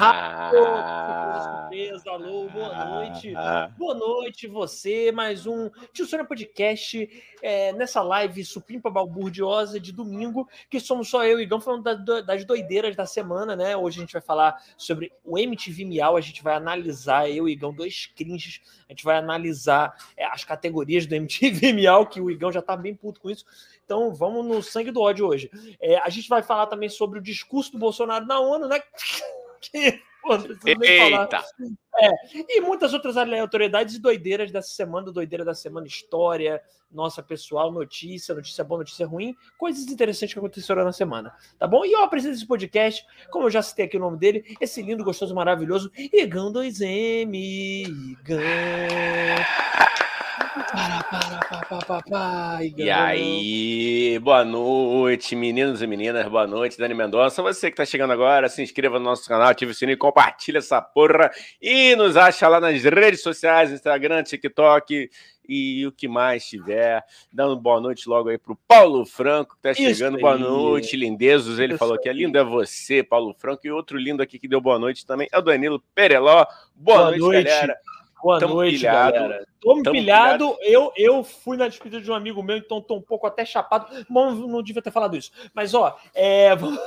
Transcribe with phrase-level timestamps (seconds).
[0.00, 3.34] Ah, surpresa, alô, boa noite.
[3.76, 5.10] Boa noite, você.
[5.10, 7.08] Mais um Tio Sônia Podcast
[7.42, 12.20] é, nessa live supimpa balburdiosa de domingo, que somos só eu e Igão falando da-
[12.20, 13.76] das doideiras da semana, né?
[13.76, 17.52] Hoje a gente vai falar sobre o MTV Miau, a gente vai analisar, eu e
[17.52, 22.30] Igão, dois cringes, a gente vai analisar é, as categorias do MTV Miau, que o
[22.30, 23.44] Igão já tá bem puto com isso.
[23.84, 25.50] Então vamos no sangue do ódio hoje.
[25.80, 28.80] É, a gente vai falar também sobre o discurso do Bolsonaro na ONU, né?
[29.70, 30.36] Que, pô.
[30.82, 31.42] Eita!
[32.48, 38.34] E muitas outras aleatoriedades e doideiras dessa semana, doideira da semana, história, nossa pessoal, notícia,
[38.34, 41.84] notícia boa, notícia ruim, coisas interessantes que aconteceram na semana, tá bom?
[41.84, 45.04] E eu apresento esse podcast, como eu já citei aqui o nome dele, esse lindo,
[45.04, 48.38] gostoso, maravilhoso, Igão 2M, Igão.
[50.58, 52.58] Para, para, para, para, para.
[52.76, 57.40] E aí, boa noite, meninos e meninas, boa noite, Dani Mendonça.
[57.42, 60.82] Você que tá chegando agora, se inscreva no nosso canal, ative o sininho, compartilha essa
[60.82, 61.30] porra
[61.62, 65.08] e nos acha lá nas redes sociais, Instagram, TikTok
[65.48, 67.04] e o que mais tiver.
[67.32, 70.18] Dando boa noite logo aí pro Paulo Franco, que tá chegando.
[70.18, 71.60] Boa noite, lindezos.
[71.60, 73.64] Ele Isso falou que é lindo é você, Paulo Franco.
[73.64, 76.44] E outro lindo aqui que deu boa noite também é o Danilo Pereló.
[76.74, 77.44] Boa, Boa noite, noite.
[77.44, 77.76] galera.
[78.22, 79.12] Boa Tamo noite, pilhado.
[79.12, 79.46] galera.
[79.60, 80.56] Tô Tamo pilhado.
[80.60, 83.86] Eu, eu fui na despedida de um amigo meu, então tô um pouco até chapado.
[84.08, 85.30] Bom, não devia ter falado isso.
[85.54, 86.54] Mas, ó, é.
[86.56, 86.78] vamos-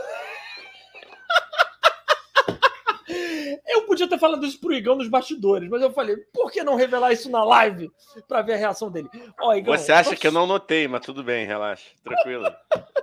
[3.68, 6.76] Eu podia ter falado isso pro Igão nos bastidores, mas eu falei, por que não
[6.76, 7.92] revelar isso na live
[8.28, 9.10] pra ver a reação dele?
[9.40, 12.44] Ó, Igão, Você acha que eu não notei, mas tudo bem, relaxa, tranquilo.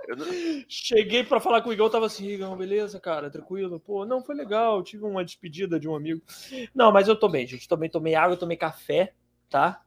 [0.09, 3.79] Não- Cheguei pra falar com o Igão, tava assim, Igão, beleza, cara, tranquilo.
[3.79, 6.21] Pô, não, foi legal, tive uma despedida de um amigo.
[6.73, 7.67] Não, mas eu tô bem, gente.
[7.67, 9.13] Tô bem, tomei água, tomei café,
[9.49, 9.81] tá?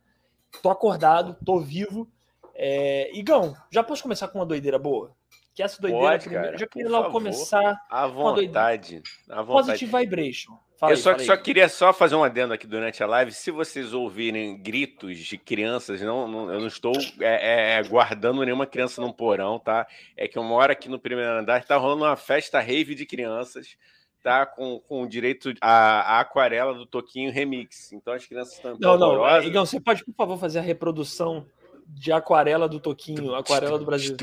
[0.62, 2.08] Tô acordado, tô vivo.
[2.54, 3.10] É...
[3.16, 5.14] Igão, já posso começar com uma doideira boa?
[5.54, 6.44] Que essa doideira Pode, primeiro.
[6.46, 7.12] cara, já queria logo favor.
[7.18, 7.78] começar.
[7.90, 9.02] À vontade.
[9.28, 9.68] À vontade.
[9.68, 10.58] Positive Vibration.
[10.78, 13.30] Fala Eu só, só queria só fazer um adendo aqui durante a live.
[13.30, 18.66] Se vocês ouvirem gritos de crianças, não, não- eu não estou é, é, guardando nenhuma
[18.66, 19.86] criança num porão, tá?
[20.16, 23.76] É que eu moro aqui no primeiro andar, tá rolando uma festa rave de crianças,
[24.24, 24.44] tá?
[24.44, 27.92] Com, com direito à, à aquarela do Toquinho Remix.
[27.92, 29.42] Então as crianças estão Não, não.
[29.42, 31.46] Igão, você pode, por favor, fazer a reprodução
[31.94, 34.16] de aquarela do Toquinho, aquarela do Brasil.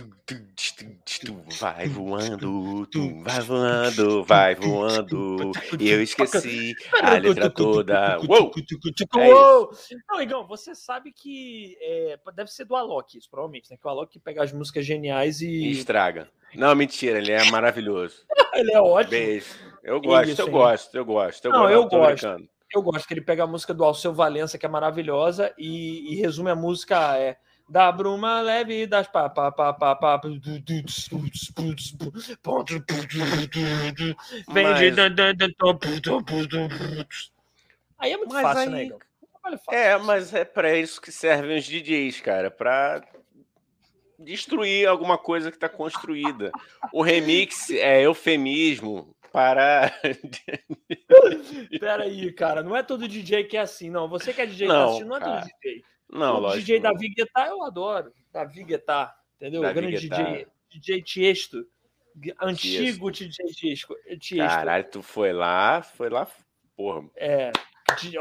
[1.59, 5.52] Vai voando, tu vai voando, vai voando.
[5.80, 8.19] E eu esqueci a letra toda.
[8.28, 8.52] Uou!
[9.18, 9.72] É Uou!
[10.09, 13.78] Não, Igão, você sabe que é, deve ser do Alok, isso, provavelmente, né?
[13.80, 15.72] Que o Alok pega as músicas geniais E e.
[15.72, 16.30] estraga.
[16.56, 18.25] Não, mentira, ele é maravilhoso.
[18.51, 19.12] Ele é ótimo.
[19.12, 19.46] Beijo.
[19.84, 21.46] Eu gosto, Isso, eu gosto, eu gosto.
[21.46, 22.07] Eu Não, gosto, eu gosto.
[22.07, 22.50] brincando.
[22.74, 26.16] Eu gosto que ele pega a música do Alceu Valença, que é maravilhosa, e, e
[26.16, 27.38] resume a música é.
[27.69, 29.72] Da bruma leve das pá, pá, pá,
[34.52, 37.31] Vem de Mas-
[38.00, 39.00] Aí é muito Mas fácil, aí- né, Igão?
[39.44, 39.80] Olha, fácil.
[39.80, 43.03] É, mas é pra isso que servem os DJs, cara, pra
[44.18, 46.51] destruir alguma coisa que tá construída.
[46.91, 49.91] O remix é eufemismo para
[51.80, 54.07] Pera aí, cara, não é todo DJ que é assim, não.
[54.09, 55.41] Você que é DJ Não, tá assistindo, não é cara.
[55.41, 55.84] todo DJ.
[56.12, 56.62] Não, o lógico.
[56.62, 56.92] DJ não.
[56.92, 58.14] Davi Guetta eu adoro.
[58.31, 59.62] Davi Guetta, entendeu?
[59.62, 60.24] Davi o grande Guetta.
[60.24, 61.66] DJ, DJ Tiesto.
[62.42, 63.96] Antigo DJ Tiesto.
[64.19, 64.56] Tiesto.
[64.56, 66.28] Caralho, tu foi lá, foi lá,
[66.75, 67.52] porra, É,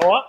[0.03, 0.25] ó,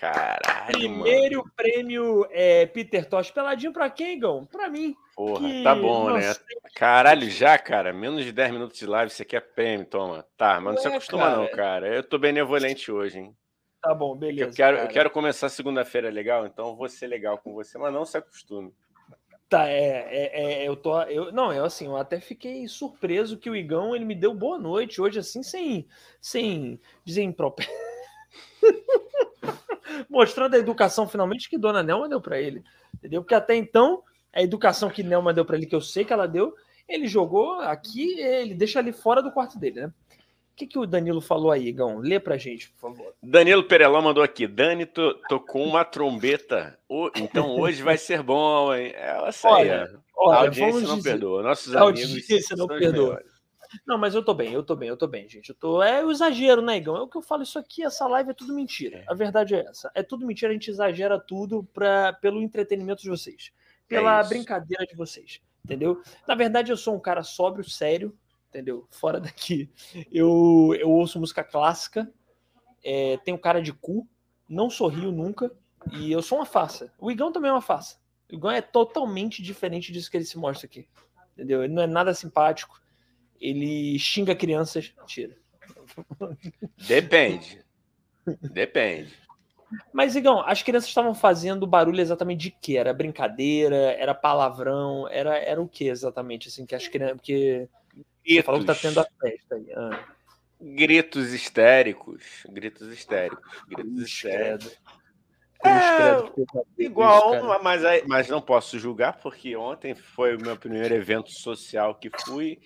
[0.00, 1.02] caralho, mano.
[1.02, 3.30] primeiro prêmio é, Peter Tosh.
[3.30, 4.46] Peladinho pra quem, Gão?
[4.46, 4.94] Pra mim.
[5.14, 6.32] Porra, que tá bom, não né?
[6.34, 6.44] sei.
[6.74, 10.26] Caralho, já, cara, menos de 10 minutos de live, você quer prêmio, toma.
[10.36, 11.56] Tá, mas não se Ué, acostuma não, cara.
[11.56, 11.94] cara.
[11.94, 13.36] Eu tô benevolente hoje, hein?
[13.82, 14.50] Tá bom, beleza.
[14.50, 18.04] Eu quero, eu quero começar segunda-feira legal, então vou ser legal com você, mas não
[18.04, 18.72] se acostume.
[19.48, 23.48] Tá, é, é, é, eu tô, eu, não, eu assim, eu até fiquei surpreso que
[23.48, 25.86] o Igão, ele me deu boa noite hoje, assim, sem,
[26.20, 27.68] sem dizer impróprio.
[30.10, 33.22] Mostrando a educação, finalmente, que Dona Nelma deu pra ele, entendeu?
[33.22, 36.26] Porque até então, a educação que Nelma deu pra ele, que eu sei que ela
[36.26, 36.52] deu,
[36.88, 39.92] ele jogou aqui, ele deixa ali fora do quarto dele, né?
[40.56, 41.98] O que, que o Danilo falou aí, Igão?
[41.98, 43.12] Lê pra gente, por favor.
[43.22, 44.46] Danilo Pereló mandou aqui.
[44.46, 46.78] Dani to- tocou uma trombeta.
[47.14, 48.90] Então hoje vai ser bom, hein?
[48.94, 51.42] É, essa aí, Olha, a Olha, audiência não dizer- perdoa.
[51.42, 52.00] Nossos A amigos.
[52.10, 52.90] audiência não perdoa.
[52.90, 53.36] melhores.
[53.86, 55.50] Não, mas eu tô bem, eu tô bem, eu tô bem, gente.
[55.50, 55.82] Eu tô...
[55.82, 56.96] É o exagero, né, Igão?
[56.96, 59.04] É o que eu falo, isso aqui, essa live é tudo mentira.
[59.06, 59.90] A verdade é essa.
[59.94, 62.14] É tudo mentira, a gente exagera tudo pra...
[62.14, 63.52] pelo entretenimento de vocês.
[63.86, 65.40] Pela É brincadeira de vocês.
[65.62, 66.00] Entendeu?
[66.26, 68.16] Na verdade, eu sou um cara sóbrio, sério,
[68.56, 68.86] entendeu?
[68.90, 69.70] Fora daqui.
[70.10, 72.10] Eu, eu ouço música clássica,
[72.82, 74.08] é, tenho cara de cu,
[74.48, 75.52] não sorrio nunca,
[75.92, 76.92] e eu sou uma farsa.
[76.98, 77.98] O Igão também é uma farsa.
[78.30, 80.88] O Igão é totalmente diferente disso que ele se mostra aqui.
[81.34, 81.62] Entendeu?
[81.62, 82.80] Ele não é nada simpático.
[83.40, 84.92] Ele xinga crianças.
[84.98, 85.36] Mentira.
[86.88, 87.64] Depende.
[88.40, 89.12] Depende.
[89.92, 92.76] Mas, Igão, as crianças estavam fazendo barulho exatamente de quê?
[92.76, 93.76] Era brincadeira?
[93.76, 95.08] Era palavrão?
[95.08, 96.48] Era, era o que exatamente?
[96.48, 97.16] Assim, que as crianças.
[97.16, 97.68] Porque
[98.34, 99.72] você falou que tá tendo a festa aí.
[99.74, 100.04] Ah.
[100.60, 102.44] Gritos histéricos.
[102.48, 103.44] Gritos histéricos.
[103.68, 104.78] Gritos histéricos.
[105.64, 111.94] É, igual, mas, mas não posso julgar, porque ontem foi o meu primeiro evento social
[111.94, 112.60] que fui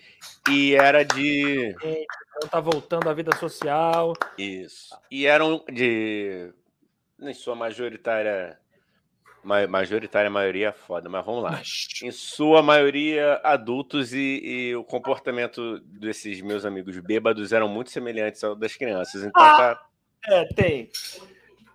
[0.48, 1.74] e era de.
[1.82, 4.12] Então tá voltando à vida social.
[4.36, 4.94] Isso.
[5.10, 6.52] E eram de.
[7.20, 8.58] Em sua majoritária.
[9.42, 11.62] Majoritária maioria é foda, mas vamos lá.
[12.02, 18.44] Em sua maioria, adultos e, e, o comportamento desses meus amigos bêbados eram muito semelhantes
[18.44, 19.22] ao das crianças.
[19.22, 19.86] Então ah, tá.
[20.26, 20.90] É, tem.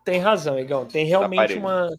[0.03, 0.85] Tem razão, Igão.
[0.85, 1.89] Tem realmente uma.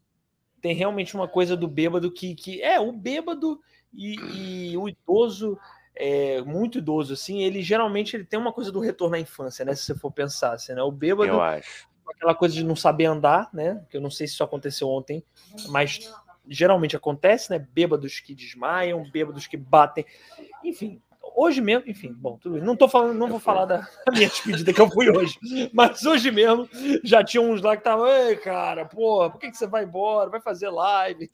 [0.63, 2.35] Tem realmente uma coisa do bêbado que.
[2.35, 3.61] que é, o bêbado
[3.93, 5.59] e, e o idoso,
[5.95, 9.75] é, muito idoso, assim, ele geralmente ele tem uma coisa do retorno à infância, né?
[9.75, 10.83] Se você for pensar, assim, né?
[10.83, 11.31] O bêbado.
[11.31, 11.89] Eu acho.
[12.17, 13.85] Aquela coisa de não saber andar, né?
[13.91, 15.23] Que eu não sei se isso aconteceu ontem,
[15.69, 16.13] mas
[16.49, 17.59] geralmente acontece, né?
[17.59, 20.05] Bêbados que desmaiam, bêbados que batem.
[20.65, 21.01] Enfim,
[21.35, 22.63] hoje mesmo, enfim, bom, tudo bem.
[22.63, 25.39] Não tô falando, não vou falar da minha despedida que eu fui hoje,
[25.73, 26.69] mas hoje mesmo
[27.05, 30.31] já tinha uns lá que estavam, ei, cara, porra, por que, que você vai embora?
[30.31, 31.31] Vai fazer live?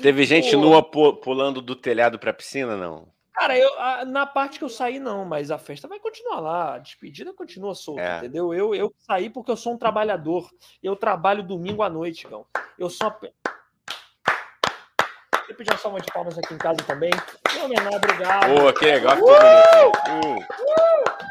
[0.00, 0.62] Teve gente porra.
[0.62, 3.13] nua pulando do telhado para a piscina, não?
[3.34, 6.74] Cara, eu, a, na parte que eu saí, não, mas a festa vai continuar lá,
[6.76, 8.18] a despedida continua solta, é.
[8.18, 8.54] entendeu?
[8.54, 10.48] Eu, eu saí porque eu sou um trabalhador.
[10.80, 12.46] Eu trabalho domingo à noite, Gão.
[12.78, 13.12] Eu sou.
[15.48, 17.10] Eu pedi uma salva de palmas aqui em casa também.
[17.54, 18.54] Meu menor, obrigado.
[18.54, 19.26] Boa, que legal, uh!
[19.26, 20.38] uh!
[20.38, 21.24] Uh!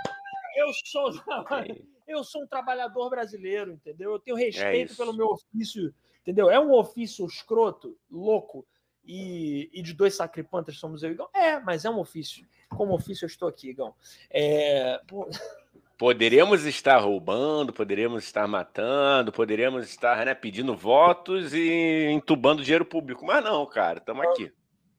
[0.55, 1.09] Eu sou,
[2.05, 4.11] eu sou um trabalhador brasileiro, entendeu?
[4.11, 6.50] Eu tenho respeito é pelo meu ofício, entendeu?
[6.50, 8.65] É um ofício escroto, louco,
[9.05, 11.27] e, e de dois sacripantas somos eu e Igão.
[11.33, 12.45] É, mas é um ofício.
[12.69, 13.94] Como ofício eu estou aqui, Igão.
[14.29, 15.00] É...
[15.07, 15.29] Pô...
[15.95, 23.25] Poderíamos estar roubando, poderíamos estar matando, poderíamos estar né, pedindo votos e entubando dinheiro público,
[23.25, 24.51] mas não, cara, estamos aqui.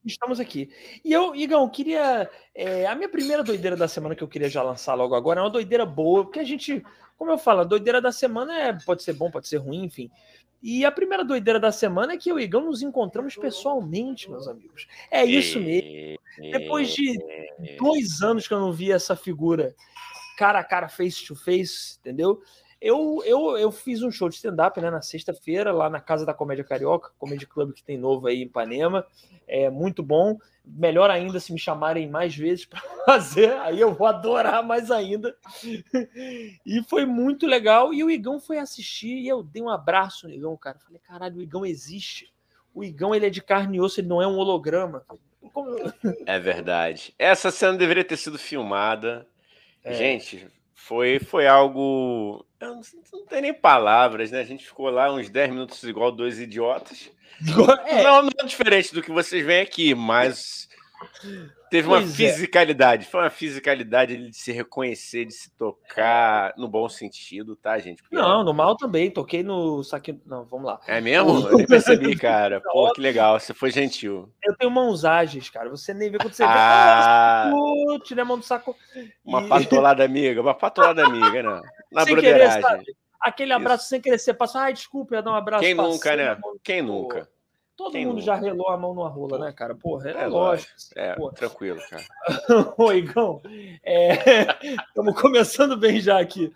[0.05, 0.71] Estamos aqui.
[1.05, 2.31] E eu, Igão, queria.
[2.55, 5.43] É, a minha primeira doideira da semana que eu queria já lançar logo agora é
[5.43, 6.85] uma doideira boa, porque a gente,
[7.17, 10.11] como eu falo, a doideira da semana é, pode ser bom, pode ser ruim, enfim.
[10.67, 14.49] E a primeira doideira da semana é que eu e Igão nos encontramos pessoalmente, meus
[14.49, 14.89] amigos.
[15.11, 16.19] É isso mesmo.
[16.39, 17.19] Depois de
[17.79, 19.75] dois anos que eu não vi essa figura
[20.39, 22.41] cara a cara, face to face, entendeu?
[22.85, 26.35] Eu, eu, eu fiz um show de stand-up né, na sexta-feira, lá na Casa da
[26.35, 29.07] Comédia Carioca, Comedy Club que tem novo aí em Ipanema.
[29.49, 30.37] É muito bom.
[30.63, 35.35] Melhor ainda se me chamarem mais vezes para fazer, aí eu vou adorar mais ainda.
[36.67, 37.95] E foi muito legal.
[37.95, 40.79] E o Igão foi assistir e eu dei um abraço no Igão, cara.
[40.79, 42.31] Falei, caralho, o Igão existe.
[42.75, 45.07] O Igão ele é de carne e osso, ele não é um holograma.
[45.55, 45.75] Como...
[46.27, 47.15] É verdade.
[47.19, 49.27] Essa cena deveria ter sido filmada
[49.85, 49.93] é.
[49.93, 50.47] Gente,
[50.87, 52.45] foi, foi algo.
[52.61, 52.81] Eu não,
[53.13, 54.41] não tem nem palavras, né?
[54.41, 57.11] A gente ficou lá uns 10 minutos igual dois idiotas.
[57.87, 58.03] É.
[58.03, 60.69] Não, não é diferente do que vocês veem aqui, mas
[61.71, 62.15] Teve uma pois é.
[62.15, 63.11] fisicalidade, é.
[63.11, 68.03] foi uma fisicalidade de se reconhecer, de se tocar no bom sentido, tá, gente?
[68.03, 70.21] Porque não, no mal também, toquei no saque.
[70.25, 70.81] Não, vamos lá.
[70.87, 71.49] É mesmo?
[71.49, 72.61] Eu nem percebi, cara.
[72.61, 74.33] Pô, que legal, você foi gentil.
[74.43, 75.69] Eu tenho mãos ágeis, cara.
[75.71, 77.99] Você nem vê quando você ah, vê.
[78.01, 78.77] Tirei a mão do saco.
[79.25, 79.49] Uma e...
[79.49, 81.61] patolada amiga, uma patolada amiga, né?
[81.91, 82.17] Na sem.
[82.17, 82.63] Querer,
[83.21, 83.89] Aquele abraço Isso.
[83.89, 84.65] sem querer ser passar.
[84.65, 85.65] Ai, desculpa, ia dar um abraço.
[85.65, 86.39] Quem nunca, né?
[86.63, 87.27] Quem nunca?
[87.77, 89.75] Todo Quem mundo já relou a mão numa rola, né, cara?
[89.75, 90.73] Porra, é, é lógico.
[90.95, 91.33] É, porra.
[91.33, 92.05] tranquilo, cara.
[92.79, 93.43] Ô, Igão,
[94.85, 95.17] estamos é...
[95.21, 96.53] começando bem já aqui.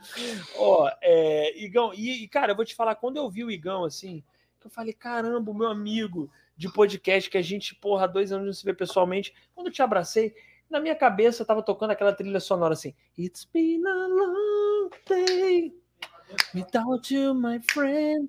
[0.56, 1.58] Ó, é...
[1.58, 4.22] Igão, e, e, cara, eu vou te falar, quando eu vi o Igão assim,
[4.64, 8.52] eu falei, caramba, meu amigo de podcast que a gente, porra, há dois anos não
[8.52, 9.32] se vê pessoalmente.
[9.54, 10.34] Quando eu te abracei,
[10.68, 15.74] na minha cabeça tava tocando aquela trilha sonora assim: It's been a long day
[16.54, 18.28] without you, my friend.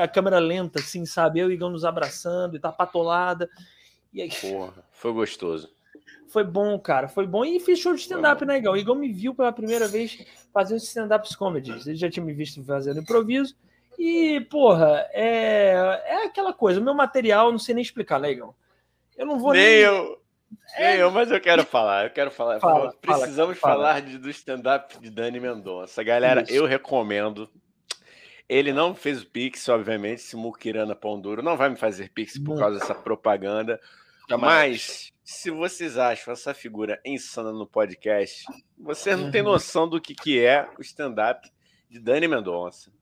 [0.00, 1.40] A câmera lenta, assim, sabe?
[1.40, 3.48] Eu e o Igão nos abraçando e tá patolada.
[4.12, 4.30] E aí...
[4.30, 5.72] Porra, foi gostoso.
[6.28, 7.44] Foi bom, cara, foi bom.
[7.44, 8.72] E fiz show de stand-up, né, Igão?
[8.72, 11.70] O Igão me viu pela primeira vez fazendo stand-up comedy.
[11.70, 13.54] Ele já tinha me visto fazendo improviso.
[13.98, 16.80] E, porra, é, é aquela coisa.
[16.80, 18.54] O meu material, não sei nem explicar, né, Igão?
[19.16, 19.62] Eu não vou nem.
[19.62, 19.78] nem...
[19.80, 20.20] Eu.
[20.76, 21.00] É...
[21.00, 22.58] Eu, mas eu quero falar, eu quero falar.
[22.60, 26.02] Fala, Precisamos fala, falar De, do stand-up de Dani Mendonça.
[26.02, 26.52] Galera, Isso.
[26.52, 27.48] eu recomendo.
[28.48, 32.38] Ele não fez o Pix, obviamente, se Mukirana Pão Duro não vai me fazer Pix
[32.38, 33.80] por causa dessa propaganda.
[34.38, 38.44] Mas, se vocês acham essa figura insana no podcast,
[38.76, 39.52] vocês não têm uhum.
[39.52, 41.50] noção do que, que é o stand-up
[41.88, 42.92] de Dani Mendonça.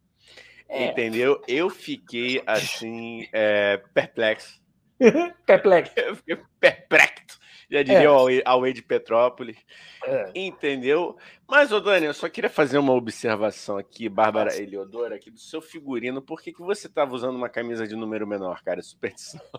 [0.68, 0.86] É.
[0.86, 1.42] Entendeu?
[1.46, 4.60] Eu fiquei assim, é, perplexo.
[5.44, 5.92] perplexo.
[5.96, 7.38] Eu fiquei perplexo.
[7.72, 8.42] Já diria é.
[8.44, 9.56] ao de Petrópolis.
[10.04, 10.30] É.
[10.34, 11.16] Entendeu?
[11.48, 14.62] Mas, ô Dani, eu só queria fazer uma observação aqui, Bárbara Nossa.
[14.62, 16.20] Eliodora, aqui do seu figurino.
[16.20, 18.82] Por que, que você estava usando uma camisa de número menor, cara?
[18.82, 19.40] Superstição.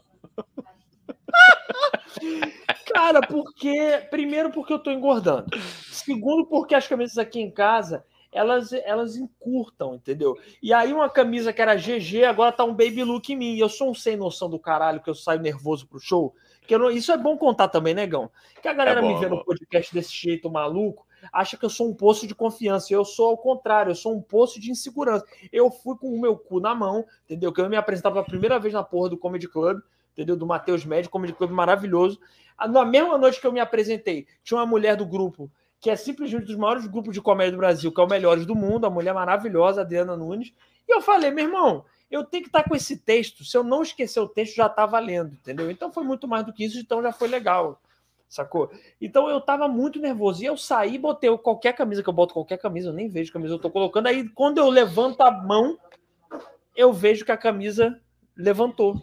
[2.93, 4.05] Cara, porque.
[4.12, 5.48] Primeiro, porque eu tô engordando.
[5.91, 10.38] Segundo, porque as camisas aqui em casa elas, elas encurtam, entendeu?
[10.62, 13.58] E aí uma camisa que era GG, agora tá um baby look em mim.
[13.58, 16.36] Eu sou um sem noção do caralho, que eu saio nervoso pro show.
[16.65, 18.24] Que não, isso é bom contar também, negão.
[18.24, 18.29] Né,
[18.62, 21.65] que a galera é bom, me vê é no podcast desse jeito maluco, acha que
[21.65, 22.93] eu sou um poço de confiança.
[22.93, 25.25] Eu sou ao contrário, eu sou um poço de insegurança.
[25.51, 27.51] Eu fui com o meu cu na mão, entendeu?
[27.51, 29.79] Que eu me apresentava pela primeira vez na porra do Comedy Club,
[30.13, 30.36] entendeu?
[30.36, 32.20] Do Matheus Médio, Comedy Club maravilhoso.
[32.70, 35.51] Na mesma noite que eu me apresentei, tinha uma mulher do grupo
[35.84, 38.46] que é simplesmente um dos maiores grupos de comédia do Brasil, que é o Melhores
[38.46, 40.53] do Mundo, a mulher maravilhosa, Adriana Nunes.
[40.88, 43.43] E eu falei, meu irmão, eu tenho que estar com esse texto.
[43.43, 45.72] Se eu não esquecer o texto, já está valendo, entendeu?
[45.72, 47.82] Então foi muito mais do que isso, então já foi legal,
[48.29, 48.72] sacou?
[49.01, 50.43] Então eu estava muito nervoso.
[50.43, 53.53] E eu saí, botei qualquer camisa que eu boto, qualquer camisa, eu nem vejo camisa
[53.53, 54.05] eu estou colocando.
[54.05, 55.75] Aí quando eu levanto a mão,
[56.75, 58.00] eu vejo que a camisa
[58.38, 59.01] levantou.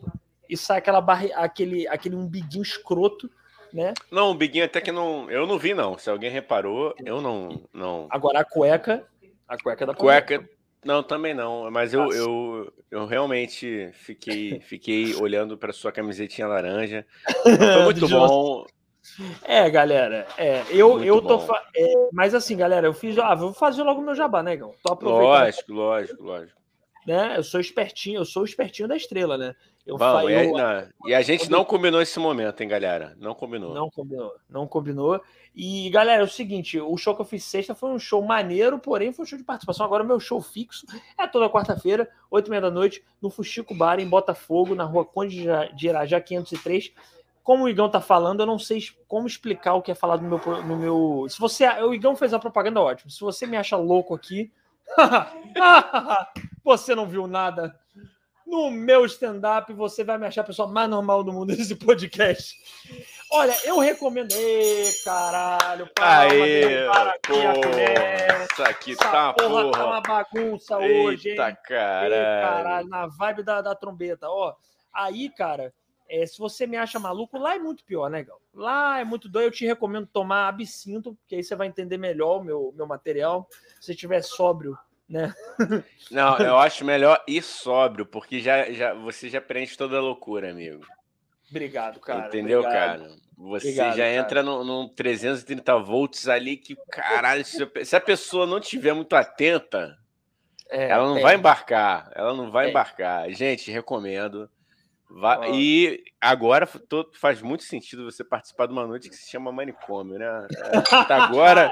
[0.48, 3.28] E sai aquela barre, aquele, aquele umbiguinho escroto
[3.72, 3.94] né?
[4.10, 5.30] Não, o Biguinho até que não.
[5.30, 5.96] Eu não vi, não.
[5.96, 7.62] Se alguém reparou, eu não.
[7.72, 8.08] não...
[8.10, 9.06] Agora a cueca.
[9.46, 10.44] A cueca da cueca.
[10.84, 11.70] Não, também não.
[11.70, 17.06] Mas eu, eu, eu realmente fiquei, fiquei olhando para sua camisetinha laranja.
[17.42, 18.66] Foi muito bom.
[19.44, 21.40] É, galera, é, eu, eu tô.
[21.74, 23.18] É, mas assim, galera, eu fiz.
[23.18, 24.74] Ah, vou fazer logo meu jabá, né, Gão?
[25.02, 26.59] Lógico, lógico, lógico.
[27.10, 27.36] Né?
[27.36, 29.52] Eu sou espertinho, eu sou o espertinho da estrela, né?
[29.84, 30.54] Eu Vamos, eu,
[31.08, 33.16] e, a gente não combinou esse momento, hein, galera?
[33.18, 33.74] Não combinou.
[33.74, 35.20] Não combinou, não combinou.
[35.52, 38.78] E, galera, é o seguinte: o show que eu fiz sexta foi um show maneiro,
[38.78, 39.84] porém foi um show de participação.
[39.84, 40.86] Agora, meu show fixo
[41.18, 45.04] é toda quarta-feira, oito e meia da noite, no Fuxico Bar, em Botafogo, na rua
[45.04, 46.92] Conde de Irajá 503.
[47.42, 50.28] Como o Igão tá falando, eu não sei como explicar o que é falado no
[50.28, 50.62] meu.
[50.62, 51.26] No meu...
[51.28, 51.66] Se você.
[51.82, 53.10] O Igão fez a propaganda ótimo.
[53.10, 54.52] Se você me acha louco aqui.
[56.64, 57.74] você não viu nada
[58.50, 62.56] no meu stand-up, você vai me achar a pessoa mais normal do mundo nesse podcast.
[63.32, 64.32] Olha, eu recomendo.
[64.32, 66.84] Ê, caralho, Aê,
[67.24, 69.70] porra, isso aqui Essa tá porra, porra.
[69.70, 71.36] tá uma bagunça Eita, hoje, hein?
[71.36, 72.12] caralho.
[72.12, 74.28] Caralho, na vibe da, da trombeta.
[74.28, 74.52] Ó,
[74.92, 75.72] aí, cara,
[76.10, 78.42] é, se você me acha maluco, lá é muito pior, né, Gal?
[78.52, 79.46] Lá é muito doido.
[79.46, 83.48] Eu te recomendo tomar absinto, porque aí você vai entender melhor o meu, meu material.
[83.78, 84.76] Se você estiver sóbrio,
[85.08, 85.32] né?
[86.10, 90.50] Não, eu acho melhor ir sóbrio, porque já, já você já preenche toda a loucura,
[90.50, 90.84] amigo.
[91.48, 92.26] Obrigado, cara.
[92.26, 93.02] Entendeu, obrigado.
[93.02, 93.16] cara?
[93.38, 98.46] Você obrigado, já entra num, num 330 volts ali que, caralho, se, se, a pessoa
[98.46, 99.96] não tiver muito atenta,
[100.68, 101.22] é, ela não é.
[101.22, 102.10] vai embarcar.
[102.14, 102.70] Ela não vai é.
[102.70, 103.30] embarcar.
[103.30, 104.50] Gente, recomendo.
[105.10, 106.68] Vai, E agora
[107.14, 110.46] faz muito sentido você participar de uma noite que se chama manicômio, né?
[111.08, 111.70] É, agora,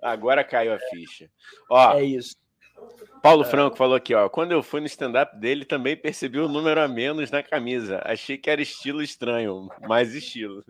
[0.00, 1.28] agora caiu a ficha.
[1.68, 2.36] Ó, é isso.
[3.20, 3.46] Paulo é.
[3.46, 4.28] Franco falou aqui, ó.
[4.28, 8.00] Quando eu fui no stand-up dele, também percebi o número a menos na camisa.
[8.04, 10.64] Achei que era estilo estranho, mais estilo.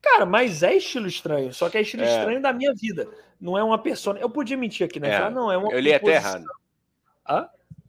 [0.00, 2.18] Cara, mas é estilo estranho, só que é estilo é.
[2.18, 3.06] estranho da minha vida.
[3.38, 4.16] Não é uma pessoa.
[4.18, 5.14] Eu podia mentir aqui, né?
[5.14, 5.30] É.
[5.30, 6.44] Não, é uma Eu li até errado.
[7.28, 7.48] Hã?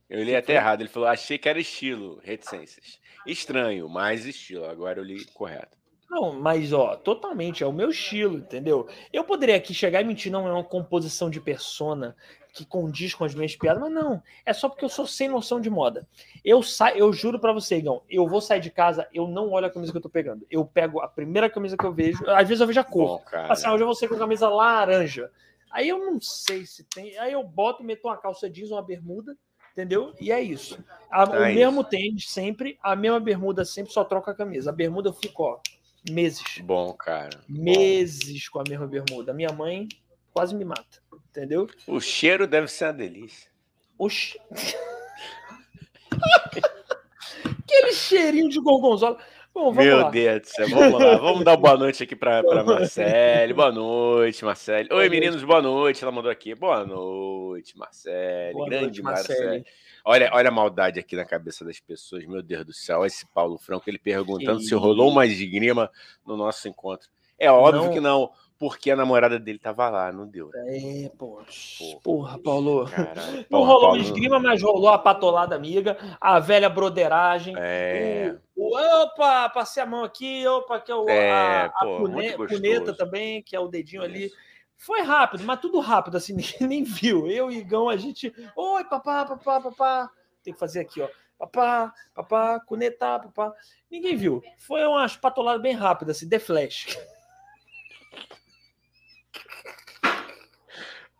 [0.10, 0.81] Eu li até errado.
[0.81, 3.00] Ele falou: achei que era estilo, reticências.
[3.25, 4.65] Estranho, mais estilo.
[4.65, 5.77] Agora eu li correto.
[6.09, 8.88] Não, mas ó, totalmente, é o meu estilo, entendeu?
[9.13, 12.15] Eu poderia aqui chegar e mentir, não é uma composição de persona,
[12.51, 15.61] que condiz com as minhas piadas, mas não, é só porque eu sou sem noção
[15.61, 16.07] de moda.
[16.43, 19.67] Eu sa eu juro para você, Igão, eu vou sair de casa, eu não olho
[19.67, 20.45] a camisa que eu tô pegando.
[20.49, 23.19] Eu pego a primeira camisa que eu vejo, às vezes eu vejo a cor.
[23.19, 25.31] Bom, assim, hoje eu vou sair com a camisa laranja.
[25.71, 29.38] Aí eu não sei se tem, aí eu boto, meto uma calça jeans, uma bermuda,
[29.71, 30.13] entendeu?
[30.19, 30.83] E é isso.
[31.09, 31.55] A, é o isso.
[31.55, 34.69] mesmo tênis sempre, a mesma bermuda sempre, só troca a camisa.
[34.69, 35.59] A bermuda eu fico, ó,
[36.09, 36.43] meses.
[36.63, 37.41] Bom, cara.
[37.47, 38.51] Meses Bom.
[38.53, 39.33] com a mesma bermuda.
[39.33, 39.87] Minha mãe
[40.31, 41.01] quase me mata.
[41.29, 41.67] Entendeu?
[41.87, 43.49] O cheiro deve ser uma delícia.
[43.97, 44.39] O che...
[47.63, 49.17] Aquele cheirinho de gorgonzola.
[49.53, 50.09] Bom, Meu lá.
[50.09, 51.17] Deus do céu, vamos lá.
[51.17, 53.53] Vamos dar boa noite aqui para Marcele.
[53.53, 54.89] Boa noite, Marcele.
[54.91, 56.03] Oi, meninos, boa noite.
[56.03, 56.55] Ela mandou aqui.
[56.55, 58.53] Boa noite, Marcele.
[58.53, 59.65] Boa Grande Marcele.
[60.09, 62.25] Olha, olha a maldade aqui na cabeça das pessoas.
[62.25, 63.05] Meu Deus do céu.
[63.05, 65.87] Esse Paulo Franco, ele perguntando se rolou uma esgrima
[66.25, 67.07] no nosso encontro.
[67.37, 67.93] É óbvio não.
[67.93, 70.49] que não porque a namorada dele tava lá, não deu.
[70.49, 71.05] Né?
[71.05, 71.83] É, poxa.
[72.03, 72.89] Porra, Paulo.
[72.89, 74.01] Caralho, não rolou Paulo...
[74.01, 77.53] esgrima, mas rolou a patolada amiga, a velha broderagem.
[77.55, 78.35] É.
[78.55, 81.97] O, o, opa, passei a mão aqui, opa, que é o, é, a, a pô,
[81.99, 84.11] pune, puneta também, que é o dedinho Isso.
[84.11, 84.31] ali.
[84.79, 87.27] Foi rápido, mas tudo rápido, assim, ninguém nem viu.
[87.27, 88.33] Eu e Igão, a gente.
[88.55, 90.09] Oi, papá, papá, papá.
[90.41, 91.09] Tem que fazer aqui, ó.
[91.38, 93.53] Papá, papá, conectar, papá.
[93.91, 94.41] Ninguém viu.
[94.57, 96.98] Foi uma espatolada bem rápida, assim, de Flash.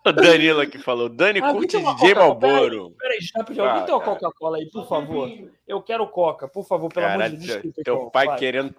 [0.06, 1.10] O Danilo que falou.
[1.10, 2.92] Dani ah, curte DJ Malboro.
[2.92, 5.30] Peraí, peraí, peraí, alguém ah, tem uma Coca-Cola aí, por favor.
[5.68, 7.76] Eu quero Coca, por favor, pelo cara, amor de Deus.
[7.84, 8.74] Teu pai querendo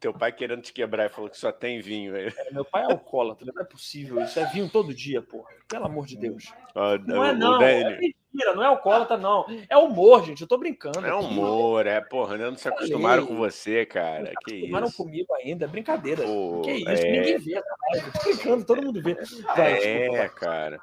[0.00, 2.16] teu pai querendo te quebrar e falou que só tem vinho.
[2.16, 4.18] É, Meu pai é alcoólatra, não é possível.
[4.22, 5.50] Isso é vinho todo dia, porra.
[5.68, 6.50] Pelo amor de Deus.
[6.74, 9.44] Ó, Não é não, é mentira, não é alcoólatra, não.
[9.68, 10.40] É humor, gente.
[10.40, 11.04] Eu tô brincando.
[11.04, 12.46] É humor, é, porra, né?
[12.48, 14.32] não se acostumaram com você, cara.
[14.46, 14.96] Que Tomaram isso.
[14.96, 16.22] comigo ainda, é brincadeira.
[16.24, 17.10] Pô, que isso, é.
[17.12, 18.12] ninguém vê live.
[18.12, 19.14] Tô brincando, todo mundo vê.
[19.14, 20.28] Vai, desculpa, É, vai.
[20.30, 20.80] cara.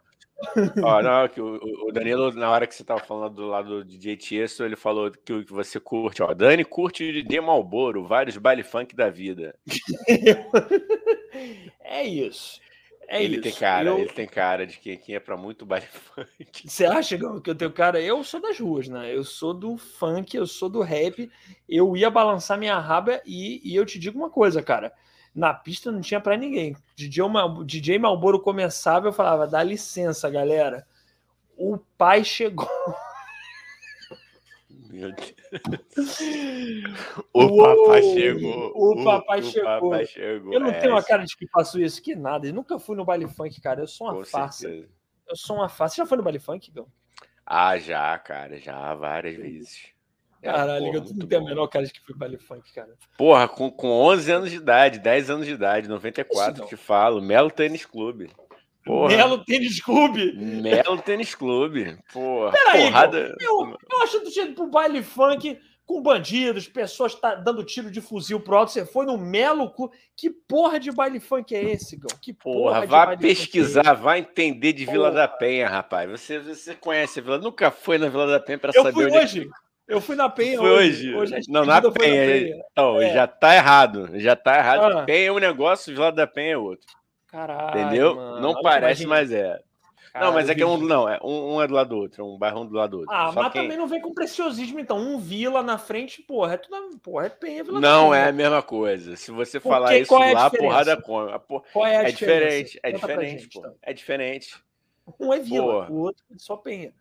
[0.84, 3.86] Ó, não, que o, o Danilo, na hora que você tava falando do lado do
[3.86, 6.34] DJ Tiesto, ele falou que o que você curte, ó.
[6.34, 9.56] Dani curte o DJ Malboro, vários baile funk da vida.
[11.79, 12.60] É isso.
[13.08, 13.44] É ele isso.
[13.44, 16.67] tem cara, Eu- ele tem cara de quem, quem é pra muito baile funk.
[16.70, 18.01] Você acha que eu tenho cara?
[18.01, 19.15] Eu sou das ruas, né?
[19.15, 21.29] Eu sou do funk, eu sou do rap.
[21.70, 24.91] Eu ia balançar minha raba e, e eu te digo uma coisa, cara.
[25.38, 26.75] Na pista não tinha pra ninguém.
[26.96, 27.24] DJ,
[27.63, 30.84] DJ Malboro começava, eu falava: dá licença, galera.
[31.56, 32.67] O pai chegou.
[34.89, 36.20] Meu Deus.
[37.32, 37.86] O Uou!
[37.86, 38.72] papai chegou.
[38.75, 39.91] O papai o chegou.
[39.91, 40.53] papai chegou.
[40.53, 42.48] Eu não É, tenho uma cara de que faço isso, que nada.
[42.48, 43.82] Eu nunca fui no baile funk, cara.
[43.82, 44.62] Eu sou uma com farsa.
[44.62, 44.89] certeza.
[45.29, 45.96] Eu sou uma farsa.
[45.98, 46.88] Você já foi no baile funk, Gão?
[47.46, 49.89] Ah, já, cara, já, várias vezes.
[50.48, 52.38] É, Caralho, porra, eu tu não tem a menor cara de que fui no baile
[52.38, 52.89] funk, cara.
[53.18, 56.68] Porra, com, com 11 anos de idade, 10 anos de idade, 94, Isso não.
[56.70, 57.22] te falo.
[57.22, 58.30] Melo Tênis Clube.
[58.86, 59.10] Porra.
[59.16, 60.34] Melo Tênis Clube.
[60.38, 61.98] Melo Tênis Clube.
[62.13, 62.51] Porra.
[62.51, 63.36] Peraí, porrada.
[63.39, 67.63] Eu, eu acho que tu tinha ido pro baile funk com bandidos, pessoas tá dando
[67.63, 68.72] tiro de fuzil pro alto.
[68.74, 69.96] Você foi no Melo Clube.
[70.18, 72.08] Que porra de baile funk é esse, Gão?
[72.22, 75.22] Que porra, Porra, de vá baile funk é pesquisar, vá entender de Vila Porra.
[75.22, 76.10] da Penha, rapaz.
[76.10, 79.16] Você, você conhece a Vila, nunca foi na Vila da Penha para saber fui onde
[79.16, 79.50] é que- hoje.
[79.88, 81.10] Eu fui na Penha Foi hoje.
[81.13, 81.91] a Não, na despedida foi
[82.27, 82.63] Penha.
[82.72, 83.13] Então, É.
[83.13, 84.10] já tá errado.
[84.20, 84.98] Já tá errado.
[85.00, 85.03] Ah.
[85.03, 86.86] Penha é um negócio, Vila da Penha é outro.
[87.27, 88.15] Caralho, Entendeu?
[88.15, 88.41] mano.
[88.41, 89.60] não Olha parece, mas é.
[90.20, 92.24] Não, mas é que é um, não, é um, um é do lado do outro,
[92.24, 93.14] é um bairro um do lado do outro.
[93.14, 94.98] Ah, Só mas quem- também não vem com preciosismo, então.
[94.98, 96.98] Um Vila na frente, porra, é tudo.
[97.03, 98.24] Porra, é Penha, Vila Não Penha.
[98.24, 99.16] é a mesma coisa.
[99.16, 101.31] Se você falar isso é lá, a porrada come.
[101.31, 102.46] A por- Qual é a É diferença?
[102.46, 103.59] diferente, é Conta diferente, gente, pô.
[103.59, 103.75] então.
[103.83, 104.55] É diferente.
[105.20, 105.92] Um é Vila, Porra.
[105.92, 106.92] o outro é só Penha.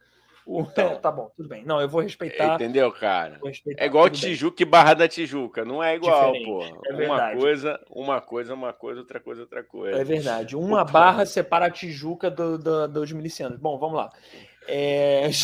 [0.70, 0.92] Então.
[0.92, 1.64] É, tá bom, tudo bem.
[1.64, 2.54] Não, eu vou respeitar.
[2.54, 3.40] Entendeu, cara?
[3.44, 4.30] Respeitar É igual tudo bem.
[4.30, 5.64] Tijuca e Barra da Tijuca.
[5.64, 6.62] Não é igual, Diferente, pô.
[6.86, 9.98] é uma coisa, uma coisa, uma coisa, outra coisa, outra coisa.
[9.98, 10.54] É verdade.
[10.56, 13.58] Uma barra separa a Tijuca do, do- dos milicianos.
[13.58, 14.12] Bom, vamos lá.
[14.68, 15.28] É...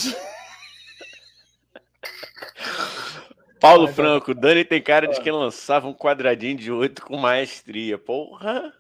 [3.61, 3.95] Paulo vai.
[3.95, 5.23] Franco, Dani tem cara de Ah.
[5.23, 7.97] quem lançava um quadradinho de oito com maestria.
[7.99, 8.73] Porra!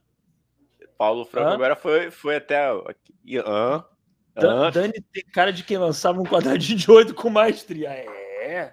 [0.98, 1.54] Paulo Franco Hã?
[1.54, 2.68] agora foi, foi até.
[2.86, 3.38] aqui.
[3.44, 3.84] Hã?
[4.34, 4.70] Dan-?
[4.70, 7.88] Dani tem cara de quem lançava um quadradinho de oito com maestria.
[7.90, 8.72] É,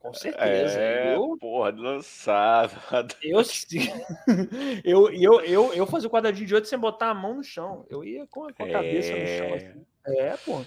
[0.00, 0.78] com certeza.
[0.80, 3.06] É, Eu, porra, lançava.
[3.22, 3.88] eu, sim.
[4.84, 7.84] eu, eu, eu, eu fazia o quadradinho de oito sem botar a mão no chão.
[7.88, 9.46] Eu ia com a, com a cabeça no chão.
[9.46, 9.54] É.
[9.56, 9.86] Assim.
[10.06, 10.62] É, pô.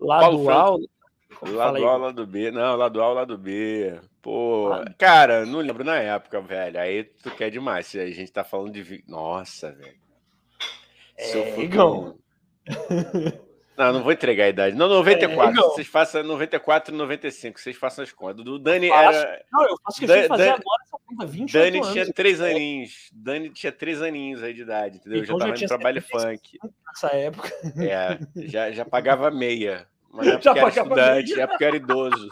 [0.00, 0.90] Lá do alto.
[1.42, 1.84] Lado.
[1.84, 2.50] A, lado B.
[2.52, 3.98] Não, lado A, lado B.
[4.22, 4.84] Pô, Ah.
[4.96, 6.78] cara, não lembro na época, velho.
[6.78, 7.86] Aí tu quer demais.
[7.88, 9.04] Se a gente tá falando de.
[9.08, 9.96] Nossa, velho.
[11.18, 12.16] Se É, Igão.
[12.16, 12.18] com-
[13.76, 14.76] Não, não vou entregar a idade.
[14.76, 15.50] Não, 94.
[15.50, 15.70] É, Igão.
[15.70, 17.58] Vocês façam 94 e 95.
[17.60, 18.44] Vocês façam as contas.
[18.44, 19.18] Do Dani faço.
[19.18, 19.44] era.
[19.52, 21.26] Não, eu faço questão de Dan- fazer Dan- agora essa conta.
[21.26, 21.92] 28 Dani anos.
[21.92, 23.10] tinha três aninhos.
[23.12, 25.22] Dani tinha três aninhos aí de idade, entendeu?
[25.24, 26.58] Então já já tava tinha indo pra baile 75.
[26.62, 26.74] funk.
[26.86, 27.52] Nessa época.
[27.78, 29.86] É, já, já pagava meia.
[30.12, 30.88] Mas não é Já porque era pagava
[31.20, 32.28] estudante, é porque era idoso.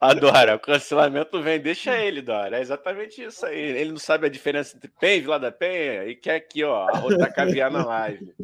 [0.00, 2.58] Adora, o cancelamento vem, deixa ele, Dora.
[2.58, 3.58] É exatamente isso aí.
[3.58, 6.88] Ele não sabe a diferença entre PEN e Vila da Penha e quer aqui, ó,
[6.88, 8.34] arrotar caviar na live.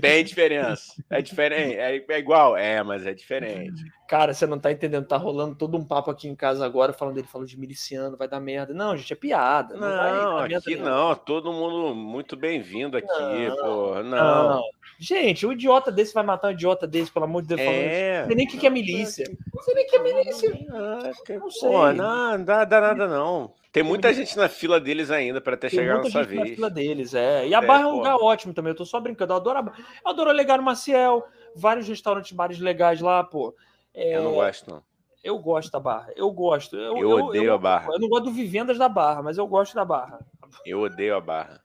[0.00, 0.94] Tem diferença.
[1.10, 1.76] É diferente.
[1.76, 2.56] É, é igual?
[2.56, 3.82] É, mas é diferente.
[4.08, 5.06] Cara, você não tá entendendo.
[5.06, 8.28] Tá rolando todo um papo aqui em casa agora, falando dele, falando de miliciano, vai
[8.28, 8.72] dar merda.
[8.72, 9.74] Não, gente, é piada.
[9.74, 10.90] Não, vai Não, merda aqui nenhuma.
[10.90, 11.14] não.
[11.14, 14.02] Todo mundo muito bem-vindo aqui, Não, pô.
[14.02, 14.48] Não.
[14.50, 14.62] Não.
[14.98, 17.60] Gente, um idiota desse vai matar um idiota desse, pelo amor de Deus.
[17.60, 18.20] É.
[18.20, 19.26] Não sei nem o que que é milícia.
[19.52, 20.66] Não sei nem o que é milícia.
[20.68, 21.68] Não sei.
[21.68, 23.52] Pô, não, não dá, dá nada não.
[23.74, 26.54] Tem muita gente na fila deles ainda para até Tem chegar muita nossa gente na
[26.54, 27.46] fila deles, é.
[27.48, 28.70] E a É, Barra é um lugar ótimo também.
[28.70, 29.32] Eu tô só brincando.
[29.32, 29.78] Eu adoro a Barra.
[30.04, 33.52] Eu adoro Legar no Maciel, vários restaurantes, bares legais lá, pô.
[33.92, 34.82] É, Eu não gosto, não.
[35.24, 36.12] Eu gosto da Barra.
[36.14, 36.76] Eu gosto.
[36.76, 37.88] Eu, Eu odeio a Barra.
[37.92, 40.20] Eu não gosto do Vivendas da Barra, mas eu gosto da Barra.
[40.64, 41.60] Eu odeio a barra.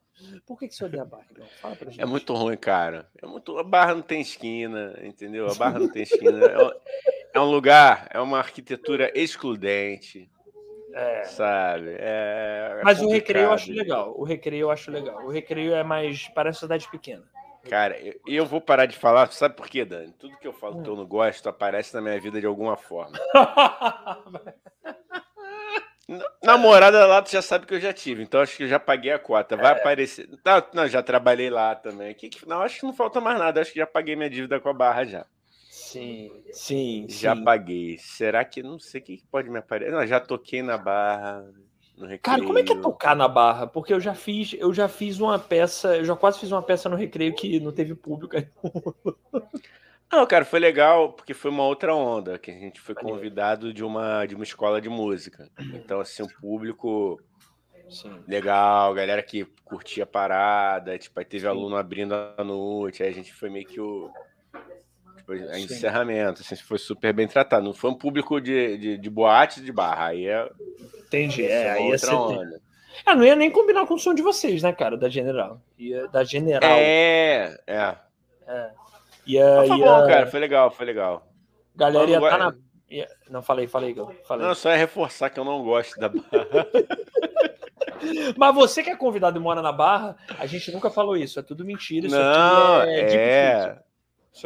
[0.48, 1.26] Por que, que você odeia a Barra?
[1.62, 2.02] Fala pra gente.
[2.02, 3.08] É muito ruim, cara.
[3.22, 3.56] É muito...
[3.60, 5.48] A barra não tem esquina, entendeu?
[5.50, 6.44] A barra não tem esquina.
[6.44, 6.72] É um-
[7.36, 10.28] É um lugar, é uma arquitetura excludente,
[10.94, 11.24] É.
[11.26, 11.96] sabe?
[12.00, 14.14] É, é Mas o recreio eu acho legal.
[14.18, 15.26] O recreio eu acho legal.
[15.26, 16.28] O recreio é mais.
[16.30, 17.24] Parece cidade pequena.
[17.70, 20.14] Cara, eu, eu vou parar de falar, sabe por quê, Dani?
[20.18, 20.84] Tudo que eu falo Hum.
[20.84, 23.18] que eu não gosto aparece na minha vida de alguma forma.
[26.42, 29.12] Namorada lá, tu já sabe que eu já tive, então acho que eu já paguei
[29.12, 29.56] a cota.
[29.56, 29.76] Vai é.
[29.76, 30.28] aparecer.
[30.44, 32.16] Não, não, já trabalhei lá também.
[32.16, 33.62] Que, não, acho que não falta mais nada.
[33.62, 35.26] Acho que já paguei minha dívida com a barra já.
[35.90, 37.06] Sim, sim.
[37.10, 37.44] Já sim.
[37.44, 37.98] paguei.
[37.98, 39.92] Será que não sei o que pode me aparecer?
[39.92, 41.44] Não, já toquei na barra.
[42.22, 43.66] Cara, como é que é tocar na barra?
[43.66, 46.88] Porque eu já fiz, eu já fiz uma peça, eu já quase fiz uma peça
[46.88, 48.36] no recreio que não teve público.
[50.12, 53.84] Não, cara, foi legal porque foi uma outra onda, que a gente foi convidado de
[53.84, 55.50] uma, de uma escola de música.
[55.74, 57.20] Então, assim, o público
[57.90, 58.24] Sim.
[58.28, 61.50] legal, galera que curtia a parada, tipo, aí teve Sim.
[61.50, 64.12] aluno abrindo a noite, aí a gente foi meio que o
[65.38, 67.66] tipo, encerramento, assim, foi super bem tratado.
[67.66, 70.50] Não foi um público de, de, de boate de barra, aí é.
[71.06, 72.62] Entendi, é, aí outra onda.
[73.06, 75.62] Ah, não ia nem combinar com o som de vocês, né, cara, da General.
[75.78, 76.72] Ia, da General.
[76.72, 77.96] É, é.
[78.48, 78.72] É.
[79.26, 79.86] Ia, foi ia...
[79.86, 81.28] bom, cara, foi legal, foi legal.
[81.76, 82.56] Galera ia estar tá na.
[83.30, 84.48] Não, falei, falei, falei.
[84.48, 86.68] Não, só é reforçar que eu não gosto da barra.
[88.38, 91.40] Mas você que é convidado e mora na Barra, a gente nunca falou isso.
[91.40, 92.08] É tudo mentira.
[92.08, 93.00] Isso não, é.
[93.02, 93.80] é...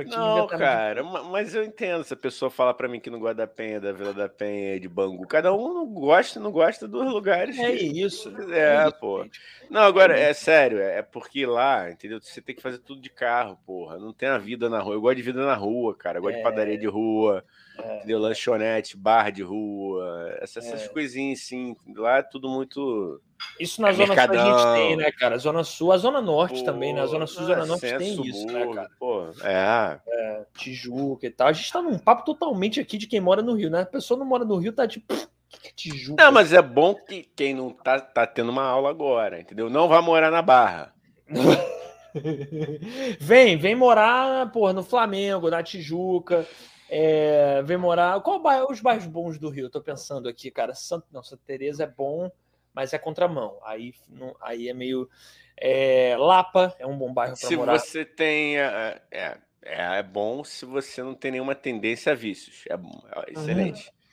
[0.07, 3.47] não, cara, mas eu entendo se a pessoa fala para mim que não gosta da
[3.47, 5.27] Penha, da Vila da Penha, de Bangu.
[5.27, 7.59] Cada um não gosta, não gosta dos lugares.
[7.59, 8.33] É isso.
[8.51, 9.23] É, é isso, pô.
[9.23, 9.39] Gente.
[9.69, 12.19] Não, agora, é sério, é porque lá, entendeu?
[12.21, 13.99] Você tem que fazer tudo de carro, porra.
[13.99, 14.95] Não tem a vida na rua.
[14.95, 16.17] Eu gosto de vida na rua, cara.
[16.17, 16.37] Eu gosto é...
[16.37, 17.43] de padaria de rua.
[17.77, 17.97] É.
[17.97, 18.19] Entendeu?
[18.19, 20.87] Lanchonete, bar de rua, essas, essas é.
[20.89, 21.75] coisinhas, sim.
[21.95, 23.21] Lá é tudo muito.
[23.59, 24.45] Isso na é Zona Mercadão.
[24.45, 25.37] Sul a gente tem, né, cara?
[25.37, 27.01] Zona Sul, a Zona Norte Pô, também, né?
[27.01, 28.89] A Zona Sul Zona Norte tem isso, né, cara?
[28.99, 29.99] Pô, é.
[30.07, 30.45] é.
[30.57, 31.47] Tijuca e tal.
[31.47, 33.81] A gente tá num papo totalmente aqui de quem mora no Rio, né?
[33.81, 35.13] A pessoa não mora no Rio, tá tipo.
[35.49, 36.23] Que é Tijuca?
[36.23, 39.69] Não, mas é bom que quem não tá, tá tendo uma aula agora, entendeu?
[39.69, 40.93] Não vai morar na Barra.
[43.19, 46.47] vem, vem morar, porra, no Flamengo, na Tijuca.
[46.89, 48.21] É, vem morar.
[48.21, 49.69] Qual bairro, os bairros bons do Rio?
[49.69, 50.73] Tô pensando aqui, cara.
[50.75, 52.31] Santo, não, Santa Teresa é bom,
[52.73, 53.57] mas é contramão.
[53.63, 55.09] Aí, não, aí é meio.
[55.55, 57.79] É, Lapa é um bom bairro para morar.
[57.79, 58.57] Se você tem.
[58.57, 62.65] É, é, é, bom se você não tem nenhuma tendência a vícios.
[62.69, 63.87] É, é excelente.
[63.87, 64.03] Uhum.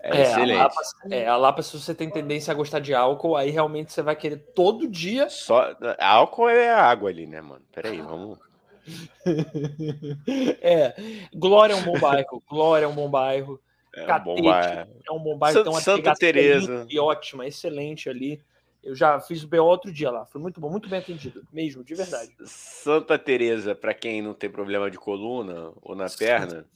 [0.00, 0.60] É, é, excelente.
[0.60, 0.80] A Lapa,
[1.10, 4.14] é, a Lapa, se você tem tendência a gostar de álcool, aí realmente você vai
[4.14, 5.30] querer todo dia.
[5.30, 7.64] Só álcool é água ali, né, mano?
[7.72, 8.38] Peraí, vamos.
[10.60, 10.94] é,
[11.34, 12.42] Glória é um bom bairro.
[12.46, 13.58] Glória é um bom bairro.
[13.96, 14.90] É um bom bairro.
[15.06, 15.58] É um bom bairro.
[15.58, 16.86] Santa, uma Santa Teresa.
[16.88, 18.40] E ótima, excelente ali.
[18.82, 20.26] Eu já fiz o BO outro dia lá.
[20.26, 21.42] Foi muito bom, muito bem atendido.
[21.50, 22.32] Mesmo, de verdade.
[22.44, 26.66] Santa Teresa, para quem não tem problema de coluna ou na perna.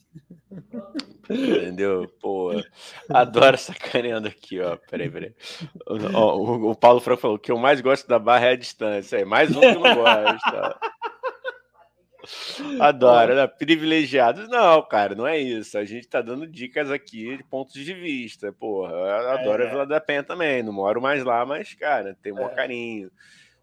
[1.29, 2.11] entendeu?
[2.19, 2.51] Pô,
[3.09, 4.75] adoro sacaneando aqui, ó.
[4.89, 5.35] Peraí, peraí.
[6.13, 9.17] Ó, o, o Paulo Franco falou que eu mais gosto da barra é a distância.
[9.17, 10.79] É mais um que eu não gosto.
[12.79, 13.47] Adoro, né?
[13.47, 14.47] Privilegiados.
[14.47, 15.77] Não, cara, não é isso.
[15.77, 18.51] A gente tá dando dicas aqui de pontos de vista.
[18.51, 19.67] Porra, eu adoro é.
[19.67, 20.63] a Vila da Penha também.
[20.63, 22.49] Não moro mais lá, mas, cara, tem um é.
[22.49, 23.11] carinho.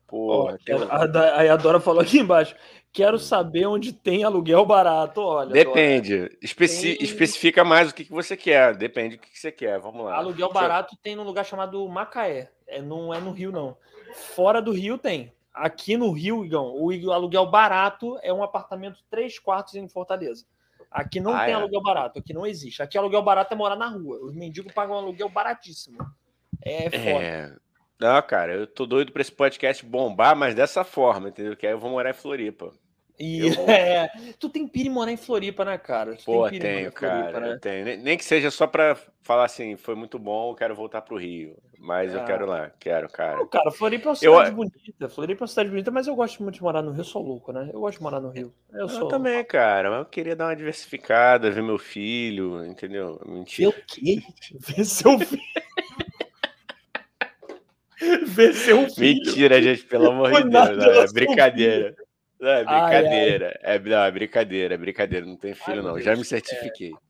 [0.07, 2.55] Porra, tem a, a, a Dora falou aqui embaixo.
[2.93, 5.21] Quero saber onde tem aluguel barato.
[5.21, 6.19] Olha, Depende.
[6.19, 6.31] Dora.
[6.41, 7.05] Especi tem...
[7.05, 8.75] Especifica mais o que, que você quer.
[8.75, 9.79] Depende do que, que você quer.
[9.79, 10.17] Vamos lá.
[10.17, 12.51] Aluguel barato tem num lugar chamado Macaé.
[12.67, 13.77] É, não é no Rio, não.
[14.35, 15.33] Fora do Rio tem.
[15.57, 20.45] Aqui no Rio, Igão, o aluguel barato é um apartamento três quartos em Fortaleza.
[20.91, 21.57] Aqui não ah, tem é?
[21.57, 22.83] aluguel barato, aqui não existe.
[22.83, 24.19] Aqui aluguel barato é morar na rua.
[24.23, 25.99] Os mendigos pagam um aluguel baratíssimo.
[26.63, 27.25] É foda.
[27.25, 27.57] É...
[27.99, 31.57] Não, cara, eu tô doido pra esse podcast bombar, mas dessa forma, entendeu?
[31.57, 32.71] Que aí eu vou morar em Floripa.
[33.19, 36.15] E é, tu tem pira em morar em Floripa, né, cara?
[36.17, 37.41] Tu Pô, tenho, cara.
[37.41, 37.59] né?
[37.61, 38.03] tenho.
[38.03, 41.57] Nem que seja só pra falar assim, foi muito bom, eu quero voltar pro Rio.
[41.79, 43.37] Mas eu quero lá, quero, cara.
[43.37, 44.55] Não, cara, Floripa é uma cidade eu...
[44.55, 45.09] bonita.
[45.09, 47.23] Floripa é uma cidade bonita, mas eu gosto muito de morar no Rio, eu sou
[47.23, 47.71] louco, né?
[47.73, 48.53] Eu gosto de morar no Rio.
[48.73, 49.09] Eu, eu sou...
[49.09, 49.91] também, cara.
[49.91, 53.21] Mas eu queria dar uma diversificada, ver meu filho, entendeu?
[53.27, 53.71] Mentira.
[53.71, 54.23] Ver o quê?
[54.59, 55.43] Ver seu filho.
[58.27, 59.25] ver seu filho.
[59.25, 61.11] Mentira, gente, pelo amor de Deus.
[61.11, 61.95] É brincadeira.
[62.41, 63.61] Não, é brincadeira.
[63.63, 63.77] Ai, ai.
[63.77, 65.27] É, não, é brincadeira, é brincadeira.
[65.27, 66.01] Não tem filho, ai, não.
[66.01, 66.91] Já me certifiquei.
[66.91, 67.07] É.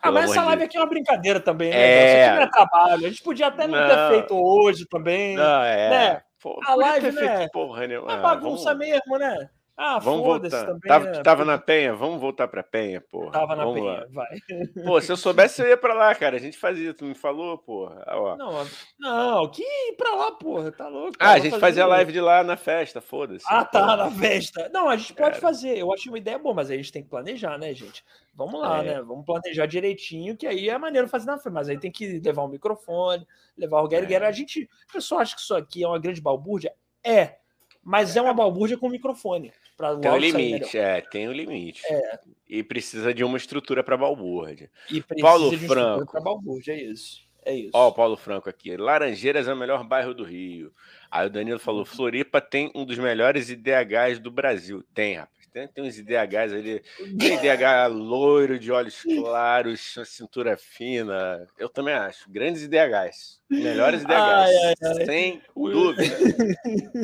[0.00, 1.76] Ah, mas essa live aqui é uma brincadeira também, né?
[1.76, 2.06] É...
[2.06, 3.06] Isso aqui não é trabalho.
[3.06, 5.36] A gente podia até não, não ter feito hoje também.
[5.36, 5.90] Não, é.
[5.90, 6.22] Né?
[6.40, 7.48] Pô, a live, né?
[7.52, 7.94] Porra, né?
[7.94, 8.78] É bagunça vamos...
[8.78, 9.48] mesmo, né?
[9.76, 10.66] Ah, vamos voltar.
[10.66, 11.22] Também, tava, né?
[11.22, 13.30] tava na Penha, vamos voltar pra Penha, pô.
[13.30, 14.06] Tava na vamos Penha, lá.
[14.10, 14.38] vai.
[14.84, 16.36] Pô, se eu soubesse, eu ia pra lá, cara.
[16.36, 18.04] A gente fazia, tu me falou, porra.
[18.08, 18.36] Ó.
[18.36, 18.66] Não,
[18.98, 21.16] não, que ir pra lá, porra, tá louco.
[21.18, 23.44] Ah, a gente fazia live de lá na festa, foda-se.
[23.48, 23.96] Ah, tá, porra.
[23.96, 24.70] na festa.
[24.72, 25.78] Não, a gente pode fazer.
[25.78, 28.04] Eu achei uma ideia boa, mas aí a gente tem que planejar, né, gente?
[28.34, 28.84] Vamos lá, é.
[28.84, 29.02] né?
[29.02, 31.54] Vamos planejar direitinho, que aí é maneiro fazer na frente.
[31.54, 34.18] Mas aí tem que levar o um microfone, levar o Gary é.
[34.18, 36.74] A gente, o pessoal acha que isso aqui é uma grande balbúrdia?
[37.04, 37.38] É,
[37.82, 39.52] mas é uma balbúrdia com microfone.
[40.00, 41.82] Tem o um limite, é, tem o um limite.
[41.86, 42.20] É.
[42.48, 44.70] E precisa de uma estrutura para balbúrdia.
[44.90, 46.12] E precisa Paulo de uma Franco.
[46.12, 47.26] para balbúrdia, é isso.
[47.44, 47.70] É isso.
[47.72, 48.76] Ó, o Paulo Franco aqui.
[48.76, 50.72] Laranjeiras é o melhor bairro do Rio.
[51.10, 54.84] Aí o Danilo falou: Floripa tem um dos melhores IDHs do Brasil.
[54.94, 55.41] Tem, rapaz.
[55.52, 56.82] Tem, tem uns IDHs ali.
[57.18, 61.46] Tem IDH loiro, de olhos claros, cintura fina.
[61.58, 62.30] Eu também acho.
[62.30, 63.40] Grandes IDHs.
[63.50, 64.16] Melhores IDHs.
[64.16, 65.04] Ai, ai, ai.
[65.04, 66.02] Sem dúvida.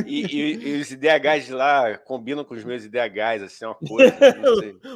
[0.07, 3.75] E, e, e, os IDHs de lá combinam com os meus IDHs, assim, é uma
[3.75, 4.17] coisa.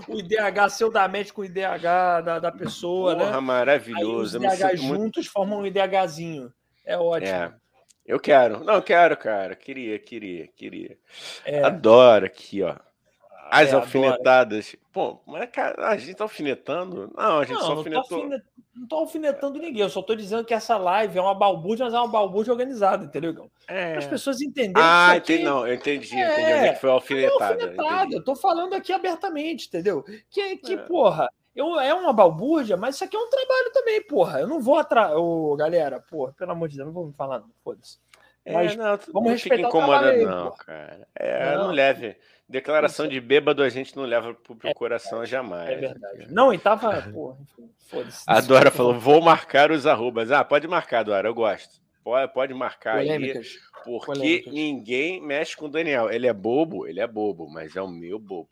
[0.09, 3.41] o IDH seu da mente com o IDH da, da pessoa, Porra, né?
[3.41, 4.39] maravilhoso.
[4.39, 5.31] Aí, os IDHs juntos muito...
[5.31, 6.51] formam um IDHzinho.
[6.87, 7.29] É ótimo.
[7.29, 7.53] É.
[8.07, 8.65] Eu quero.
[8.65, 9.55] Não, quero, cara.
[9.55, 10.97] Queria, queria, queria.
[11.45, 11.63] É.
[11.63, 12.77] Adoro aqui, ó.
[13.53, 14.75] As é, alfinetadas.
[14.91, 17.13] Pô, mas cara, a gente tá alfinetando?
[17.15, 18.29] Não, a gente não, só alfinetou.
[18.29, 21.35] Não tô, não tô alfinetando ninguém, eu só tô dizendo que essa live é uma
[21.35, 23.51] balbúrdia, mas é uma balbúrdia organizada, entendeu?
[23.69, 23.99] É.
[23.99, 27.45] As pessoas entenderam ah, entendi, não, eu entendi, é, entendi onde é que foi alfinetada.
[27.45, 30.03] É alfinetada, eu tô falando aqui abertamente, entendeu?
[30.31, 30.77] Que, que é.
[30.79, 34.41] porra, eu, é uma balbúrdia, mas isso aqui é um trabalho também, porra.
[34.41, 35.13] Eu não vou atrás.
[35.15, 37.99] Ô, galera, porra, pelo amor de Deus, não vou me falar, não, foda-se.
[38.45, 41.07] É, mas não, vamos não respeitar fica incomodado, não, cara.
[41.15, 42.17] É, não, não leve.
[42.53, 45.71] Declaração de bêbado a gente não leva pro, pro é, coração jamais.
[45.71, 46.27] É verdade.
[46.31, 47.01] Não, e tava.
[47.11, 47.39] Porra,
[47.89, 48.25] foda-se.
[48.27, 50.31] A Dora falou: vou marcar os arrobas.
[50.31, 51.81] Ah, pode marcar, Dora, eu gosto.
[52.05, 53.47] Pode, pode marcar Polêmicas.
[53.47, 53.83] aí.
[53.85, 54.53] Porque Polêmicas.
[54.53, 56.11] ninguém mexe com o Daniel.
[56.11, 58.51] Ele é bobo, ele é bobo, mas é o meu bobo.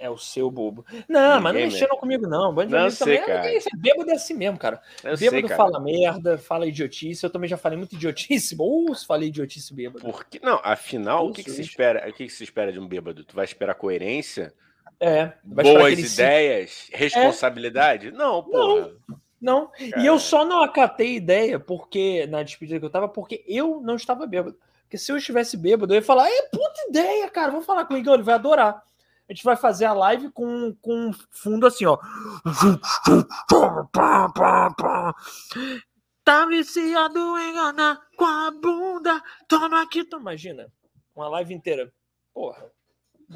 [0.00, 0.82] É o seu bobo.
[1.06, 2.54] Não, Ninguém mas não mexeram comigo, não.
[2.54, 3.50] Band não sei, também cara.
[3.50, 3.68] é isso.
[3.76, 4.80] Bêbado é assim mesmo, cara.
[5.04, 7.22] Eu bêbado sei, fala merda, fala idiotice.
[7.22, 8.56] Eu também já falei muito idiotice.
[8.58, 10.00] Ou falei idiotice bêbado.
[10.00, 10.58] Por que não?
[10.64, 12.08] Afinal, o que, que se espera?
[12.08, 13.22] O que, que se espera de um bêbado?
[13.24, 14.54] Tu vai esperar coerência?
[14.98, 15.32] É.
[15.44, 16.70] Boas ideias?
[16.70, 16.96] Se...
[16.96, 18.08] Responsabilidade?
[18.08, 18.10] É.
[18.10, 18.92] Não, porra.
[19.38, 19.70] Não.
[19.78, 20.02] não.
[20.02, 23.96] E eu só não acatei ideia porque na despedida que eu tava, porque eu não
[23.96, 24.56] estava bêbado.
[24.84, 27.52] Porque se eu estivesse bêbado, eu ia falar, é puta ideia, cara.
[27.52, 28.82] Vou falar com o Igor, ele vai adorar
[29.30, 31.96] a gente vai fazer a live com, com fundo assim, ó.
[36.24, 39.22] Tá viciado em enganar com a bunda.
[39.46, 40.32] Toma aqui, toma.
[40.32, 40.66] Imagina,
[41.14, 41.94] uma live inteira.
[42.34, 42.72] Porra.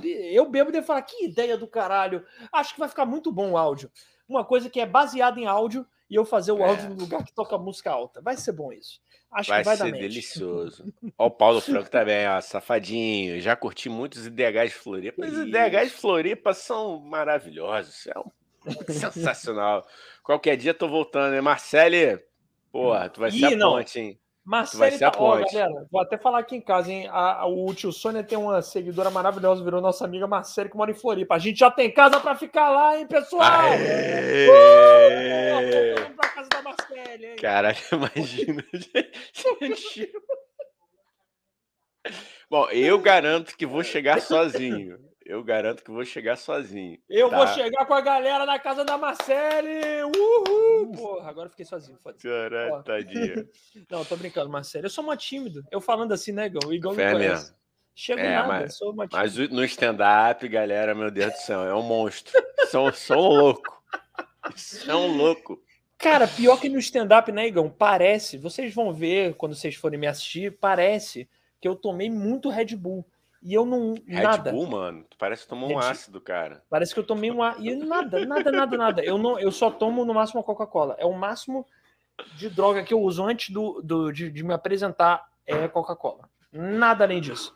[0.02, 2.26] Eu bebo e falar, que ideia do caralho.
[2.52, 3.88] Acho que vai ficar muito bom o áudio.
[4.28, 6.68] Uma coisa que é baseada em áudio e eu fazer o é.
[6.68, 8.20] áudio no lugar que toca música alta.
[8.20, 9.00] Vai ser bom isso.
[9.35, 10.94] Acho vai que vai ser delicioso.
[11.18, 13.40] Ó, o Paulo Franco também, ó, safadinho.
[13.40, 15.27] Já curti muitos IDHs de Floripa.
[15.27, 18.07] Os IDHs de Floripa são maravilhosos.
[18.07, 18.31] É um...
[18.88, 19.85] sensacional.
[20.23, 21.40] Qualquer dia tô voltando, né?
[21.40, 22.23] Marcele,
[22.70, 23.73] porra, tu vai Ih, ser a não.
[23.73, 24.20] ponte, hein?
[24.44, 27.09] Marcele tá, ó, galera, vou até falar aqui em casa, hein?
[27.11, 30.90] A, a, o tio Sônia tem uma seguidora maravilhosa, virou nossa amiga Marcele, que mora
[30.90, 31.35] em Floripa.
[31.35, 33.42] A gente já tem casa para ficar lá, hein, pessoal?
[33.42, 34.48] Aê!
[34.50, 36.00] Uh!
[36.02, 37.37] Vamos pra casa da Marcele, hein?
[37.37, 38.64] Caralho, imagina.
[42.50, 44.98] Bom, eu garanto que vou chegar sozinho.
[45.24, 46.98] Eu garanto que vou chegar sozinho.
[47.08, 47.37] Eu tá?
[47.38, 50.04] vou chegar com a galera na casa da Marcele.
[50.04, 50.92] Uhul!
[50.92, 51.98] Porra, agora fiquei sozinho.
[52.22, 53.48] Caralho, tadinha.
[53.90, 54.84] Não, tô brincando, Marcele.
[54.84, 55.64] Eu sou uma tímido.
[55.70, 56.68] Eu falando assim, né, Gão?
[56.68, 57.44] O Igão me conhece.
[57.44, 57.56] Mesmo.
[57.96, 61.74] Chego é, nada, mas, sou uma Mas no stand-up, galera, meu Deus do céu, é
[61.74, 62.32] um monstro.
[62.68, 63.82] sou, sou um louco.
[64.87, 65.62] É um louco.
[65.96, 67.70] Cara, pior que no stand-up, né, Igão?
[67.70, 71.28] Parece, vocês vão ver quando vocês forem me assistir, parece
[71.60, 73.06] que eu tomei muito Red Bull.
[73.44, 73.92] E eu não.
[74.07, 74.50] Red nada.
[74.50, 75.04] Bull, mano.
[75.18, 76.62] Parece que tomou um ácido, cara.
[76.70, 77.66] Parece que eu tomei um ácido.
[77.66, 79.04] E nada, nada, nada, nada.
[79.04, 80.96] Eu, não, eu só tomo no máximo Coca-Cola.
[80.98, 81.66] É o máximo
[82.37, 86.26] de droga que eu uso antes do, do de, de me apresentar é Coca-Cola.
[86.50, 87.54] Nada além disso.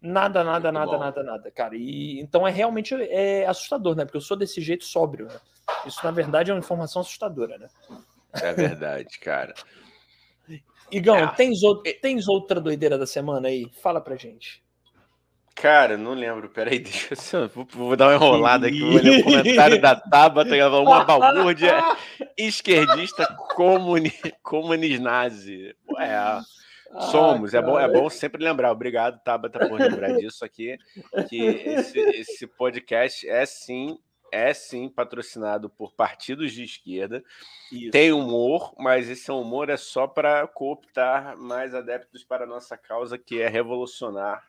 [0.00, 0.98] Nada, nada, Muito nada, bom.
[0.98, 1.74] nada, nada, cara.
[1.74, 4.04] E então é realmente é assustador, né?
[4.04, 5.26] Porque eu sou desse jeito sóbrio.
[5.26, 5.40] Né?
[5.84, 7.68] Isso, na verdade, é uma informação assustadora, né?
[8.34, 9.52] É verdade, cara.
[10.92, 11.26] Igão, é.
[11.34, 11.58] tens,
[12.00, 13.68] tens outra doideira da semana aí?
[13.82, 14.62] Fala pra gente.
[15.60, 16.48] Cara, não lembro.
[16.48, 17.48] Peraí, deixa eu.
[17.48, 18.80] Vou, vou dar uma enrolada aqui.
[18.80, 21.76] Vou ler o comentário da Tabata, uma balbúrdia
[22.38, 25.74] esquerdista comuni, comunisnazi.
[25.98, 26.40] É,
[27.10, 27.54] somos.
[27.54, 28.70] é, bom, é bom sempre lembrar.
[28.70, 30.78] Obrigado, Tabata, por lembrar disso aqui.
[31.28, 33.98] Que esse, esse podcast é sim
[34.30, 37.24] é sim patrocinado por partidos de esquerda.
[37.72, 37.90] Isso.
[37.90, 43.16] Tem humor, mas esse humor é só para cooptar mais adeptos para a nossa causa,
[43.16, 44.44] que é revolucionar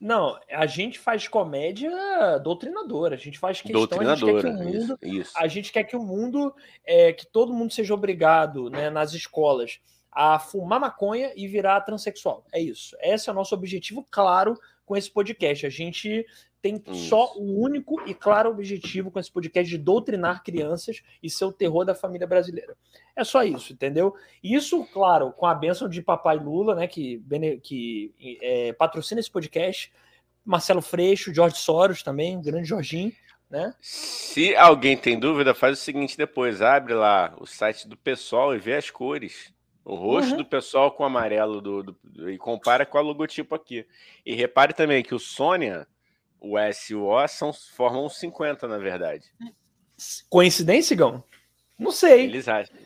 [0.00, 1.90] não, a gente faz comédia
[2.42, 5.32] doutrinadora, a gente faz questão, a gente quer que o mundo, isso, isso.
[5.36, 6.54] a gente quer que o mundo,
[6.84, 9.80] é, que todo mundo seja obrigado, né, nas escolas,
[10.10, 12.44] a fumar maconha e virar transexual.
[12.52, 12.96] É isso.
[13.00, 15.66] Esse é o nosso objetivo, claro, com esse podcast.
[15.66, 16.24] A gente
[16.64, 17.10] tem Isso.
[17.10, 21.52] só o único e claro objetivo com esse podcast de doutrinar crianças e ser o
[21.52, 22.74] terror da família brasileira.
[23.14, 24.14] É só isso, entendeu?
[24.42, 27.22] Isso, claro, com a bênção de papai Lula, né, que,
[27.62, 29.92] que é, patrocina esse podcast,
[30.42, 33.12] Marcelo Freixo, Jorge Soros também, grande Jorginho.
[33.50, 33.74] né?
[33.78, 38.58] Se alguém tem dúvida, faz o seguinte depois, abre lá o site do pessoal e
[38.58, 39.52] vê as cores.
[39.84, 40.36] O rosto uhum.
[40.38, 43.86] do pessoal com o amarelo do, do, e compara com a logotipo aqui.
[44.24, 45.86] E repare também que o Sônia,
[46.44, 49.32] o S e o O são, formam 50, na verdade.
[50.28, 51.24] Coincidência, Gão?
[51.78, 52.24] Não sei.
[52.24, 52.76] Eles acham.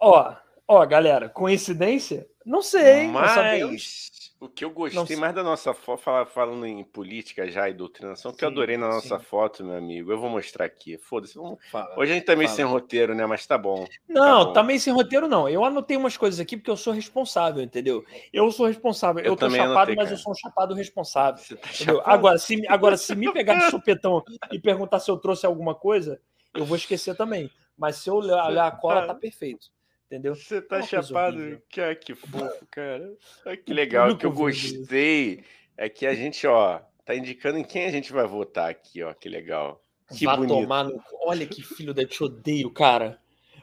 [0.00, 0.34] Ó,
[0.66, 2.26] ó, galera, coincidência?
[2.44, 3.08] Não sei.
[3.08, 8.32] Mas o que eu gostei mais da nossa foto, falando em política já e doutrinação,
[8.32, 9.24] que eu adorei na nossa sim.
[9.24, 10.12] foto, meu amigo.
[10.12, 10.96] Eu vou mostrar aqui.
[10.96, 11.34] Foda-se.
[11.34, 11.58] Vamos...
[11.96, 12.56] Hoje a gente tá meio fala.
[12.56, 13.26] sem roteiro, né?
[13.26, 13.84] Mas tá bom.
[14.08, 14.52] Não, tá, bom.
[14.52, 15.48] tá meio sem roteiro, não.
[15.48, 18.04] Eu anotei umas coisas aqui porque eu sou responsável, entendeu?
[18.32, 19.24] Eu sou responsável.
[19.24, 21.42] Eu, eu tô chapado, anotei, mas eu sou um chapado responsável.
[21.56, 22.02] Tá chapado?
[22.04, 24.22] Agora, se, agora, se me pegar de supetão
[24.52, 26.20] e perguntar se eu trouxe alguma coisa,
[26.54, 27.50] eu vou esquecer também.
[27.76, 29.66] Mas se eu olhar a cola, tá perfeito.
[30.08, 30.34] Entendeu?
[30.34, 31.60] Você tá chapado?
[31.68, 33.12] Que, ah, que fofo, cara.
[33.44, 34.10] Ah, que legal.
[34.10, 35.44] O que eu gostei
[35.76, 39.12] é que a gente, ó, tá indicando em quem a gente vai votar aqui, ó.
[39.12, 39.84] Que legal.
[40.16, 40.62] Que Vá bonito.
[40.62, 40.98] tomar no...
[41.26, 43.20] Olha que filho da te odeio, cara.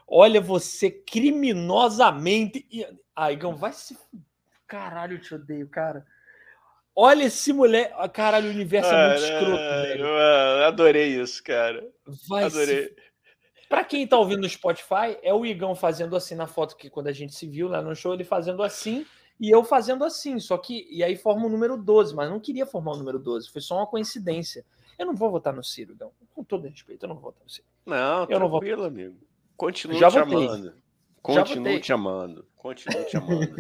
[0.08, 2.68] Olha você criminosamente.
[3.16, 3.98] Ah, Igão, vai se.
[4.68, 6.06] Caralho, eu te odeio, cara.
[6.96, 7.92] Olha esse mulher.
[8.14, 10.08] Caralho, o universo é muito escroto, velho.
[10.64, 11.84] Adorei isso, cara.
[12.30, 12.84] Vai Adorei.
[12.84, 12.96] Se...
[13.76, 17.08] Para quem tá ouvindo no Spotify, é o Igão fazendo assim na foto que quando
[17.08, 19.06] a gente se viu lá no show, ele fazendo assim
[19.38, 20.40] e eu fazendo assim.
[20.40, 23.52] Só que, e aí forma o número 12, mas não queria formar o número 12,
[23.52, 24.64] foi só uma coincidência.
[24.98, 26.14] Eu não vou votar no Ciro, Igão.
[26.34, 27.68] Com todo respeito, eu não vou votar no Ciro.
[27.86, 28.62] Não, eu não vou.
[28.86, 29.18] amigo.
[29.58, 30.48] Continuo Já te votei.
[30.48, 30.74] amando.
[31.22, 32.48] Continuo te amando.
[32.56, 33.56] Continuo te amando.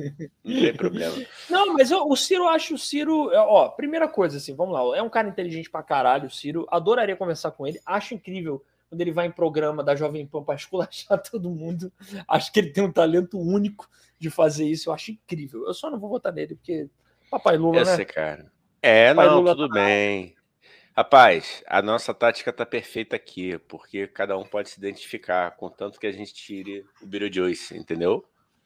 [0.46, 1.16] Não tem problema.
[1.50, 3.32] Não, mas eu, o Ciro, eu acho o Ciro.
[3.34, 4.98] Ó, primeira coisa, assim, vamos lá.
[4.98, 6.66] É um cara inteligente pra caralho, o Ciro.
[6.72, 7.82] Adoraria conversar com ele.
[7.86, 8.64] Acho incrível
[8.96, 11.92] quando ele vai em programa da Jovem Pan para esculachar todo mundo.
[12.28, 14.90] Acho que ele tem um talento único de fazer isso.
[14.90, 15.68] Eu acho incrível.
[15.68, 16.90] Eu só não vou votar nele, porque
[17.30, 18.06] Papai Lula, Esse né?
[18.06, 18.52] cara.
[18.82, 19.76] É, Papai não, Lula tudo tá...
[19.76, 20.34] bem.
[20.96, 26.08] Rapaz, a nossa tática tá perfeita aqui, porque cada um pode se identificar, contanto que
[26.08, 28.24] a gente tire o Beetlejuice, entendeu?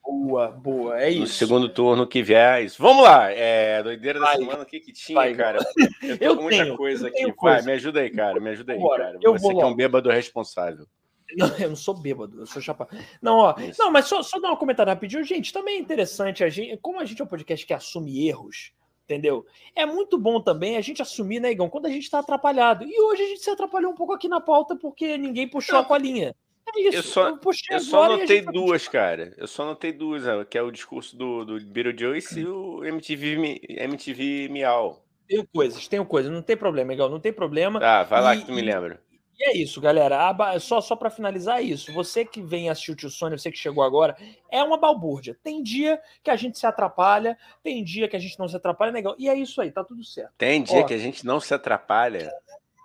[0.10, 1.22] Boa, boa, é isso.
[1.22, 2.82] No segundo turno que vier, isso.
[2.82, 5.60] Vamos lá, é, doideira da vai, semana, o que que tinha, vai, cara?
[6.02, 7.24] Eu tô eu com muita tenho, coisa aqui.
[7.24, 7.66] Vai, coisa.
[7.66, 9.20] me ajuda aí, cara, me ajuda aí, Bora, cara.
[9.22, 10.88] Eu Você que é um bêbado responsável.
[11.38, 12.90] Não, eu não sou bêbado, eu sou chapado.
[13.22, 15.24] Não, ó, não, mas só, só dar um comentário rapidinho.
[15.24, 18.72] Gente, também é interessante, a gente, como a gente é um podcast que assume erros,
[19.04, 19.46] entendeu?
[19.76, 22.84] É muito bom também a gente assumir, né, Igão, quando a gente tá atrapalhado.
[22.84, 25.82] E hoje a gente se atrapalhou um pouco aqui na pauta porque ninguém puxou não.
[25.82, 26.36] a colinha.
[26.76, 26.98] É isso.
[26.98, 27.40] Eu só, eu,
[27.72, 29.34] eu só notei duas, cara.
[29.38, 33.62] Eu só notei duas, né, que é o discurso do, do Beetlejuice e o MTV,
[33.70, 35.04] MTV Miau.
[35.28, 37.80] Tenho coisas, tenho coisas, não tem problema, legal, não tem problema.
[37.80, 39.00] Tá, vai lá e, que tu me lembra.
[39.40, 40.36] E é isso, galera.
[40.60, 41.94] Só, só para finalizar é isso.
[41.94, 44.18] Você que vem assistir o Tio Sônia, você que chegou agora,
[44.52, 45.38] é uma balbúrdia.
[45.42, 48.92] Tem dia que a gente se atrapalha, tem dia que a gente não se atrapalha,
[48.92, 49.16] legal.
[49.18, 50.34] E é isso aí, tá tudo certo.
[50.38, 52.30] Tem dia Ó, que a gente não se atrapalha?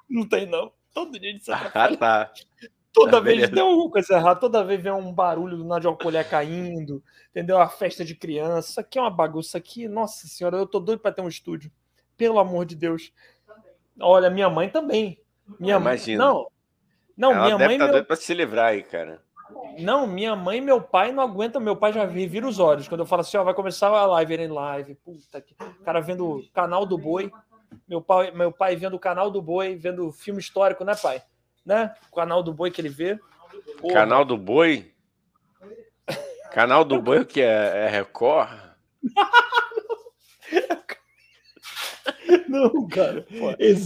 [0.08, 0.70] Não tem, não.
[0.92, 1.94] Todo dia a gente se atrapalha.
[1.94, 2.32] Ah, tá.
[2.94, 3.52] Toda vez beleza.
[3.52, 7.02] tem alguma coisa errada, toda vez vem um barulho do nada de uma colher caindo,
[7.30, 7.58] entendeu?
[7.58, 8.70] A festa de criança.
[8.70, 9.88] Isso aqui é uma bagunça aqui.
[9.88, 11.72] Nossa senhora, eu tô doido para ter um estúdio.
[12.16, 13.12] Pelo amor de Deus.
[14.00, 15.20] Olha, minha mãe também.
[15.58, 16.24] Minha Imagina.
[16.24, 16.46] Não.
[17.16, 17.78] Não, Ela minha deve mãe.
[17.78, 17.92] Tá meu...
[17.94, 19.20] doido pra se livrar aí, cara.
[19.80, 21.60] Não, minha mãe e meu pai não aguentam.
[21.60, 24.34] Meu pai já vira os olhos quando eu falo assim: ó, vai começar a live
[24.36, 24.94] em live.
[24.94, 25.54] Puta que.
[25.54, 27.32] O cara vendo o canal do boi.
[27.88, 31.20] Meu pai, meu pai vendo o canal do boi, vendo filme histórico, né, pai?
[31.64, 31.94] Né?
[32.10, 33.18] O canal do boi que ele vê.
[33.80, 33.94] Porra.
[33.94, 34.92] Canal do Boi?
[36.52, 37.84] Canal do Boi o que é?
[37.84, 38.50] É Record?
[42.48, 43.26] Não, cara.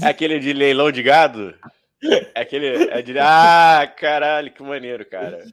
[0.02, 1.54] É aquele de leilão de gado?
[2.34, 2.90] É aquele.
[2.90, 3.18] É de...
[3.18, 5.44] Ah, caralho, que maneiro, cara.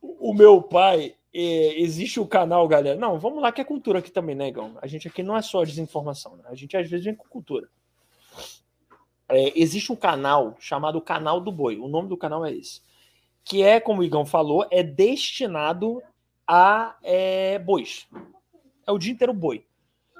[0.00, 2.98] O meu pai, é, existe o canal, galera.
[2.98, 4.76] Não, vamos lá, que é cultura aqui também, né, Gão?
[4.82, 6.44] A gente aqui não é só desinformação, né?
[6.46, 7.68] A gente às vezes vem com cultura.
[9.28, 11.78] É, existe um canal chamado Canal do Boi.
[11.78, 12.80] O nome do canal é esse
[13.48, 16.02] que é, como o Igão falou, é destinado
[16.46, 18.06] a é, bois.
[18.86, 19.64] É o dia inteiro boi.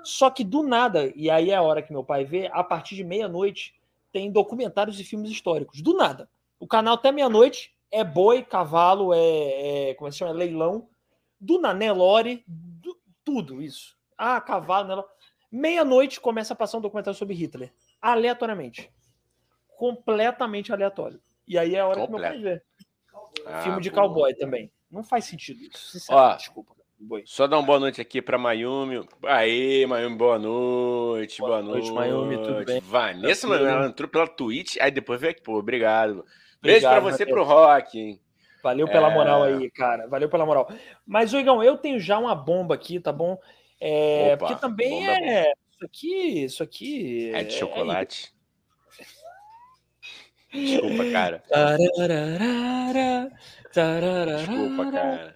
[0.02, 2.96] Só que do nada, e aí é a hora que meu pai vê, a partir
[2.96, 3.74] de meia-noite
[4.10, 5.82] tem documentários e filmes históricos.
[5.82, 6.26] Do nada.
[6.58, 10.30] O canal até meia-noite é boi, cavalo, é, é como é que chama?
[10.30, 10.88] É leilão.
[11.38, 13.94] Do Nelore, do, tudo isso.
[14.16, 15.08] Ah, cavalo, Nelore.
[15.52, 17.74] Meia-noite começa a passar um documentário sobre Hitler.
[18.00, 18.90] Aleatoriamente.
[19.78, 21.20] Completamente aleatório.
[21.46, 22.34] E aí é a hora Completo.
[22.34, 22.62] que meu pai vê.
[23.46, 24.72] Ah, Filme de cowboy também.
[24.90, 26.04] Não faz sentido isso.
[26.10, 26.74] Ó, desculpa.
[26.98, 27.22] Boi.
[27.24, 29.06] Só dar uma boa noite aqui para Mayumi.
[29.24, 31.38] Aê, Mayumi, boa noite.
[31.38, 32.80] Boa, boa noite, Mayumi, tudo bem?
[32.80, 36.24] Vanessa, mano, ela entrou pela Twitch, aí depois veio aqui, pô, obrigado.
[36.60, 37.30] Beijo para você Mateus.
[37.30, 38.20] pro Rock, hein?
[38.64, 39.14] Valeu pela é...
[39.14, 40.08] moral aí, cara.
[40.08, 40.68] Valeu pela moral.
[41.06, 43.38] Mas, Igão, eu tenho já uma bomba aqui, tá bom?
[43.80, 45.52] É, Opa, porque também é.
[45.70, 47.30] Isso aqui, isso aqui.
[47.32, 48.34] É de chocolate.
[50.52, 51.42] Desculpa, cara.
[54.36, 55.34] Desculpa, cara.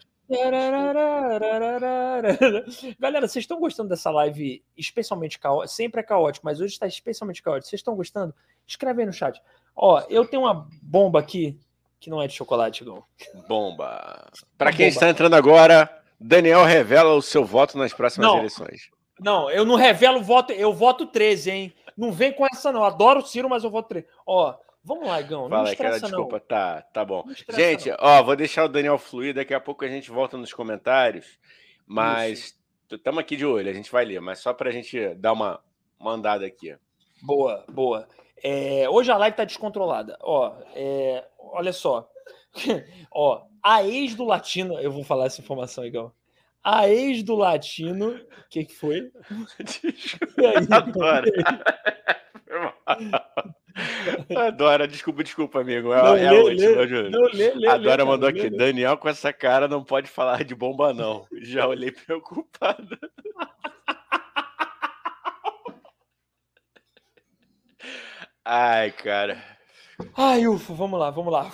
[2.99, 5.75] Galera, vocês estão gostando dessa live especialmente caótica?
[5.75, 7.69] Sempre é caótico, mas hoje está especialmente caótico.
[7.69, 8.35] Vocês estão gostando?
[8.67, 9.41] Escreve aí no chat.
[9.77, 11.59] Ó, eu tenho uma bomba aqui
[12.01, 13.05] que não é de chocolate, Gão.
[13.47, 14.31] Bomba.
[14.57, 14.95] Para quem bomba.
[14.95, 18.91] está entrando agora, Daniel revela o seu voto nas próximas não, eleições.
[19.21, 21.75] Não, eu não revelo o voto, eu voto 13, hein?
[21.97, 22.85] Não vem com essa, não.
[22.85, 24.07] Adoro o Ciro, mas eu voto 13.
[24.27, 24.55] Ó,
[24.85, 25.43] vamos lá, Igão.
[25.43, 26.39] Não Fala, estressa, cara, desculpa.
[26.39, 26.47] Não.
[26.47, 27.25] Tá, tá bom.
[27.51, 27.97] Gente, não.
[28.01, 29.35] ó, vou deixar o Daniel fluir.
[29.35, 31.39] Daqui a pouco a gente volta nos comentários.
[31.87, 32.59] Mas
[32.91, 34.21] estamos aqui de olho, a gente vai ler.
[34.21, 35.61] Mas só para a gente dar uma,
[35.99, 36.77] uma andada aqui.
[37.23, 38.09] Boa, boa.
[38.43, 40.17] É, hoje a live tá descontrolada.
[40.21, 42.09] Ó, é, olha só.
[43.13, 46.13] ó, a ex do Latino, eu vou falar essa informação, Igão.
[46.65, 49.11] A ex do Latino, o que, que foi?
[50.71, 51.31] Adoro.
[54.37, 55.93] Adora, desculpa, desculpa, amigo.
[55.93, 58.51] É, não, é lê, a última, lê, não, lê, lê, Adora mandou aqui.
[58.51, 61.27] Daniel com essa cara não pode falar de bomba, não.
[61.41, 62.99] Já olhei preocupado.
[68.45, 69.43] Ai, cara.
[70.17, 71.51] Ai, ufa, vamos lá, vamos lá.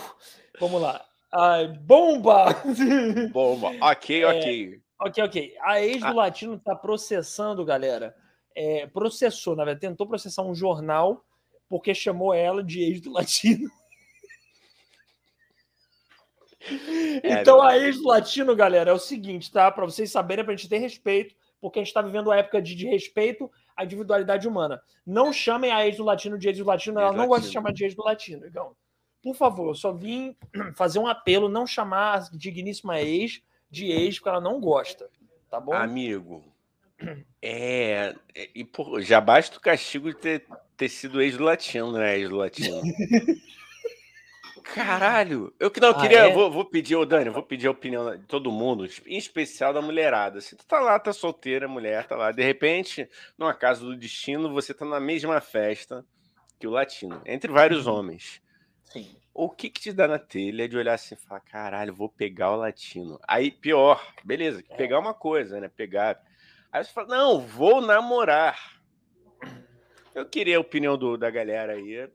[0.59, 1.05] Vamos lá.
[1.33, 2.47] Ai, bomba!
[3.31, 3.73] Bomba.
[3.83, 4.83] Ok, é, ok.
[5.01, 5.55] Ok, ok.
[5.61, 6.13] A ex do ah.
[6.13, 8.15] Latino está processando, galera.
[8.57, 11.25] É, processou, na verdade, tentou processar um jornal
[11.69, 13.71] porque chamou ela de ex do Latino.
[17.23, 19.71] É, então, a ex do Latino, galera, é o seguinte, tá?
[19.71, 22.61] Para vocês saberem, para a gente ter respeito, porque a gente está vivendo uma época
[22.61, 24.83] de, de, respeito à individualidade humana.
[25.07, 27.73] Não chamem a ex do Latino de ex do Latino, ela não gosta de chamar
[27.73, 28.45] de ex do Latino.
[28.47, 28.77] Então,
[29.23, 30.37] por favor, eu só vim
[30.77, 33.41] fazer um apelo, não chamar a digníssima ex
[33.71, 35.09] de ex, porque ela não gosta.
[35.49, 35.73] Tá bom?
[35.73, 36.45] Amigo,
[37.43, 38.15] é.
[38.35, 40.47] é e por, já basta o castigo de ter,
[40.77, 42.19] ter sido ex do latino, né?
[42.19, 42.83] Ex do latino.
[44.63, 45.55] Caralho!
[45.59, 46.19] Eu que não ah, queria.
[46.29, 46.33] É?
[46.33, 49.81] Vou, vou pedir, ô Dani, vou pedir a opinião de todo mundo, em especial da
[49.81, 50.43] mulherada.
[50.43, 52.33] Se tu tá lá, tá solteira, mulher, tá lá.
[52.33, 56.05] De repente, numa casa do destino, você tá na mesma festa
[56.61, 57.95] que o latino, entre vários uhum.
[57.95, 58.43] homens.
[58.85, 62.09] Sim o que que te dá na telha de olhar assim e falar, caralho, vou
[62.09, 63.21] pegar o latino?
[63.23, 64.75] Aí, pior, beleza, é.
[64.75, 65.69] pegar uma coisa, né?
[65.69, 66.21] Pegar.
[66.73, 68.59] Aí você fala, não, vou namorar.
[70.15, 72.05] Eu queria a opinião do, da galera aí.
[72.05, 72.11] O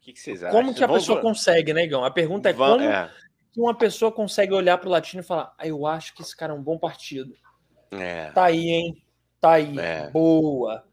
[0.00, 0.56] que, que vocês acham?
[0.58, 1.02] Como que a Vamos...
[1.02, 2.04] pessoa consegue, né, Igão?
[2.04, 2.78] A pergunta é Vamos...
[2.78, 3.10] como é.
[3.52, 6.52] que uma pessoa consegue olhar pro latino e falar, ah, eu acho que esse cara
[6.52, 7.34] é um bom partido.
[7.90, 8.30] É.
[8.30, 9.02] Tá aí, hein?
[9.40, 9.78] Tá aí.
[9.78, 10.10] É.
[10.10, 10.84] Boa.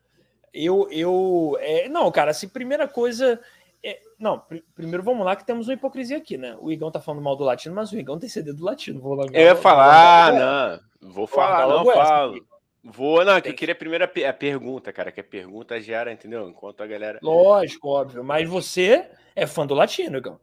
[0.54, 1.58] Eu, eu.
[1.60, 1.90] É...
[1.90, 3.40] Não, cara, assim, primeira coisa
[3.84, 6.56] é, não, pr primeiro vamos lá que temos uma hipocrisia aqui, né?
[6.62, 9.02] O Igão tá falando mal do latino, mas o Igão tem CD do latino.
[9.02, 11.12] Vou lá, eu ia falar, não.
[11.12, 12.53] Vou falar, não, falo.
[12.84, 16.50] Vou, não, que eu queria primeiro a, a pergunta, cara, que a pergunta gera, entendeu?
[16.50, 17.18] Enquanto a galera.
[17.22, 18.24] Lógico, óbvio.
[18.24, 20.40] Mas você é fã do latino, Igão.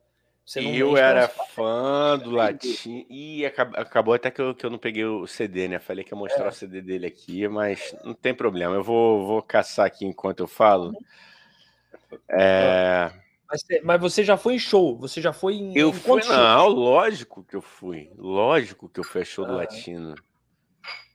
[0.57, 3.05] eu era fã do latino.
[3.11, 5.79] E acabou até que eu, que eu não peguei o CD, né?
[5.79, 6.49] Falei que ia mostrar é.
[6.49, 8.75] o CD dele aqui, mas não tem problema.
[8.75, 10.89] Eu vou, vou caçar aqui enquanto eu falo.
[10.89, 12.19] Uhum.
[12.31, 13.13] É.
[13.51, 14.97] Mas, mas, você já foi em show?
[14.97, 15.77] Você já foi em.
[15.77, 18.11] Eu em fui, não, lógico que eu fui.
[18.17, 19.57] Lógico que eu fui a show do ah.
[19.57, 20.15] Latino.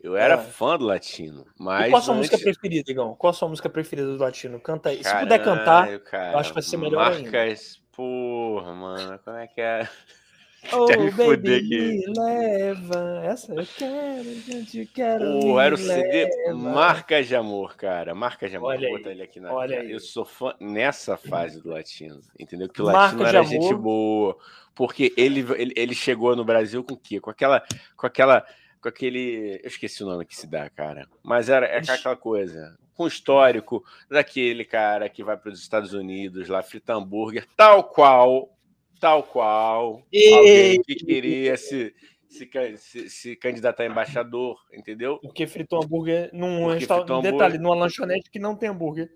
[0.05, 0.37] Eu era ah.
[0.37, 1.47] fã do Latino.
[1.57, 2.29] Mas e qual a sua antes...
[2.29, 3.15] música preferida, Igão?
[3.15, 4.59] Qual a sua música preferida do Latino?
[4.59, 4.99] Canta aí.
[4.99, 7.85] Caralho, Se puder cantar, cara, eu acho que vai ser melhor marcas, ainda.
[7.91, 9.89] Porra, mano, como é que é?
[10.73, 13.21] Oh, baby, me leva.
[13.23, 15.39] Essa eu quero, gente, eu quero.
[15.43, 16.27] Oh, era o CD.
[16.55, 18.15] Marcas de Amor, cara.
[18.15, 18.69] Marcas de Amor.
[18.69, 19.83] Olha Vou botar ele aqui na Olha.
[19.83, 22.19] Eu sou fã nessa fase do Latino.
[22.39, 22.67] Entendeu?
[22.67, 24.35] Que o Latino Marca era gente boa.
[24.73, 27.19] Porque ele, ele, ele chegou no Brasil com o quê?
[27.19, 27.63] Com aquela.
[27.95, 28.43] Com aquela.
[28.85, 29.59] Com aquele.
[29.63, 31.09] Eu esqueci o nome que se dá, cara.
[31.23, 32.77] Mas era é aquela coisa.
[32.93, 38.55] Com histórico daquele cara que vai para os Estados Unidos lá, frita hambúrguer, tal qual
[38.99, 40.31] tal qual e...
[40.31, 41.95] alguém que queria se,
[42.29, 45.17] se, se, se, candidatar a embaixador, entendeu?
[45.17, 47.23] Porque fritou hambúrguer num restaurante.
[47.23, 49.11] Detalhe, numa lanchonete que não tem hambúrguer.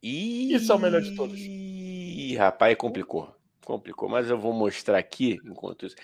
[0.00, 0.54] E...
[0.54, 1.36] Isso é o melhor de todos.
[1.36, 3.34] Ih, rapaz, complicou.
[3.64, 5.94] Complicou, mas eu vou mostrar aqui enquanto isso.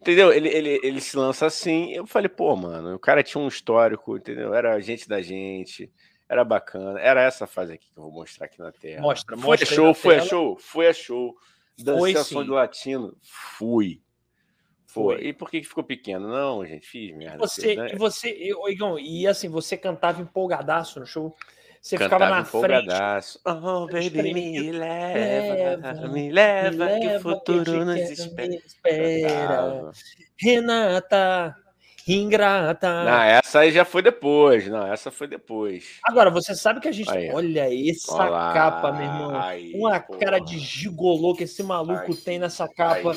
[0.00, 0.32] Entendeu?
[0.32, 1.92] Ele, ele, ele se lança assim.
[1.92, 4.54] Eu falei, pô, mano, o cara tinha um histórico, entendeu?
[4.54, 5.90] Era gente da gente,
[6.28, 7.00] era bacana.
[7.00, 9.00] Era essa fase aqui que eu vou mostrar aqui na tela.
[9.00, 9.66] Mostra, foi mostra.
[9.66, 11.36] Show, foi a show, foi a show.
[11.76, 13.16] Dançação de latino.
[13.22, 14.00] Fui.
[14.86, 15.20] Foi.
[15.20, 16.28] E por que ficou pequeno?
[16.28, 17.38] Não, gente, fiz merda.
[17.38, 17.90] Você, né?
[17.92, 18.30] e você,
[18.68, 21.36] Igão, e assim, você cantava empolgadaço no show.
[21.80, 23.38] Você cantava ficava na frente.
[23.44, 28.54] Oh, baby, me leva, leva, me leva, me que o futuro nos espera.
[28.54, 29.90] espera.
[30.40, 31.56] Renata,
[32.08, 33.04] Ingrata.
[33.04, 34.66] Não, essa aí já foi depois.
[34.66, 35.98] Não, essa foi depois.
[36.04, 37.10] Agora, você sabe que a gente.
[37.10, 37.30] Aí.
[37.30, 38.52] Olha essa Olá.
[38.52, 39.38] capa, meu irmão.
[39.38, 40.18] Aí, Uma porra.
[40.18, 43.12] cara de gigolô que esse maluco Aí, tem nessa capa.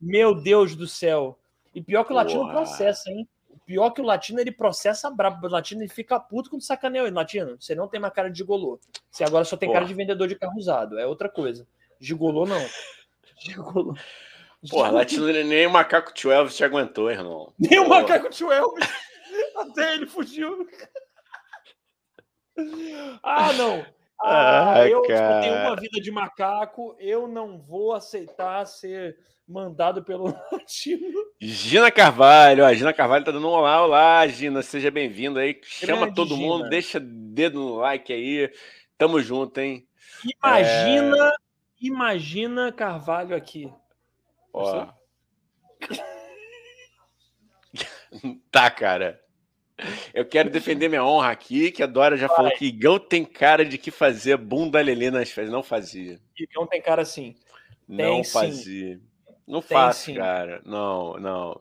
[0.00, 1.38] Meu Deus do céu.
[1.74, 3.26] E pior que o latino processa, hein?
[3.66, 5.46] Pior que o latino, ele processa brabo.
[5.46, 7.10] O latino ele fica puto quando sacaneia ele.
[7.12, 8.78] Latino, você não tem mais cara de gigolô.
[9.10, 9.88] Você agora só tem cara Porra.
[9.88, 10.98] de vendedor de carro usado.
[10.98, 11.66] É outra coisa.
[11.98, 12.60] Gigolô, não.
[13.40, 13.94] Gigolô.
[14.68, 17.52] Porra, latino nem o macaco 12 te aguentou, irmão.
[17.58, 18.00] Nem o Porra.
[18.00, 18.88] macaco tio Elvis.
[19.56, 20.66] Até ele fugiu.
[23.20, 23.84] Ah, não.
[24.22, 25.40] Ah, Ah, eu só cara.
[25.42, 26.96] tenho uma vida de macaco.
[26.98, 31.12] Eu não vou aceitar ser mandado pelo latino.
[31.40, 35.60] Gina Carvalho, a Gina Carvalho tá dando um olá, olá, Gina, seja bem-vindo aí.
[35.62, 36.70] Chama Grande todo mundo, Gina.
[36.70, 38.50] deixa dedo no like aí.
[38.96, 39.86] Tamo junto, hein?
[40.42, 41.32] Imagina,
[41.80, 43.70] imagina Carvalho aqui.
[44.52, 44.86] Ó.
[48.50, 49.20] tá, cara.
[50.12, 53.64] Eu quero defender minha honra aqui, que a Dora já falou que Igão tem cara
[53.64, 55.52] de que fazia bunda lelê nas festas.
[55.52, 56.20] Não fazia.
[56.38, 57.34] Igão tem cara assim.
[57.88, 58.32] Não sim.
[58.32, 59.00] fazia.
[59.46, 60.14] Não Tem faço, sim.
[60.14, 60.62] cara.
[60.64, 61.60] Não, não.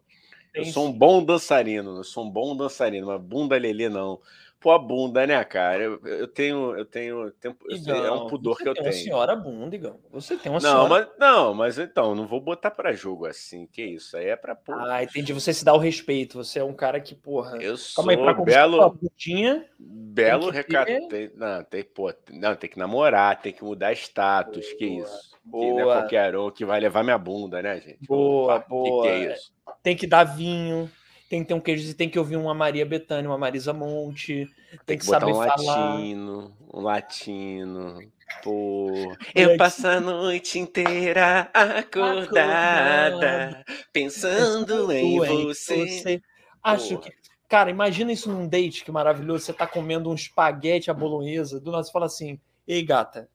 [0.54, 0.98] Tem eu sou um sim.
[0.98, 4.20] bom dançarino, eu sou um bom dançarino, mas bunda lelê não.
[4.64, 5.84] Pô, a bunda, né, cara?
[5.84, 8.96] Eu, eu tenho, eu tenho, tempo, é um pudor você que eu tem tenho.
[8.96, 10.00] Uma senhora bunda, Igão.
[10.10, 10.90] Você tem uma Não, senhora.
[10.90, 13.68] mas não, mas então, não vou botar pra jogo assim.
[13.68, 14.16] Que isso?
[14.16, 14.72] Aí é pra pô.
[14.72, 15.34] Ah, entendi.
[15.34, 16.38] Você se dá o respeito.
[16.38, 17.58] Você é um cara que, porra.
[17.62, 20.86] eu sou aí, pra belo, bundinha, belo tem que recado.
[20.86, 24.72] ter- Tem, não, tem, pô, não, tem que namorar, tem que mudar status.
[24.74, 25.32] que Boa, isso?
[25.44, 25.96] Que não é boa.
[25.98, 28.08] qualquer um que vai levar minha bunda, né, gente?
[28.08, 29.04] Boa, Opa, boa.
[29.04, 29.52] Que que é isso?
[29.82, 30.90] tem que dar vinho,
[31.34, 34.46] tem que ter um queijo, e tem que ouvir uma Maria Bethânia, uma Marisa Monte,
[34.70, 35.56] tem, Tem que, que saber um falar.
[35.56, 38.00] latino, um latino.
[38.44, 46.22] Pô, eu passo a noite inteira acordada, pensando em você.
[46.64, 47.12] Acho que.
[47.50, 49.46] Cara, imagina isso num date que maravilhoso.
[49.46, 53.28] Você tá comendo um espaguete à bolonhesa, do nada você fala assim: Ei, gata.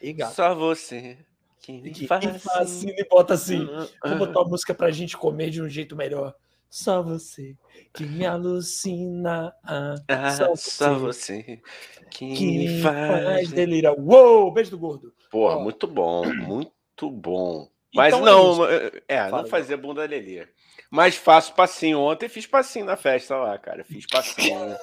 [0.00, 0.34] Ei, gata.
[0.34, 1.16] Só você
[1.60, 2.94] que me E faz faz assim, assim.
[2.98, 3.68] e bota assim.
[4.02, 6.34] Ah, Vou botar uma música pra gente comer de um jeito melhor.
[6.74, 7.56] Só você
[7.92, 9.54] que me alucina.
[9.62, 11.62] ah, ah, só só você você
[12.10, 13.52] que, que me faz.
[13.52, 13.94] delirar.
[13.96, 14.50] Uou!
[14.50, 15.14] Beijo do gordo.
[15.30, 15.60] Porra, Ó.
[15.60, 17.68] muito bom, muito bom.
[17.94, 18.66] Mas Então é não,
[19.08, 20.48] é, Fala, não fazia bunda lelê.
[20.90, 22.00] Mas faço passinho.
[22.00, 23.84] Ontem fiz passinho na festa lá, cara.
[23.84, 24.76] Fiz passinho.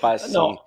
[0.00, 0.32] Passinho.
[0.32, 0.64] Não.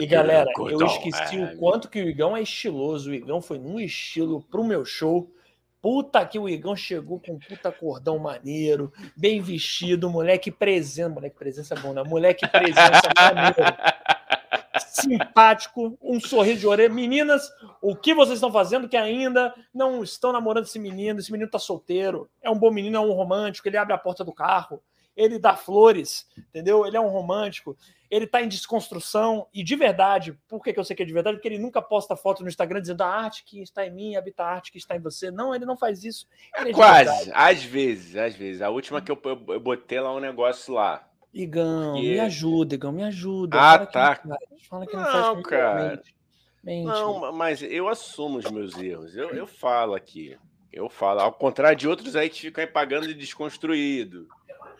[0.00, 3.10] E galera, eu esqueci É, o quanto que o Igão é estiloso.
[3.10, 5.34] O Igão foi num estilo pro meu show.
[5.82, 11.08] Puta que o Igão chegou com um puta cordão maneiro, bem vestido, moleque presença.
[11.08, 12.02] Moleque presença é bom, né?
[12.04, 13.54] Moleque presença maneiro.
[14.78, 16.92] Simpático, um sorriso de orelha.
[16.92, 17.50] Meninas,
[17.80, 21.18] o que vocês estão fazendo que ainda não estão namorando esse menino?
[21.18, 22.28] Esse menino tá solteiro.
[22.42, 23.66] É um bom menino, é um romântico.
[23.66, 24.82] Ele abre a porta do carro,
[25.20, 26.86] ele dá flores, entendeu?
[26.86, 27.76] Ele é um romântico.
[28.10, 30.36] Ele tá em desconstrução e de verdade.
[30.48, 31.36] Por que, que eu sei que é de verdade?
[31.36, 34.42] Porque ele nunca posta foto no Instagram dizendo a arte que está em mim habita
[34.42, 35.30] a arte que está em você.
[35.30, 36.26] Não, ele não faz isso.
[36.54, 37.08] É verdade.
[37.08, 38.62] Quase, às vezes, às vezes.
[38.62, 41.06] A última que eu, eu, eu botei lá um negócio lá.
[41.32, 43.56] Igão, Porque- me ajuda, Igão, me ajuda.
[43.56, 44.20] Ah, Fala que tá.
[44.24, 44.66] não faz.
[44.68, 45.90] Fala que não, Não, faz cara.
[45.90, 46.14] mente.
[46.64, 46.84] Mente.
[46.86, 49.16] Não, mas eu assumo os meus erros.
[49.16, 50.36] Eu, eu falo aqui.
[50.72, 51.20] Eu falo.
[51.20, 54.26] Ao contrário de outros aí que ficam aí pagando de desconstruído.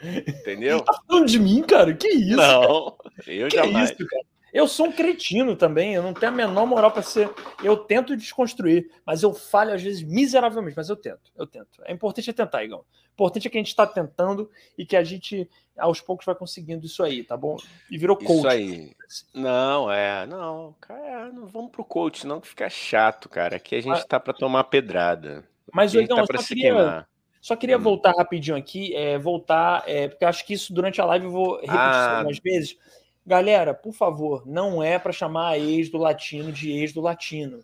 [0.02, 0.80] Entendeu?
[0.80, 1.94] Tá falando de mim, cara?
[1.94, 2.36] Que isso?
[2.36, 2.96] Não,
[3.26, 3.90] eu que jamais.
[3.90, 4.24] isso, cara?
[4.52, 7.30] Eu sou um cretino também, eu não tenho a menor moral para ser.
[7.62, 11.80] Eu tento desconstruir, mas eu falho às vezes miseravelmente, mas eu tento, eu tento.
[11.84, 12.80] É importante é tentar, Igão.
[12.80, 15.48] O importante é que a gente está tentando e que a gente,
[15.78, 17.58] aos poucos, vai conseguindo isso aí, tá bom?
[17.90, 18.38] E virou coach.
[18.38, 18.92] Isso aí.
[19.34, 23.56] Não, é, não, cara, não vamos pro coach, não, que fica chato, cara.
[23.56, 25.44] Aqui a gente Mas- tá pra tomar pedrada.
[25.72, 27.06] Mas, Igão, tá eu só se queria.
[27.40, 27.82] Só queria Hum.
[27.82, 31.54] voltar rapidinho aqui, é, voltar, é, porque acho que isso durante a live eu vou
[31.56, 32.18] repetir Ah.
[32.18, 32.76] algumas vezes.
[33.26, 37.60] Galera, por favor, não é para chamar a ex do latino de ex do latino.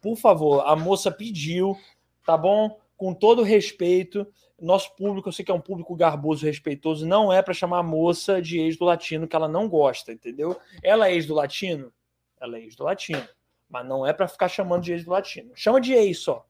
[0.00, 1.76] Por favor, a moça pediu,
[2.24, 2.78] tá bom?
[2.96, 4.26] Com todo respeito,
[4.60, 7.82] nosso público, eu sei que é um público garboso, respeitoso, não é para chamar a
[7.82, 10.56] moça de ex do latino que ela não gosta, entendeu?
[10.82, 11.92] Ela é ex do latino?
[12.40, 13.26] Ela é ex do latino,
[13.68, 15.50] mas não é para ficar chamando de ex do latino.
[15.54, 16.44] Chama de ex só,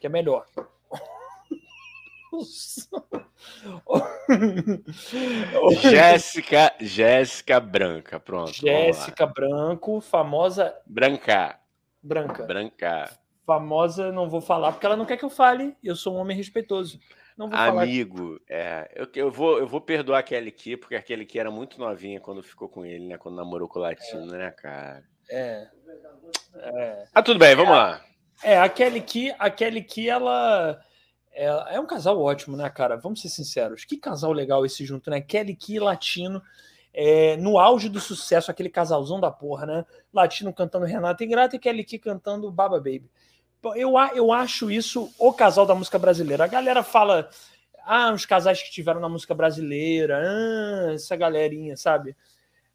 [0.00, 0.44] que é melhor.
[5.82, 8.52] Jéssica, Jéssica Branca, pronto.
[8.52, 11.58] Jéssica Branco, famosa Branca,
[12.02, 12.44] branca.
[12.44, 13.10] Branca.
[13.46, 15.76] Famosa, não vou falar porque ela não quer que eu fale.
[15.82, 16.98] Eu sou um homem respeitoso.
[17.36, 17.82] Não vou falar.
[17.82, 21.78] Amigo, é, eu, eu, vou, eu vou perdoar aquele aqui, porque aquele que era muito
[21.78, 23.18] novinha quando ficou com ele, né?
[23.18, 25.04] Quando namorou com o latino, né, cara?
[25.30, 25.68] É.
[26.56, 28.00] É, Ah, tudo bem, vamos lá.
[28.42, 30.80] é aquele que, aquele que ela
[31.36, 32.96] É, é um casal ótimo, né, cara?
[32.96, 33.84] Vamos ser sinceros.
[33.84, 35.20] Que casal legal esse junto, né?
[35.20, 36.42] Kelly Key Latino.
[36.94, 39.84] É, no auge do sucesso, aquele casalzão da porra, né?
[40.10, 43.10] Latino cantando Renata Ingrata e Kelly Key cantando Baba Baby.
[43.74, 46.44] Eu, eu acho isso o casal da música brasileira.
[46.44, 47.28] A galera fala,
[47.84, 52.16] ah, os casais que tiveram na música brasileira, ah, essa galerinha, sabe?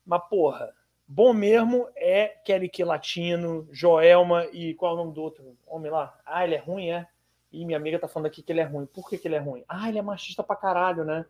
[0.06, 0.72] Mas, porra,
[1.08, 5.92] bom mesmo é Kelly Key Latino, Joelma e qual é o nome do outro homem
[5.92, 6.16] lá?
[6.24, 7.08] Ah, ele é ruim, é?
[7.52, 8.86] E minha amiga tá falando aqui que ele é ruim.
[8.86, 9.64] Por que, que ele é ruim?
[9.68, 11.26] Ah, ele é machista pra caralho, né?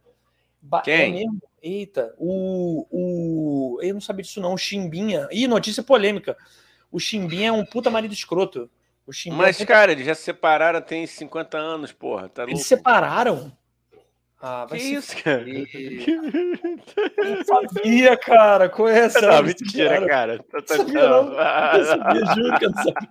[0.61, 0.95] Ba Quem?
[0.95, 1.41] É mesmo?
[1.61, 3.79] Eita, o, o.
[3.81, 4.53] Eu não sabia disso, não.
[4.53, 5.27] O Chimbinha.
[5.31, 6.37] Ih, notícia polêmica.
[6.91, 8.69] O Chimbinha é um puta marido escroto.
[9.07, 9.73] O Chimbinha Mas, é puta...
[9.73, 12.29] cara, eles já se separaram tem 50 anos, porra.
[12.29, 13.51] Tá eles separaram?
[14.39, 15.45] Ah, que isso, cara?
[17.17, 18.69] Não sabia, cara.
[18.69, 19.21] Com essa.
[19.21, 20.43] Não, mentira, cara.
[20.51, 21.23] Não sabia, não.
[21.25, 23.09] não sabia, juro que eu não sabia.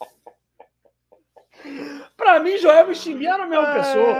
[2.16, 4.14] Pra mim, Joelma e Chimbinha eram a mesma pessoa.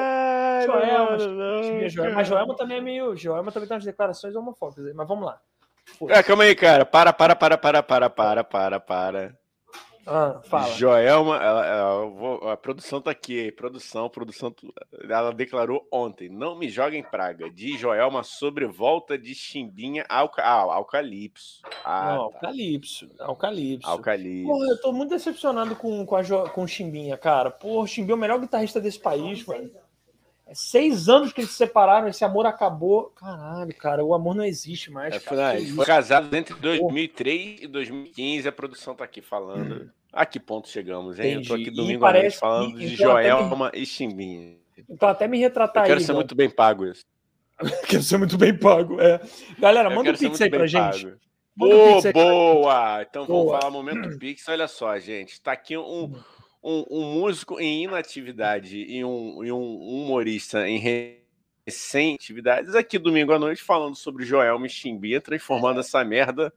[0.65, 1.19] Joelma,
[1.63, 2.15] Chimbinha, Joelma.
[2.17, 3.17] Mas Joelma também é meio.
[3.17, 5.41] Joelma também tem umas declarações homofóbicas aí, mas vamos lá.
[6.09, 6.85] É, calma aí, cara.
[6.85, 9.39] Para, para, para, para, para, para, para, para.
[10.07, 10.73] Ah, fala.
[10.75, 14.55] Joelma, ela, ela, a produção tá aqui, produção, produção,
[15.09, 20.31] ela declarou ontem, não me joga em praga, de Joelma sobre volta de Chimbinha ao,
[20.39, 21.63] ah, ao Calypso.
[21.85, 22.41] Ah, não, tá.
[22.41, 23.89] Calypso, ao Calypso.
[23.89, 24.49] Ao Calypso.
[24.49, 27.51] Porra, eu tô muito decepcionado com, com, a com o Chimbinha, cara.
[27.51, 29.71] Porra, o Chimbinha é o melhor guitarrista desse país, velho.
[30.51, 33.13] É seis anos que eles se separaram, esse amor acabou.
[33.15, 35.15] Caralho, cara, o amor não existe mais.
[35.15, 39.85] É, cara, foi, foi casado entre 2003 e 2015, a produção tá aqui falando.
[39.85, 39.89] Hum.
[40.13, 41.35] A que ponto chegamos, hein?
[41.35, 41.45] Entendi.
[41.45, 43.81] Eu tô aqui domingo à noite falando de então Joelma me...
[43.81, 44.57] e Chimbinha.
[44.89, 46.05] Então até me retratar eu quero aí.
[46.05, 47.05] Quero ser muito bem pago isso.
[47.87, 49.21] quero ser muito bem pago, é.
[49.57, 51.15] Galera, manda um pix aí pra gente.
[51.61, 53.03] Oh, boa!
[53.09, 53.45] Então boa.
[53.45, 54.49] vamos falar momento Pix.
[54.49, 55.41] Olha só, gente.
[55.41, 56.21] Tá aqui um, hum
[56.63, 60.79] um, um músico em inatividade e um, e um humorista em
[61.67, 66.53] recém-atividades aqui domingo à noite falando sobre Joel Michimbia transformando essa merda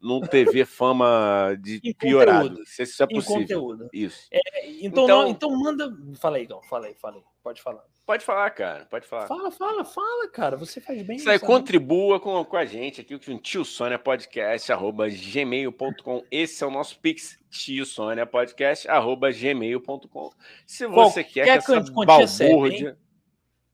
[0.00, 2.64] num TV fama de piorado.
[2.64, 3.40] Se isso é possível.
[3.40, 3.88] Conteúdo.
[3.92, 4.28] Isso.
[4.32, 4.40] É,
[4.80, 5.96] então, então, não, então manda.
[6.16, 6.62] Fala aí, Dom.
[6.62, 7.22] Fala aí, fala aí.
[7.42, 7.84] Pode falar.
[8.06, 8.86] Pode falar, cara.
[8.86, 9.26] Pode falar.
[9.26, 10.56] Fala, fala, fala, cara.
[10.56, 11.16] Você faz bem.
[11.16, 16.24] Isso aí, contribua com, com a gente aqui, com Tio Sônia Podcast, arroba gmail.com.
[16.30, 20.30] Esse é o nosso Pix, Tio Sônia Podcast, arroba gmail.com.
[20.66, 22.98] Se você qualquer quer que essa balbúrdia...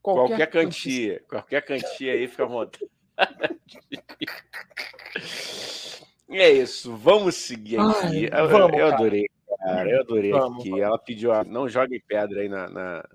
[0.03, 2.87] Qualquer, qualquer cantia, qualquer cantia aí, fica à vontade.
[6.29, 8.29] E é isso, vamos seguir aqui.
[8.33, 9.91] Ai, eu, vamos, eu, adorei, cara.
[9.91, 10.71] Eu adorei vamos, aqui.
[10.71, 10.85] Vamos.
[10.85, 13.09] Ela pediu, não jogue pedra aí na, na,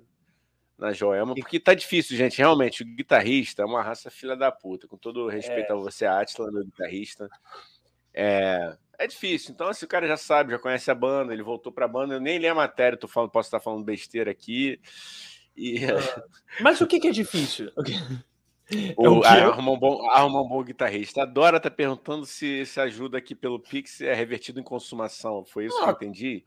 [0.78, 2.38] na Joelma, porque tá difícil, gente.
[2.38, 4.88] Realmente, o guitarrista é uma raça filha da puta.
[4.88, 5.76] Com todo respeito é.
[5.76, 7.30] a você, Atila, meu guitarrista.
[8.14, 9.53] É, é difícil.
[9.53, 12.22] Então, se o cara já sabe, já conhece a banda, ele voltou pra banda, eu
[12.22, 14.80] nem li a matéria, tô falando, posso estar falando besteira aqui.
[15.55, 15.86] E...
[15.86, 16.24] Ah.
[16.62, 17.72] Mas o que, que é difícil?
[18.95, 21.24] O, é arruma, um bom, arruma um bom guitarrista.
[21.24, 25.43] A Dora tá perguntando se essa ajuda aqui pelo Pix é revertido em consumação.
[25.45, 26.43] Foi isso que eu entendi?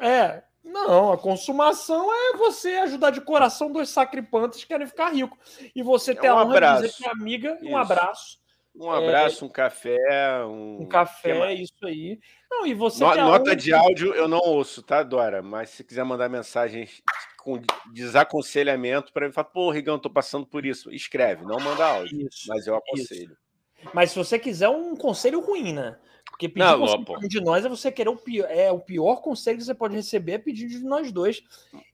[0.00, 0.42] é.
[0.64, 5.36] Não, a consumação é você ajudar de coração dois sacripantes que querem ficar rico.
[5.74, 6.82] E você é ter um a honra abraço.
[6.82, 7.70] de dizer que amiga, isso.
[7.70, 8.42] um abraço.
[8.74, 12.18] Um abraço, é, um café, um, um café, isso aí.
[12.50, 15.42] Não, e você no, nota de áudio eu não ouço, tá, Dora?
[15.42, 16.88] Mas se quiser mandar mensagem
[17.42, 17.60] com
[17.92, 20.92] desaconselhamento para mim, falar, pô, Rigão, tô passando por isso.
[20.92, 23.32] Escreve, não manda áudio, isso, mas eu aconselho.
[23.32, 23.92] Isso.
[23.92, 25.98] Mas se você quiser um conselho ruim, né?
[26.30, 29.58] Porque pedir não, conselho de nós é você querer o pior, é o pior conselho
[29.58, 31.42] que você pode receber é pedir de nós dois.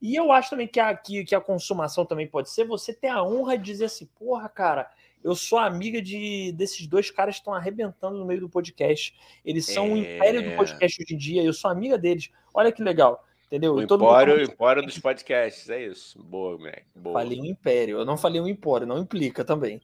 [0.01, 3.09] E eu acho também que a, que, que a consumação também pode ser você ter
[3.09, 4.91] a honra de dizer assim, porra, cara,
[5.25, 9.15] eu sou amiga de desses dois caras que estão arrebentando no meio do podcast.
[9.45, 9.89] Eles são é...
[9.89, 11.43] o império do podcast hoje em dia.
[11.43, 12.31] Eu sou amiga deles.
[12.55, 13.25] Olha que legal.
[13.49, 13.75] Entendeu?
[13.75, 14.53] O empório, mundo...
[14.53, 16.23] empório dos podcasts, é isso.
[16.23, 16.85] Boa, moleque.
[16.95, 17.21] Boa.
[17.21, 17.99] Falei um império.
[17.99, 19.81] Eu não falei um empório, não implica também.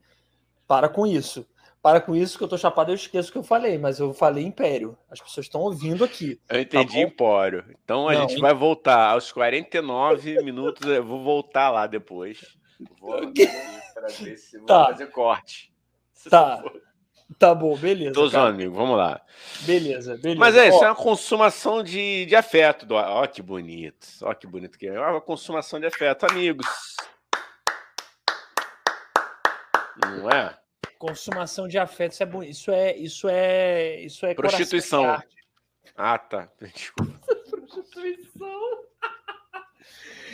[0.68, 1.46] Para com isso.
[1.82, 4.14] Para com isso que eu tô chapado, eu esqueço o que eu falei, mas eu
[4.14, 4.96] falei império.
[5.10, 6.40] As pessoas estão ouvindo aqui.
[6.48, 7.64] Eu entendi tá empório.
[7.84, 10.86] Então a não, gente vai voltar aos 49 minutos.
[10.86, 12.56] Eu vou voltar lá depois.
[13.00, 14.86] Vou vou tá.
[14.86, 15.72] fazer corte.
[16.28, 16.62] Tá.
[17.38, 18.12] Tá bom, beleza.
[18.12, 18.74] Tô zoando, amigo.
[18.74, 19.20] Vamos lá.
[19.60, 20.38] Beleza, beleza.
[20.38, 22.86] Mas é, isso é uma consumação de, de afeto.
[22.86, 22.94] Do...
[22.94, 24.06] Ó, que bonito.
[24.22, 24.94] Ó, que bonito que é.
[24.94, 26.66] É uma consumação de afeto, amigos.
[30.00, 30.56] Não é?
[30.98, 32.50] Consumação de afeto, isso é bonito.
[32.50, 32.96] Isso é.
[32.96, 34.00] Isso é.
[34.00, 35.22] Isso é Prostituição.
[35.96, 36.48] Ah, tá.
[37.50, 38.84] Prostituição.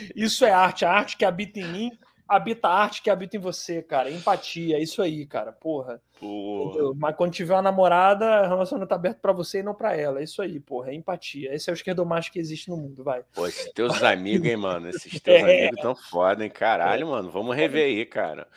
[0.15, 1.99] Isso é arte, a arte que habita em mim
[2.31, 4.09] habita a arte que habita em você, cara.
[4.09, 5.51] Empatia, é isso aí, cara.
[5.51, 6.01] Porra.
[6.19, 6.93] porra.
[6.95, 10.21] Mas quando tiver uma namorada, a relacionamento tá aberto para você e não para ela.
[10.21, 10.91] É isso aí, porra.
[10.91, 11.53] É empatia.
[11.53, 13.23] Esse é o esquerdomacho que existe no mundo, vai.
[13.33, 14.89] Pô, esses teus amigos, hein, mano?
[14.89, 15.41] Esses teus é.
[15.41, 16.49] amigos tão foda, hein?
[16.49, 17.09] Caralho, é.
[17.09, 17.29] mano.
[17.29, 18.47] Vamos rever aí, cara.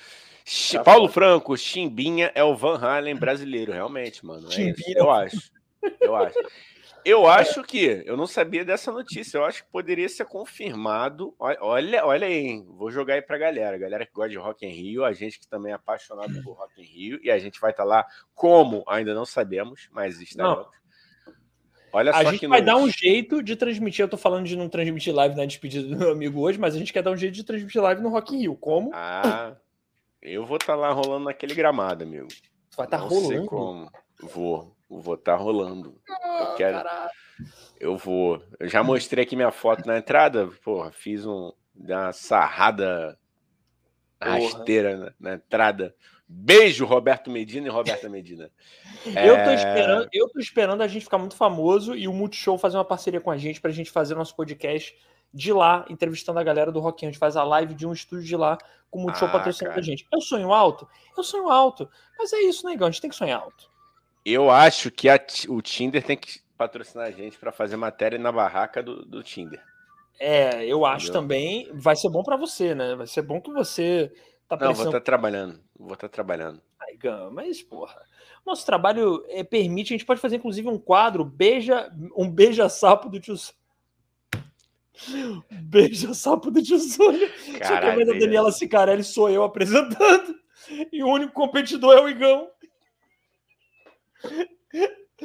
[0.73, 4.47] Tá Paulo Franco, Chimbinha é o Van Halen brasileiro, realmente, mano.
[4.53, 5.51] É isso, eu acho.
[6.01, 6.39] Eu acho.
[7.05, 11.35] Eu acho que, eu não sabia dessa notícia, eu acho que poderia ser confirmado.
[11.39, 12.67] Olha, olha aí, hein?
[12.69, 15.47] vou jogar aí pra galera, galera que gosta de Rock in Rio, a gente que
[15.47, 18.83] também é apaixonado por Rock in Rio, e a gente vai estar tá lá como,
[18.89, 20.67] ainda não sabemos, mas estaremos.
[21.95, 24.03] Olha a gente vai dar um jeito de transmitir.
[24.03, 26.79] Eu tô falando de não transmitir live na despedida do meu amigo hoje, mas a
[26.79, 28.57] gente quer dar um jeito de transmitir live no Rock in Rio.
[28.57, 28.91] Como?
[28.93, 29.55] Ah,
[30.21, 32.27] eu vou estar tá lá rolando naquele gramado, amigo.
[32.77, 33.29] Vai estar tá rolando?
[33.29, 33.89] Sei como.
[34.21, 34.74] Vou.
[34.89, 36.01] Vou estar tá rolando.
[36.41, 36.89] eu quero.
[37.81, 38.43] Eu vou.
[38.59, 40.49] Eu já mostrei aqui minha foto na entrada.
[40.63, 43.19] Porra, fiz um, uma sarrada
[44.21, 45.95] rasteira na, na, entrada.
[46.27, 48.51] Beijo, Roberto Medina e Roberta Medina.
[49.05, 49.55] eu, tô é...
[49.55, 53.21] esperando, eu tô esperando a gente ficar muito famoso e o Multishow fazer uma parceria
[53.21, 54.97] com a gente pra gente fazer nosso podcast
[55.33, 57.05] de lá, entrevistando a galera do Rock.
[57.05, 58.57] A gente faz a live de um estúdio de lá
[58.91, 60.07] com o Multishow ah, patrocinando a gente.
[60.13, 60.89] Eu sonho alto?
[61.17, 61.91] Eu sonho alto.
[62.17, 62.87] Mas é isso, negão.
[62.87, 63.74] Né, a gente tem que sonhar alto.
[64.25, 68.33] Eu acho que a, o Tinder tem que patrocinar a gente para fazer matéria na
[68.33, 69.63] barraca do, do Tinder.
[70.19, 71.21] É, eu acho Entendeu?
[71.23, 71.71] também.
[71.75, 72.95] Vai ser bom para você, né?
[72.95, 74.13] Vai ser bom que você
[74.49, 75.61] tá Não, vou estar tá trabalhando.
[75.79, 76.63] Vou estar tá trabalhando.
[76.81, 76.99] Ai,
[77.33, 78.01] mas, porra.
[78.47, 83.19] Nosso trabalho é, permite, a gente pode fazer inclusive um quadro, beija, um beija-sapo do
[83.19, 83.35] tio
[85.51, 87.29] Beija-sapo do tio Sônia.
[87.63, 90.35] Só que a Daniela Cicarelli sou eu apresentando.
[90.93, 92.49] E o único competidor é o Igão.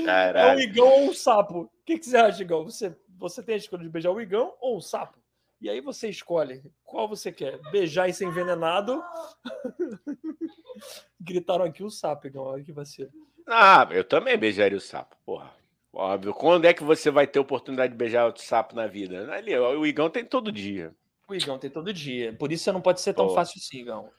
[0.05, 0.59] Caralho.
[0.59, 1.61] É o Igão ou o sapo?
[1.61, 2.63] O que, que você acha, Igão?
[2.63, 5.17] Você, você tem a escolha de beijar o Igão ou o sapo?
[5.61, 7.59] E aí você escolhe qual você quer.
[7.71, 9.03] Beijar e ser envenenado.
[11.19, 12.43] Gritaram aqui o sapo, Igão.
[12.43, 13.11] Olha que vacilo.
[13.45, 15.51] Ah, eu também beijaria o sapo, porra.
[15.91, 16.33] Óbvio.
[16.33, 19.33] Quando é que você vai ter oportunidade de beijar outro sapo na vida?
[19.33, 20.95] Ali, o Igão tem todo dia.
[21.27, 22.33] O Igão tem todo dia.
[22.33, 24.09] Por isso você não pode ser tão fácil assim, Igão.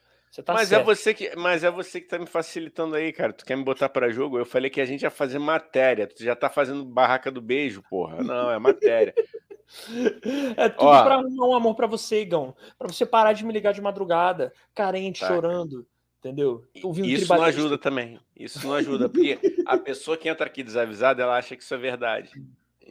[0.45, 0.81] Tá mas, é certo.
[0.81, 3.33] é você que, mas é você que tá me facilitando aí, cara.
[3.33, 4.37] Tu quer me botar para jogo?
[4.37, 6.07] Eu falei que a gente ia fazer matéria.
[6.07, 8.23] Tu já tá fazendo barraca do beijo, porra.
[8.23, 9.13] Não, é matéria.
[10.55, 12.55] é tudo Ó, pra arrumar um amor para você, Igão.
[12.79, 15.27] Para você parar de me ligar de madrugada, carente, tá.
[15.27, 15.85] chorando.
[16.19, 16.63] Entendeu?
[16.75, 18.19] Isso não ajuda também.
[18.37, 21.77] Isso não ajuda, porque a pessoa que entra aqui desavisada, ela acha que isso é
[21.77, 22.31] verdade.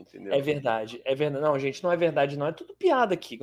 [0.01, 0.33] Entendeu?
[0.33, 1.45] É verdade, é verdade.
[1.45, 2.47] Não, gente, não é verdade, não.
[2.47, 3.39] É tudo piada aqui.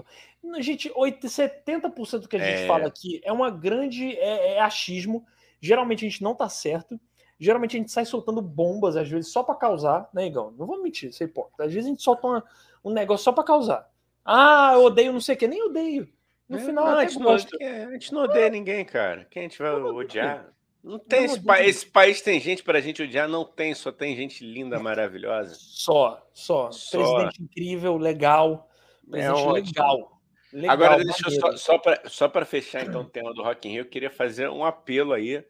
[0.59, 2.67] Gente, 70% do que a gente é...
[2.67, 4.17] fala aqui é uma grande.
[4.17, 5.25] É, é, achismo.
[5.61, 6.99] Geralmente a gente não tá certo.
[7.39, 10.51] Geralmente a gente sai soltando bombas, às vezes, só para causar, né, Igão?
[10.57, 11.49] Não vou mentir, sei pô.
[11.59, 12.43] Às vezes a gente solta uma,
[12.83, 13.87] um negócio só para causar.
[14.25, 16.09] Ah, eu odeio não sei o que, nem odeio.
[16.49, 19.27] No é, final, não, a, gente não, a gente não odeia ninguém, cara.
[19.29, 20.51] Quem a gente vai odiar?
[20.83, 23.91] Não tem esse, pa esse, país tem gente para a gente odiar, não tem, só
[23.91, 25.55] tem gente linda, maravilhosa.
[25.57, 26.71] Só, só.
[26.71, 26.97] só.
[26.97, 28.69] Presidente incrível, legal.
[29.07, 30.21] É presidente é legal.
[30.53, 30.73] legal.
[30.73, 33.89] Agora, deixa eu só, só para fechar então o tema do Rock in Rio, eu
[33.89, 35.43] queria fazer um apelo aí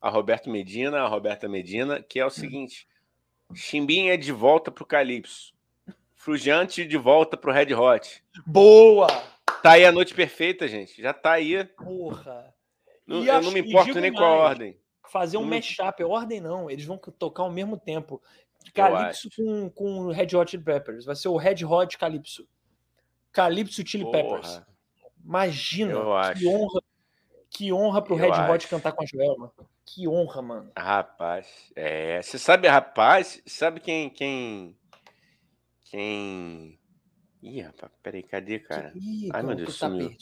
[0.00, 2.86] a Roberto Medina, a Roberta Medina, que é o seguinte:
[3.54, 5.54] Chimbinha é de volta pro Calypso.
[6.14, 8.22] Frujante de volta pro Red Hot.
[8.44, 9.08] Boa!
[9.62, 11.00] Tá aí a noite perfeita, gente.
[11.00, 11.64] Já tá aí.
[11.64, 12.54] Porra.
[13.06, 14.76] Não, eu não me importo nem com a ordem.
[15.08, 18.20] Fazer um não mashup, é ordem não, eles vão tocar ao mesmo tempo.
[18.74, 21.04] Calypso com, com Red Hot Chili Peppers.
[21.04, 22.48] Vai ser o Red Hot Calypso.
[23.30, 24.12] Calypso Chili Porra.
[24.18, 24.62] Peppers.
[25.24, 26.48] Imagina eu que acho.
[26.48, 26.80] honra.
[27.48, 28.52] Que honra pro eu Red acho.
[28.52, 29.52] Hot cantar com a Joelma.
[29.84, 30.72] Que honra, mano.
[30.76, 31.46] Rapaz,
[31.76, 32.20] é.
[32.20, 34.10] Você sabe, rapaz, sabe quem.
[34.10, 34.76] Quem.
[35.84, 36.76] Quem
[37.46, 38.92] Ih, rapaz, peraí, cadê, cara?
[38.96, 40.16] Ih, Ai, meu Deus, tá sumiu.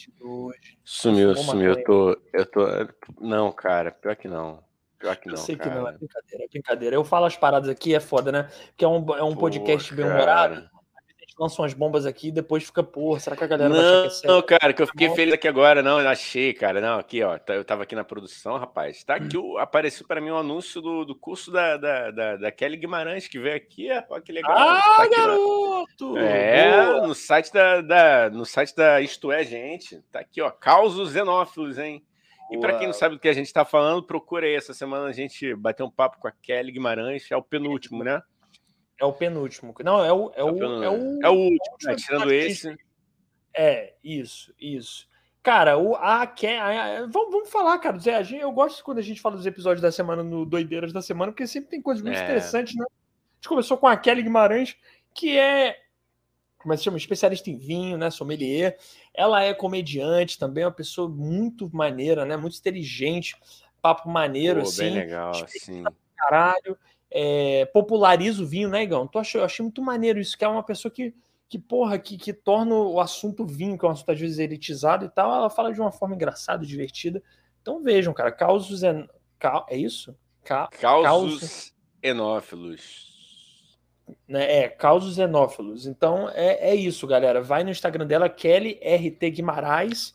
[0.84, 1.70] Sumiu, sumiu.
[1.70, 2.66] Eu tô, eu tô.
[3.18, 4.62] Não, cara, pior que não.
[4.98, 5.34] Pior que não.
[5.34, 5.70] Eu sei cara.
[5.70, 6.96] que não, é brincadeira, é brincadeira.
[6.96, 8.50] Eu falo as paradas aqui, é foda, né?
[8.68, 10.68] Porque é um, é um Pô, podcast bem humorado
[11.39, 14.01] lança umas bombas aqui e depois fica, porra, será que a galera não, vai achar
[14.01, 14.37] que é sério?
[14.37, 15.14] Não, cara, que eu fiquei não.
[15.14, 18.05] feliz aqui agora, não, eu achei, cara, não, aqui, ó, tá, eu tava aqui na
[18.05, 22.11] produção, rapaz, tá aqui, o, apareceu para mim um anúncio do, do curso da, da,
[22.11, 24.53] da, da, Kelly Guimarães, que veio aqui, ó, que legal.
[24.57, 26.16] Ah, tá garoto!
[26.18, 27.07] É, Boa.
[27.07, 31.78] no site da, da, no site da Isto É, gente, tá aqui, ó, Causos Xenófilos,
[31.78, 32.05] hein?
[32.51, 34.55] E para quem não sabe do que a gente está falando, procura aí.
[34.55, 38.22] Essa semana a gente bateu um papo com a Kelly Guimarães, é o penúltimo, né?
[39.01, 39.74] É o penúltimo.
[39.84, 41.97] Não, é o, é, é o, é o, é o último, né?
[41.97, 42.76] tirando esse.
[43.57, 45.09] É, isso, isso.
[45.42, 47.99] Cara, o, a, a, a, vamos, vamos falar, cara.
[47.99, 50.92] Zé, a gente, eu gosto quando a gente fala dos episódios da semana no Doideiras
[50.92, 52.22] da Semana, porque sempre tem coisas muito é.
[52.24, 52.84] interessantes, né?
[52.84, 54.76] A gente começou com a Kelly Guimarães,
[55.12, 55.76] que é
[56.64, 56.97] como é que se chama?
[56.97, 58.11] Especialista em vinho, né?
[58.11, 58.78] Sommelier.
[59.12, 62.38] Ela é comediante também, é uma pessoa muito maneira, né?
[62.38, 63.36] Muito inteligente,
[63.82, 64.84] papo maneiro, Pô, assim.
[64.84, 65.84] Bem legal, sim.
[66.16, 66.78] Caralho.
[67.16, 69.06] É, populariza o vinho, né, Igão?
[69.06, 71.14] Tô achei, eu achei muito maneiro isso, que é uma pessoa que,
[71.48, 75.04] que porra, que, que torna o assunto vinho, que é um assunto às vezes elitizado
[75.04, 77.22] e tal, ela fala de uma forma engraçada, divertida.
[77.62, 79.06] Então vejam, cara, causos é,
[79.68, 80.16] é isso?
[80.42, 80.68] Ca...
[80.80, 83.14] Causos, causos enófilos
[84.28, 84.64] né?
[84.64, 85.86] É, causos xenófilos.
[85.86, 87.40] Então é, é isso, galera.
[87.40, 90.12] Vai no Instagram dela, Kelly RT Guimarães,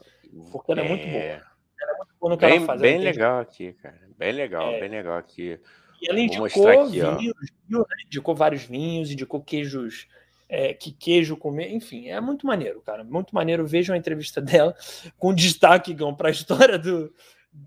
[0.51, 1.23] porque ela é, é muito boa.
[1.23, 2.81] Ela é muito boa no que bem, ela faz.
[2.81, 3.99] Bem legal aqui, cara.
[4.17, 4.79] Bem legal, é.
[4.79, 5.59] bem legal aqui.
[6.01, 7.35] E ela indicou aqui, vinhos,
[7.69, 7.85] né?
[8.05, 10.07] indicou vários vinhos, indicou queijos,
[10.47, 13.03] é, que queijo comer, enfim, é muito maneiro, cara.
[13.03, 13.67] Muito maneiro.
[13.67, 14.75] Vejam a entrevista dela
[15.17, 17.13] com destaque, Gão, para a história do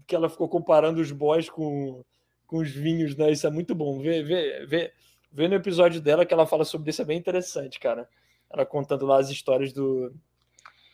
[0.06, 2.04] que ela ficou comparando os boys com,
[2.46, 3.30] com os vinhos, né?
[3.32, 4.00] Isso é muito bom.
[4.00, 4.92] Vê, vê, vê
[5.32, 8.06] Vê no episódio dela que ela fala sobre isso, é bem interessante, cara.
[8.50, 10.14] Ela contando lá as histórias do,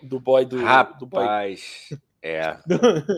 [0.01, 0.63] do boy do.
[0.63, 1.27] Rapaz, do boy.
[2.23, 2.57] é.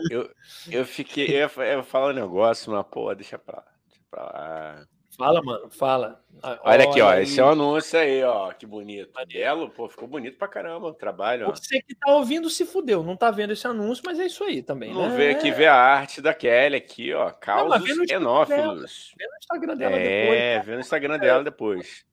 [0.09, 0.27] eu,
[0.71, 1.27] eu fiquei.
[1.27, 3.71] Eu ia falar um negócio, mas, pô, deixa pra lá.
[4.11, 4.85] Pra lá.
[5.17, 6.23] Fala, mano, fala.
[6.41, 7.09] Olha, Olha aqui, ó.
[7.09, 7.23] Aí.
[7.23, 8.51] Esse é o anúncio aí, ó.
[8.53, 9.11] Que bonito.
[9.27, 11.47] Belo, pô, ficou bonito pra caramba o trabalho.
[11.47, 11.51] Ó.
[11.51, 14.63] Você que tá ouvindo se fudeu, não tá vendo esse anúncio, mas é isso aí
[14.63, 14.93] também.
[14.93, 15.15] Não né?
[15.15, 17.29] vê aqui, vê a arte da Kelly aqui, ó.
[17.31, 19.13] Causos enófilos.
[19.17, 20.39] Vê no Instagram dela é, depois.
[20.39, 22.05] É, vê no Instagram dela depois.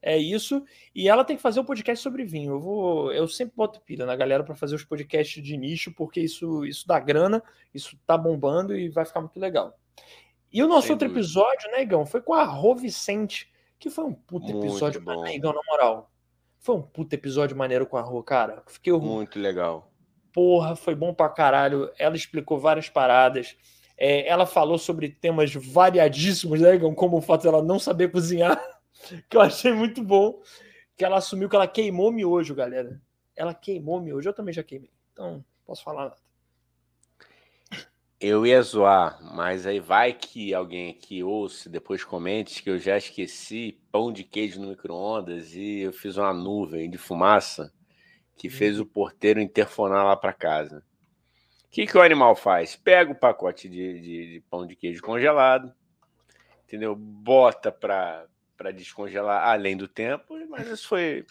[0.00, 0.64] É isso.
[0.94, 2.52] E ela tem que fazer um podcast sobre vinho.
[2.52, 6.20] Eu vou, eu sempre boto pilha na galera para fazer os podcasts de nicho, porque
[6.20, 7.42] isso, isso dá grana,
[7.74, 9.76] isso tá bombando e vai ficar muito legal.
[10.52, 11.20] E o nosso Sem outro dúvida.
[11.20, 15.52] episódio, né, Igão, foi com a Rô Vicente, que foi um puto episódio, né, Igão,
[15.52, 16.10] na moral.
[16.58, 18.62] Foi um puto episódio maneiro com a Rô, cara.
[18.66, 19.92] Fiquei muito legal.
[20.32, 21.90] Porra, foi bom pra caralho.
[21.98, 23.56] Ela explicou várias paradas.
[23.96, 28.60] É, ela falou sobre temas variadíssimos, né, Igão, como o fato dela não saber cozinhar,
[29.28, 30.40] que eu achei muito bom.
[30.96, 33.00] Que ela assumiu que ela queimou miojo, galera.
[33.36, 34.90] Ela queimou miojo, eu também já queimei.
[35.12, 36.27] Então, posso falar nada.
[38.20, 42.96] Eu ia zoar, mas aí vai que alguém aqui ouça, depois comente que eu já
[42.96, 47.72] esqueci pão de queijo no micro-ondas e eu fiz uma nuvem de fumaça
[48.36, 48.82] que fez uhum.
[48.82, 50.82] o porteiro interfonar lá para casa.
[51.66, 52.74] O que, que o animal faz?
[52.74, 55.72] Pega o pacote de, de, de pão de queijo congelado,
[56.66, 56.96] entendeu?
[56.96, 58.26] Bota para
[58.74, 61.24] descongelar além do tempo, mas isso foi,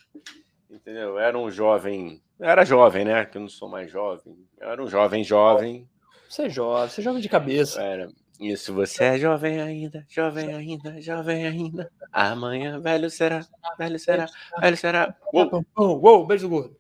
[0.70, 1.20] entendeu?
[1.20, 3.26] Era um jovem, era jovem, né?
[3.26, 4.38] Que eu não sou mais jovem.
[4.58, 5.86] Eu era um jovem jovem
[6.30, 7.82] você é jovem, você é jovem de cabeça.
[7.82, 8.10] Era.
[8.40, 11.92] Isso, você é jovem ainda, jovem ainda, jovem ainda.
[12.12, 13.46] Amanhã, velho será,
[13.80, 14.28] velho será,
[14.62, 15.16] velho será.
[15.34, 16.78] Uou, uou, uou beijo gordo.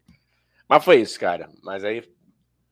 [0.70, 1.50] Mas foi isso, cara.
[1.64, 2.04] Mas aí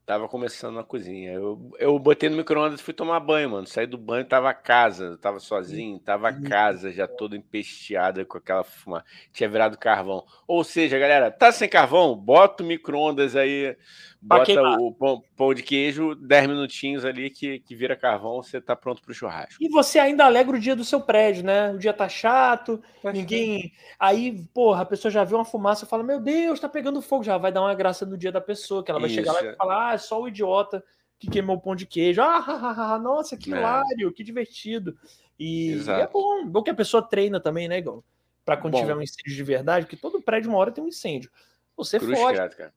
[0.05, 1.31] Tava começando na cozinha.
[1.31, 3.65] Eu, eu botei no micro-ondas e fui tomar banho, mano.
[3.65, 6.43] Saí do banho, tava a casa, tava sozinho, tava a uhum.
[6.43, 9.03] casa já toda empesteada com aquela fumaça.
[9.33, 10.23] Tinha virado carvão.
[10.47, 12.15] Ou seja, galera, tá sem carvão?
[12.15, 13.75] Bota o micro-ondas aí,
[14.21, 18.75] bota o pão, pão, de queijo, 10 minutinhos ali que, que vira carvão, você tá
[18.75, 19.55] pronto pro churrasco.
[19.59, 21.71] E você ainda alegra o dia do seu prédio, né?
[21.71, 23.71] O dia tá chato, ninguém.
[23.99, 27.23] Aí, porra, a pessoa já vê uma fumaça e fala: Meu Deus, tá pegando fogo.
[27.23, 29.15] Já vai dar uma graça no dia da pessoa, que ela vai Isso.
[29.15, 30.83] chegar lá e falar: ah, é só o idiota
[31.17, 32.21] que queimou o pão de queijo.
[32.21, 33.57] Ah, nossa, que é.
[33.57, 34.97] hilário, que divertido.
[35.39, 38.03] E, e, é bom, bom que a pessoa treina também, né, Igor?
[38.43, 38.79] Para quando bom.
[38.79, 41.31] tiver um incêndio de verdade, que todo prédio uma hora tem um incêndio.
[41.75, 42.37] Você cruz fode.
[42.37, 42.73] Credo, cara.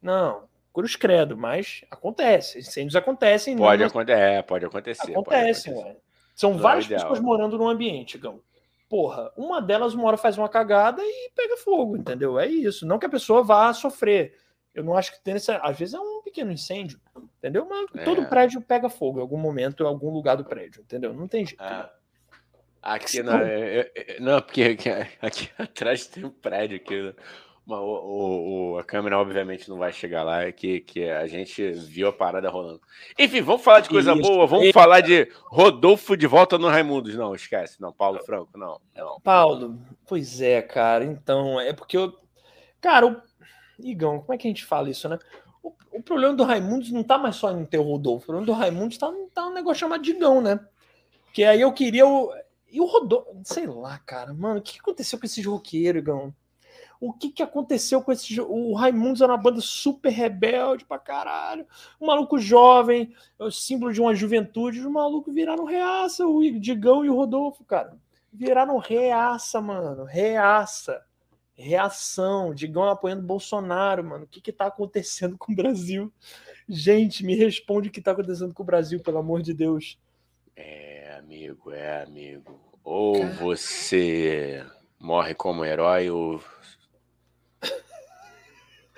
[0.00, 2.60] Não, cruz credo, mas acontece.
[2.60, 3.56] Incêndios acontecem.
[3.56, 3.88] Pode, não...
[3.88, 5.10] acontecer, é, pode acontecer.
[5.10, 6.02] Acontece, pode acontecer.
[6.34, 8.40] São não é várias é pessoas morando num ambiente, Gão.
[8.88, 12.38] Porra, uma delas uma hora faz uma cagada e pega fogo, entendeu?
[12.38, 12.86] É isso.
[12.86, 14.38] Não que a pessoa vá sofrer
[14.78, 15.56] eu não acho que tem essa.
[15.56, 17.00] Às vezes é um pequeno incêndio,
[17.38, 17.66] entendeu?
[17.68, 18.04] Mas é.
[18.04, 21.12] todo prédio pega fogo em algum momento, em algum lugar do prédio, entendeu?
[21.12, 21.60] Não tem jeito.
[21.60, 21.90] Ah.
[22.80, 24.88] Aqui não, é, é, não, porque aqui,
[25.20, 27.02] aqui, atrás tem um prédio aqui.
[27.02, 27.12] Né?
[27.66, 31.72] O, o, o, a câmera, obviamente, não vai chegar lá, é que, que a gente
[31.72, 32.80] viu a parada rolando.
[33.18, 34.22] Enfim, vamos falar de coisa Isso.
[34.22, 37.16] boa, vamos falar de Rodolfo de volta no Raimundos.
[37.16, 38.80] Não, esquece, não, Paulo Franco, não.
[38.96, 39.20] não.
[39.20, 39.76] Paulo,
[40.06, 42.16] pois é, cara, então, é porque eu.
[42.80, 43.20] Cara, o
[43.78, 45.18] Igão, como é que a gente fala isso, né?
[45.62, 48.24] O, o problema do Raimundos não tá mais só em ter o Rodolfo.
[48.24, 50.60] O problema do Raimundos tá, tá um negócio chamado Digão, né?
[51.32, 52.32] Que aí eu queria o.
[52.70, 53.30] E o Rodolfo.
[53.44, 56.34] Sei lá, cara, mano, o que aconteceu com esses roqueiros, Igão?
[57.00, 58.40] O que, que aconteceu com esse.
[58.40, 61.66] O Raimundos era uma banda super rebelde pra caralho.
[62.00, 64.80] Um maluco jovem, o símbolo de uma juventude.
[64.80, 67.96] Os malucos viraram reaça, o Digão e o Rodolfo, cara.
[68.32, 70.04] Viraram reaça, mano.
[70.04, 71.00] Reaça
[71.58, 74.24] reação, Digão apoiando Bolsonaro, mano.
[74.24, 76.12] O que que tá acontecendo com o Brasil?
[76.68, 79.98] Gente, me responde o que tá acontecendo com o Brasil, pelo amor de Deus.
[80.54, 82.60] É, amigo, é, amigo.
[82.84, 84.64] Ou você
[84.98, 86.42] morre como herói, ou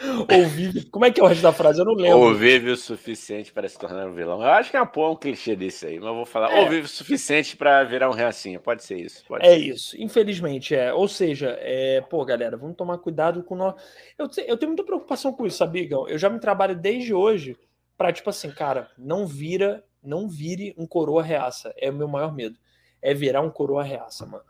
[0.03, 0.85] Ou vive.
[0.87, 1.79] Como é que é o resto da frase?
[1.79, 2.19] Eu não lembro.
[2.19, 4.41] Ou vive o suficiente para se tornar um vilão.
[4.41, 6.51] Eu acho que é um, um clichê desse aí, mas eu vou falar.
[6.53, 6.61] É.
[6.61, 8.59] Ou vive o suficiente para virar um reacinha.
[8.59, 9.25] Pode ser isso.
[9.27, 9.59] Pode é ser.
[9.59, 10.01] isso.
[10.01, 10.93] Infelizmente, é.
[10.93, 12.01] Ou seja, é...
[12.01, 13.75] pô, galera, vamos tomar cuidado com nós.
[14.19, 16.09] Eu, eu tenho muita preocupação com isso, sabia, Gão?
[16.09, 17.57] Eu já me trabalho desde hoje
[17.97, 21.75] para, tipo assim, cara, não vira, não vire um coroa reaça.
[21.77, 22.57] É o meu maior medo.
[23.03, 24.50] É virar um coroa reaça, mano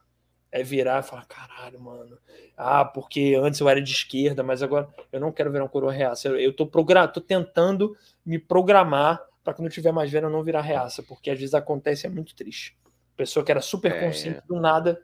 [0.53, 2.19] é virar e falar, caralho, mano.
[2.57, 5.93] Ah, porque antes eu era de esquerda, mas agora eu não quero virar um coroa
[5.93, 6.29] reaça.
[6.29, 7.07] Eu, eu tô, program...
[7.09, 11.31] tô tentando me programar para quando eu tiver mais velho eu não virar reaça, porque
[11.31, 12.77] às vezes acontece é muito triste.
[13.17, 14.01] Pessoa que era super é.
[14.01, 15.03] consciente do nada,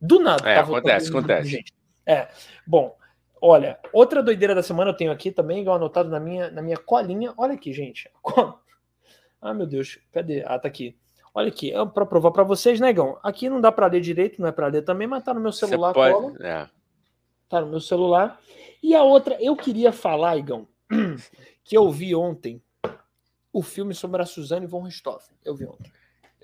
[0.00, 0.48] do nada.
[0.48, 1.48] É, acontece, acontece.
[1.48, 1.72] Gente.
[2.06, 2.28] É,
[2.66, 2.96] bom,
[3.40, 6.76] olha, outra doideira da semana eu tenho aqui também, igual anotado na minha, na minha
[6.76, 7.34] colinha.
[7.36, 8.10] Olha aqui, gente.
[9.40, 10.42] Ah, meu Deus, cadê?
[10.44, 10.98] Ah, tá aqui.
[11.34, 13.12] Olha aqui, é para provar para vocês, negão.
[13.12, 15.40] Né, aqui não dá para ler direito, não é para ler também, mas tá no
[15.40, 15.92] meu celular.
[15.92, 16.68] Você pode, é.
[17.48, 18.40] Tá no meu celular.
[18.82, 20.66] E a outra, eu queria falar, Igão,
[21.64, 22.62] que eu vi ontem
[23.52, 25.36] o filme sobre a Suzane von Richthofen.
[25.44, 25.92] Eu vi ontem.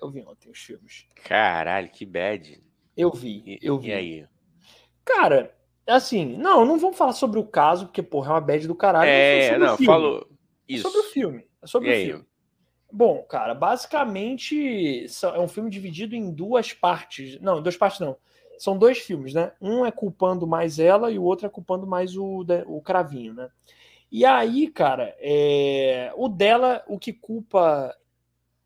[0.00, 1.06] Eu vi ontem os filmes.
[1.24, 2.62] Caralho, que bad.
[2.96, 3.88] Eu vi, eu vi.
[3.88, 4.26] E aí?
[5.04, 5.54] Cara,
[5.86, 9.08] assim, não, não vamos falar sobre o caso, porque, porra, é uma bad do caralho.
[9.08, 10.28] É, não, falou.
[10.68, 10.86] Isso.
[10.86, 11.46] É sobre o filme.
[11.62, 12.06] É sobre e o aí?
[12.06, 12.26] filme.
[12.96, 17.40] Bom, cara, basicamente é um filme dividido em duas partes.
[17.40, 18.16] Não, duas partes não.
[18.56, 19.50] São dois filmes, né?
[19.60, 23.50] Um é culpando mais ela e o outro é culpando mais o, o Cravinho, né?
[24.12, 26.12] E aí, cara, é...
[26.14, 27.92] o dela, o que culpa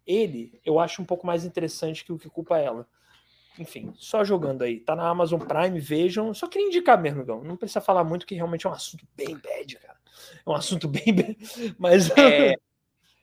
[0.07, 2.87] ele, eu acho um pouco mais interessante que o que culpa ela.
[3.59, 4.79] Enfim, só jogando aí.
[4.79, 6.35] Tá na Amazon Prime, vejam.
[6.35, 7.43] Só queria indicar mesmo, Gão.
[7.43, 9.99] Não precisa falar muito, que realmente é um assunto bem bad, cara.
[10.45, 11.74] É um assunto bem bad.
[11.79, 12.11] Mas.
[12.11, 12.57] É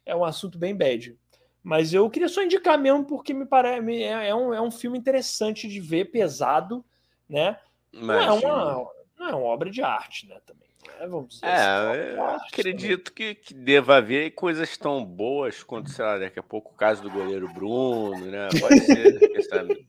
[0.06, 1.18] é um assunto bem bad.
[1.64, 5.00] Mas eu queria só indicar mesmo, porque me parece é, é, um, é um filme
[5.00, 6.86] interessante de ver, pesado,
[7.28, 7.58] né?
[7.92, 10.38] Não é, uma, não é uma obra de arte, né?
[10.46, 10.70] Também.
[10.88, 11.08] Né?
[11.08, 16.06] Vamos dizer é, assim, eu acredito que, que deva haver coisas tão boas quanto, sei
[16.06, 18.48] lá, daqui a pouco o caso do goleiro Bruno, né?
[18.60, 19.20] Pode ser.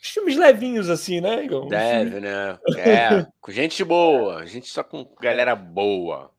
[0.00, 1.68] Os filmes levinhos, assim, né, Igor?
[1.68, 2.58] Deve, né?
[2.78, 6.30] É, com gente boa, gente só com galera boa.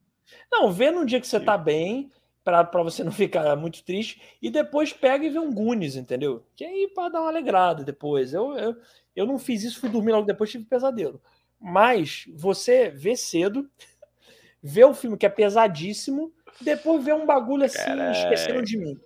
[0.51, 2.09] Não, vê num dia que você tá bem,
[2.43, 6.43] para você não ficar muito triste, e depois pega e vê um Gunis, entendeu?
[6.55, 8.33] Que aí para dar uma alegrada depois.
[8.33, 8.75] Eu, eu,
[9.15, 11.21] eu não fiz isso, fui dormir logo depois, tive pesadelo.
[11.59, 13.69] Mas você vê cedo,
[14.61, 16.31] vê o filme que é pesadíssimo,
[16.61, 18.11] depois vê um bagulho assim, Carai.
[18.11, 18.99] esquecendo de mim.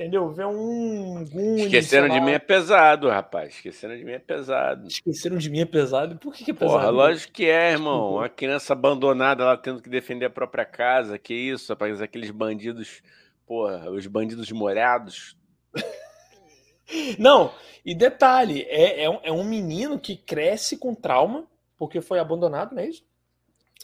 [0.00, 0.30] Entendeu?
[0.30, 3.56] Ver um Goonies, Esqueceram de mim é pesado, rapaz.
[3.56, 4.88] Esqueceram de mim é pesado.
[4.88, 6.16] Esqueceram de mim é pesado?
[6.16, 6.72] Por que, que é pesado?
[6.72, 8.14] Porra, lógico que é, irmão.
[8.14, 11.18] Uma criança abandonada lá tendo que defender a própria casa.
[11.18, 12.00] Que isso, rapaz?
[12.00, 13.02] Aqueles bandidos,
[13.46, 15.36] porra, os bandidos morados.
[17.18, 17.52] Não,
[17.84, 21.46] e detalhe, é, é, um, é um menino que cresce com trauma,
[21.76, 23.04] porque foi abandonado, não é isso?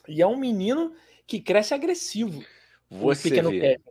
[0.08, 0.94] E é um menino
[1.26, 2.42] que cresce agressivo.
[2.90, 3.60] Você pequeno vê.
[3.60, 3.82] Kevin.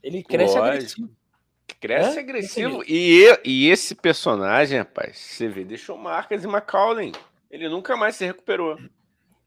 [0.00, 0.74] Ele cresce Lógico.
[0.74, 1.21] agressivo.
[1.74, 2.20] Cresce é?
[2.20, 2.82] agressivo.
[2.86, 7.12] E, e esse personagem, rapaz, você vê, deixou marcas em Macaulay.
[7.50, 8.78] Ele nunca mais se recuperou.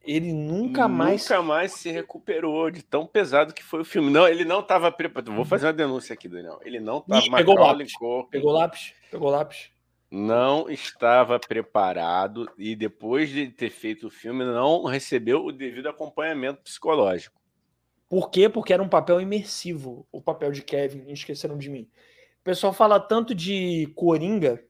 [0.05, 1.23] Ele nunca mais.
[1.23, 4.11] Nunca mais se recuperou de tão pesado que foi o filme.
[4.11, 5.33] Não, ele não estava preparado.
[5.33, 6.59] Vou fazer uma denúncia aqui, Daniel.
[6.63, 7.37] Ele não estava.
[7.37, 7.93] Pegou lápis.
[8.29, 8.93] Pegou lápis.
[9.09, 9.71] Pegou lápis.
[10.11, 16.61] Não estava preparado e depois de ter feito o filme não recebeu o devido acompanhamento
[16.61, 17.41] psicológico.
[18.07, 18.47] Por quê?
[18.47, 21.89] Porque era um papel imersivo, o papel de Kevin, esqueceram de mim.
[22.45, 24.63] O pessoal fala tanto de Coringa,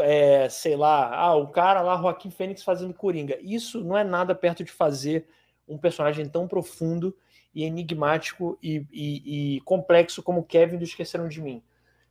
[0.00, 3.38] é, sei lá, ah, o cara lá, Joaquim Fênix fazendo Coringa.
[3.40, 5.26] Isso não é nada perto de fazer
[5.66, 7.16] um personagem tão profundo
[7.54, 11.62] e enigmático e, e, e complexo como Kevin do Esqueceram de Mim.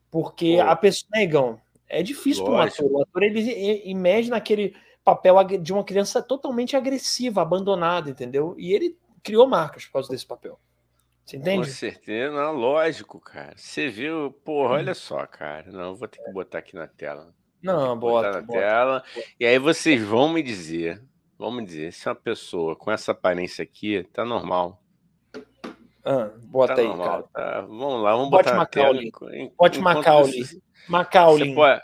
[0.10, 0.64] Porque Pô.
[0.64, 2.92] a pessoa, negão, é difícil para um ator.
[2.92, 8.56] O ator ele emerge naquele papel de uma criança totalmente agressiva, abandonada, entendeu?
[8.58, 10.60] E ele criou marcas por causa desse papel.
[11.26, 11.58] Você entende?
[11.58, 13.54] Com certeza, não, lógico, cara.
[13.56, 15.72] Você viu, porra, olha só, cara.
[15.72, 17.34] Não, vou ter que botar aqui na tela.
[17.62, 18.32] Não, bota.
[18.32, 19.04] na bota, tela.
[19.16, 19.28] Bota.
[19.40, 21.02] E aí vocês vão me dizer,
[21.38, 24.84] vão me dizer, se uma pessoa com essa aparência aqui tá normal.
[26.04, 27.54] Ah, bota tá aí, normal, cara.
[27.54, 29.12] Tá, vamos lá, vamos Bote botar Macaulay.
[29.12, 29.52] na tela.
[29.58, 30.44] Bote Macaulay.
[30.44, 30.62] Você...
[30.90, 31.56] Macaulay.
[31.56, 31.82] Pode,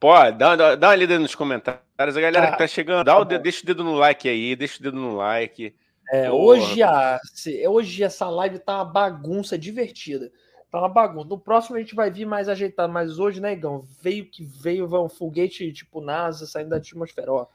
[0.00, 1.82] pode dá, dá, dá uma lida nos comentários.
[1.98, 4.26] A galera ah, que tá chegando, dá tá o dedo, deixa o dedo no like
[4.26, 5.74] aí, deixa o dedo no like.
[6.10, 7.20] É, hoje, a,
[7.68, 10.30] hoje essa live tá uma bagunça divertida.
[10.70, 11.28] Tá uma bagunça.
[11.28, 13.84] No próximo a gente vai vir mais ajeitado, mas hoje, né, Igão?
[14.00, 17.46] Veio que veio, vai um foguete tipo NASA saindo da atmosfera, ó.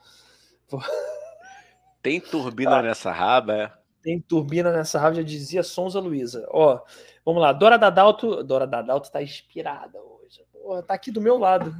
[2.01, 3.73] Tem turbina ah, nessa raba, é?
[4.01, 6.47] Tem turbina nessa raba, já dizia Sonza Luiza.
[6.49, 6.79] Ó,
[7.25, 7.51] vamos lá.
[7.51, 8.43] Dora Dadalto.
[8.43, 10.16] Dora Dadalto tá inspirada hoje.
[10.67, 11.73] Pô, tá aqui do meu lado.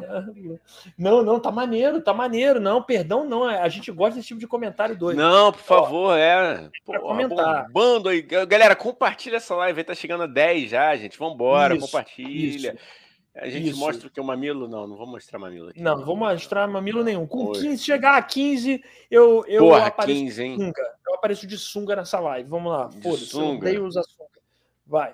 [0.97, 2.57] Não, não, tá maneiro, tá maneiro.
[2.57, 3.43] Não, perdão, não.
[3.43, 5.17] A gente gosta desse tipo de comentário doido.
[5.17, 6.69] Não, por favor, Ó, é.
[6.85, 7.69] Porra, comentar.
[7.69, 8.21] Bando aí.
[8.21, 11.19] Galera, compartilha essa live aí, tá chegando a 10 já, gente.
[11.19, 12.69] Vambora, isso, compartilha.
[12.69, 12.79] Isso.
[13.35, 13.79] A gente isso.
[13.79, 14.69] mostra o que é o mamilo?
[14.69, 15.81] Não, não vou mostrar mamilo aqui.
[15.81, 17.27] Não, não vou mostrar mamilo nenhum.
[17.27, 18.81] Com 15, chegar a 15,
[19.11, 20.55] eu, eu Porra, apareço 15, hein?
[20.55, 20.95] sunga.
[21.05, 22.49] Eu apareço de sunga nessa live.
[22.49, 22.89] Vamos lá.
[23.03, 24.39] Foda-se, eu odeio usar sunga.
[24.85, 25.13] Vai.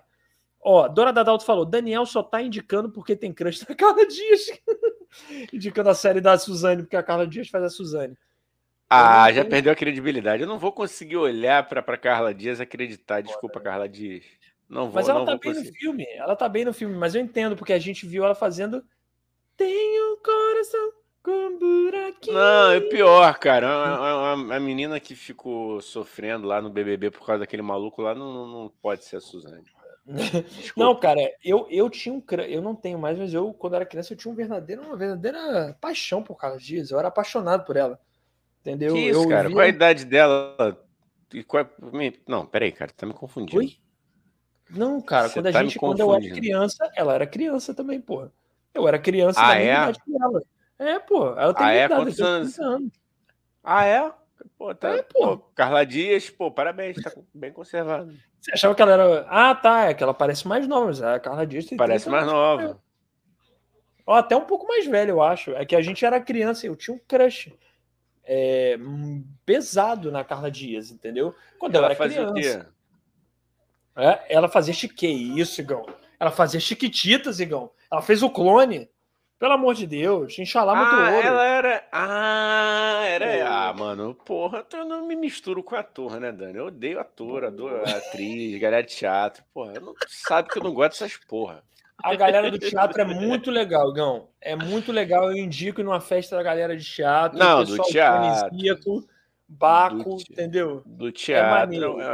[0.64, 4.48] Ó, Dora Dadalto falou: Daniel só tá indicando porque tem crush na Carla Dias.
[5.52, 8.18] indicando a série da Suzane, porque a Carla Dias faz a Suzane.
[8.90, 10.44] Ah, já perdeu a credibilidade.
[10.44, 13.22] Eu não vou conseguir olhar para Carla Dias acreditar.
[13.22, 14.24] Desculpa, Carla Dias.
[14.70, 15.70] Não vou, mas ela não tá bem conseguir.
[15.70, 16.06] no filme.
[16.16, 18.84] Ela tá bem no filme, mas eu entendo, porque a gente viu ela fazendo.
[19.58, 20.94] Tenho coração
[21.24, 22.36] com buraquinho.
[22.36, 23.68] Não, é pior, cara.
[23.68, 28.14] A, a, a, menina que ficou sofrendo lá no BBB por causa daquele maluco lá
[28.14, 29.66] não, não pode ser a Suzane.
[30.76, 32.22] Não, cara, eu, eu tinha um.
[32.48, 35.78] Eu não tenho mais, mas eu, quando era criança, eu tinha um verdadeiro, uma verdadeira
[35.80, 36.92] paixão por Carla Dias.
[36.92, 38.00] Eu era apaixonado por ela.
[38.62, 38.94] Entendeu?
[38.94, 39.48] Que isso, eu cara?
[39.48, 39.56] Via...
[39.56, 40.78] Qual a idade dela?
[41.48, 41.70] Qual...
[42.28, 43.60] Não, peraí, cara, tá me confundindo.
[43.60, 43.78] Oi?
[44.70, 48.02] Não, cara, Você quando a tá gente, quando eu era criança, ela era criança também,
[48.02, 48.32] porra.
[48.74, 49.66] Eu era criança ah, da é?
[49.66, 50.44] idade dela.
[50.80, 51.86] É, pô, ela tem ah, é?
[51.86, 52.60] idade, anos?
[52.60, 52.94] anos?
[53.64, 54.12] Ah, é?
[54.58, 55.38] Pô, tá, é, pô.
[55.56, 58.14] Carla Dias, pô, parabéns, tá bem conservado.
[58.40, 59.26] Você achava que ela era.
[59.30, 62.26] Ah, tá, é que ela parece mais nova, mas a Carla Dias tem Parece mais
[62.26, 62.82] nova.
[64.06, 65.52] Ó, até um pouco mais velho, eu acho.
[65.52, 67.54] É que a gente era criança, eu tinha um crush
[68.24, 68.78] é,
[69.46, 71.34] pesado na Carla Dias, entendeu?
[71.58, 72.32] Quando ela, ela era criança.
[72.32, 72.66] O quê?
[73.96, 75.86] É, ela fazia chique, isso, Igão.
[76.20, 77.72] Ela fazia chiquititas, Igão.
[77.92, 78.90] Ela fez o clone.
[79.44, 81.28] Pelo amor de Deus, Inxalá muito ah, ouro.
[81.28, 81.84] Ela era.
[81.92, 83.26] Ah, era.
[83.26, 83.42] É.
[83.42, 86.60] Ah, mano, porra, eu não me misturo com ator, né, Dani?
[86.60, 89.44] Eu odeio ator, adoro atriz, galera de teatro.
[89.54, 91.62] Porra, não, sabe que eu não gosto dessas porra.
[92.02, 94.30] A galera do teatro é muito legal, Gão.
[94.40, 95.30] É muito legal.
[95.30, 97.38] Eu indico numa festa da galera de teatro.
[97.38, 99.06] Não, do teatro.
[99.46, 100.84] Baco, do, entendeu?
[100.86, 102.00] Do é teatro.
[102.00, 102.06] É,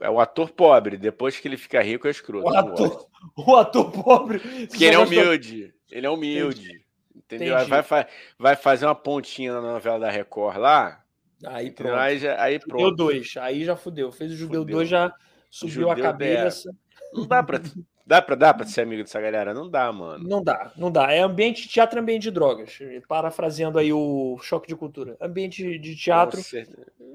[0.00, 0.96] é, é o ator pobre.
[0.96, 2.50] Depois que ele fica rico, é escroto.
[2.50, 3.06] O ator,
[3.38, 4.40] o ator pobre.
[4.66, 5.72] Porque ele é humilde.
[5.90, 6.60] Ele é humilde.
[6.60, 6.84] Entendi.
[7.16, 7.54] Entendeu?
[7.56, 7.70] Entendi.
[7.70, 8.06] Vai,
[8.38, 11.04] vai fazer uma pontinha na novela da Record lá.
[11.46, 11.94] Aí pronto.
[11.94, 12.90] Aí, já, aí pronto.
[12.90, 13.36] Judeu 2.
[13.38, 14.12] Aí já fudeu.
[14.12, 15.14] Fez o Judeu 2, já
[15.50, 16.70] subiu Judeu a cabeça.
[17.12, 17.60] Não dá pra.
[18.06, 19.54] Dá pra, dá pra ser amigo dessa galera?
[19.54, 20.28] Não dá, mano.
[20.28, 21.12] Não dá, não dá.
[21.12, 22.76] É ambiente de teatro é ambiente de drogas.
[23.06, 25.16] Parafraseando aí o choque de cultura.
[25.20, 26.40] Ambiente de teatro,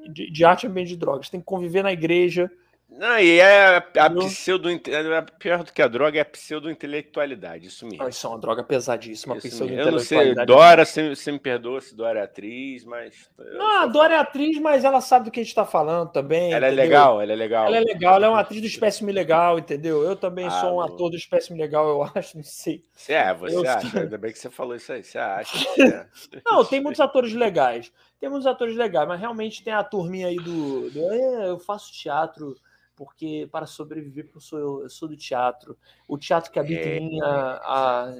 [0.09, 1.29] de, de arte é ambiente de drogas.
[1.29, 2.49] Tem que conviver na igreja,
[2.97, 4.69] não, e é a pseudo.
[4.69, 8.07] É pior do que a droga é a pseudo-intelectualidade, isso mesmo.
[8.07, 9.87] isso é uma droga pesadíssima, pseudo-intelectualidade.
[9.87, 13.29] Eu não sei, Dora, você, você me perdoa se Dora é atriz, mas.
[13.37, 16.53] Não, a Dora é atriz, mas ela sabe do que a gente está falando também.
[16.53, 16.83] Ela é entendeu?
[16.83, 17.67] é legal, ela é legal.
[17.67, 20.01] Ela é legal, ela é uma atriz do espécime legal, entendeu?
[20.01, 22.85] Eu também ah, sou um ator do espécime legal, eu acho, não sei.
[22.93, 25.57] Você é, você eu acha, ainda bem que você falou isso aí, você acha.
[25.85, 26.07] É.
[26.45, 27.91] não, tem muitos atores legais.
[28.19, 30.89] Tem muitos atores legais, mas realmente tem a turminha aí do.
[30.89, 32.55] do é, eu faço teatro
[32.95, 35.77] porque para sobreviver, eu sou, eu sou do teatro.
[36.07, 36.97] O teatro que habita é.
[36.97, 38.13] em mim, a, a,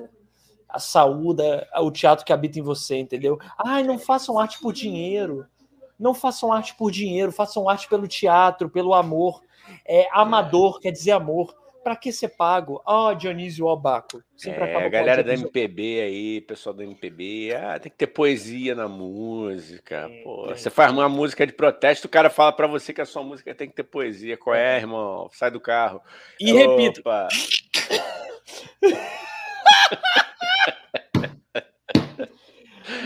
[0.70, 1.44] a saúde,
[1.78, 3.40] o teatro que habita em você, entendeu?
[3.58, 5.46] Ai, não façam arte por dinheiro.
[5.98, 9.42] Não façam arte por dinheiro, façam arte pelo teatro, pelo amor.
[9.86, 11.56] É, amador quer dizer amor
[11.86, 12.82] para que ser pago?
[12.84, 14.20] Ó, oh, Dionísio Obaco.
[14.36, 18.74] Sempre é, a galera da MPB aí, pessoal da MPB, ah, tem que ter poesia
[18.74, 20.10] na música.
[20.10, 23.02] É, Pô, é, você faz uma música de protesto, o cara fala para você que
[23.02, 24.36] a sua música tem que ter poesia.
[24.36, 25.30] Qual é, irmão?
[25.32, 26.02] Sai do carro.
[26.40, 27.04] E repito.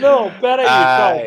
[0.00, 1.20] Não, pera aí, calma.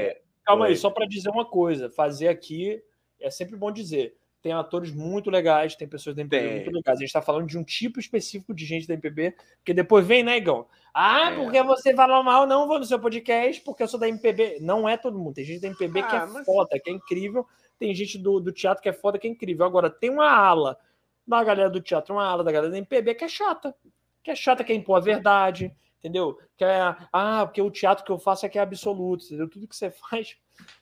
[0.43, 1.88] Calma aí, só para dizer uma coisa.
[1.91, 2.82] Fazer aqui
[3.22, 6.56] é sempre bom dizer tem atores muito legais, tem pessoas da MPB tem.
[6.56, 6.98] muito legais.
[6.98, 10.22] A gente está falando de um tipo específico de gente da MPB, porque depois vem,
[10.22, 10.68] né, Igão?
[10.94, 11.36] Ah, é.
[11.36, 14.58] porque você fala mal, não vou no seu podcast, porque eu sou da MPB.
[14.60, 15.36] Não é todo mundo.
[15.36, 16.46] Tem gente da MPB ah, que é mas...
[16.46, 17.48] foda, que é incrível.
[17.80, 19.65] Tem gente do, do teatro que é foda, que é incrível.
[19.65, 20.78] Agora, tem uma ala
[21.26, 23.74] da galera do teatro, uma ala da galera da MPB que é chata.
[24.22, 26.38] Que é chata, quer impor a verdade, entendeu?
[26.57, 29.49] Que é, ah, porque o teatro que eu faço é que é absoluto, entendeu?
[29.49, 30.36] Tudo que você faz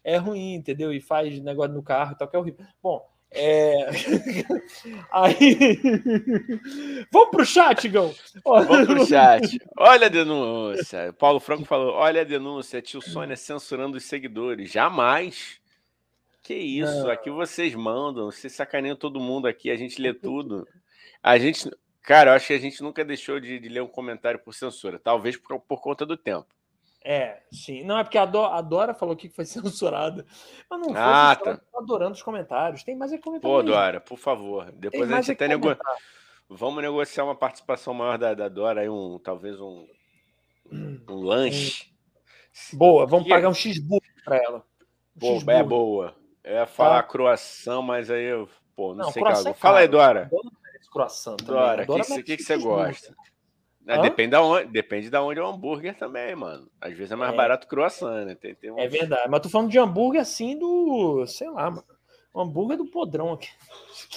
[0.04, 0.92] é ruim, entendeu?
[0.92, 2.66] E faz negócio no carro e tal, que é horrível.
[2.82, 3.90] Bom, é...
[5.12, 5.80] Aí.
[7.10, 8.14] Vamos pro chat, Gão.
[8.44, 9.58] Vamos pro chat.
[9.78, 11.14] Olha a denúncia.
[11.14, 14.70] Paulo Franco falou: olha a denúncia, tio Sônia censurando os seguidores.
[14.70, 15.62] Jamais.
[16.44, 17.12] Que isso, Não.
[17.12, 20.68] aqui vocês mandam, vocês sacaneiam todo mundo aqui, a gente lê tudo.
[21.24, 21.70] A gente.
[22.02, 25.00] Cara, eu acho que a gente nunca deixou de, de ler um comentário por censura,
[25.00, 26.48] talvez por, por conta do tempo.
[27.04, 27.84] É, sim.
[27.84, 30.26] Não, é porque a, Dora falou que foi censurada.
[30.70, 31.62] Mas não foi ah, tá.
[31.76, 32.84] adorando os comentários.
[32.84, 33.56] Tem mais é comentário.
[33.56, 34.72] Pô, Dora, por favor.
[34.72, 35.76] Depois Tem a gente até nego...
[36.54, 39.88] Vamos negociar uma participação maior da, da Dora aí, um, talvez um,
[40.70, 41.92] Um lanche.
[42.74, 44.66] Boa, vamos pagar um cheeseburger para ela.
[45.16, 46.14] Um Pô, é boa.
[46.44, 47.08] Eu ia falar tá.
[47.08, 49.48] croação, mas aí eu, pô, não, não sei o que.
[49.50, 50.30] É Fala aí, Dora.
[50.92, 53.16] Croação Dora, o que, que, você gosta?
[53.88, 56.70] É, depende, da onde, depende da onde é o hambúrguer também, mano.
[56.80, 57.36] Às vezes é mais é.
[57.36, 58.36] barato croissant, né?
[58.36, 58.78] Tem, tem uns...
[58.78, 61.26] É verdade, mas tô falando de hambúrguer assim do.
[61.26, 61.84] sei lá, mano.
[62.34, 63.50] O hambúrguer do podrão aqui.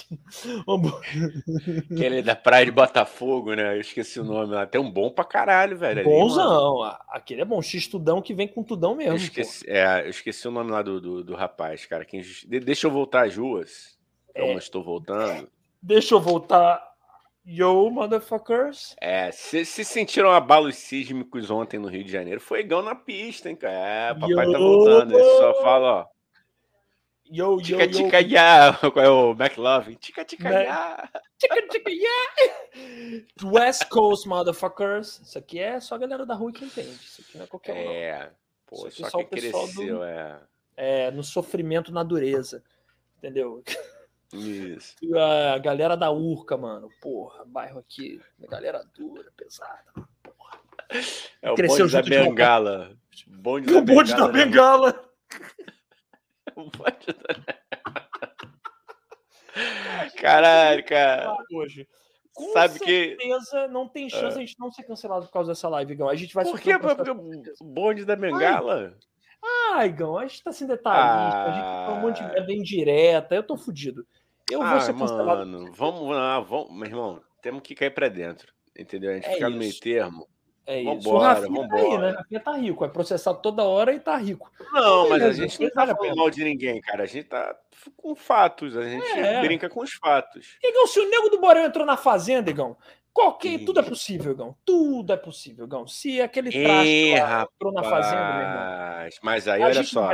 [1.91, 3.75] Aquele da praia de Botafogo, né?
[3.75, 4.65] Eu esqueci o nome lá.
[4.65, 6.05] Tem um bom pra caralho, velho.
[6.05, 6.81] Bonzão.
[6.81, 7.61] Ali, Aquele é bom.
[7.61, 9.13] X-tudão que vem com tudão mesmo.
[9.13, 12.05] Eu esqueci, é, eu esqueci o nome lá do, do, do rapaz, cara.
[12.05, 12.21] Quem...
[12.47, 13.97] Deixa eu voltar às ruas.
[14.33, 14.41] É.
[14.41, 15.49] Como estou voltando.
[15.81, 16.94] Deixa eu voltar.
[17.47, 18.95] Yo, motherfuckers.
[18.99, 23.47] É, se, se sentiram abalos sísmicos ontem no Rio de Janeiro, foi igual na pista,
[23.47, 23.75] hein, cara?
[23.75, 24.51] É, papai Yo.
[24.51, 25.13] tá voltando.
[25.13, 26.15] Ele só fala, ó.
[27.27, 28.29] Yo, tica, yo, tica, yo.
[28.29, 28.73] ya.
[28.93, 29.95] Qual é o McLovin?
[29.95, 31.09] Tica, tica, ya.
[31.37, 33.25] Tica, tica, ya.
[33.45, 35.19] West Coast, motherfuckers.
[35.21, 36.89] Isso aqui é só a galera da rua que entende.
[36.89, 37.91] Isso aqui não é qualquer um.
[37.91, 38.31] É,
[38.65, 40.39] pô, só, só que cresceu, do, é.
[40.77, 42.63] É, no sofrimento na dureza.
[43.17, 43.63] Entendeu?
[44.35, 44.95] Isso.
[45.53, 46.89] A galera da Urca, mano.
[47.01, 48.21] Porra, bairro aqui.
[48.49, 49.85] Galera dura, pesada.
[50.23, 50.59] Porra.
[51.41, 52.97] É o Cresceu bonde da Bengala.
[53.27, 54.91] Bonde da o bonde da Bengala.
[54.91, 54.99] Né?
[60.19, 61.35] Caralho, cara.
[61.51, 61.87] Hoje.
[62.33, 63.67] Com Sabe certeza que...
[63.69, 64.39] não tem chance uh...
[64.39, 66.09] a gente não ser cancelado por causa dessa live, Igão.
[66.09, 66.77] A gente vai Por quê?
[66.77, 68.93] Porque o bonde da Bengala?
[69.71, 71.43] Ai, Igão, a gente tá sem detalhista, ah...
[71.43, 74.05] a gente tá um monte de merda indireta, eu tô fudido.
[74.49, 75.45] Eu ah, vou ser cancelado.
[75.45, 79.11] Mano, vamos lá, vamos, meu irmão, temos que cair pra dentro, entendeu?
[79.11, 80.27] A gente é ficar no meio termo.
[80.67, 81.01] É isso.
[81.01, 82.11] Vambora, o Rafinha tá aí, né?
[82.11, 84.51] O Rafinha tá rico, é processado toda hora e tá rico.
[84.73, 87.03] Não, mas a gente não tá falando mal de ninguém, cara.
[87.03, 87.55] A gente tá
[87.95, 89.41] com fatos, a gente é.
[89.41, 90.57] brinca com os fatos.
[90.63, 92.75] Igão, se o Nego do Borão entrou na Fazenda, Igão,
[93.13, 94.55] qualquer, tudo é possível, Igão.
[94.65, 95.87] Tudo é possível, Igão.
[95.87, 99.09] Se aquele traste entrou na Fazenda, meu irmão.
[99.21, 100.09] Mas aí, olha só.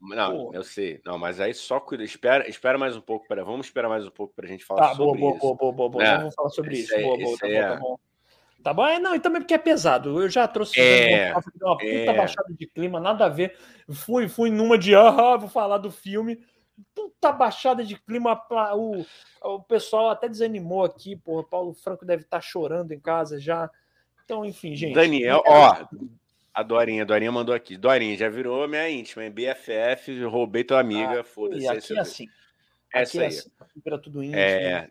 [0.00, 1.00] Não, não eu sei.
[1.04, 2.04] Não, mas aí só cuida.
[2.04, 3.26] Espera, espera mais um pouco.
[3.26, 5.40] Pera, vamos esperar mais um pouco pra gente falar tá, sobre boa, isso.
[5.40, 6.04] Boa, boa, boa, boa.
[6.04, 6.94] É, vamos falar sobre isso.
[6.94, 7.98] Aí, boa, boa, tá bom, tá bom.
[8.62, 8.86] Tá bom?
[8.86, 10.22] É, não, e também porque é pesado.
[10.22, 12.16] Eu já trouxe é, uma puta é.
[12.16, 13.56] baixada de clima, nada a ver.
[13.90, 16.40] Fui, fui numa de, ah, vou falar do filme.
[16.94, 18.40] Puta baixada de clima.
[18.74, 19.04] O,
[19.42, 21.42] o pessoal até desanimou aqui, porra.
[21.44, 23.68] Paulo Franco deve estar tá chorando em casa já.
[24.24, 24.94] Então, enfim, gente.
[24.94, 25.86] Daniel, ó,
[26.58, 27.76] a Dorinha, a Dorinha mandou aqui.
[27.76, 29.30] Dorinha, já virou minha íntima, hein?
[29.30, 31.62] BFF, roubei tua amiga, ah, foda-se.
[31.62, 32.26] E aqui é assim.
[32.92, 33.50] Essa aqui é assim.
[33.84, 34.40] Vira tudo íntimo.
[34.40, 34.90] É.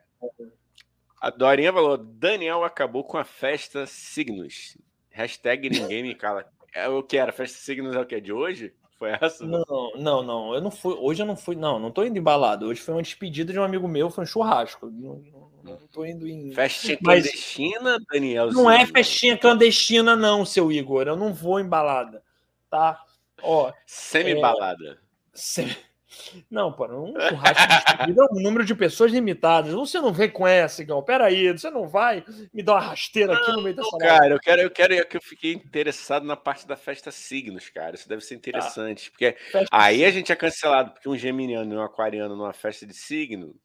[1.20, 4.78] A Dorinha falou: Daniel acabou com a festa Signos.
[5.10, 6.50] Hashtag ninguém me cala.
[6.74, 7.34] É o que era?
[7.34, 8.16] Festa Signos é o que?
[8.16, 8.74] É de hoje?
[8.98, 9.46] Foi essa?
[9.46, 10.54] Não, não, não.
[10.54, 10.94] Eu não fui.
[10.94, 11.58] Hoje eu não fui.
[11.58, 12.68] Não, não tô indo embalado.
[12.68, 14.90] Hoje foi uma despedida de um amigo meu, foi um churrasco.
[14.90, 15.22] Não,
[15.68, 16.52] não, não tô indo em.
[16.52, 17.24] Festinha Mas...
[17.24, 18.52] clandestina, Daniel?
[18.52, 21.08] Não é festinha clandestina, não, seu Igor.
[21.08, 22.24] Eu não vou embalada.
[22.70, 23.02] Tá?
[23.42, 23.72] Ó.
[23.86, 24.92] Semi-balada.
[24.92, 24.98] É...
[25.34, 25.76] Semi...
[26.50, 27.64] Não, pô, um churrasco
[28.02, 29.74] é um número de pessoas limitadas.
[29.74, 31.04] Você não vem com essa, Igão.
[31.04, 32.24] Peraí, você não vai
[32.54, 35.04] me dar uma rasteira aqui no meio dessa não, Cara, eu quero, eu quero, é
[35.04, 37.96] que eu fiquei interessado na parte da festa signos, cara.
[37.96, 38.40] Isso deve ser tá.
[38.40, 39.12] interessante.
[39.12, 39.36] Porque
[39.72, 43.56] aí a gente é cancelado, porque um geminiano e um aquariano numa festa de signo.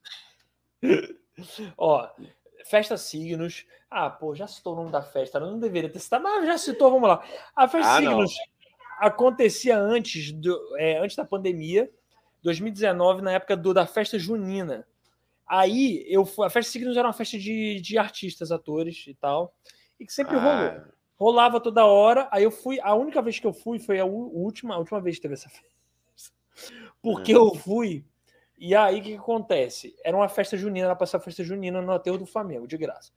[1.76, 2.08] Ó,
[2.64, 3.66] festa signos.
[3.90, 5.40] Ah, pô, já citou o nome da festa.
[5.40, 7.24] Não deveria ter citado, mas já citou, vamos lá.
[7.54, 9.06] A festa ah, signos não.
[9.06, 11.90] acontecia antes, do, é, antes da pandemia
[12.42, 14.86] 2019, na época do, da festa junina.
[15.46, 19.54] Aí eu a festa Signos era uma festa de, de artistas, atores e tal,
[20.00, 20.40] e que sempre ah.
[20.40, 20.84] rolou.
[21.14, 22.26] Rolava toda hora.
[22.32, 25.16] Aí eu fui, a única vez que eu fui foi a última, a última vez
[25.16, 26.34] que teve essa festa.
[27.02, 28.04] Porque eu fui.
[28.64, 29.92] E aí o que, que, acontece?
[30.04, 33.10] Era uma festa junina, era passar a festa junina no aterro do Flamengo, de graça.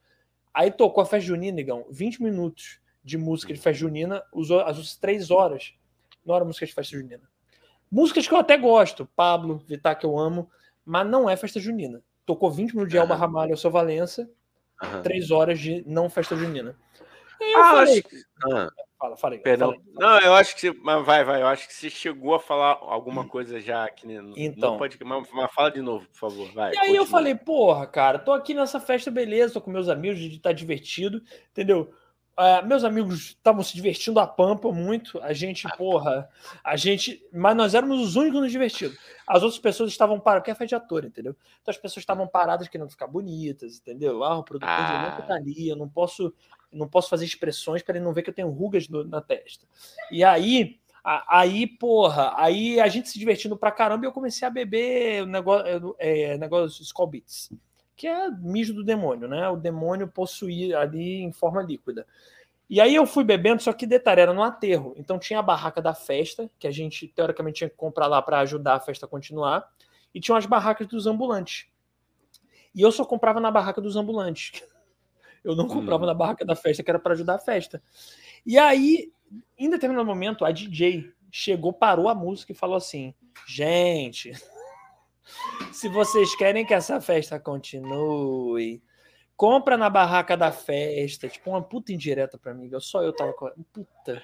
[0.52, 4.96] Aí tocou a festa junina, negão, 20 minutos de música de festa junina, usou as
[4.96, 5.76] três horas.
[6.26, 7.30] Não era música de festa junina.
[7.92, 10.50] Músicas que eu até gosto, Pablo, Vittar, que eu amo,
[10.84, 12.02] mas não é festa junina.
[12.26, 14.28] Tocou 20 minutos de Elba Ramalho, eu sou Valença,
[14.82, 15.04] uhum.
[15.04, 16.76] 3 horas de não festa junina.
[17.40, 18.26] E eu ah, falei, acho...
[18.52, 18.70] ah.
[18.98, 19.40] Fala, falei.
[19.40, 19.72] Perdão.
[19.72, 19.84] Falei.
[19.94, 20.74] Não, eu acho que você.
[20.82, 21.42] Mas vai, vai.
[21.42, 24.08] Eu acho que você chegou a falar alguma coisa já aqui.
[24.08, 24.22] Né?
[24.38, 24.72] Então.
[24.72, 26.52] Não pode, mas, mas fala de novo, por favor.
[26.54, 26.98] Vai, e aí continua.
[26.98, 30.40] eu falei, porra, cara, tô aqui nessa festa, beleza, tô com meus amigos, a gente
[30.40, 31.94] tá divertido, entendeu?
[32.38, 35.22] Uh, meus amigos estavam se divertindo a pampa muito.
[35.22, 36.28] A gente, porra,
[36.62, 37.26] a gente.
[37.32, 38.98] Mas nós éramos os únicos nos divertidos.
[39.26, 41.34] As outras pessoas estavam paradas, porque é festa de ator, entendeu?
[41.62, 44.22] Então as pessoas estavam paradas querendo ficar bonitas, entendeu?
[44.22, 45.18] Ah, o produtor ah.
[45.22, 46.34] de tá ali, eu não posso,
[46.76, 49.66] não posso fazer expressões para ele não ver que eu tenho rugas no, na testa.
[50.12, 54.48] E aí, a, aí, porra, aí a gente se divertindo pra caramba e eu comecei
[54.48, 57.50] a beber negócio, é, negócio Skull Beats
[57.96, 59.48] que é mijo do demônio, né?
[59.50, 62.06] O demônio possuir ali em forma líquida.
[62.70, 64.94] E aí eu fui bebendo, só que detalhe, era no aterro.
[64.98, 68.40] Então tinha a barraca da festa, que a gente teoricamente tinha que comprar lá para
[68.40, 69.72] ajudar a festa a continuar,
[70.14, 71.68] e tinha as barracas dos ambulantes.
[72.74, 74.62] E eu só comprava na barraca dos ambulantes.
[75.46, 76.08] Eu não comprava hum.
[76.08, 77.82] na barraca da festa, que era para ajudar a festa.
[78.46, 79.12] E aí,
[79.58, 83.14] em determinado momento, a DJ chegou, parou a música e falou assim:
[83.48, 84.32] gente,
[85.72, 88.82] se vocês querem que essa festa continue,
[89.38, 91.28] compra na barraca da festa.
[91.28, 92.70] Tipo, uma puta indireta pra mim.
[92.80, 93.50] Só eu tava com.
[93.72, 94.22] Puta,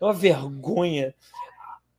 [0.00, 1.14] uma vergonha.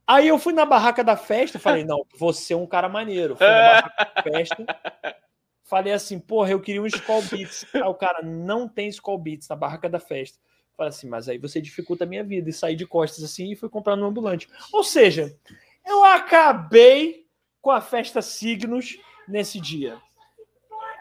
[0.06, 3.36] Aí eu fui na barraca da festa, falei, não, você é um cara maneiro.
[3.36, 4.66] Fui na barraca da festa,
[5.64, 7.66] falei assim, porra, eu queria um Skull Beats.
[7.74, 10.38] Aí o cara, não tem Skull Beats na barraca da festa.
[10.76, 12.48] Falei assim, mas aí você dificulta a minha vida.
[12.48, 14.48] E saí de costas assim e fui comprar no ambulante.
[14.72, 15.36] Ou seja,
[15.84, 17.26] eu acabei
[17.60, 19.98] com a festa Signos nesse dia.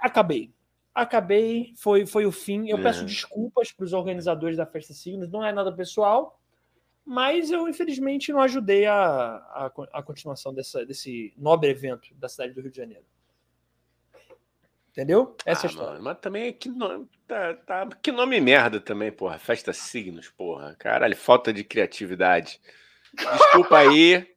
[0.01, 0.51] Acabei.
[0.93, 2.69] Acabei, foi, foi o fim.
[2.69, 2.81] Eu é.
[2.81, 6.39] peço desculpas para os organizadores da festa Signos, não é nada pessoal,
[7.03, 12.53] mas eu infelizmente não ajudei a, a, a continuação dessa, desse nobre evento da cidade
[12.53, 13.05] do Rio de Janeiro.
[14.93, 15.35] Entendeu?
[15.43, 15.91] Essa ah, é a história.
[15.93, 19.39] Mano, mas também que nome, tá, tá, que nome merda também, porra.
[19.39, 20.75] Festa Signos, porra.
[20.77, 22.61] Caralho, falta de criatividade.
[23.13, 24.27] Desculpa aí.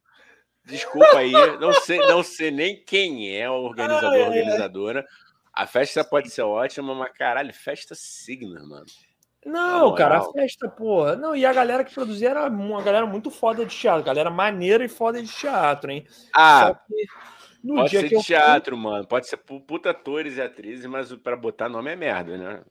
[0.64, 5.06] Desculpa aí, não sei, não sei nem quem é o organizador, ou organizadora.
[5.52, 8.86] A festa pode ser ótima, mas caralho, festa signos, mano.
[9.44, 11.14] Não, cara, a festa, porra.
[11.14, 14.84] Não, e a galera que produzia era uma galera muito foda de teatro, galera maneira
[14.84, 16.04] e foda de teatro, hein?
[16.34, 16.80] Ah,
[17.74, 18.84] pode ser de teatro, fui...
[18.84, 19.06] mano.
[19.06, 22.62] Pode ser puta atores e atrizes, mas para botar nome é merda, né?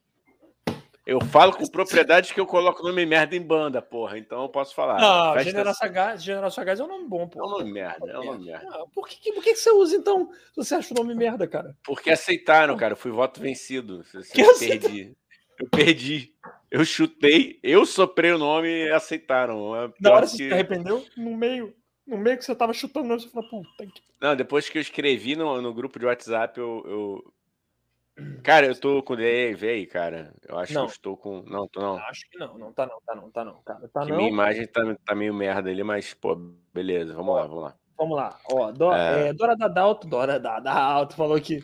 [1.05, 4.17] Eu falo com propriedade que eu coloco nome merda em banda, porra.
[4.17, 4.99] Então eu posso falar.
[4.99, 5.51] Não, Festa...
[5.51, 7.45] General Sagaz, General Sagaz é um nome bom, porra.
[7.45, 8.67] É um nome merda, é um nome merda.
[8.72, 11.77] Ah, por que, por que você usa, então, se você acha o nome merda, cara?
[11.84, 12.93] Porque aceitaram, cara.
[12.93, 14.03] Eu fui voto vencido.
[14.35, 15.15] Eu perdi.
[15.59, 16.34] Eu perdi.
[16.72, 19.76] Eu chutei, eu soprei o nome e aceitaram.
[19.76, 20.31] É Na hora que...
[20.31, 21.05] você se arrependeu?
[21.15, 21.73] No meio.
[22.06, 24.02] No meio que você tava chutando, você falou, puta que.
[24.22, 27.34] Não, depois que eu escrevi no, no grupo de WhatsApp, eu, eu
[28.44, 30.34] Cara, eu tô com DEV aí, cara.
[30.48, 30.86] Eu acho não.
[30.86, 31.41] que eu estou com.
[31.44, 31.98] Não, tô não.
[31.98, 33.88] Acho que não, não tá não, tá não, tá não, cara.
[33.90, 34.18] Tá que não.
[34.18, 36.36] Minha imagem tá, tá meio merda ali, mas, pô,
[36.73, 37.76] beleza, vamos ó, lá, vamos lá.
[37.98, 38.40] Vamos lá.
[38.52, 39.30] Ó, do, é...
[39.30, 41.61] É, Dora Dadalto, Dora Dadalto falou que.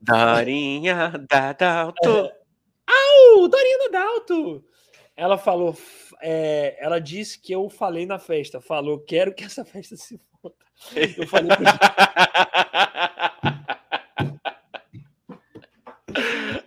[0.00, 1.98] Dorinha Dadalto.
[2.90, 2.90] É.
[2.90, 3.48] Au!
[3.48, 4.64] Dorinha Dadalto!
[5.14, 5.76] Ela falou,
[6.20, 8.60] é, ela disse que eu falei na festa.
[8.60, 10.54] Falou, quero que essa festa se foda.
[11.16, 11.50] Eu falei.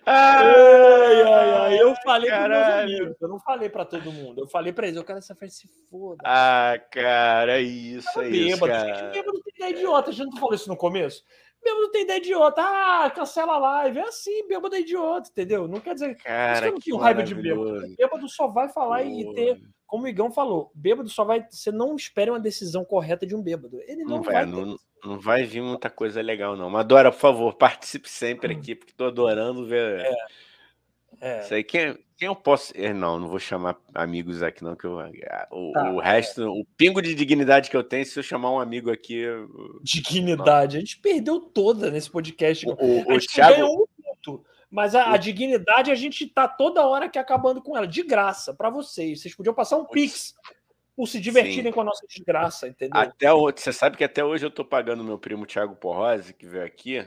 [0.06, 1.82] Ai, ai, ai.
[1.82, 4.41] Eu falei para meus amigos, eu não falei para todo mundo.
[4.41, 6.22] Eu falei para eles, eu quero essa festa se foda.
[6.26, 9.10] Ah, cara, é isso, é isso, bêbado, cara.
[9.10, 11.23] Bêbado idiota, a gente não falou isso no começo?
[11.63, 12.61] Bêbado tem ideia idiota.
[12.61, 13.99] Ah, cancela a live.
[13.99, 15.67] É assim, bêbado é idiota, entendeu?
[15.67, 17.95] Não quer dizer cara, que eu não tenho raiva de bêbado.
[17.97, 19.09] Bêbado só vai falar Pô.
[19.09, 19.61] e ter
[19.91, 21.45] como o Igão falou, bêbado só vai.
[21.49, 23.81] Você não espera uma decisão correta de um bêbado.
[23.81, 24.35] Ele não, não vai.
[24.35, 26.69] vai não, não, vai vir muita coisa legal, não.
[26.69, 29.99] Mas, Dora, por favor, participe sempre aqui, porque estou adorando ver.
[29.99, 30.15] É.
[31.19, 31.41] é.
[31.41, 32.73] Isso aí, quem, quem eu posso.
[32.75, 34.97] É, não, não vou chamar amigos aqui, não, que eu,
[35.51, 36.47] o, tá, o resto, é.
[36.47, 39.15] o pingo de dignidade que eu tenho, se eu chamar um amigo aqui.
[39.15, 39.79] Eu...
[39.83, 40.75] Dignidade.
[40.75, 40.81] Não.
[40.81, 42.67] A gente perdeu toda nesse podcast.
[42.67, 43.53] O, o, o Thiago.
[43.53, 44.45] Ganhou um ponto.
[44.69, 48.53] Mas a, a, dignidade a gente tá toda hora aqui acabando com ela, de graça,
[48.53, 49.21] para vocês.
[49.21, 50.33] Vocês podiam passar um pix
[50.95, 51.71] por se divertirem Sim.
[51.71, 52.99] com a nossa desgraça, entendeu?
[52.99, 56.45] Até o, você sabe que até hoje eu tô pagando meu primo Thiago Porrose, que
[56.45, 57.05] veio aqui,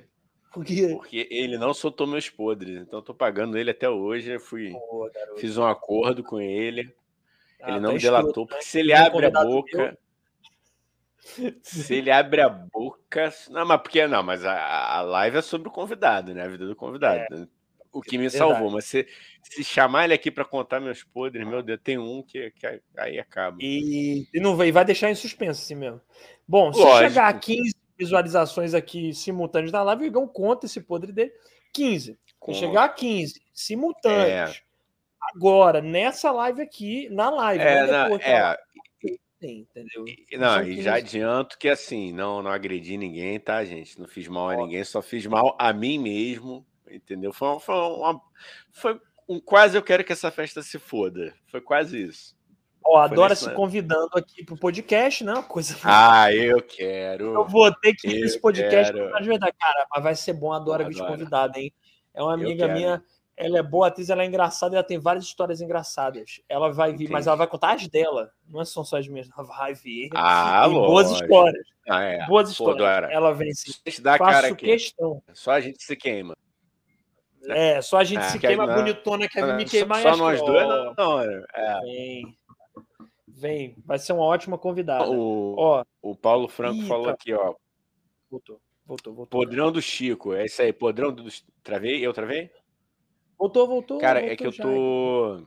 [0.55, 0.89] Por quê?
[0.89, 4.31] porque ele não soltou meus podres, então eu tô pagando ele até hoje.
[4.31, 6.95] Eu fui, Pô, fiz um acordo com ele.
[7.61, 8.63] Ah, ele não tá delatou, escuro, porque né?
[8.63, 9.79] se ele abre a boca.
[9.79, 9.97] Meu
[11.63, 13.33] se ele abre a boca.
[13.51, 16.43] Não, mas porque não, mas a, a live é sobre o convidado, né?
[16.43, 17.25] A vida do convidado.
[17.35, 17.47] É,
[17.93, 18.71] o que me salvou.
[18.71, 18.75] Verdade.
[18.75, 19.07] Mas se,
[19.43, 23.19] se chamar ele aqui para contar meus podres, meu Deus, tem um que, que aí
[23.19, 23.57] acaba.
[23.61, 26.01] E, e não vai, vai deixar em suspenso assim mesmo.
[26.47, 27.09] Bom, se Lógico.
[27.09, 31.33] chegar a 15 visualizações aqui simultâneas na live, o Igão conta esse podre dele.
[31.73, 32.19] 15.
[32.45, 34.57] Se chegar a 15 simultâneos.
[34.57, 34.65] É.
[35.35, 37.65] Agora, nessa live aqui, na live.
[37.65, 38.57] É, na, depois, é,
[39.43, 40.05] entendeu?
[40.39, 43.99] Não, e já adianto que assim, não, não agredi ninguém, tá, gente?
[43.99, 47.33] Não fiz mal a ninguém, só fiz mal a mim mesmo, entendeu?
[47.33, 48.21] Foi, foi, uma,
[48.73, 51.35] foi um quase eu quero que essa festa se foda.
[51.47, 52.37] Foi quase isso.
[52.87, 55.43] Ó, adora se convidando aqui pro podcast, né?
[55.49, 55.75] Coisa.
[55.83, 57.33] Ah, eu quero.
[57.35, 59.87] Eu vou ter que ir nesse podcast pra ajudar, cara.
[59.91, 61.73] Mas vai ser bom, adora vir convidado, hein?
[62.13, 63.03] É uma amiga minha
[63.37, 66.41] ela é boa atriz, ela é engraçada, ela tem várias histórias engraçadas.
[66.49, 67.13] Ela vai vir, Entendi.
[67.13, 70.11] mas ela vai contar as dela, não são só as minhas, ela vai vir.
[70.15, 71.67] Ah, boas histórias.
[71.89, 72.27] Ah, é.
[72.27, 72.79] Boas histórias.
[73.09, 73.73] Pô, ela vem sim.
[73.85, 74.67] Deixa dar Faço cara aqui.
[74.67, 75.21] questão.
[75.33, 76.37] Só a gente se queima.
[77.49, 80.09] É, só a gente É, se que queima não- bonitona, quer me Só, queimar só
[80.09, 80.95] e acho nós dois, não.
[80.97, 81.81] não, é.
[81.83, 82.39] Vem.
[83.37, 83.75] Vem.
[83.85, 85.11] Vai ser uma ótima convidada.
[85.11, 87.13] O, Ó, o Paulo Franco Ih, falou tá.
[87.13, 87.55] aqui, ó.
[88.31, 88.61] voltou.
[88.87, 89.41] Voltou, voltou.
[89.41, 90.35] Podrão do Chico.
[90.35, 91.25] É isso aí, podrão do.
[91.63, 92.07] Travei?
[92.07, 92.51] Eu travei?
[93.39, 93.99] Voltou, voltou.
[93.99, 94.63] Cara, é voltou que eu já.
[94.63, 95.47] tô.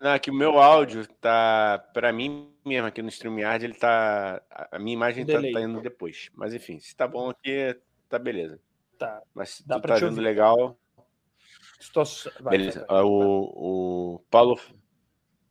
[0.00, 1.78] Não, é que o meu áudio tá.
[1.94, 4.42] Pra mim mesmo, aqui no StreamYard, ele tá.
[4.50, 6.28] a- minha imagem tá, tá indo depois.
[6.34, 7.78] Mas enfim, se tá bom aqui,
[8.08, 8.60] tá beleza.
[8.98, 9.22] Tá.
[9.32, 10.76] Mas se Dá tu tá vendo legal.
[11.80, 12.80] Situação- vai, beleza.
[12.80, 12.98] vai, vai.
[12.98, 14.58] Ah, O, o Paulo.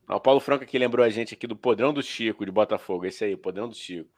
[0.07, 3.05] O Paulo Franco aqui lembrou a gente aqui do Podrão do Chico, de Botafogo.
[3.05, 4.09] Esse aí, Podrão do Chico.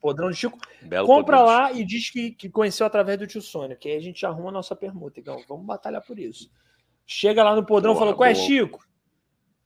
[0.00, 0.58] Podrão de Chico.
[0.82, 3.96] Belo Compra do lá e diz que, que conheceu através do tio Sônia, que aí
[3.96, 5.20] a gente arruma a nossa permuta.
[5.20, 6.50] Então, vamos batalhar por isso.
[7.06, 8.34] Chega lá no podrão e falou: Qual é.
[8.34, 8.84] Chico?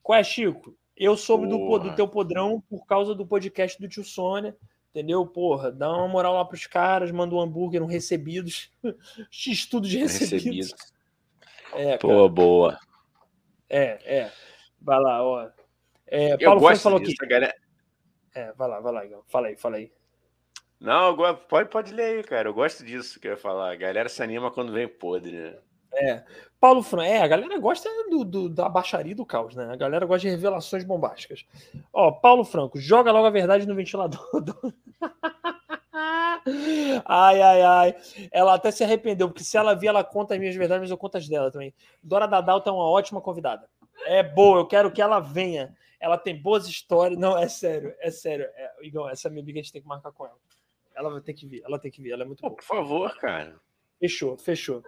[0.01, 0.75] Qual é, Chico?
[0.95, 4.55] Eu soube do, do teu podrão por causa do podcast do tio Sônia.
[4.91, 5.25] Entendeu?
[5.25, 8.71] Porra, dá uma moral lá pros caras, manda um hambúrguer, um recebidos.
[9.31, 10.43] X tudo de recebidos.
[10.43, 10.75] Recebido.
[11.73, 11.97] É.
[11.97, 12.77] Pô, boa.
[13.67, 14.31] É, é.
[14.83, 15.49] Vai lá, ó.
[16.07, 17.25] É, Eu Paulo Franco gosto falou disso, aqui.
[17.25, 17.55] a galera.
[18.35, 19.23] É, vai lá, vai lá, Igor.
[19.27, 19.91] Fala aí, fala aí.
[20.79, 22.49] Não, eu pode, pode ler aí, cara.
[22.49, 23.71] Eu gosto disso que eu ia falar.
[23.71, 25.57] A galera se anima quando vem podre, né?
[25.95, 26.23] É.
[26.59, 29.69] Paulo Franco, é, a galera gosta do, do- da baixaria do caos, né?
[29.71, 31.45] A galera gosta de revelações bombásticas.
[31.93, 34.27] Ó, Paulo Franco, joga logo a verdade no ventilador.
[34.41, 34.73] do-
[37.05, 37.95] ai, ai, ai.
[38.31, 40.97] Ela até se arrependeu, porque se ela vir, ela conta as minhas verdades, mas eu
[40.97, 41.73] conto as dela também.
[42.01, 43.67] Dora Dadalta é uma ótima convidada.
[44.05, 45.75] É boa, eu quero que ela venha.
[45.99, 47.17] Ela tem boas histórias.
[47.17, 48.45] Não, é sério, é sério.
[48.55, 50.37] É, Igor, essa minha amiga a gente tem que marcar com ela.
[50.95, 52.57] Ela vai ter que vir, ela tem que vir, ela é muito Pô, boa.
[52.57, 53.55] por favor, cara.
[53.99, 54.83] Fechou, fechou.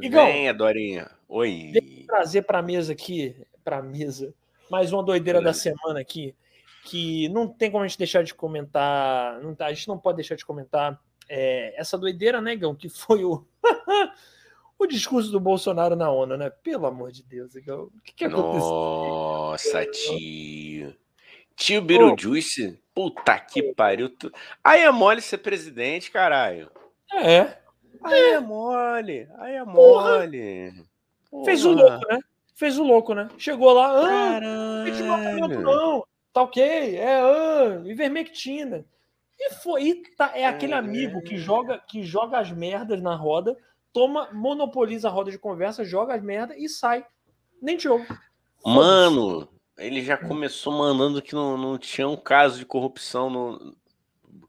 [0.00, 1.10] Igor, Venha, Dorinha.
[1.28, 1.72] Oi.
[2.06, 4.34] trazer para a mesa aqui, para a mesa,
[4.68, 5.60] mais uma doideira da Beleza.
[5.60, 6.34] semana aqui,
[6.84, 10.16] que não tem como a gente deixar de comentar, não tá, a gente não pode
[10.16, 13.46] deixar de comentar é, essa doideira, né, Gão, que foi o
[14.82, 16.50] o discurso do Bolsonaro na ONU, né?
[16.50, 17.54] Pelo amor de Deus.
[17.54, 18.68] O que, que aconteceu?
[18.68, 20.94] Nossa, tio.
[21.56, 22.78] Tio Beetlejuice?
[22.94, 24.08] Puta que pariu.
[24.10, 24.32] Tu...
[24.62, 26.70] Aí é mole ser presidente, caralho.
[27.14, 27.56] É,
[28.04, 29.28] Aí é mole.
[29.38, 30.18] Aí é Porra.
[30.18, 30.84] mole.
[31.44, 31.90] fez o Porra.
[31.90, 32.20] louco, né?
[32.54, 33.28] Fez o louco, né?
[33.38, 35.60] Chegou lá, ah, Caralho.
[35.62, 38.84] não, tá ok, é, ah, ivermectina.
[39.38, 43.56] E foi, e tá- é aquele amigo que joga, que joga as merdas na roda,
[43.92, 47.04] toma, monopoliza a roda de conversa, joga as merdas e sai.
[47.60, 48.06] Nem ouve.
[48.64, 49.48] Mano,
[49.78, 53.76] ele já começou mandando que não, não tinha um caso de corrupção no.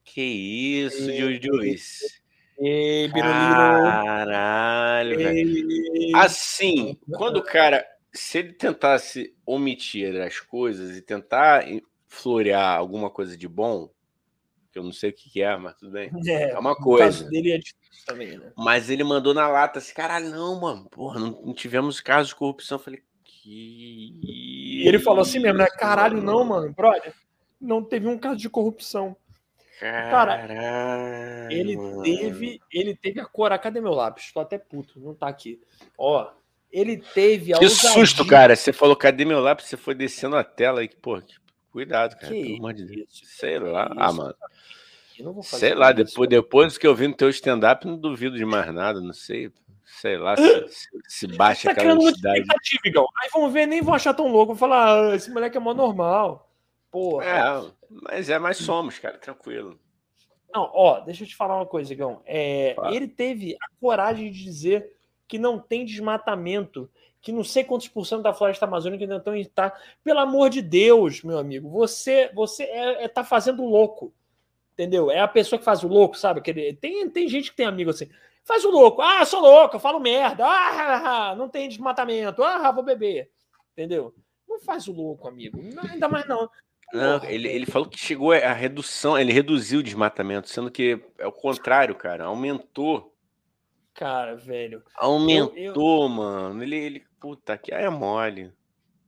[0.04, 1.12] Que isso.
[1.42, 2.22] Juiz?
[2.60, 3.34] Ei, Biruliro.
[3.34, 6.16] Caralho, velho.
[6.16, 11.66] Assim, quando o cara, se ele tentasse omitir as coisas e tentar
[12.08, 13.90] florear alguma coisa de bom,
[14.74, 16.12] que eu não sei o que é, mas tudo bem.
[16.28, 17.06] É, É uma o coisa.
[17.06, 17.60] caso dele é
[18.06, 18.52] também, né?
[18.58, 22.78] Mas ele mandou na lata assim, caralho, não, mano, porra, não, tivemos casos de corrupção.
[22.80, 24.20] Eu falei, que.
[24.24, 25.68] E ele falou assim mesmo, né?
[25.78, 27.14] Caralho, não, mano, brother.
[27.62, 29.16] Não teve um caso de corrupção.
[29.80, 32.04] Caralho, Ele mano.
[32.04, 33.58] teve, ele teve a cor.
[33.60, 34.32] Cadê meu lápis?
[34.32, 35.60] Tô até puto, não tá aqui.
[35.98, 36.30] Ó,
[36.72, 38.56] ele teve a Que ousadia- susto, cara.
[38.56, 39.66] Você falou, cadê meu lápis?
[39.68, 40.90] Você foi descendo a tela aí.
[40.90, 41.36] Pô, que-
[41.74, 42.32] cuidado, cara.
[42.32, 43.10] Que pelo amor de Deus.
[43.12, 43.92] isso, Sei lá.
[43.98, 44.36] Ah, mano.
[45.42, 49.02] Sei lá, depois, depois que eu vi no teu stand-up, não duvido de mais nada.
[49.02, 49.52] Não sei.
[49.84, 52.00] Sei lá se, se, se baixa Tá aquela
[52.86, 53.08] Igão.
[53.22, 54.54] Aí vão ver, nem vão achar tão louco.
[54.54, 56.50] Vão falar, ah, esse moleque é mó normal.
[56.92, 57.26] Porra.
[57.26, 59.80] É, mas é mais somos, cara, tranquilo.
[60.54, 62.22] Não, ó, deixa eu te falar uma coisa, Igão.
[62.26, 62.96] É, Fala.
[62.96, 64.94] ele teve a coragem de dizer
[65.28, 66.90] que não tem desmatamento,
[67.24, 69.74] que não sei quantos por cento da floresta amazônica ainda estão tá.
[70.04, 74.14] Pelo amor de Deus, meu amigo, você você é, é- tá fazendo louco.
[74.74, 75.10] Entendeu?
[75.10, 76.42] É a pessoa que faz o louco, sabe?
[76.76, 78.10] Tem, tem gente que tem amigo assim.
[78.44, 79.02] Faz o louco.
[79.02, 80.44] Ah, sou louco, eu falo merda.
[80.46, 82.44] Ah, não tem desmatamento.
[82.44, 83.32] Ah, vou beber.
[83.72, 84.14] Entendeu?
[84.48, 85.62] Não faz o louco, amigo.
[85.62, 86.50] Não, ainda mais não.
[86.92, 91.26] Não, ele, ele falou que chegou a redução, ele reduziu o desmatamento, sendo que é
[91.26, 92.26] o contrário, cara.
[92.26, 93.14] Aumentou.
[93.94, 94.84] Cara, velho.
[94.96, 96.64] Aumentou, mano.
[96.64, 97.06] Ele, ele.
[97.24, 98.52] Puta, que é mole.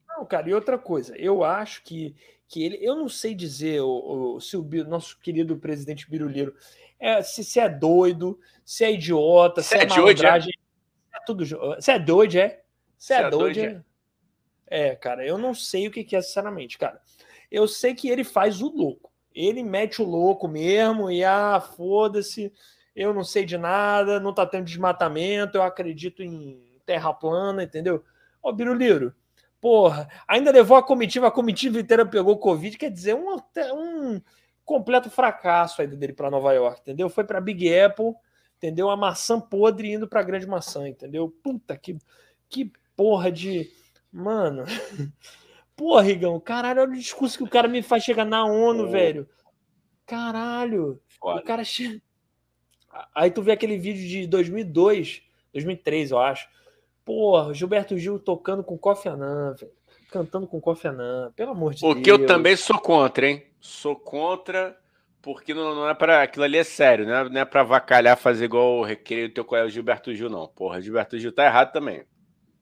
[0.08, 2.16] Não, cara, e outra coisa, eu acho que,
[2.48, 6.56] que ele, eu não sei dizer o, o- se o nosso querido presidente Biruliro
[6.98, 10.38] é, se, se é doido, se é idiota, se, Se é, é doido, é?
[10.38, 11.46] é tudo,
[11.82, 12.62] se é doido, é?
[12.98, 13.86] Se é, Se é doido, doido,
[14.70, 14.88] é?
[14.92, 17.02] É, cara, eu não sei o que que é, sinceramente, cara.
[17.52, 19.12] Eu sei que ele faz o louco.
[19.34, 22.50] Ele mete o louco mesmo e, ah, foda-se,
[22.96, 28.04] eu não sei de nada, não tá tendo desmatamento, eu acredito em terra plana, entendeu?
[28.42, 29.14] Ô, Biruliro,
[29.60, 33.36] porra, ainda levou a comitiva, a comitiva inteira pegou Covid, quer dizer, um,
[33.74, 34.22] um
[34.64, 37.10] completo fracasso aí dele para Nova York, entendeu?
[37.10, 38.14] Foi para Big Apple,
[38.58, 38.90] entendeu?
[38.90, 41.34] A maçã podre indo pra grande maçã, entendeu?
[41.44, 41.98] Puta que,
[42.50, 43.72] que porra de.
[44.12, 44.64] Mano.
[45.76, 49.28] Porra, Rigão, caralho, olha o discurso que o cara me faz chegar na ONU, velho.
[50.06, 51.02] Caralho.
[51.20, 51.42] Foda.
[51.42, 52.02] O cara chega.
[53.14, 55.22] Aí tu vê aquele vídeo de 2002,
[55.52, 56.48] 2003, eu acho.
[57.06, 59.72] Porra, Gilberto Gil tocando com Kofi Annan, velho.
[60.12, 62.18] Cantando com Kofi Annan, pelo amor de Porque Deus.
[62.18, 63.46] Porque eu também sou contra, hein?
[63.60, 64.76] Sou contra,
[65.22, 68.18] porque não, não é para Aquilo ali é sério, não é, não é pra vacalhar,
[68.18, 70.48] fazer igual o recreio do teu colega Gilberto Gil, não.
[70.48, 72.04] Porra, Gilberto Gil tá errado também.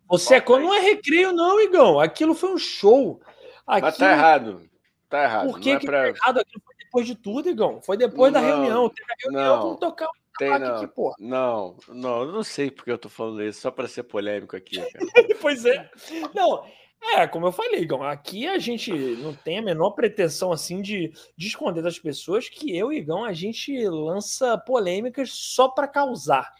[0.10, 2.00] Você é quando não é recreio, não, Igão.
[2.00, 3.22] Aquilo foi um show.
[3.66, 3.88] Aquilo...
[3.88, 4.62] Mas tá errado.
[5.10, 5.52] Tá errado.
[5.52, 6.02] Por que, não é que pra...
[6.02, 6.40] tá errado?
[6.40, 7.82] Aquilo foi depois de tudo, Igão.
[7.82, 8.90] Foi depois não, da reunião.
[8.90, 11.16] Teve a reunião, vamos tocar um tem, não, aqui, porra.
[11.20, 14.78] Não, não, eu não sei porque eu tô falando isso, só para ser polêmico aqui.
[15.42, 15.90] pois é.
[16.34, 16.66] Não,
[17.12, 21.12] é, como eu falei, Igão, aqui a gente não tem a menor pretensão assim de,
[21.36, 26.52] de esconder das pessoas que eu e Igão a gente lança polêmicas só para causar,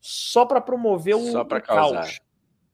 [0.00, 2.02] só para promover o, só pra causar.
[2.02, 2.20] caos.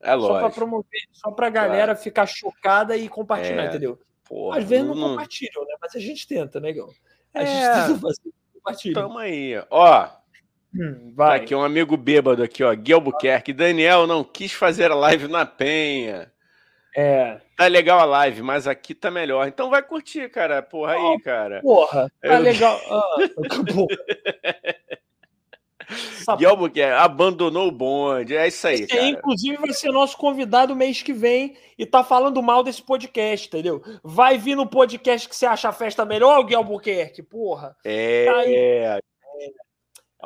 [0.01, 0.35] É lógico.
[0.35, 1.99] Só para promover, só para galera claro.
[1.99, 3.99] ficar chocada e compartilhar, é, entendeu?
[4.29, 5.75] Porra, Às vezes não, não, compartilham, né?
[5.81, 6.91] Mas a gente tenta, né, Igão?
[7.33, 8.93] A é, gente tenta fazer.
[8.93, 9.55] Tamo aí.
[9.71, 10.09] Ó,
[10.75, 11.39] hum, tá vai.
[11.39, 13.53] Tá aqui um amigo bêbado aqui, ó, Gui Albuquerque.
[13.53, 16.31] Daniel não quis fazer a live na Penha.
[16.97, 17.41] É.
[17.57, 19.47] Tá legal a live, mas aqui tá melhor.
[19.47, 20.63] Então vai curtir, cara.
[20.63, 21.61] Porra aí, cara.
[21.61, 22.41] Porra, tá Eu...
[22.41, 22.81] legal.
[22.91, 23.17] Ah,
[26.37, 28.37] Guilherme que abandonou o bonde.
[28.37, 28.83] É isso aí.
[28.83, 33.47] Esse, inclusive, vai ser nosso convidado mês que vem e tá falando mal desse podcast,
[33.47, 33.83] entendeu?
[34.03, 37.77] Vai vir no podcast que você acha a festa melhor, Guilherme Albuquerque, porra.
[37.85, 38.25] É.
[38.25, 39.01] Tá é.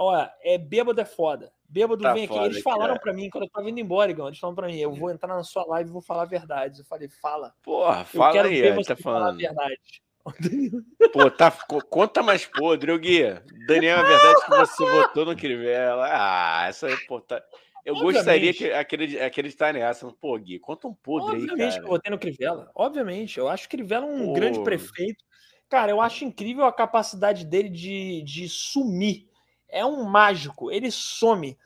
[0.03, 1.53] Olha, é bêbado é foda.
[1.69, 2.39] Bêbado tá vem aqui.
[2.39, 4.29] Eles falaram para mim quando eu tava indo embora, Igão.
[4.29, 6.81] Eles falaram pra mim: eu vou entrar na sua live e vou falar a verdade.
[6.81, 7.55] Eu falei: fala.
[7.63, 9.35] Porra, fala eu quero aí, ver você tá falando.
[9.35, 9.79] a verdade.
[11.13, 11.51] Pô, tá,
[11.91, 13.25] conta mais podre, Gui.
[13.67, 16.09] Daniel, é verdade que você votou no Crivella.
[16.11, 17.43] Ah, essa pô, tá...
[17.85, 18.15] Eu Obviamente.
[18.15, 20.07] gostaria de acreditar, acreditar nessa.
[20.21, 21.81] Pô, Gui, conta um podre Obviamente aí, cara.
[21.81, 22.71] que eu votei no Crivella.
[22.75, 23.39] Obviamente.
[23.39, 24.33] Eu acho que Crivella é um pô.
[24.33, 25.25] grande prefeito.
[25.69, 29.30] Cara, eu acho incrível a capacidade dele de, de sumir.
[29.71, 30.71] É um mágico.
[30.71, 31.57] Ele some.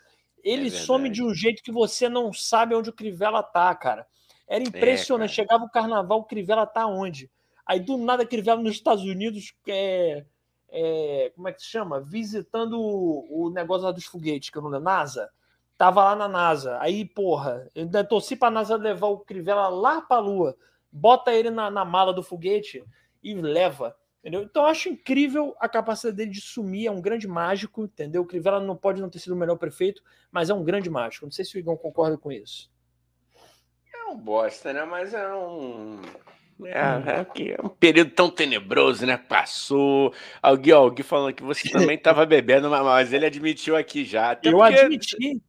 [0.43, 4.07] Ele é some de um jeito que você não sabe onde o Crivella tá, cara.
[4.47, 5.31] Era é, impressionante.
[5.31, 7.31] É, Chegava o carnaval, o Crivella tá onde?
[7.67, 10.25] Aí do nada Crivella nos Estados Unidos, é,
[10.69, 12.01] é, como é que se chama?
[12.01, 15.31] Visitando o, o, negócio lá dos foguetes, que eu não lembro, NASA.
[15.79, 16.79] Tava lá na NASA.
[16.81, 20.57] Aí, porra, eu torci pra NASA levar o Crivella lá pra Lua.
[20.93, 22.85] Bota ele na, na mala do foguete
[23.23, 23.97] e leva.
[24.25, 24.43] Entendeu?
[24.43, 28.23] Então eu acho incrível a capacidade dele de sumir, é um grande mágico, entendeu?
[28.23, 30.03] O Crivella não pode não ter sido o melhor prefeito,
[30.33, 31.27] mas é um grande mágico.
[31.27, 32.73] Não sei se o Igão concorda com isso.
[33.95, 34.83] É um bosta, né?
[34.87, 36.01] Mas é um
[36.65, 39.19] é, é, um período tão tenebroso, né?
[39.19, 40.15] Passou.
[40.41, 44.31] Alguém, alguém falando que você também estava bebendo, mas ele admitiu aqui já.
[44.31, 45.43] Até eu admiti.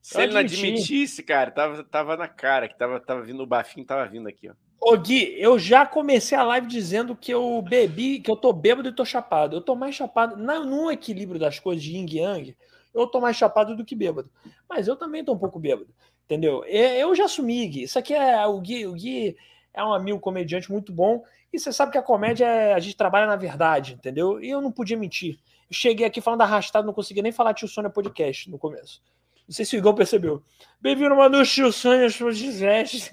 [0.00, 0.62] Se eu ele admiti.
[0.62, 4.28] não admitisse, cara, tava, tava na cara que tava, tava vindo o bafinho, tava vindo
[4.28, 4.54] aqui, ó.
[4.80, 8.88] Ô Gui, eu já comecei a live dizendo que eu bebi, que eu tô bêbado
[8.88, 9.54] e tô chapado.
[9.56, 12.56] Eu tô mais chapado, não, no equilíbrio das coisas de yin yang,
[12.94, 14.30] eu tô mais chapado do que bêbado.
[14.66, 15.90] Mas eu também tô um pouco bêbado,
[16.24, 16.64] entendeu?
[16.64, 17.82] Eu já assumi, Gui.
[17.82, 19.36] Isso aqui é o Gui, o Gui
[19.74, 21.22] é um amigo comediante muito bom.
[21.52, 22.72] E você sabe que a comédia é.
[22.72, 24.42] A gente trabalha na verdade, entendeu?
[24.42, 25.38] E eu não podia mentir.
[25.70, 29.02] Cheguei aqui falando arrastado, não conseguia nem falar tio Sônia podcast no começo.
[29.46, 30.42] Não sei se o Igor percebeu.
[30.80, 33.10] Bem-vindo noite, tio Sônia, podcast.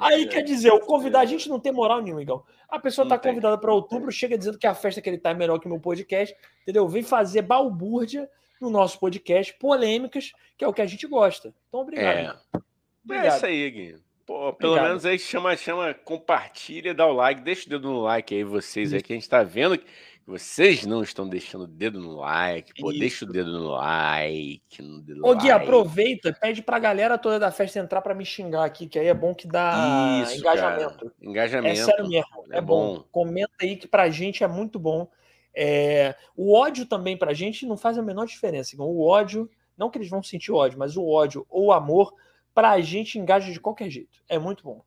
[0.00, 2.44] Aí quer dizer, o convidar, a gente não tem moral nenhuma, Igor.
[2.68, 5.34] A pessoa está convidada para outubro, chega dizendo que a festa que ele tá é
[5.34, 6.86] melhor que o meu podcast, entendeu?
[6.88, 8.28] Vem fazer balbúrdia
[8.60, 11.54] no nosso podcast, polêmicas, que é o que a gente gosta.
[11.68, 12.16] Então, obrigado.
[12.16, 12.60] É.
[13.04, 13.32] Obrigado.
[13.32, 13.96] É isso aí, Gui.
[14.30, 14.88] Pô, pelo Obrigado.
[14.90, 18.92] menos aí chama, chama, compartilha, dá o like, deixa o dedo no like aí, vocês
[18.92, 19.84] aí, que a gente tá vendo que
[20.26, 22.72] vocês não estão deixando o dedo no like.
[22.80, 23.00] Pô, Isso.
[23.00, 24.80] deixa o dedo no like.
[24.80, 25.50] No dedo Ô, Gui, like.
[25.50, 29.14] aproveita, pede pra galera toda da festa entrar pra me xingar aqui, que aí é
[29.14, 30.98] bom que dá Isso, engajamento.
[30.98, 31.12] Cara.
[31.20, 31.80] Engajamento.
[31.80, 32.98] É sério mesmo, é, é bom.
[32.98, 33.04] bom.
[33.10, 35.08] Comenta aí que pra gente é muito bom.
[35.54, 36.14] É...
[36.36, 38.76] O ódio também pra gente não faz a menor diferença.
[38.78, 42.14] O ódio, não que eles vão sentir ódio, mas o ódio ou o amor
[42.54, 44.22] para a gente engaja de qualquer jeito.
[44.28, 44.82] É muito bom.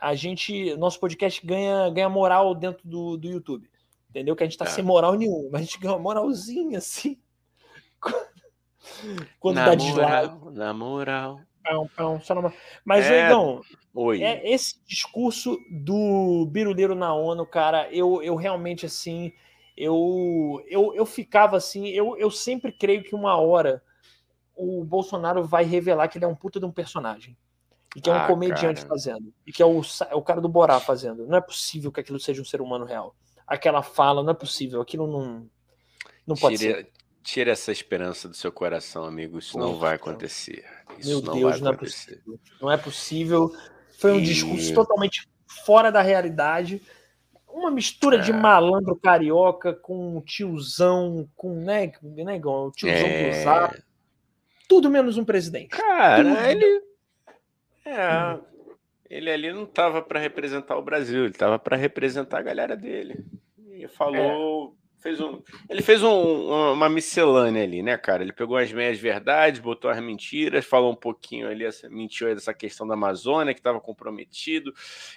[0.00, 3.68] A gente, nosso podcast ganha, ganha moral dentro do, do YouTube.
[4.10, 4.34] Entendeu?
[4.34, 4.68] Que a gente tá é.
[4.68, 7.18] sem moral nenhuma, mas a gente ganha uma moralzinha assim.
[9.38, 10.50] Quando na dá dislike.
[10.52, 11.40] Na moral.
[11.62, 12.52] Pão, pão, só na...
[12.84, 13.24] Mas, é...
[13.24, 13.60] Oigão,
[13.94, 14.22] Oi.
[14.22, 19.32] É, esse discurso do Biruleiro na ONU, cara, eu, eu realmente, assim,
[19.76, 23.82] eu, eu, eu ficava assim, eu, eu sempre creio que uma hora
[24.54, 27.36] o Bolsonaro vai revelar que ele é um puta de um personagem.
[27.96, 28.88] E que é um ah, comediante cara.
[28.88, 29.32] fazendo.
[29.46, 29.80] E que é o,
[30.10, 31.26] é o cara do Borá fazendo.
[31.26, 33.14] Não é possível que aquilo seja um ser humano real.
[33.48, 34.80] Aquela fala, não é possível.
[34.80, 35.48] Aquilo não.
[36.26, 36.90] Não pode tira, ser.
[37.22, 39.38] Tira essa esperança do seu coração, amigo.
[39.38, 40.64] Isso Poxa, não vai acontecer.
[40.98, 42.40] Isso Meu não Deus, não é possível.
[42.60, 43.52] Não é possível.
[43.98, 44.22] Foi um e...
[44.22, 45.28] discurso totalmente
[45.64, 46.82] fora da realidade.
[47.48, 48.20] Uma mistura é.
[48.20, 53.42] de malandro carioca com tiozão, com, né, né igual, tiozão é.
[53.42, 53.82] zap.
[54.68, 55.68] Tudo menos um presidente.
[55.68, 56.44] Cara, Tudo.
[56.44, 56.82] ele.
[57.86, 58.34] É.
[58.34, 58.57] Hum.
[59.08, 63.24] Ele ali não estava para representar o Brasil, ele estava para representar a galera dele.
[63.72, 64.74] E falou.
[64.74, 68.22] É fez um, ele fez um, uma miscelânea ali, né, cara?
[68.22, 72.52] Ele pegou as meias verdades, botou as mentiras, falou um pouquinho ali, mentiu aí dessa
[72.52, 74.72] questão da Amazônia que estava comprometido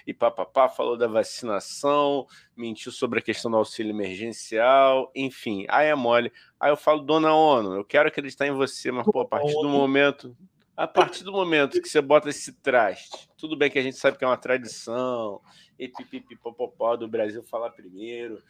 [0.06, 5.94] e papapá, falou da vacinação, mentiu sobre a questão do auxílio emergencial, enfim, aí é
[5.94, 6.32] mole.
[6.58, 9.68] Aí eu falo, dona ONU, eu quero acreditar em você, mas pô, a partir do
[9.68, 10.36] momento,
[10.76, 14.16] a partir do momento que você bota esse traste, tudo bem que a gente sabe
[14.16, 15.40] que é uma tradição,
[15.78, 18.42] e pipipipopopó do Brasil falar primeiro,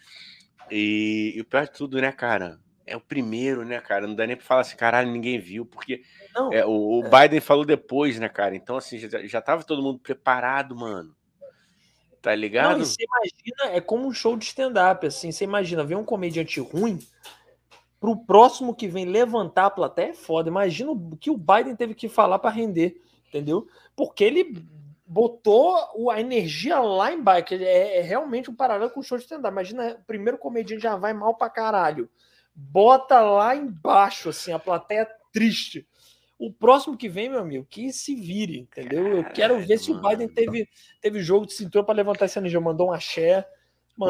[0.71, 2.59] e, e o pior de tudo, né, cara?
[2.87, 4.07] É o primeiro, né, cara?
[4.07, 6.03] Não dá nem pra falar assim, caralho, ninguém viu, porque
[6.35, 7.29] não, é, o, o é.
[7.29, 8.55] Biden falou depois, né, cara?
[8.55, 11.15] Então, assim, já, já tava todo mundo preparado, mano.
[12.21, 12.79] Tá ligado?
[12.79, 15.33] Não, você imagina, é como um show de stand-up, assim.
[15.33, 17.01] Você imagina ver um comediante ruim
[18.03, 20.49] pro próximo que vem levantar a plateia é foda.
[20.49, 23.69] Imagina o que o Biden teve que falar para render, entendeu?
[23.95, 24.67] Porque ele
[25.07, 27.55] botou a energia lá embaixo.
[27.55, 29.53] É, é realmente um paralelo com o show de stand-up.
[29.53, 32.11] Imagina, o primeiro comediante já vai mal pra caralho.
[32.53, 35.87] Bota lá embaixo, assim, a plateia triste.
[36.37, 39.19] O próximo que vem, meu amigo, que se vire, entendeu?
[39.19, 40.69] Eu quero ver se o Biden teve,
[41.01, 42.61] teve jogo de cintura para levantar essa energia.
[42.61, 43.47] Mandou um axé,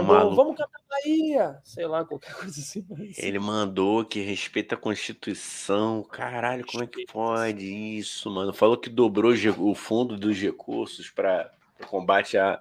[0.00, 2.84] Mandou, vamos cantar Bahia, sei lá, qualquer coisa assim.
[3.16, 6.02] Ele mandou que respeita a Constituição.
[6.04, 8.52] Caralho, como é que pode isso, mano?
[8.52, 11.50] Falou que dobrou o fundo dos recursos para
[11.88, 12.60] combate a,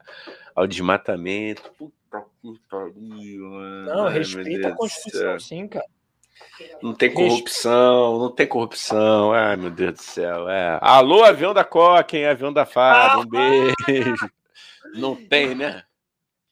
[0.56, 1.72] ao desmatamento.
[1.78, 3.86] Puta que pariu, mano.
[3.86, 5.86] Não, respeita a Constituição, sim, cara.
[6.82, 9.32] Não tem corrupção, não tem corrupção.
[9.32, 10.49] Ai, meu Deus do céu.
[10.49, 10.80] É.
[10.82, 12.26] Alô, avião da Coca, hein?
[12.26, 14.30] Avião da FAB, um beijo.
[14.95, 15.84] Não tem, né?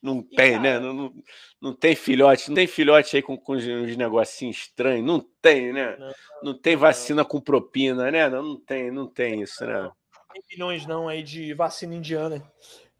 [0.01, 0.73] Não e tem, né?
[0.73, 0.80] cara...
[0.80, 0.88] né?
[0.88, 1.13] Não, não,
[1.61, 5.97] não, tem filhote, não tem filhote aí com, com uns negocinhos estranhos, não tem, né?
[5.97, 6.11] Não,
[6.43, 8.30] não tem vacina com propina, né?
[8.30, 9.81] Não, não tem, não tem isso, né?
[9.81, 9.91] Não
[10.34, 12.41] tem milhões não aí de vacina indiana.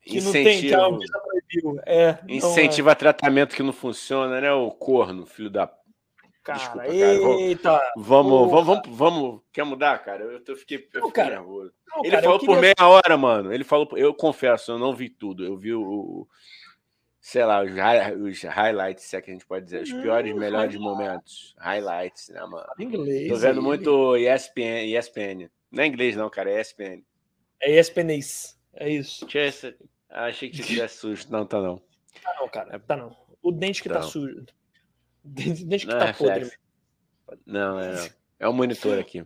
[0.02, 0.78] Que Incentivo.
[0.78, 1.82] não tem, que a proibiu.
[1.86, 2.96] É, Incentiva é.
[2.96, 4.52] tratamento que não funciona, né?
[4.52, 5.68] O corno, filho da
[6.44, 7.42] Cara, Desculpa, cara.
[7.42, 10.24] Eita, vamos, vamos, vamos, vamos, Quer mudar, cara?
[10.24, 11.72] Eu, eu fiquei, eu fiquei cara, nervoso.
[11.88, 12.56] Não, ele cara, falou queria...
[12.56, 13.54] por meia hora, mano.
[13.54, 15.46] Ele falou, eu confesso, eu não vi tudo.
[15.46, 16.28] Eu vi o,
[17.20, 20.38] sei lá, os, os highlights, se é que a gente pode dizer, os piores, hum,
[20.38, 20.80] melhores highlight.
[20.80, 21.56] momentos.
[21.58, 22.68] Highlights, né, mano?
[22.80, 23.28] Inglês.
[23.30, 25.50] Tô vendo muito ESPN, ESPN.
[25.72, 27.04] Não é inglês, não, cara, é ESPN.
[27.62, 28.58] É ESPNês.
[28.74, 29.28] É isso.
[29.34, 29.76] Esse...
[30.10, 31.28] Achei que tivesse sujo.
[31.30, 31.82] Não, tá não.
[32.24, 32.80] Tá não, cara.
[32.80, 33.16] Tá não.
[33.42, 34.46] O dente que tá, tá sujo.
[35.22, 36.52] O dente que não, tá é podre.
[37.46, 38.10] Não, é não.
[38.40, 39.24] É o monitor aqui.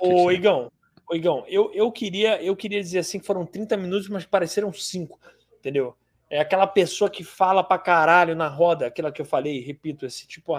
[0.00, 0.72] Ô, Igão,
[1.08, 4.72] ô, Igão eu, eu, queria, eu queria dizer assim que foram 30 minutos, mas pareceram
[4.72, 5.20] 5,
[5.58, 5.94] entendeu?
[6.30, 10.26] É aquela pessoa que fala pra caralho na roda, aquela que eu falei, repito, esse
[10.26, 10.52] tipo,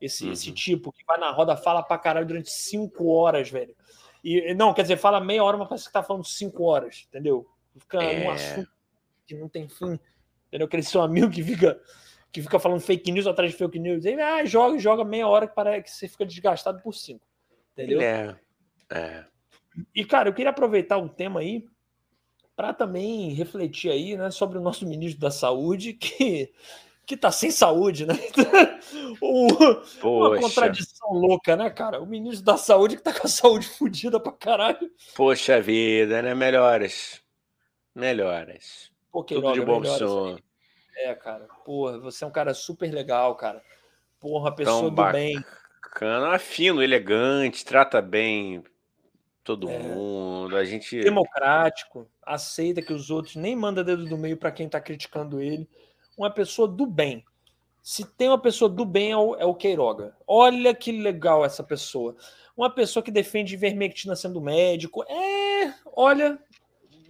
[0.00, 0.32] esse, uhum.
[0.32, 3.76] esse tipo que vai na roda, fala pra caralho durante cinco horas, velho.
[4.24, 7.46] E não, quer dizer, fala meia hora, mas parece que tá falando cinco horas, entendeu?
[7.78, 8.24] Fica é...
[8.24, 8.70] num assunto
[9.26, 9.98] que não tem fim.
[10.48, 10.66] Entendeu?
[10.66, 11.80] Aquele seu amigo que fica,
[12.32, 14.04] que fica falando fake news atrás de fake news.
[14.04, 17.24] Aí, ah, joga, joga meia hora que parece que você fica desgastado por cinco.
[17.72, 18.00] Entendeu?
[18.00, 18.36] É.
[18.90, 19.24] é.
[19.94, 21.64] E, cara, eu queria aproveitar um tema aí
[22.60, 26.52] para também refletir aí, né, sobre o nosso ministro da Saúde, que
[27.06, 28.14] que tá sem saúde, né?
[29.20, 29.48] o,
[30.06, 32.00] uma contradição louca, né, cara?
[32.00, 34.88] O ministro da Saúde que tá com a saúde fodida pra caralho.
[35.16, 36.36] Poxa vida, né?
[36.36, 37.20] Melhoras.
[37.92, 38.92] Melhoras.
[39.10, 40.38] Pô, Tudo de bom som.
[40.98, 41.48] É, cara.
[41.64, 43.60] Porra, você é um cara super legal, cara.
[44.20, 45.18] Porra, pessoa Tão do bacana.
[45.18, 45.44] bem.
[46.32, 48.62] É fino, elegante, trata bem
[49.44, 49.78] todo é.
[49.78, 50.56] mundo.
[50.56, 54.80] A gente democrático, aceita que os outros nem manda dedo do meio para quem está
[54.80, 55.68] criticando ele.
[56.16, 57.24] Uma pessoa do bem.
[57.82, 60.14] Se tem uma pessoa do bem é o, é o Queiroga.
[60.26, 62.14] Olha que legal essa pessoa.
[62.56, 65.02] Uma pessoa que defende ivermectina sendo médico.
[65.04, 66.38] É, olha,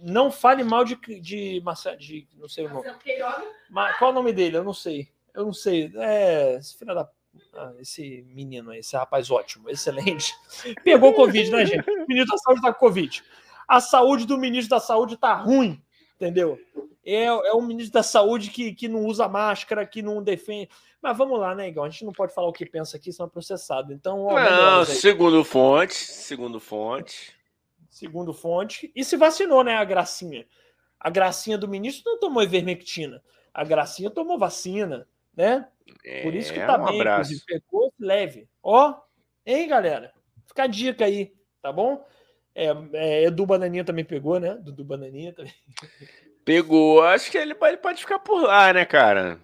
[0.01, 2.89] não fale mal de de, de não sei o nome.
[3.69, 4.57] Mas, qual é o nome dele?
[4.57, 5.09] Eu não sei.
[5.33, 5.91] Eu não sei.
[5.97, 7.09] É, filho da
[7.79, 10.33] esse menino aí, esse rapaz ótimo, excelente.
[10.83, 11.89] Pegou Covid, né, gente?
[11.89, 13.23] O ministro da Saúde tá com Covid.
[13.67, 15.81] A saúde do ministro da Saúde tá ruim,
[16.15, 16.59] entendeu?
[17.05, 20.69] É, é o ministro da Saúde que, que não usa máscara, que não defende.
[21.01, 21.85] Mas vamos lá, né, Igor?
[21.85, 23.91] A gente não pode falar o que pensa aqui, senão é processado.
[23.91, 27.35] Então, ó, não, segundo fonte, segundo fonte.
[27.89, 28.91] Segundo fonte.
[28.95, 30.45] E se vacinou, né, a Gracinha?
[30.99, 33.23] A Gracinha do ministro não tomou ivermectina.
[33.53, 35.67] A Gracinha tomou vacina, né?
[36.23, 37.45] Por isso que é, tá um bem, abraço.
[37.45, 38.47] pegou leve.
[38.63, 38.95] Ó,
[39.45, 40.13] hein, galera?
[40.47, 42.05] Fica a dica aí, tá bom?
[42.53, 44.55] É, é, Edu Bananinha também pegou, né?
[44.55, 45.53] Dudu Bananinha também.
[46.43, 47.03] Pegou.
[47.03, 49.39] Acho que ele pode, pode ficar por lá, né, cara?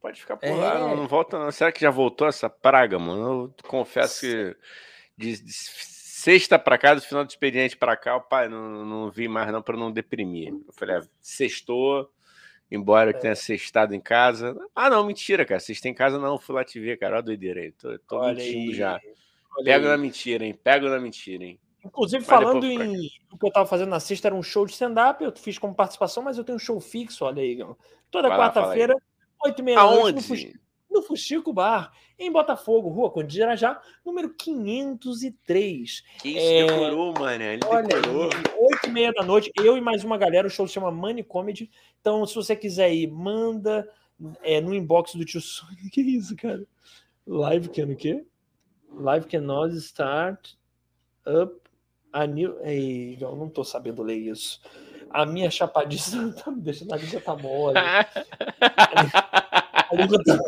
[0.00, 0.54] Pode ficar por é.
[0.54, 0.78] lá.
[0.78, 1.50] Não, não, volta, não.
[1.50, 3.54] Será que já voltou essa praga, mano?
[3.58, 4.56] Eu confesso que
[5.16, 9.10] de, de sexta para cá, do final do expediente para cá, o pai não, não
[9.10, 10.48] vi mais não para não deprimir.
[10.48, 12.10] Eu falei, ah, sextou,
[12.70, 13.36] embora eu tenha é.
[13.36, 14.56] sextado em casa.
[14.74, 15.60] Ah, não, mentira, cara.
[15.60, 17.14] Sexta em casa não, fui lá te ver, cara.
[17.14, 17.72] Olha a doideira aí.
[17.72, 18.74] Tô, tô mentindo aí.
[18.74, 19.00] já.
[19.56, 19.90] Olha Pego aí.
[19.90, 20.54] na mentira, hein?
[20.54, 21.58] Pego na mentira, hein?
[21.86, 24.72] Inclusive, mas falando em o que eu tava fazendo na sexta, era um show de
[24.72, 27.58] stand-up, eu fiz como participação, mas eu tenho um show fixo, olha aí,
[28.10, 28.94] toda quarta-feira,
[29.44, 30.28] oito e meia noite,
[30.90, 36.02] no, no Fuxico Bar, em Botafogo, Rua Conde de Irajá, número 503.
[36.20, 36.66] Que isso, é...
[36.66, 38.30] decorou, mano, ele olha, decorou.
[38.58, 41.22] Oito e meia da noite, eu e mais uma galera, o show se chama Money
[41.22, 41.70] Comedy,
[42.06, 43.92] então se você quiser ir, manda
[44.44, 46.64] é, no inbox do tio Sônia, que isso, cara?
[47.26, 48.24] Live can o quê?
[48.92, 50.54] Live cannot start
[51.26, 51.60] up
[52.12, 52.64] a New...
[52.64, 54.60] Ei, eu não tô sabendo ler isso.
[55.10, 57.76] A minha chapadista tá me deixando a língua tá mole.
[57.82, 58.06] a
[59.92, 60.38] língua tá...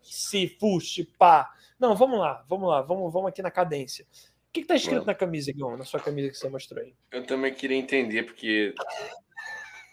[0.00, 1.52] Se fuxe, pá.
[1.78, 4.06] Não, vamos lá, vamos lá, vamos, vamos aqui na cadência.
[4.48, 5.06] O que, que tá escrito Mano.
[5.06, 5.76] na camisa, Igor?
[5.76, 6.94] Na sua camisa que você mostrou aí?
[7.12, 8.74] Eu também queria entender, porque.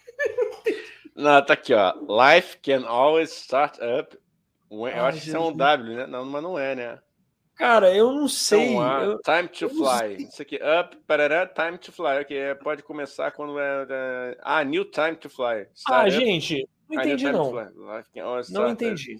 [1.15, 1.93] Não, tá aqui, ó.
[2.01, 4.17] Life can always start up
[4.71, 6.07] eu Ai, acho que isso é um W, né?
[6.07, 6.99] Não, mas não é, né?
[7.55, 8.73] Cara, eu não sei.
[8.73, 9.19] Então, eu...
[9.21, 10.15] Time to fly.
[10.27, 12.19] Isso aqui, up, parará, time to fly.
[12.19, 13.87] Ok, é, pode começar quando é.
[13.89, 14.37] é...
[14.41, 15.67] Ah, new time to fly.
[15.73, 16.11] Start ah, up.
[16.11, 17.53] gente, não entendi, não.
[18.49, 19.17] Não entendi.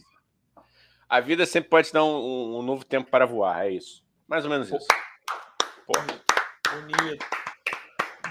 [1.07, 4.03] A vida sempre pode te dar um, um, novo tempo para voar, é isso.
[4.27, 4.87] Mais ou menos isso.
[5.85, 6.05] Porra.
[6.73, 7.25] Bonito.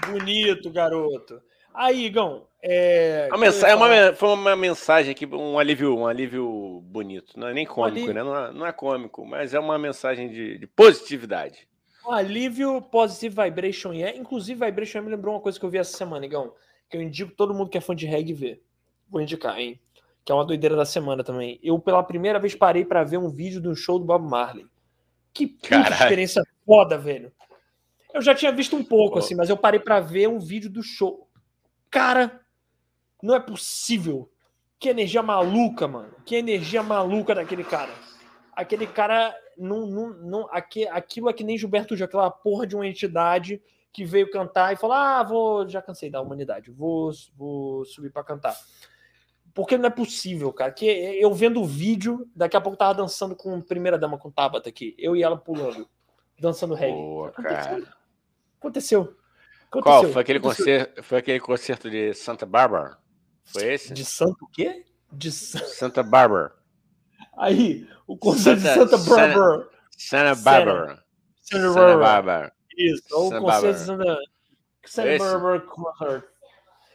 [0.07, 1.41] Bonito, garoto.
[1.73, 2.47] Aí, Igão.
[2.63, 7.37] É, a mensagem, é uma, foi uma mensagem aqui, um alívio, um alívio bonito.
[7.37, 8.23] Não é nem cômico, um né?
[8.23, 11.67] Não é, não é, cômico, mas é uma mensagem de, de positividade.
[12.07, 14.15] Um alívio Positive Vibration é.
[14.15, 16.53] Inclusive, Vibration me lembrou uma coisa que eu vi essa semana, Igão.
[16.89, 18.63] Que eu indico todo mundo que é fã de reggae ver.
[19.09, 19.79] Vou indicar, hein?
[20.23, 21.59] Que é uma doideira da semana também.
[21.61, 24.65] Eu, pela primeira vez, parei para ver um vídeo do show do Bob Marley.
[25.33, 25.57] Que
[25.99, 27.31] experiência foda, velho.
[28.13, 30.81] Eu já tinha visto um pouco, assim, mas eu parei para ver um vídeo do
[30.81, 31.25] show
[31.95, 32.41] Cara,
[33.23, 34.29] não é possível.
[34.77, 36.13] Que energia maluca, mano.
[36.25, 37.93] Que energia maluca daquele cara.
[38.51, 42.85] Aquele cara não, não, não aquilo é que nem Gilberto Gil, aquela porra de uma
[42.85, 43.61] entidade
[43.93, 46.69] que veio cantar e falou: "Ah, vou, já cansei da humanidade.
[46.69, 48.57] Vou, vou subir para cantar".
[49.53, 50.73] Porque não é possível, cara.
[50.73, 54.67] Que eu vendo o vídeo, daqui a pouco tava dançando com primeira dama com Tabata
[54.67, 55.87] aqui, eu e ela pulando,
[56.39, 56.93] dançando reggae.
[56.93, 57.83] Boa, cara.
[58.59, 59.15] Aconteceu.
[59.69, 60.05] Qual?
[60.09, 62.97] Foi aquele, concerto, foi aquele concerto de Santa Bárbara?
[63.43, 63.93] Foi esse?
[63.93, 64.85] De Santa o quê?
[65.11, 66.55] De Santa Bárbara.
[67.37, 69.69] Aí, o concerto Santa, de Santa Bárbara.
[69.97, 71.05] Santa Bárbara.
[71.41, 72.53] Santa Bárbara.
[72.77, 74.17] Isso, ou o concerto de Santa,
[74.85, 76.23] Santa Bárbara Concert.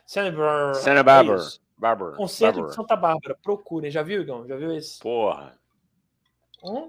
[0.07, 0.75] Santa Bárbara.
[0.75, 1.43] Santa Bárbara.
[1.79, 2.17] Bárbara.
[2.17, 2.71] Concerto Bárbara.
[2.71, 3.39] de Santa Bárbara.
[3.43, 3.91] Procurem.
[3.91, 4.47] Já viu, Igão?
[4.47, 4.99] Já viu esse?
[4.99, 5.59] Porra.
[6.63, 6.89] Hum?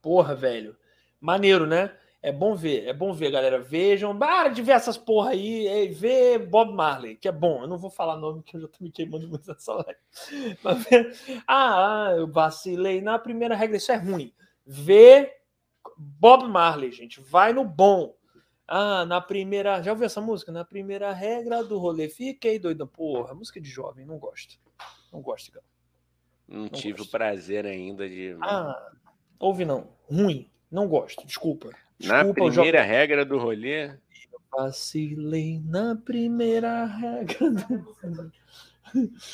[0.00, 0.76] Porra, velho.
[1.20, 1.96] Maneiro, né?
[2.24, 3.60] É bom ver, é bom ver, galera.
[3.60, 7.60] Vejam, para de ver essas porra aí, é, vê Bob Marley, que é bom.
[7.60, 10.00] Eu não vou falar nome, que eu já tô me queimando muito nessa live.
[10.64, 10.86] Mas,
[11.46, 14.32] ah, ah, eu vacilei na primeira regra, isso é ruim.
[14.66, 15.36] Vê
[15.98, 18.16] Bob Marley, gente, vai no bom.
[18.66, 19.82] Ah, na primeira.
[19.82, 20.50] Já ouviu essa música?
[20.50, 22.86] Na primeira regra do rolê, fiquei doida.
[22.86, 24.58] Porra, música de jovem, não gosto.
[25.12, 25.66] Não gosto, cara.
[26.48, 27.08] Não, não tive gosto.
[27.08, 28.34] o prazer ainda de.
[28.40, 28.92] Ah,
[29.38, 29.88] ouve não.
[30.08, 30.50] Ruim.
[30.74, 31.70] Não gosto, desculpa.
[32.00, 33.86] Na primeira regra do rolê.
[33.86, 38.32] Eu vacilei na primeira regra do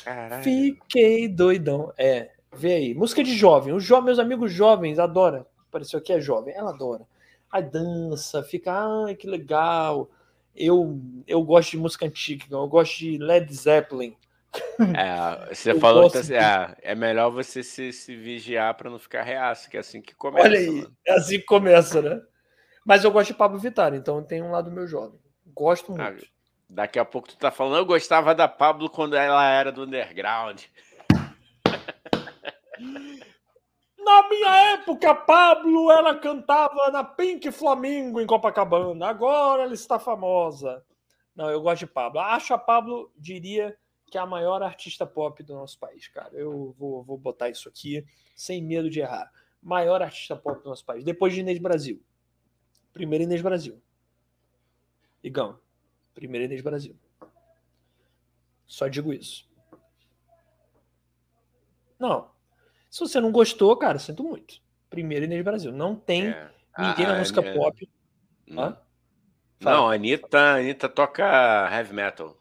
[0.03, 0.43] Caralho.
[0.43, 1.91] Fiquei doidão.
[1.97, 2.93] É, vê aí.
[2.93, 3.73] Música de jovem.
[3.73, 5.43] Os jo meus amigos jovens adoram.
[5.67, 6.53] Apareceu aqui é jovem.
[6.53, 7.07] Ela adora.
[7.51, 10.11] Aí dança, fica, ai, que legal.
[10.55, 14.15] Eu, eu gosto de música antiga, eu gosto de Led Zeppelin.
[14.97, 16.35] É, você eu falou que de...
[16.35, 20.13] é, é melhor você se, se vigiar para não ficar reaço, que é assim que
[20.13, 20.47] começa.
[20.47, 20.95] Olha aí, mano.
[21.05, 22.21] é assim que começa, né?
[22.85, 25.19] Mas eu gosto de Pablo Vittar, então tem um lado meu jovem.
[25.45, 26.25] Gosto ah, muito.
[26.25, 26.29] Ah,
[26.69, 30.61] daqui a pouco tu tá falando, eu gostava da Pablo quando ela era do underground.
[34.03, 39.07] Na minha época, Pablo, ela cantava na Pink Flamingo em Copacabana.
[39.07, 40.83] Agora ela está famosa.
[41.35, 42.19] Não, eu gosto de Pablo.
[42.19, 43.77] Acho a Pablo, diria,
[44.11, 46.35] que é a maior artista pop do nosso país, cara.
[46.35, 48.05] Eu vou, vou botar isso aqui
[48.35, 49.31] sem medo de errar.
[49.63, 51.05] Maior artista pop do nosso país.
[51.05, 52.03] Depois de Inês Brasil.
[52.91, 53.81] Primeiro Inês Brasil.
[55.23, 55.57] Igão.
[56.13, 56.93] Primeiro Inês Brasil.
[58.67, 59.49] Só digo isso.
[61.97, 62.31] Não.
[62.89, 64.61] Se você não gostou, cara, sinto muito.
[64.89, 65.71] Primeiro Inês Brasil.
[65.71, 66.51] Não tem é.
[66.77, 67.89] ninguém na música pop.
[68.49, 68.75] Hum.
[69.61, 71.23] Não, a Anitta, a Anitta toca
[71.71, 72.40] heavy metal.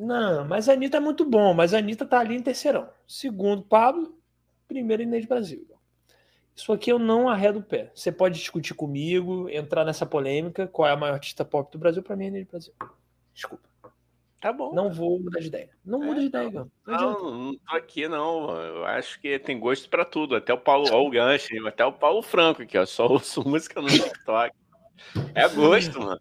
[0.00, 2.88] Não, mas a Anitta é muito bom, mas a Anitta tá ali em terceirão.
[3.06, 4.18] Segundo, Pablo.
[4.66, 5.66] Primeiro Inês Brasil.
[6.56, 7.90] Isso aqui eu não arredo o pé.
[7.94, 10.66] Você pode discutir comigo, entrar nessa polêmica.
[10.66, 12.02] Qual é a maior artista pop do Brasil?
[12.02, 12.72] Para mim é Inês Brasil.
[13.34, 13.68] Desculpa.
[14.40, 14.74] Tá bom.
[14.74, 15.68] Não vou mudar de ideia.
[15.84, 16.70] Não é, muda de ideia, não.
[16.86, 18.56] Não, não, não tô aqui, não.
[18.56, 20.34] Eu acho que tem gosto para tudo.
[20.34, 22.86] Até o Paulo, ó, o Gancho, até o Paulo Franco aqui, ó.
[22.86, 24.56] Só ouço música no TikTok.
[25.34, 26.20] É gosto, mano.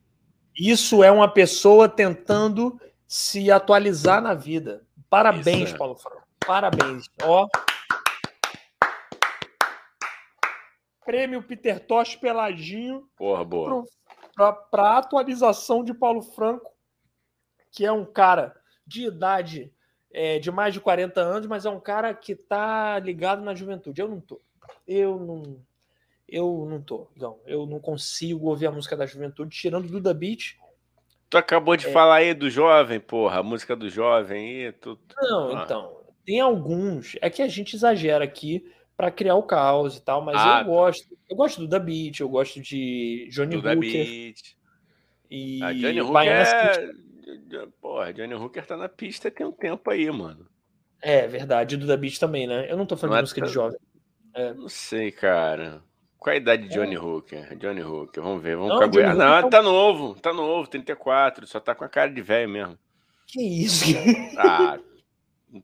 [0.57, 2.77] Isso é uma pessoa tentando
[3.09, 4.85] se atualizar na vida.
[5.09, 6.23] Parabéns, Isso, Paulo Franco.
[6.45, 7.09] Parabéns.
[7.23, 7.47] Ó.
[11.03, 13.09] Prêmio Peter Tosh Peladinho.
[13.17, 13.83] Porra, boa.
[14.71, 16.71] Para atualização de Paulo Franco
[17.71, 18.55] que é um cara
[18.85, 19.71] de idade
[20.11, 24.01] é, de mais de 40 anos, mas é um cara que tá ligado na juventude.
[24.01, 24.41] Eu não tô.
[24.87, 25.61] Eu não.
[26.27, 27.39] Eu não tô, não.
[27.45, 30.57] Eu não consigo ouvir a música da juventude, tirando do The Beat.
[31.29, 31.91] Tu acabou de é...
[31.91, 34.71] falar aí do jovem, porra, a música do jovem aí.
[34.73, 34.97] Tu...
[35.21, 35.63] Não, ah.
[35.63, 35.99] então.
[36.25, 37.15] Tem alguns.
[37.21, 38.63] É que a gente exagera aqui
[38.97, 41.17] para criar o caos e tal, mas ah, eu gosto.
[41.29, 44.33] Eu gosto do The Beat, eu gosto de Johnny do Hooker.
[45.29, 46.89] E a Johnny Hooker é...
[47.79, 50.47] Porra, Johnny Hooker tá na pista tem um tempo aí, mano.
[51.01, 52.69] É verdade, do da Beat também, né?
[52.69, 53.79] Eu não tô falando não de é música de jovem.
[54.33, 54.53] É.
[54.53, 55.81] Não sei, cara.
[56.19, 56.99] Qual a idade de Johnny é.
[56.99, 57.57] Hooker?
[57.57, 61.85] Johnny Hooker, vamos ver, vamos não, Não, tá novo, tá novo, 34, só tá com
[61.85, 62.77] a cara de velho mesmo.
[63.25, 63.85] Que isso?
[64.37, 64.77] Ah,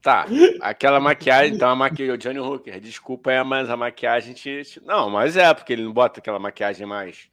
[0.00, 0.26] tá.
[0.60, 4.62] Aquela maquiagem, então a maquiagem, Johnny Hooker, desculpa, é, mas a maquiagem te...
[4.82, 7.28] Não, mas é, porque ele não bota aquela maquiagem mais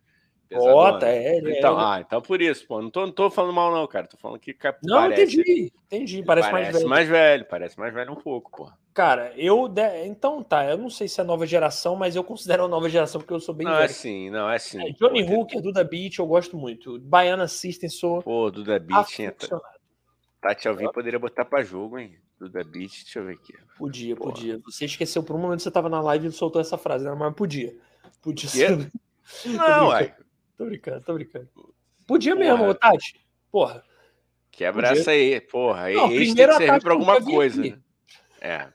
[0.53, 1.57] Bota, é, é.
[1.57, 1.83] Então, é.
[1.83, 2.81] Ah, então por isso, pô.
[2.81, 4.07] Não tô, não tô falando mal, não, cara.
[4.07, 4.55] Tô falando que.
[4.83, 5.73] Não, parece, entendi.
[5.85, 6.23] Entendi.
[6.23, 6.89] Parece, parece mais velho.
[6.89, 7.45] mais velho.
[7.45, 8.71] Parece mais velho um pouco, pô.
[8.93, 9.73] Cara, eu.
[10.05, 13.19] Então tá, eu não sei se é nova geração, mas eu considero a nova geração
[13.19, 13.85] porque eu sou bem não, velho.
[13.85, 14.81] É sim, não, é sim.
[14.81, 16.99] É, Johnny pô, Hooker, Duda Beat, eu gosto muito.
[16.99, 18.21] Baiana System, sou.
[18.21, 19.33] Pô, Duda Beat tinha.
[20.41, 22.17] Tati Alvim poderia botar pra jogo, hein?
[22.37, 23.53] Duda Beat, deixa eu ver aqui.
[23.77, 24.59] Podia, podia.
[24.65, 27.15] Você esqueceu por um momento que você tava na live e soltou essa frase, né?
[27.17, 27.73] Mas podia.
[28.21, 28.91] Podia ser.
[29.45, 30.13] Não, uai.
[30.57, 31.49] Tô brincando, tô brincando.
[32.07, 32.57] Podia porra.
[32.57, 33.19] mesmo, Tati.
[33.51, 33.83] Porra.
[34.51, 35.01] Quebra Podia.
[35.01, 35.89] essa aí, porra.
[35.89, 37.61] Não, esse tem que servir pra alguma coisa.
[37.61, 37.77] Né?
[38.39, 38.67] É.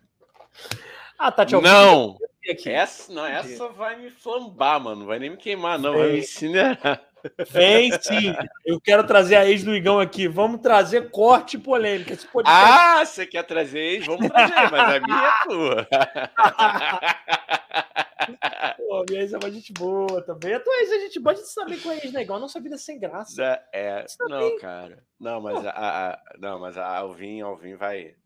[1.18, 2.18] Ah, Tati, Não!
[2.64, 5.00] Essa, não, essa vai me flambar, mano.
[5.00, 5.92] Não vai nem me queimar, não.
[5.92, 6.00] Vem.
[6.00, 7.02] Vai me incinerar.
[7.50, 8.34] Vem sim.
[8.64, 10.26] Eu quero trazer a ex do Igão aqui.
[10.26, 12.14] Vamos trazer corte polêmica.
[12.14, 12.64] Esse podcast...
[12.64, 14.06] Ah, você quer trazer ex?
[14.06, 15.86] Vamos trazer, mas a minha é tua.
[18.76, 20.54] Pô, minha ex é uma gente boa também.
[20.54, 22.22] A tua ex é gente boa, a gente sabe com a ex, né?
[22.22, 23.42] Igual a nossa vida é sem graça.
[23.72, 25.04] É, é não, cara.
[25.18, 28.16] Não, mas a, a, não, mas a Alvin, Alvin vai.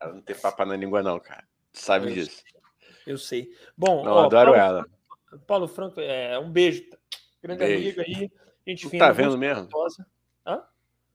[0.00, 1.44] Ela não tem papo na língua, não, cara.
[1.72, 2.42] Tu sabe eu disso.
[2.42, 2.54] Sei.
[3.06, 3.50] Eu sei.
[3.76, 4.86] Bom, não, ó, adoro Paulo, ela.
[5.46, 6.84] Paulo Franco, é, um beijo.
[7.42, 8.00] Grande beijo.
[8.00, 8.30] amigo aí.
[8.66, 9.68] Gente não tá vendo mesmo?
[10.46, 10.64] Hã?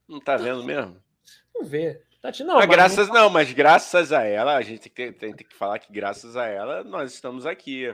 [0.07, 1.01] Não tá vendo mesmo?
[1.53, 2.05] Vamos ver.
[2.21, 3.15] Tati, não, mas graças não...
[3.15, 6.35] não, mas graças a ela, a gente tem que, tem, tem que falar que graças
[6.35, 7.85] a ela nós estamos aqui.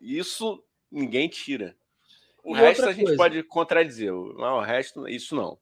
[0.00, 1.76] Isso ninguém tira.
[2.42, 5.58] O e resto a gente pode contradizer, mas o resto, isso não.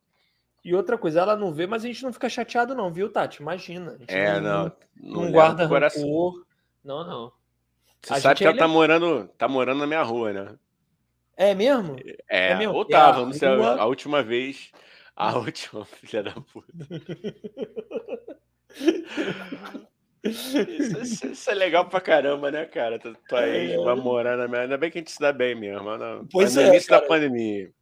[0.65, 3.43] E outra coisa, ela não vê, mas a gente não fica chateado, não, viu, Tati?
[3.43, 3.99] Imagina.
[4.07, 4.73] É, não.
[4.97, 6.45] Não, não guarda rancor.
[6.85, 7.33] Não, não.
[8.03, 8.59] Você a sabe que ela é...
[8.59, 10.55] tá, morando, tá morando na minha rua, né?
[11.37, 11.97] É mesmo?
[12.29, 12.75] É, é mesmo?
[12.75, 14.70] ou tava, não sei, a, a última vez.
[15.19, 16.73] A última, filha da puta.
[20.23, 23.01] Isso, isso, é legal pra caramba, né, cara?
[23.01, 23.77] Tu, tu aí é.
[23.78, 24.62] vai morar na minha.
[24.62, 25.97] Ainda bem que a gente se dá bem mesmo.
[25.97, 27.03] Não, pois no é, início cara.
[27.03, 27.73] da pandemia.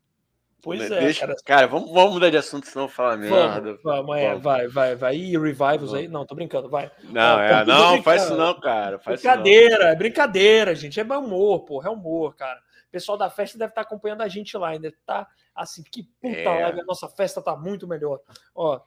[0.62, 1.36] Pois né, é, Deixa, cara.
[1.44, 3.78] cara vamos, vamos mudar de assunto, senão fala merda.
[3.82, 5.16] Vamos, vamos, é, vai, vai, vai.
[5.16, 6.08] E revivals aí?
[6.08, 6.90] Não, tô brincando, vai.
[7.04, 8.98] Não, é, não, faz isso não, cara.
[8.98, 9.88] Faz brincadeira, não.
[9.88, 10.98] é brincadeira, gente.
[10.98, 12.58] É humor, porra, é humor, cara.
[12.88, 16.36] O pessoal da festa deve estar acompanhando a gente lá, ainda tá assim, que puta
[16.36, 16.62] é.
[16.62, 18.20] live, a nossa festa tá muito melhor.
[18.54, 18.80] Ó,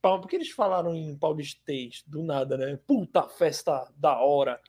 [0.00, 2.78] por que eles falaram em paulistês do nada, né?
[2.86, 4.60] Puta festa da hora.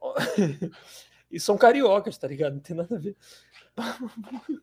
[1.30, 2.54] e são cariocas, tá ligado?
[2.54, 3.16] Não tem nada a ver.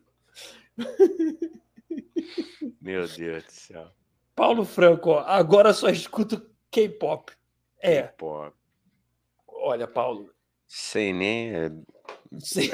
[2.80, 3.90] Meu Deus do céu.
[4.34, 7.32] Paulo Franco, ó, agora só escuto K-pop.
[7.80, 8.02] É.
[8.02, 8.56] K-pop.
[9.46, 10.32] Olha, Paulo.
[10.68, 11.54] Sei nem.
[11.54, 11.70] É,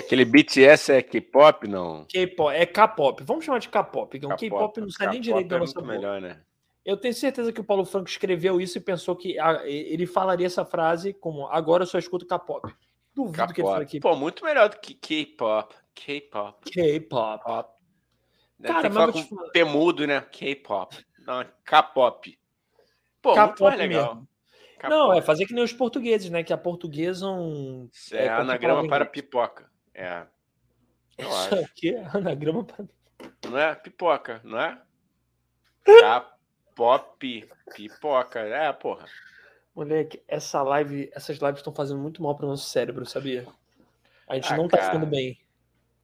[0.00, 2.04] aquele BTS é K-pop, não?
[2.06, 3.22] K-pop, é K-pop.
[3.22, 4.18] Vamos chamar de K-pop.
[4.18, 6.42] K-pop, K-pop não sai nem direito da é nossa melhor, né?
[6.84, 10.64] Eu tenho certeza que o Paulo Franco escreveu isso e pensou que ele falaria essa
[10.64, 12.74] frase como agora eu só escuto K-pop.
[13.14, 14.00] Duvido que ele fale aqui.
[14.00, 15.72] Pô, muito melhor do que K-pop.
[15.94, 16.70] K-pop.
[16.70, 17.70] K-pop.
[18.62, 19.50] Cara, mas vou te falar.
[19.50, 20.20] Temudo, né?
[20.20, 20.96] K-pop.
[21.24, 22.38] Não, K-pop.
[23.22, 24.14] Pô, muito mais legal.
[24.16, 24.28] Mesmo.
[24.88, 26.42] Não, é fazer que nem os portugueses, né?
[26.42, 27.88] Que a portuguesam.
[28.12, 29.70] é, é anagrama para pipoca.
[29.94, 30.26] É.
[31.18, 31.64] Eu Isso acho.
[31.64, 32.84] aqui é anagrama para.
[33.48, 33.74] Não é?
[33.74, 34.80] Pipoca, não é?
[36.00, 38.40] Capop, pipoca.
[38.40, 39.06] É, porra.
[39.74, 43.46] Moleque, essa live, essas lives estão fazendo muito mal para o nosso cérebro, sabia?
[44.28, 44.92] A gente ah, não tá cara.
[44.92, 45.38] ficando bem.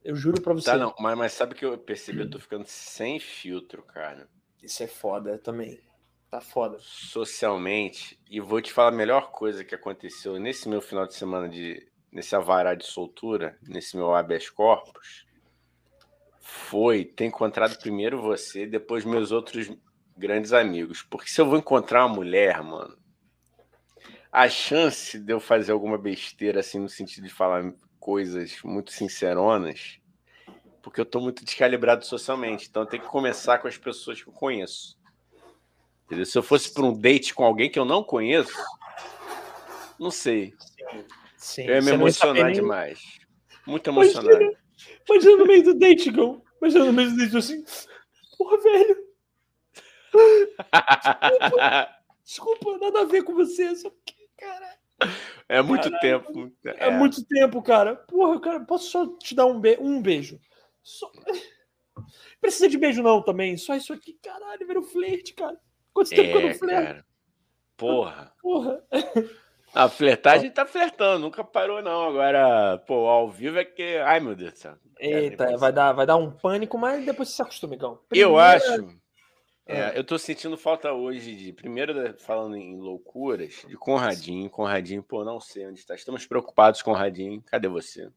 [0.03, 0.71] Eu juro pra tá, você.
[0.71, 2.21] Tá, não, mas, mas sabe que eu percebi?
[2.21, 4.27] Eu tô ficando sem filtro, cara.
[4.61, 5.79] Isso é foda também.
[6.31, 6.77] Tá foda.
[6.79, 11.49] Socialmente, e vou te falar a melhor coisa que aconteceu nesse meu final de semana
[11.49, 11.85] de.
[12.09, 15.25] Nesse avará de soltura, nesse meu habeas corpus,
[16.41, 19.71] foi ter encontrado primeiro você, depois meus outros
[20.17, 21.01] grandes amigos.
[21.03, 22.97] Porque se eu vou encontrar uma mulher, mano,
[24.31, 29.99] a chance de eu fazer alguma besteira, assim, no sentido de falar coisas muito sinceronas,
[30.81, 32.67] porque eu tô muito descalibrado socialmente.
[32.69, 35.00] Então tem que começar com as pessoas que eu conheço.
[36.11, 36.25] Entendeu?
[36.25, 38.51] Se eu fosse para um date com alguém que eu não conheço,
[39.97, 40.53] não sei.
[41.37, 42.99] Sim, eu ia me emocionar demais.
[43.65, 44.29] Muito emocionado.
[44.29, 44.57] Imagina,
[45.09, 46.43] imagina no meio do date, Gão.
[46.61, 47.63] Imagina no meio do date assim.
[48.37, 48.97] Porra, velho.
[50.11, 53.73] Desculpa, desculpa, nada a ver com você.
[53.73, 54.77] Só que, cara.
[55.47, 56.51] É muito tempo.
[56.65, 56.87] É.
[56.87, 56.91] é.
[56.91, 57.95] muito tempo, cara.
[57.95, 60.41] Porra, cara, posso só te dar um, be um beijo?
[60.83, 61.09] Só...
[62.41, 63.55] Precisa de beijo, não, também.
[63.55, 65.57] Só isso aqui, caralho, vira um flerte, cara.
[66.01, 66.87] Quanto tempo é, que eu não flerto?
[66.87, 67.05] Cara.
[67.77, 68.33] Porra.
[68.41, 68.83] Porra.
[69.73, 72.09] A flertagem tá flertando, nunca parou, não.
[72.09, 73.97] Agora, pô, ao vivo é que.
[73.97, 74.75] Ai, meu Deus do céu.
[74.99, 77.99] Eita, vai dar, vai dar um pânico, mas depois você se acostuma, Igão.
[78.11, 78.99] Eu acho.
[79.65, 79.93] É, ah.
[79.95, 84.49] eu tô sentindo falta hoje de, primeiro, falando em loucuras, de Conradinho.
[84.49, 85.95] Conradinho, pô, não sei onde está.
[85.95, 87.41] Estamos preocupados, Conradinho.
[87.43, 88.09] Cadê você?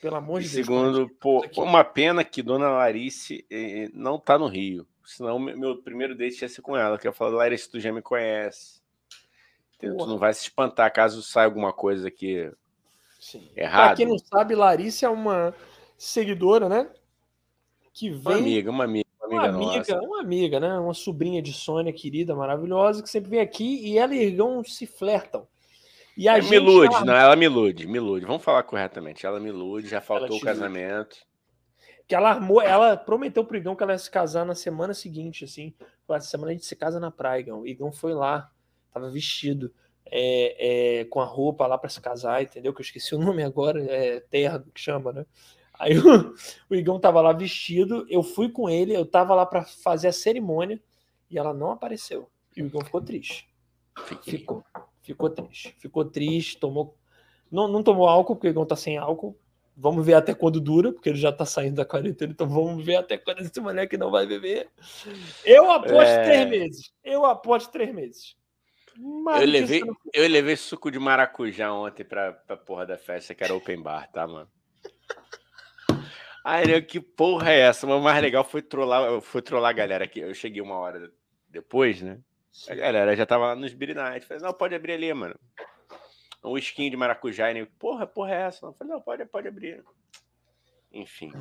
[0.00, 0.66] Pelo amor de Deus.
[0.66, 4.86] Segundo, pô, uma pena que Dona Larice eh, não tá no Rio.
[5.04, 8.02] Senão, meu primeiro date ia ser com ela, que eu falo, Larice, tu já me
[8.02, 8.82] conhece.
[9.78, 12.50] Tu não vai se espantar caso saia alguma coisa aqui
[13.20, 13.50] Sim.
[13.54, 13.88] errada.
[13.88, 15.54] Pra quem não sabe, Larice é uma
[15.98, 16.88] seguidora, né?
[17.92, 18.20] Que vem.
[18.20, 20.78] Uma amiga, uma amiga uma amiga, uma amiga, né?
[20.78, 24.86] Uma sobrinha de Sônia querida, maravilhosa, que sempre vem aqui e ela e Irgão se
[24.86, 25.46] flertam.
[26.16, 27.04] E a é, gente, me ilude, ela...
[27.04, 28.26] não, ela me ilude, me ilude.
[28.26, 29.26] Vamos falar corretamente.
[29.26, 31.16] Ela me ilude, já faltou o casamento.
[32.06, 35.44] Que ela armou, ela prometeu pro Igão que ela ia se casar na semana seguinte,
[35.44, 35.74] assim.
[36.10, 37.60] Essa semana a gente se casa na praia, Igão.
[37.60, 38.50] O Igão foi lá,
[38.92, 39.72] tava vestido
[40.06, 42.72] é, é, com a roupa lá para se casar, entendeu?
[42.72, 45.26] Que eu esqueci o nome agora, é terra que chama, né?
[45.78, 46.34] Aí o,
[46.70, 50.12] o Igão tava lá vestido, eu fui com ele, eu tava lá para fazer a
[50.12, 50.80] cerimônia
[51.30, 52.30] e ela não apareceu.
[52.56, 53.48] E o Igão ficou triste.
[54.22, 54.64] Ficou,
[55.02, 55.74] ficou triste.
[55.78, 56.96] Ficou triste, tomou.
[57.50, 59.36] Não, não tomou álcool, porque o Igão tá sem álcool.
[59.76, 62.96] Vamos ver até quando dura, porque ele já tá saindo da quarentena, então vamos ver
[62.96, 64.68] até quando esse moleque não vai beber.
[65.44, 66.24] Eu aposto é...
[66.24, 66.92] três meses.
[67.02, 68.36] Eu aposto três meses.
[68.96, 69.82] Mas eu levei,
[70.12, 74.08] eu levei suco de maracujá ontem pra, pra porra da festa, que era open bar,
[74.12, 74.48] tá, mano?
[76.44, 77.86] Aí, que porra é essa?
[77.86, 80.20] Mas o mais legal foi trollar, foi trollar a galera aqui.
[80.20, 81.10] Eu cheguei uma hora
[81.48, 82.20] depois, né?
[82.68, 84.26] A galera já tava lá nos Beer Night.
[84.26, 85.34] Falei, não, pode abrir ali, mano.
[86.44, 87.50] Um skin de maracujá.
[87.52, 88.66] E porra, porra é essa?
[88.66, 89.82] Eu falei, não, pode, pode abrir.
[90.92, 91.32] Enfim.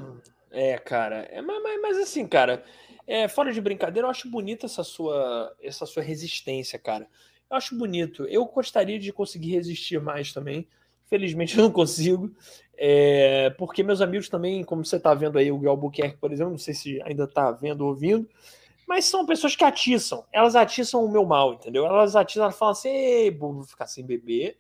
[0.50, 1.28] É, cara.
[1.30, 2.64] É, mas, mas assim, cara,
[3.06, 7.08] é, fora de brincadeira, eu acho bonita essa sua, essa sua resistência, cara.
[7.50, 8.26] Eu acho bonito.
[8.26, 10.68] Eu gostaria de conseguir resistir mais também.
[11.06, 12.34] Felizmente eu não consigo.
[12.76, 16.52] É, porque meus amigos também, como você está vendo aí, o Guel Albuquerque, por exemplo,
[16.52, 18.28] não sei se ainda está vendo ou ouvindo,
[18.94, 20.24] mas são pessoas que atiçam.
[20.32, 21.84] Elas atiçam o meu mal, entendeu?
[21.84, 24.56] Elas atiçam, elas falam assim: ei, vou ficar sem beber.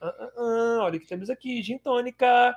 [0.79, 2.55] Olha o que temos aqui: gin tônica.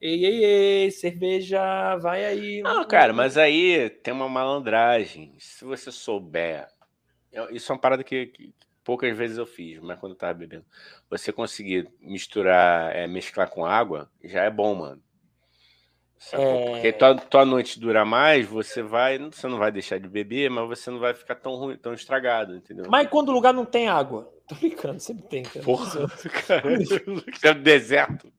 [0.00, 2.62] Ei, ei, ei, cerveja, vai aí.
[2.62, 5.34] Não, cara, mas aí tem uma malandragem.
[5.36, 6.68] Se você souber.
[7.50, 8.54] Isso é uma parada que, que
[8.84, 10.64] poucas vezes eu fiz, mas quando eu tava bebendo.
[11.10, 15.02] Você conseguir misturar, é, mesclar com água, já é bom, mano.
[16.32, 16.70] É...
[16.70, 19.18] Porque tua, tua noite dura mais, você vai.
[19.18, 22.56] Você não vai deixar de beber, mas você não vai ficar tão ruim, tão estragado,
[22.56, 22.86] entendeu?
[22.88, 24.32] Mas quando o lugar não tem água?
[24.48, 25.64] Tô brincando, sempre tem, cara.
[25.64, 26.06] Porra,
[26.46, 26.74] cara,
[27.42, 28.32] é deserto.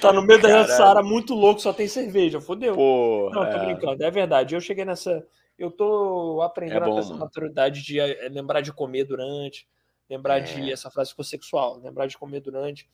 [0.00, 2.74] Tá no meio da Saara, muito louco, só tem cerveja, fodeu.
[2.74, 3.64] Porra, não, tô é...
[3.64, 4.54] brincando, é verdade.
[4.54, 5.26] Eu cheguei nessa
[5.60, 9.68] eu tô aprendendo é bom, essa maturidade de eh, lembrar de comer durante,
[10.08, 10.40] lembrar é.
[10.40, 12.88] de essa frase ficou sexual, lembrar de comer durante,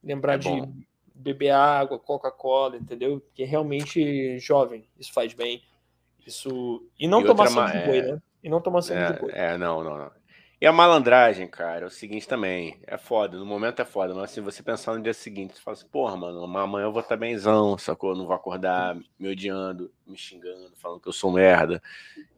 [0.00, 0.72] lembrar é de bom.
[1.14, 3.20] Beber água, Coca-Cola, entendeu?
[3.20, 5.62] Porque realmente jovem, isso faz bem.
[6.26, 8.22] Isso e não e tomar sangue de boi, é né?
[8.42, 9.30] E não tomar sangue é, de boi.
[9.34, 10.10] É, não, não, não.
[10.60, 14.30] E a malandragem, cara, é o seguinte também, é foda, no momento é foda, mas
[14.30, 17.16] assim, você pensar no dia seguinte, você fala assim, porra, mano, amanhã eu vou estar
[17.16, 18.10] tá benzão, sacou?
[18.10, 21.82] Eu não vou acordar me odiando, me xingando, falando que eu sou merda,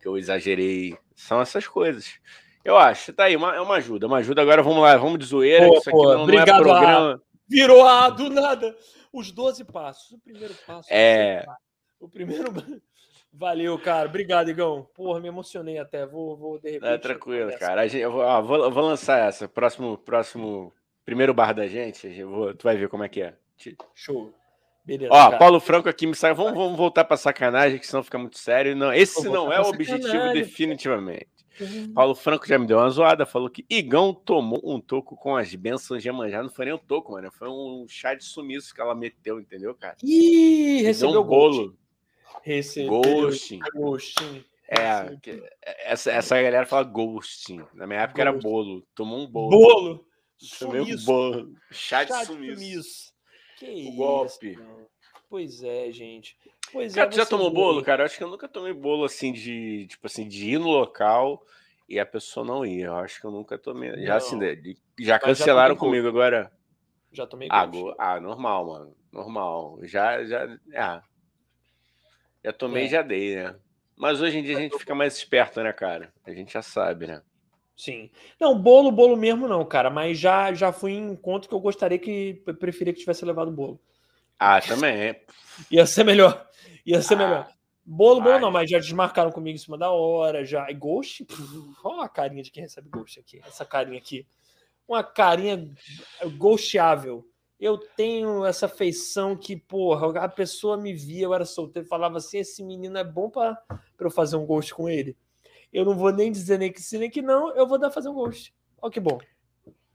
[0.01, 0.96] que eu exagerei.
[1.14, 2.18] São essas coisas.
[2.64, 4.40] Eu acho, tá aí, uma, é uma ajuda, uma ajuda.
[4.40, 5.66] Agora vamos lá, vamos de zoeira.
[5.66, 7.22] Pô, isso aqui pô, não, não, é programa.
[7.48, 8.76] Virou a do nada.
[9.12, 10.12] Os 12 passos.
[10.12, 10.88] O primeiro passo.
[10.92, 11.44] É.
[12.00, 12.52] O primeiro.
[13.36, 14.08] Valeu, cara.
[14.08, 14.88] Obrigado, Igão.
[14.94, 16.06] Porra, me emocionei até.
[16.06, 16.92] Vou, vou de repente.
[16.92, 17.86] É tranquilo, cara.
[17.86, 19.48] eu vou, ó, vou, vou, lançar essa.
[19.48, 20.72] Próximo, próximo,
[21.04, 22.22] primeiro bar da gente.
[22.22, 23.34] Vou, tu vai ver como é que é.
[23.92, 24.32] Show.
[24.84, 25.12] Beleza.
[25.12, 25.38] Ó, cara.
[25.38, 26.32] Paulo Franco aqui me sai.
[26.32, 28.76] Vamos, vamos voltar para sacanagem, que senão fica muito sério.
[28.76, 31.28] Não, esse não é o objetivo, definitivamente.
[31.60, 31.93] Uhum.
[31.94, 35.55] Paulo Franco já me deu uma zoada, falou que Igão tomou um toco com as
[35.55, 36.43] bênçãos de Iemanjá.
[36.43, 37.31] Não foi nem um toco, mano.
[37.32, 39.97] Foi um chá de sumiço que ela meteu, entendeu, cara?
[40.02, 41.76] Ih, recebeu um bolo.
[42.43, 43.60] Recebeu ghosting.
[43.74, 44.44] ghosting.
[44.68, 45.16] É,
[45.85, 47.64] essa, essa galera fala ghosting.
[47.74, 48.36] Na minha época ghosting.
[48.36, 48.86] era bolo.
[48.94, 49.51] Tomou um bolo.
[49.51, 50.06] Bolo!
[50.59, 51.55] Tomei um bolo.
[51.70, 52.60] Chá, Chá de sumiço.
[52.60, 53.14] sumiço.
[53.59, 54.59] Que o isso, golpe.
[55.35, 56.39] Pois é, gente.
[56.73, 58.02] Pois cara, é, tu já tomou bolo, cara?
[58.02, 61.44] Eu acho que eu nunca tomei bolo assim de, tipo assim, de ir no local
[61.89, 62.82] e a pessoa não ir.
[62.82, 63.90] Eu acho que eu nunca tomei.
[63.90, 64.01] Não.
[64.01, 64.39] Já assim,
[64.97, 66.52] já cancelaram já comigo agora.
[67.11, 68.97] Já tomei ah, ah, normal, mano.
[69.11, 69.81] Normal.
[69.82, 70.56] Já, já.
[70.73, 71.02] Ah,
[72.44, 72.89] já tomei, é.
[72.89, 73.56] já dei, né?
[73.97, 76.12] Mas hoje em dia a gente fica mais esperto, né, cara?
[76.24, 77.20] A gente já sabe, né?
[77.77, 78.09] Sim.
[78.39, 79.90] Não, bolo, bolo mesmo não, cara.
[79.90, 83.51] Mas já, já fui em encontro que eu gostaria que eu preferia que tivesse levado
[83.51, 83.81] bolo.
[84.39, 85.16] Ah, também.
[85.70, 86.47] Ia ser melhor.
[86.85, 87.48] Ia ser ah, melhor.
[87.85, 90.44] Bolo, bolo não, mas já desmarcaram comigo em cima da hora.
[90.44, 90.70] Já.
[90.70, 91.27] E Ghost?
[91.82, 93.40] Olha a carinha de quem recebe Ghost aqui.
[93.47, 94.27] Essa carinha aqui.
[94.86, 95.70] Uma carinha
[96.36, 97.27] ghosteável
[97.65, 102.39] eu tenho essa feição que, porra, a pessoa me via, eu era solteiro, falava assim:
[102.39, 103.59] esse menino é bom para
[103.98, 105.16] eu fazer um ghost com ele.
[105.73, 108.09] Eu não vou nem dizer nem que sim, nem que não, eu vou dar fazer
[108.09, 108.55] um ghost.
[108.81, 109.19] Olha que bom.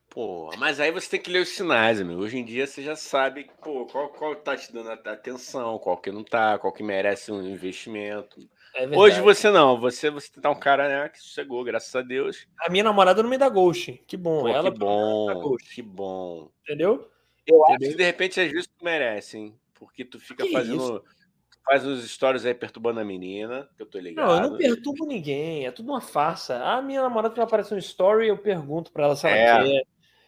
[0.10, 2.22] Pô, mas aí você tem que ler os sinais, amigo.
[2.22, 6.12] Hoje em dia você já sabe, pô, qual, qual tá te dando atenção, qual que
[6.12, 8.40] não tá, qual que merece um investimento.
[8.76, 12.48] É Hoje você não, você você tá um cara né, que sossegou, graças a Deus.
[12.60, 14.02] A minha namorada não me dá ghost.
[14.08, 14.42] Que bom.
[14.42, 16.52] Pô, Ela que bom, que bom.
[16.64, 17.10] Entendeu?
[17.46, 19.60] Eu acho que de repente às vezes tu merece, hein?
[19.76, 20.76] Porque tu fica que fazendo.
[20.76, 21.04] Isso?
[21.66, 24.26] Faz uns stories aí perturbando a menina, que eu tô ligado.
[24.26, 26.64] Não, eu não perturbo ninguém, é tudo uma farsa.
[26.64, 29.64] A minha namorada que aparece no story, eu pergunto pra ela se ela é.
[29.64, 29.84] quer.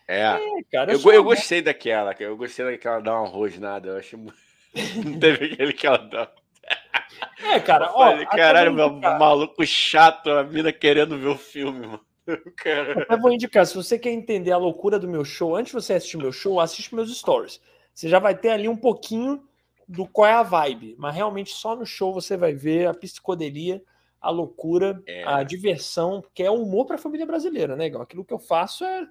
[0.08, 0.38] É, é
[0.72, 4.38] cara, eu, eu, eu gostei daquela, eu gostei daquela dar uma rosnada, eu achei muito.
[5.06, 6.32] Não teve aquele que ela dá.
[7.44, 8.12] É, cara, ó.
[8.12, 12.00] Falei, caralho, meu maluco chato, a mina querendo ver o filme, mano.
[13.10, 15.94] Eu vou indicar, se você quer entender a loucura do meu show, antes de você
[15.94, 17.60] assistir meu show, assiste meus stories.
[17.94, 19.44] Você já vai ter ali um pouquinho
[19.88, 23.84] do qual é a vibe, mas realmente só no show você vai ver a psicodelia,
[24.22, 25.24] a loucura, é.
[25.26, 28.40] a diversão, que é o humor para a família brasileira, né, igual Aquilo que eu
[28.40, 29.08] faço é,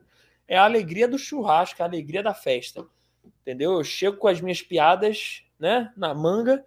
[0.50, 2.84] é a alegria do churrasco, a alegria da festa.
[3.40, 3.74] Entendeu?
[3.74, 6.64] Eu chego com as minhas piadas, né, na manga,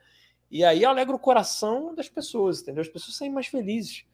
[0.49, 2.81] e aí alegro o coração das pessoas, entendeu?
[2.81, 4.05] As pessoas saem mais felizes.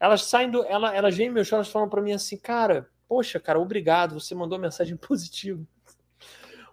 [0.00, 0.64] Elas saem do.
[0.64, 4.34] Ela, elas vêm meus shows, elas falam para mim assim, cara, poxa, cara, obrigado, você
[4.34, 5.62] mandou uma mensagem positiva.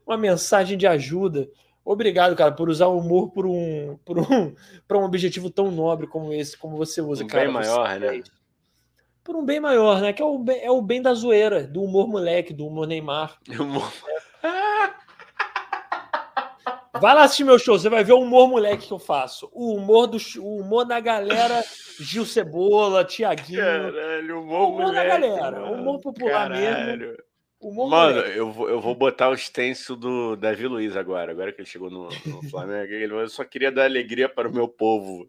[0.05, 1.47] Uma mensagem de ajuda.
[1.85, 4.55] Obrigado, cara, por usar o humor por um, por um,
[4.87, 7.43] para um objetivo tão nobre como esse, como você usa, um cara.
[7.43, 8.23] Bem maior, né?
[9.23, 10.11] Por um bem maior, né?
[10.11, 13.37] Que é o bem, é o bem da zoeira, do humor moleque, do humor Neymar.
[13.59, 13.91] Humor...
[16.99, 19.49] Vai lá assistir meu show, você vai ver o humor moleque que eu faço.
[19.51, 21.61] O humor do o humor da galera
[21.99, 23.59] Gil Cebola, Tiaguinho.
[23.59, 25.73] Caralho, humor, humor moleque, da galera, mano.
[25.73, 26.99] humor popular Caralho.
[27.09, 27.17] mesmo.
[27.71, 31.67] Mano, eu vou, eu vou botar o stencil do Davi Luiz agora, agora que ele
[31.67, 32.91] chegou no, no Flamengo.
[32.91, 35.27] eu só queria dar alegria para o meu povo.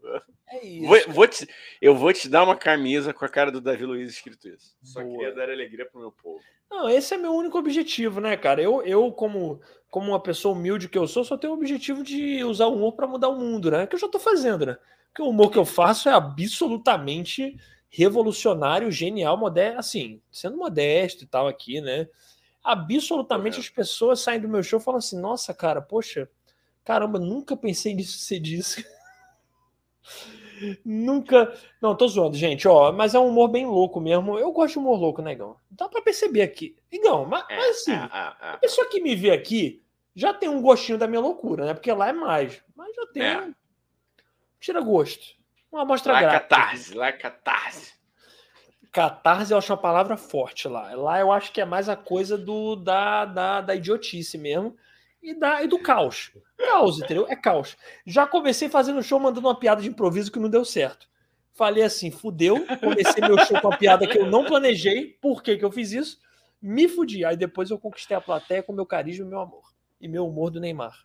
[0.48, 0.86] É isso.
[0.86, 1.48] Vou, vou te,
[1.80, 4.76] eu vou te dar uma camisa com a cara do Davi Luiz escrito isso.
[4.82, 5.18] Só Boa.
[5.18, 6.40] queria dar alegria para o meu povo.
[6.70, 8.60] Não, esse é meu único objetivo, né, cara?
[8.60, 12.42] Eu, eu como, como uma pessoa humilde que eu sou, só tenho o objetivo de
[12.44, 13.86] usar o humor para mudar o mundo, né?
[13.86, 14.76] Que eu já estou fazendo, né?
[15.08, 17.56] Porque o humor que eu faço é absolutamente
[17.96, 22.08] revolucionário, genial, modesto, assim, sendo modesto e tal aqui, né?
[22.62, 26.28] Absolutamente as pessoas saem do meu show e falam assim: nossa, cara, poxa,
[26.84, 28.82] caramba, nunca pensei nisso ser disso.
[30.84, 31.56] nunca.
[31.80, 34.36] Não, tô zoando, gente, ó, mas é um humor bem louco mesmo.
[34.38, 35.56] Eu gosto de humor louco, né, Igão?
[35.70, 36.74] Dá pra perceber aqui.
[36.90, 39.80] Igão, mas, é, mas assim, é, é, a pessoa que me vê aqui
[40.16, 41.74] já tem um gostinho da minha loucura, né?
[41.74, 42.60] Porque lá é mais.
[42.74, 43.22] Mas já tem.
[43.22, 43.50] É.
[44.58, 45.43] Tira gosto.
[45.74, 46.48] Uma amostra lá grátis.
[46.48, 47.94] Catarse, lá é catarse.
[48.92, 50.94] Catarse eu acho uma palavra forte lá.
[50.94, 54.76] Lá eu acho que é mais a coisa do da, da, da idiotice mesmo
[55.20, 56.30] e, da, e do caos.
[56.56, 57.26] Caos, entendeu?
[57.28, 57.76] É caos.
[58.06, 61.08] Já comecei fazendo show mandando uma piada de improviso que não deu certo.
[61.54, 62.64] Falei assim, fudeu.
[62.78, 65.18] Comecei meu show com uma piada que eu não planejei.
[65.20, 66.20] Por que, que eu fiz isso?
[66.62, 67.24] Me fudi.
[67.24, 69.74] Aí depois eu conquistei a plateia com meu carisma e meu amor.
[70.00, 71.04] E meu humor do Neymar.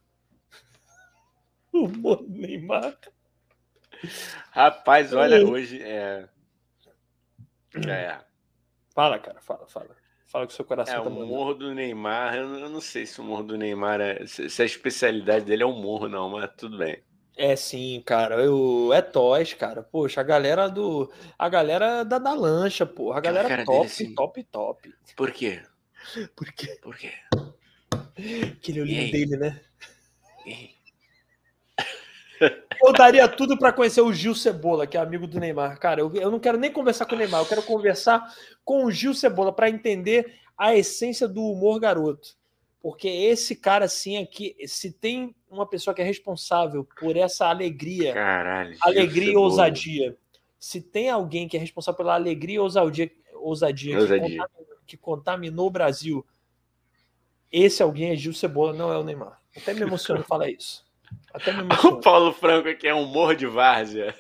[1.74, 2.96] O humor do Neymar.
[4.52, 6.28] Rapaz, olha, hoje é.
[7.88, 8.18] É.
[8.94, 9.96] Fala, cara, fala, fala.
[10.26, 13.20] Fala que o seu coração é, tá o morro do Neymar, eu não sei se
[13.20, 14.26] o morro do Neymar é.
[14.28, 17.02] Se a especialidade dele é o morro, não, mas tudo bem.
[17.36, 18.36] É sim, cara.
[18.36, 19.82] Eu, é Toys, cara.
[19.82, 21.12] Poxa, a galera do.
[21.38, 23.18] A galera da, da lancha, porra.
[23.18, 24.14] A galera top, assim...
[24.14, 24.94] top, top.
[25.16, 25.64] Por quê?
[26.36, 26.78] Por quê?
[26.82, 27.14] Por quê?
[28.58, 29.62] Aquele olhinho dele, né?
[32.84, 35.80] Eu daria tudo para conhecer o Gil Cebola, que é amigo do Neymar.
[35.80, 38.34] Cara, eu, eu não quero nem conversar com o Neymar, eu quero conversar
[38.64, 42.38] com o Gil Cebola para entender a essência do humor garoto.
[42.82, 48.14] Porque esse cara, assim, aqui, se tem uma pessoa que é responsável por essa alegria,
[48.14, 50.16] Caralho, alegria e ousadia,
[50.57, 54.30] se tem alguém que é responsável pela alegria e ousadia, ousadia, ousadia.
[54.30, 56.26] Que, contaminou, que contaminou o Brasil,
[57.52, 59.41] esse alguém é Gil Cebola, não é o Neymar.
[59.56, 60.86] Até me emociona falar isso.
[61.86, 64.15] O Paulo Franco aqui é humor de várzea.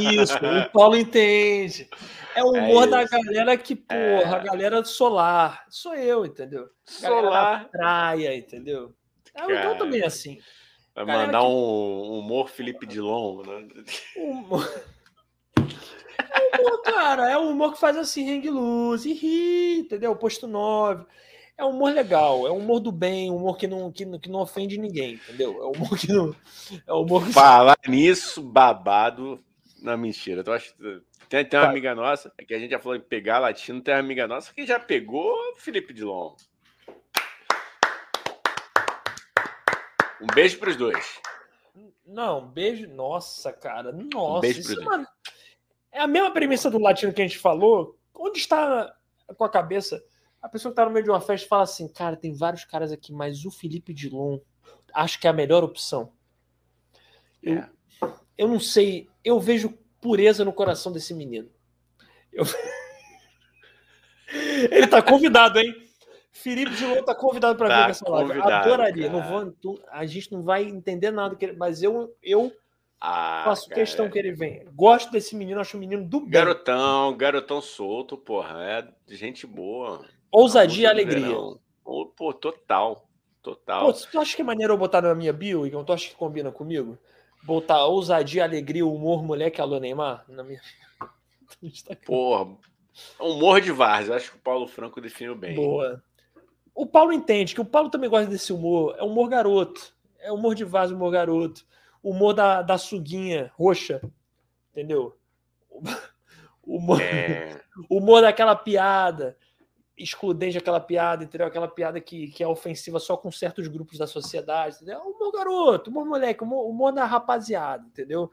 [0.00, 1.88] Isso, o Paulo entende.
[2.34, 4.24] É o é humor é da galera que, porra, é.
[4.24, 5.64] a galera solar.
[5.68, 6.68] Sou eu, entendeu?
[6.84, 7.68] Solar.
[7.70, 8.94] praia, entendeu?
[9.34, 10.38] É, então também é assim.
[10.94, 11.46] Vai mandar que...
[11.46, 13.68] um humor Felipe Dilon, né?
[14.16, 14.84] Humor...
[15.56, 17.30] É humor, cara.
[17.30, 20.14] É o humor que faz assim, hang luz e ri, entendeu?
[20.14, 21.04] Posto 9
[21.56, 24.28] é um humor legal, é um humor do bem, um humor que não, que, que
[24.28, 25.62] não ofende ninguém, entendeu?
[25.62, 26.34] É um humor que não.
[26.86, 27.32] É um humor que...
[27.32, 29.42] Falar nisso, babado.
[29.80, 30.42] Não, mentira.
[30.44, 30.74] Eu acho,
[31.28, 33.94] tem, tem uma amiga nossa, é que a gente já falou em pegar latino, tem
[33.94, 36.34] uma amiga nossa que já pegou Felipe Dilon.
[40.20, 41.20] Um beijo para os dois.
[42.06, 42.88] Não, beijo.
[42.88, 43.92] Nossa, cara.
[43.92, 44.38] Nossa.
[44.38, 45.08] Um beijo isso é, uma...
[45.92, 47.98] é a mesma premissa do latino que a gente falou.
[48.14, 48.94] Onde está
[49.36, 50.02] com a cabeça?
[50.44, 52.92] A pessoa que tá no meio de uma festa fala assim, cara, tem vários caras
[52.92, 54.38] aqui, mas o Felipe Dilon
[54.92, 56.12] acho que é a melhor opção.
[57.42, 57.70] Eu, é.
[58.36, 59.72] eu não sei, eu vejo
[60.02, 61.48] pureza no coração desse menino.
[62.30, 62.44] Eu...
[64.70, 65.74] Ele tá convidado, hein?
[66.30, 68.42] Felipe Dilon tá convidado para tá vir nessa live.
[68.42, 69.10] Adoraria.
[69.10, 72.52] Não vou, a gente não vai entender nada, mas eu, eu
[73.00, 73.80] ah, faço cara.
[73.80, 74.66] questão que ele venha.
[74.74, 76.32] Gosto desse menino, acho um menino do bem.
[76.32, 78.62] Garotão, garotão solto, porra.
[78.62, 80.04] É gente boa.
[80.34, 81.36] Ousadia e alegria.
[81.84, 83.08] Pô, total.
[83.40, 83.86] Total.
[83.86, 85.84] Pô, tu acha que é maneiro eu botar na minha bio, Igor?
[85.84, 86.98] Tu acha que combina comigo?
[87.44, 90.24] Botar ousadia, alegria, humor, moleque, alô Neymar?
[90.28, 90.60] Na minha...
[92.04, 92.56] Porra,
[93.20, 94.16] humor de várzea.
[94.16, 95.54] Acho que o Paulo Franco definiu bem.
[95.54, 96.02] Boa.
[96.74, 98.96] O Paulo entende que o Paulo também gosta desse humor.
[98.98, 99.94] É humor garoto.
[100.18, 101.64] É humor de vaso, humor garoto.
[102.02, 104.00] Humor da, da suguinha roxa.
[104.72, 105.16] Entendeu?
[105.70, 105.80] O
[106.78, 107.60] humor, é...
[107.88, 109.36] humor daquela piada
[109.96, 111.46] excludente aquela piada, entendeu?
[111.46, 115.00] Aquela piada que, que é ofensiva só com certos grupos da sociedade, entendeu?
[115.00, 118.30] Humor garoto, humor moleque, humor, humor da rapaziada, entendeu?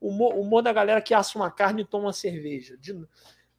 [0.00, 2.76] Humor, humor da galera que assa uma carne e toma uma cerveja.
[2.78, 2.92] De,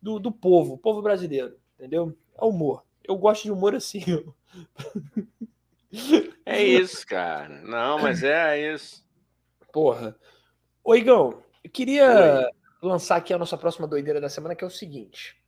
[0.02, 2.16] do, do povo, povo brasileiro, entendeu?
[2.38, 2.84] É humor.
[3.04, 4.02] Eu gosto de humor assim.
[6.46, 7.62] É isso, cara.
[7.62, 9.04] Não, mas é isso.
[9.72, 10.16] Porra.
[10.84, 12.52] Ô, Igão, eu queria Oi.
[12.82, 15.42] lançar aqui a nossa próxima doideira da semana, que é o seguinte.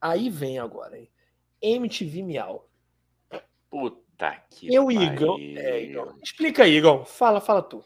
[0.00, 1.10] Aí vem agora, hein?
[1.60, 2.68] MTV Miau.
[3.70, 5.38] Puta que Eu, Igor.
[5.40, 6.16] É, Igor.
[6.22, 7.04] Explica aí, Igor.
[7.04, 7.84] Fala, fala tu.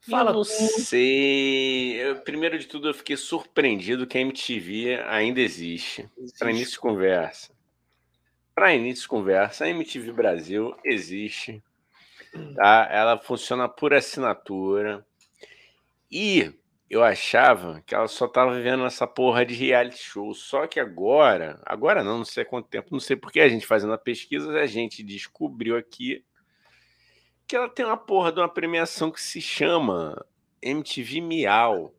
[0.00, 0.46] Fala eu não tu.
[0.46, 2.00] sei.
[2.00, 6.08] Eu, primeiro de tudo, eu fiquei surpreendido que a MTV ainda existe.
[6.16, 6.38] existe.
[6.38, 7.52] Para início de conversa.
[8.54, 11.62] Para início de conversa, a MTV Brasil existe.
[12.54, 12.88] Tá?
[12.90, 15.04] Ela funciona por assinatura.
[16.10, 16.52] E
[16.90, 20.32] eu achava que ela só estava vivendo essa porra de reality show.
[20.32, 23.66] Só que agora, agora não, não sei há quanto tempo, não sei porque a gente
[23.66, 26.24] fazendo a pesquisa, a gente descobriu aqui
[27.46, 30.24] que ela tem uma porra de uma premiação que se chama
[30.62, 31.94] MTV Miau.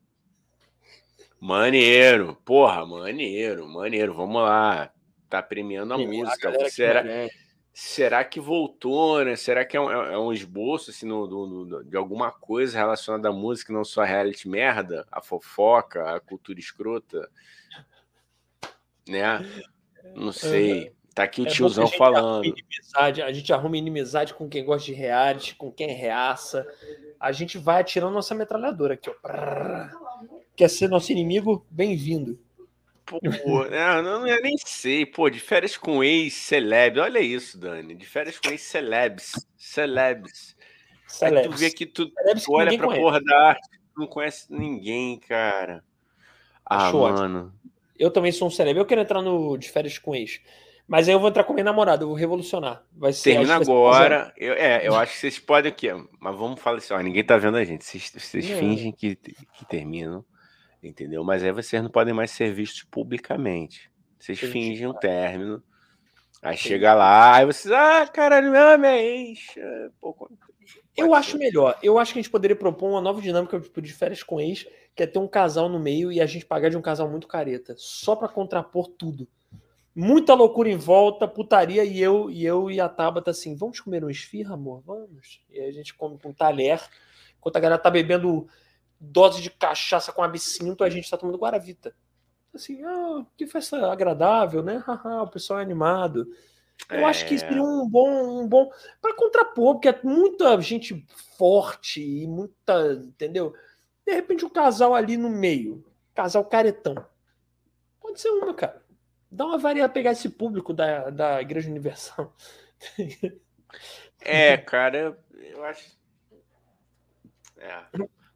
[1.40, 4.92] Maneiro, porra, maneiro, maneiro, vamos lá.
[5.28, 6.50] Tá premiando a Sim, música.
[6.50, 7.02] A Será,
[7.72, 9.36] Será que voltou, né?
[9.36, 13.72] Será que é um, é um esboço assim, no, de alguma coisa relacionada à música,
[13.72, 17.30] não só a reality merda, a fofoca, a cultura escrota?
[19.08, 19.64] Né?
[20.14, 20.92] Não sei.
[21.14, 22.44] Tá aqui o é tiozão falando.
[22.44, 26.66] Inimizade, a gente arruma inimizade com quem gosta de reality, com quem reaça.
[27.18, 29.88] A gente vai atirando nossa metralhadora aqui, ó.
[30.56, 31.66] Quer ser nosso inimigo?
[31.70, 32.38] Bem-vindo.
[33.10, 35.04] Pô, é, não, não, nem sei.
[35.04, 37.00] Pô, de férias com ex-celeb.
[37.00, 37.94] Olha isso, Dani.
[37.94, 39.32] De férias com ex-celebs.
[39.56, 40.56] Celebs.
[41.08, 41.44] Celebs.
[41.44, 42.14] Aí tu vê que tu, tu
[42.52, 43.02] olha pra conhece.
[43.02, 45.82] porra da arte, tu não conhece ninguém, cara.
[46.64, 47.38] Ah, Acho mano.
[47.38, 47.52] Ótimo.
[47.98, 48.78] Eu também sou um celeb.
[48.78, 50.40] Eu quero entrar no de férias com ex.
[50.86, 52.84] Mas aí eu vou entrar com minha namorada, eu vou revolucionar.
[52.92, 54.32] Vai ser, Termina agora.
[54.36, 55.88] Eu, é, eu acho que vocês podem aqui,
[56.18, 57.84] mas vamos falar assim, ó, ninguém tá vendo a gente.
[57.84, 60.24] Vocês, vocês fingem que, que terminam
[60.82, 61.24] entendeu?
[61.24, 63.90] Mas aí vocês não podem mais ser vistos publicamente.
[64.18, 65.62] Vocês fingem um término.
[66.42, 66.68] Aí Entendi.
[66.68, 69.40] chega lá, aí vocês, ah, caralho, não, minha ex.
[69.56, 70.30] É, pô,
[70.96, 71.78] eu acho melhor.
[71.82, 74.66] Eu acho que a gente poderia propor uma nova dinâmica tipo, de férias com ex,
[74.94, 77.26] que é ter um casal no meio e a gente pagar de um casal muito
[77.26, 79.28] careta, só para contrapor tudo.
[79.94, 84.04] Muita loucura em volta, putaria e eu e eu e a Tabata assim, vamos comer
[84.04, 84.82] um esfirra, amor?
[84.86, 85.40] Vamos.
[85.50, 86.80] E aí a gente come com um talher,
[87.36, 88.46] enquanto a galera tá bebendo
[89.00, 91.94] dose de cachaça com absinto, a gente tá tomando guaravita.
[92.54, 94.82] Assim, ah, que festa agradável, né?
[95.22, 96.26] o pessoal é animado.
[96.88, 97.04] Eu é...
[97.04, 98.70] acho que seria um bom, um bom
[99.00, 101.06] para contrapor, porque é muita gente
[101.38, 103.54] forte e muita, entendeu?
[104.06, 106.94] De repente, o um casal ali no meio, casal caretão.
[108.00, 108.82] Pode ser uma, cara.
[109.30, 112.34] Dá uma variada pegar esse público da, da Igreja Universal.
[114.22, 115.98] É, cara, eu acho.
[117.56, 117.84] É.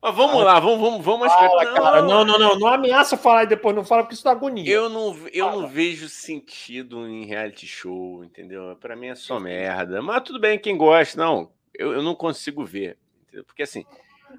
[0.05, 3.44] Mas vamos lá, vamos, vamos, vamos Fala, não, cara, não, não, não, não ameaça falar
[3.44, 4.70] e depois não fala, porque isso dá agonia.
[4.70, 8.76] Eu não, eu não vejo sentido em reality show, entendeu?
[8.78, 10.02] Para mim é só merda.
[10.02, 13.47] Mas tudo bem, quem gosta, não, eu, eu não consigo ver, entendeu?
[13.47, 13.86] Porque assim,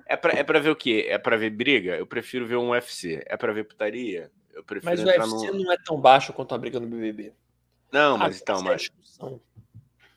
[0.06, 1.08] é pra, é pra ver o quê?
[1.10, 1.98] É pra ver briga?
[1.98, 3.24] Eu prefiro ver um UFC.
[3.26, 4.30] É pra ver putaria?
[4.54, 5.64] Eu prefiro mas o UFC no...
[5.64, 7.34] não é tão baixo quanto a briga no BBB.
[7.92, 8.92] Não, mas ah, então, mas...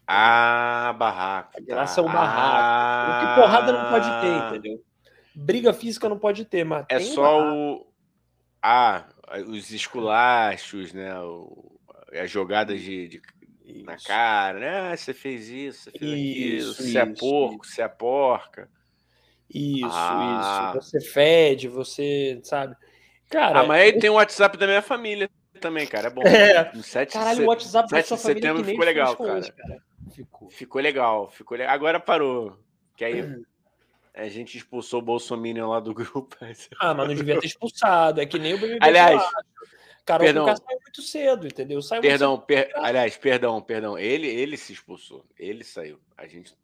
[0.06, 1.52] Ah, barraco.
[1.56, 2.02] A graça tá.
[2.02, 2.36] é o barraco.
[2.38, 4.48] Ah, o que porrada não pode ter, ah.
[4.50, 4.87] entendeu?
[5.40, 6.84] Briga física não pode ter, mas.
[6.88, 7.86] É só o.
[8.60, 9.06] Ah,
[9.46, 11.16] os esculachos, né?
[11.20, 11.78] O...
[12.12, 13.22] As jogadas de, de
[13.84, 14.80] na cara, né?
[14.92, 17.74] Ah, você fez isso, você fez isso, aquilo, você é porco, isso.
[17.74, 18.68] você é porca.
[19.48, 20.74] Isso, ah.
[20.76, 20.90] isso.
[20.90, 22.74] Você fede, você, sabe?
[23.30, 23.60] Cara.
[23.60, 24.00] Ah, mas aí eu...
[24.00, 26.08] tem o WhatsApp da minha família também, cara.
[26.08, 26.22] É bom.
[26.26, 26.72] É.
[26.82, 29.34] 7, Caralho, o WhatsApp da sua família setembro ficou legal, cara.
[29.34, 29.82] Hoje, cara.
[30.12, 30.50] Ficou.
[30.50, 31.74] ficou legal, ficou legal.
[31.74, 32.58] Agora parou.
[32.96, 33.22] Que aí
[34.18, 36.36] a gente expulsou o Bolsonaro lá do grupo.
[36.80, 38.20] Ah, mas não devia ter expulsado.
[38.20, 38.78] É que nem o BBB.
[38.80, 39.22] Aliás,
[40.04, 41.80] Carol perdão, saiu muito cedo, entendeu?
[41.80, 43.98] Saiu perdão, per, aliás, perdão, perdão.
[43.98, 45.24] Ele, ele se expulsou.
[45.38, 46.00] Ele saiu.
[46.16, 46.54] A gente.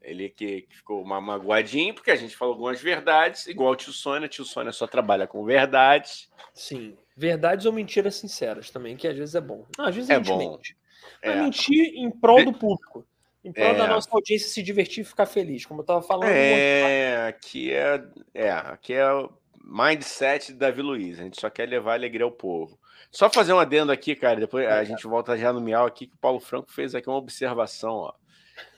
[0.00, 3.92] Ele que, que ficou uma magoadinho, porque a gente falou algumas verdades, igual o tio
[3.92, 4.28] Sônia.
[4.28, 6.30] Tio Sônia só trabalha com verdades.
[6.54, 6.96] Sim.
[7.14, 9.66] Verdades ou mentiras sinceras também, que às vezes é bom.
[9.76, 10.38] Não, às vezes é bom.
[10.38, 10.76] mente.
[11.22, 11.42] Mas é.
[11.42, 13.06] mentir em prol do público.
[13.44, 13.74] Em prol é.
[13.74, 16.28] da nossa audiência se divertir e ficar feliz, como eu estava falando.
[16.28, 18.02] É, aqui é,
[18.34, 19.30] é, aqui é o
[19.64, 21.20] mindset da Davi Luiz.
[21.20, 22.78] A gente só quer levar alegria ao povo.
[23.10, 26.14] Só fazer um adendo aqui, cara, depois a gente volta já no Miau aqui, que
[26.14, 28.12] o Paulo Franco fez aqui uma observação, ó.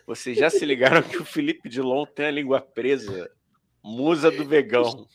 [0.07, 3.31] Vocês já se ligaram que o Felipe Dilon tem a língua presa?
[3.83, 5.07] Musa do vegão.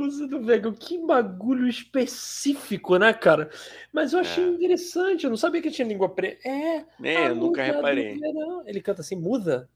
[0.00, 3.50] Musa do vegão, que bagulho específico, né, cara?
[3.92, 4.48] Mas eu achei é.
[4.48, 6.38] interessante, eu não sabia que tinha língua presa.
[6.44, 8.18] É, é eu nunca reparei.
[8.64, 9.68] Ele canta assim, muda?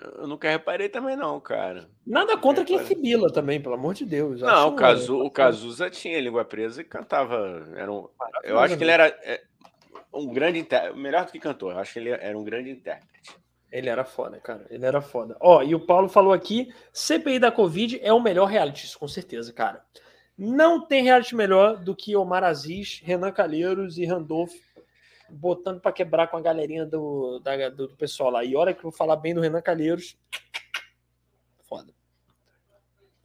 [0.00, 1.88] Eu nunca reparei também, não, cara.
[2.06, 4.40] Nada contra quem é fibila também, pelo amor de Deus.
[4.40, 7.66] Eu não, o, Cazu, o Cazuza tinha língua presa e cantava.
[7.74, 8.08] Era um,
[8.42, 9.42] eu acho que ele era é,
[10.12, 13.34] um grande intérprete, melhor do que cantor, eu acho que ele era um grande intérprete.
[13.74, 14.64] Ele era foda, cara.
[14.70, 15.36] Ele era foda.
[15.40, 19.08] Ó, e o Paulo falou aqui: CPI da Covid é o melhor reality, isso, com
[19.08, 19.84] certeza, cara.
[20.38, 24.54] Não tem reality melhor do que Omar Aziz, Renan Calheiros e Randolph
[25.28, 28.44] botando para quebrar com a galerinha do, da, do, do, pessoal lá.
[28.44, 30.16] E hora que eu vou falar bem do Renan Calheiros.
[31.64, 31.92] Foda.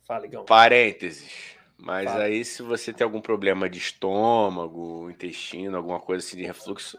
[0.02, 0.46] Fala, Igão.
[0.46, 1.32] Parênteses.
[1.78, 2.24] Mas Fala.
[2.24, 6.98] aí, se você tem algum problema de estômago, intestino, alguma coisa assim de refluxo,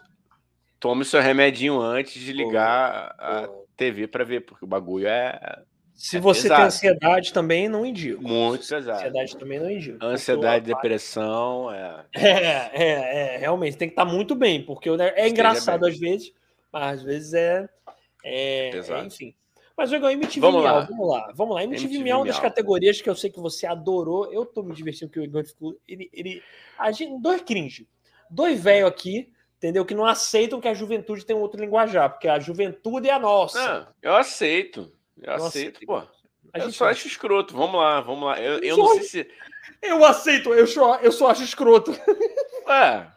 [0.81, 3.67] tome seu remedinho antes de ligar pô, a pô.
[3.77, 5.61] TV para ver, porque o bagulho é.
[5.93, 6.57] Se é você pesado.
[6.57, 8.21] tem ansiedade também, não indico.
[8.21, 8.97] Muito pesado.
[8.97, 10.03] Ansiedade também não indico.
[10.03, 12.05] Ansiedade, depressão, é...
[12.13, 12.71] é.
[12.73, 15.91] É, é, realmente, tem que estar tá muito bem, porque é engraçado bem.
[15.91, 16.33] às vezes,
[16.73, 17.69] mas às vezes é.
[18.25, 19.35] é, é enfim.
[19.77, 20.85] Mas o MTV vamos Miau, lá.
[20.85, 21.63] vamos lá, vamos lá.
[21.63, 24.31] MTV, MTV Miau, uma das categorias que eu sei que você adorou.
[24.31, 25.75] Eu tô me divertindo que o Igor ficou.
[25.87, 26.41] Ele, ele,
[26.77, 27.87] a gente, dois cringe.
[28.29, 29.85] Dois velho aqui entendeu?
[29.85, 33.19] Que não aceitam que a juventude tem um outro linguajar, porque a juventude é a
[33.19, 33.61] nossa.
[33.61, 34.91] Não, eu aceito.
[35.21, 36.01] Eu Nossa, aceito, pô.
[36.51, 37.55] Eu só acho escroto.
[37.55, 38.41] Vamos lá, vamos lá.
[38.41, 39.31] Eu, eu, não sei se.
[39.79, 41.91] Eu aceito, eu só, eu só acho escroto.
[42.67, 43.07] É.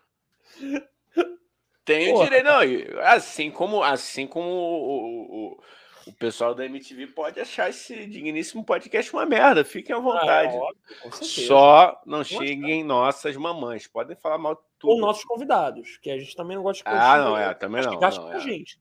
[1.84, 2.44] Tenho direito.
[2.44, 2.60] Não,
[3.02, 5.60] assim como, assim como o, o,
[6.06, 9.64] o, pessoal da MTV pode achar esse digníssimo podcast uma merda.
[9.64, 10.56] Fiquem à vontade.
[10.56, 13.86] Ah, só não cheguem nossas mamães.
[13.86, 14.60] Podem falar mal.
[14.85, 17.98] Ou nossos convidados, que a gente também não gosta de Ah, não, é, também não.
[17.98, 18.40] Gasta não, com é.
[18.40, 18.78] gente.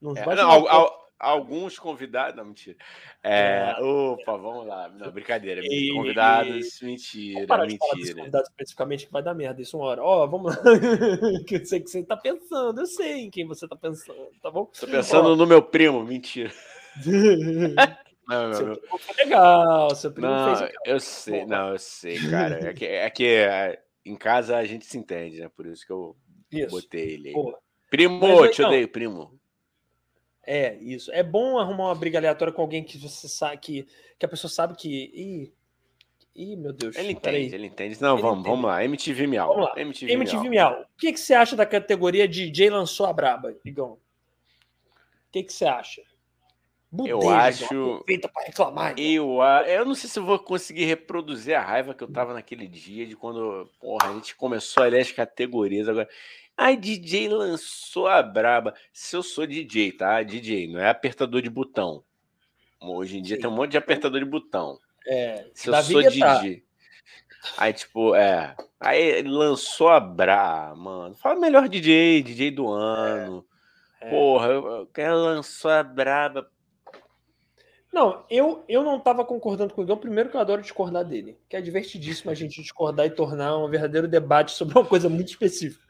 [0.00, 2.36] Não, é, não, ao, ao, alguns convidados.
[2.36, 2.76] Não, mentira.
[3.22, 3.82] É, é.
[3.82, 4.88] Opa, vamos lá.
[4.88, 5.60] Não, brincadeira.
[5.64, 8.14] E, convidados, mentira, mentira.
[8.16, 10.02] convidados especificamente que vai dar merda isso uma hora.
[10.02, 10.62] Ó, oh, vamos lá.
[11.46, 14.50] que eu sei que você tá pensando, eu sei em quem você tá pensando, tá
[14.50, 14.66] bom?
[14.66, 15.36] Tô pensando oh.
[15.36, 16.52] no meu primo, mentira.
[18.28, 20.72] Não, primo foi legal, seu primo não, fez.
[20.84, 22.70] Eu sei, não, eu sei, cara.
[22.70, 25.48] É que, é que é, em casa a gente se entende, né?
[25.48, 26.16] Por isso que eu
[26.50, 26.70] Isso.
[26.70, 27.34] Botei ele aí.
[27.34, 27.58] Pô.
[27.90, 29.38] Primo, Mas, te odeio, primo.
[30.46, 31.10] É, isso.
[31.12, 33.86] É bom arrumar uma briga aleatória com alguém que você sabe que,
[34.18, 34.88] que a pessoa sabe que.
[34.88, 35.52] Ih,
[36.34, 36.94] ih meu Deus.
[36.96, 38.00] Ele entende, ele entende.
[38.00, 38.50] Não, ele vamos, entende.
[38.50, 38.84] vamos lá.
[38.84, 39.48] MTV Miau.
[39.48, 39.80] Vamos lá.
[39.80, 40.70] MTV, MTV Miau.
[40.70, 40.82] Miau.
[40.82, 43.92] O que, que você acha da categoria de Jay lançou a braba, Igão?
[43.92, 44.00] O
[45.32, 46.02] que, que você acha?
[47.04, 48.02] Eu acho.
[48.06, 48.94] Feita para reclamar.
[48.96, 52.66] Eu, eu não sei se eu vou conseguir reproduzir a raiva que eu tava naquele
[52.66, 55.88] dia de quando porra, a gente começou a ler as categorias.
[55.88, 56.08] Agora,
[56.56, 58.74] Ai, DJ lançou a braba.
[58.90, 60.22] Se eu sou DJ, tá?
[60.22, 62.02] DJ, não é apertador de botão.
[62.80, 63.42] Hoje em dia Sim.
[63.42, 64.78] tem um monte de apertador de botão.
[65.06, 66.64] É, Se eu sou DJ.
[67.58, 68.56] Aí, tipo, é.
[68.80, 71.14] Aí ele lançou a braba, mano.
[71.14, 73.44] Fala melhor DJ, DJ do ano.
[74.00, 74.10] É, é.
[74.10, 76.50] Porra, eu, quero lançou a braba.
[77.96, 79.96] Não, eu, eu não tava concordando com o Igão.
[79.96, 81.38] Primeiro que eu adoro discordar dele.
[81.48, 85.28] Que é divertidíssimo a gente discordar e tornar um verdadeiro debate sobre uma coisa muito
[85.28, 85.82] específica.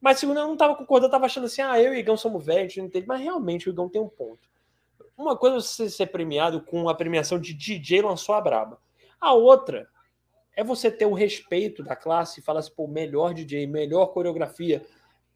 [0.00, 2.16] Mas segundo, eu não tava concordando, eu tava achando assim, ah, eu e o Igão
[2.16, 3.06] somos velhos, não entende.
[3.06, 4.48] Mas realmente o Igão tem um ponto.
[5.14, 8.78] Uma coisa é você ser premiado com a premiação de DJ lançou a braba.
[9.20, 9.86] A outra
[10.56, 14.82] é você ter o respeito da classe e falar assim, pô, melhor DJ, melhor coreografia.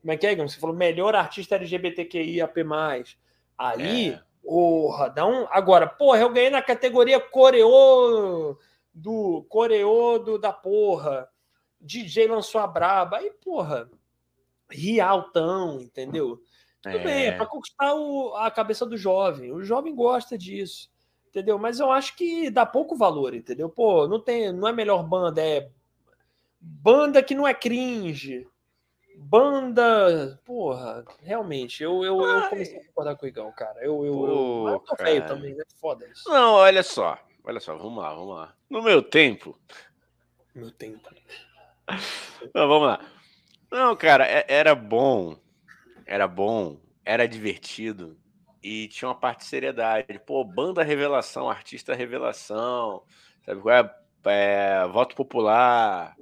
[0.00, 0.48] Como é que é, Igão?
[0.48, 2.64] Você falou melhor artista LGBTQIAP+.
[3.58, 4.29] Aí, é.
[4.42, 5.46] Porra, dá um...
[5.50, 8.56] Agora, porra, eu ganhei na categoria coreô
[8.92, 11.28] do coreô do, da porra.
[11.80, 13.18] DJ lançou a braba.
[13.18, 13.90] Aí, porra,
[14.70, 16.40] rialtão, entendeu?
[16.82, 17.04] Tudo é.
[17.04, 19.52] bem, é para conquistar o, a cabeça do jovem.
[19.52, 20.90] O jovem gosta disso,
[21.28, 21.58] entendeu?
[21.58, 23.68] Mas eu acho que dá pouco valor, entendeu?
[23.68, 25.70] Pô, não tem, não é melhor banda, é
[26.60, 28.46] banda que não é cringe.
[29.22, 33.78] Banda, porra, realmente, eu, eu, eu comecei a concordar com o Igão, cara.
[33.84, 35.62] Eu, eu, Pô, eu, tô feio também, né?
[35.78, 36.26] Foda isso.
[36.26, 38.54] Não, olha só, olha só, vamos lá, vamos lá.
[38.70, 39.60] No meu tempo.
[40.54, 41.10] Meu tempo.
[42.54, 43.06] Não, vamos lá.
[43.70, 45.36] Não, cara, é, era bom.
[46.06, 48.18] Era bom, era divertido
[48.62, 50.18] e tinha uma parte de seriedade.
[50.26, 53.02] Pô, banda revelação, artista revelação,
[53.44, 53.94] sabe qual é?
[54.24, 56.16] é voto popular,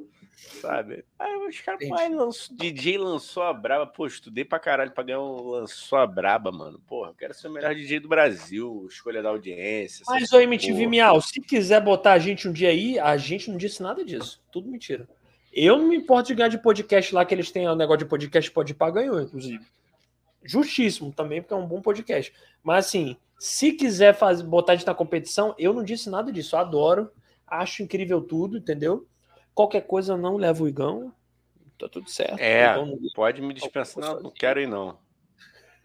[0.61, 1.05] sabe?
[1.19, 3.87] Aí os caras, pai, lançou, DJ lançou a braba.
[3.87, 6.79] Pô, estudei pra caralho pra ganhar um lançou a braba, mano.
[6.87, 10.05] Porra, eu quero ser o melhor DJ do Brasil, escolha da audiência.
[10.07, 13.59] Mas o MTV Miau, se quiser botar a gente um dia aí, a gente não
[13.59, 14.41] disse nada disso.
[14.51, 15.09] Tudo mentira.
[15.53, 17.99] Eu não me importo de ganhar de podcast lá, que eles têm o um negócio
[17.99, 19.65] de podcast pode pagar, ganhou, inclusive.
[20.45, 22.33] Justíssimo também, porque é um bom podcast.
[22.63, 26.55] Mas assim, se quiser fazer, botar a gente na competição, eu não disse nada disso.
[26.55, 27.11] Eu adoro,
[27.47, 29.07] acho incrível tudo, entendeu?
[29.59, 31.13] Qualquer coisa eu não levo o Igão.
[31.77, 32.39] Tá tudo certo.
[32.39, 34.05] É, então, pode me dispensar.
[34.05, 34.97] Não, não quero ir, não.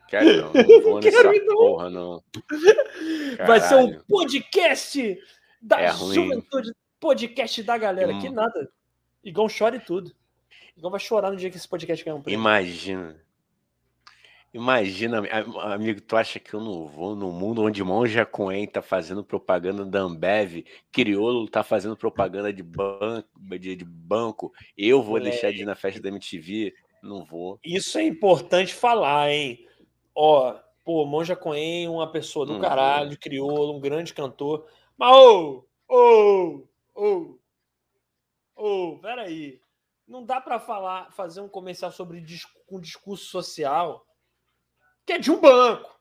[0.07, 0.53] Quero ir, não.
[0.53, 1.55] Não vou nessa ir, não.
[1.55, 2.23] porra, não.
[3.35, 3.47] Caralho.
[3.47, 5.19] Vai ser um podcast
[5.59, 8.13] da é juventude, podcast da galera.
[8.13, 8.21] Hum.
[8.21, 8.69] Que nada.
[9.23, 10.11] Igão chora e tudo.
[10.77, 12.39] Igão vai chorar no dia que esse podcast ganhar um prêmio.
[12.39, 13.19] Imagina.
[14.53, 15.23] Imagina,
[15.63, 19.83] amigo, tu acha que eu não vou no mundo onde Monja Coen tá fazendo propaganda
[19.83, 23.27] da Ambev, Criolo tá fazendo propaganda de banco,
[23.59, 25.21] de, de banco, eu vou é.
[25.21, 26.71] deixar de ir na festa da MTV?
[27.01, 27.59] Não vou.
[27.65, 29.67] Isso é importante falar, hein?
[30.13, 30.53] Ó,
[30.85, 32.61] pô, Monja Coen, uma pessoa do uhum.
[32.61, 34.67] caralho, Criolo, um grande cantor.
[34.95, 37.39] Mas, ô, ô, ô,
[38.55, 39.59] Ô, peraí.
[40.07, 42.23] Não dá para falar, fazer um comercial sobre
[42.69, 44.05] um discurso social
[45.05, 45.93] que é de um banco.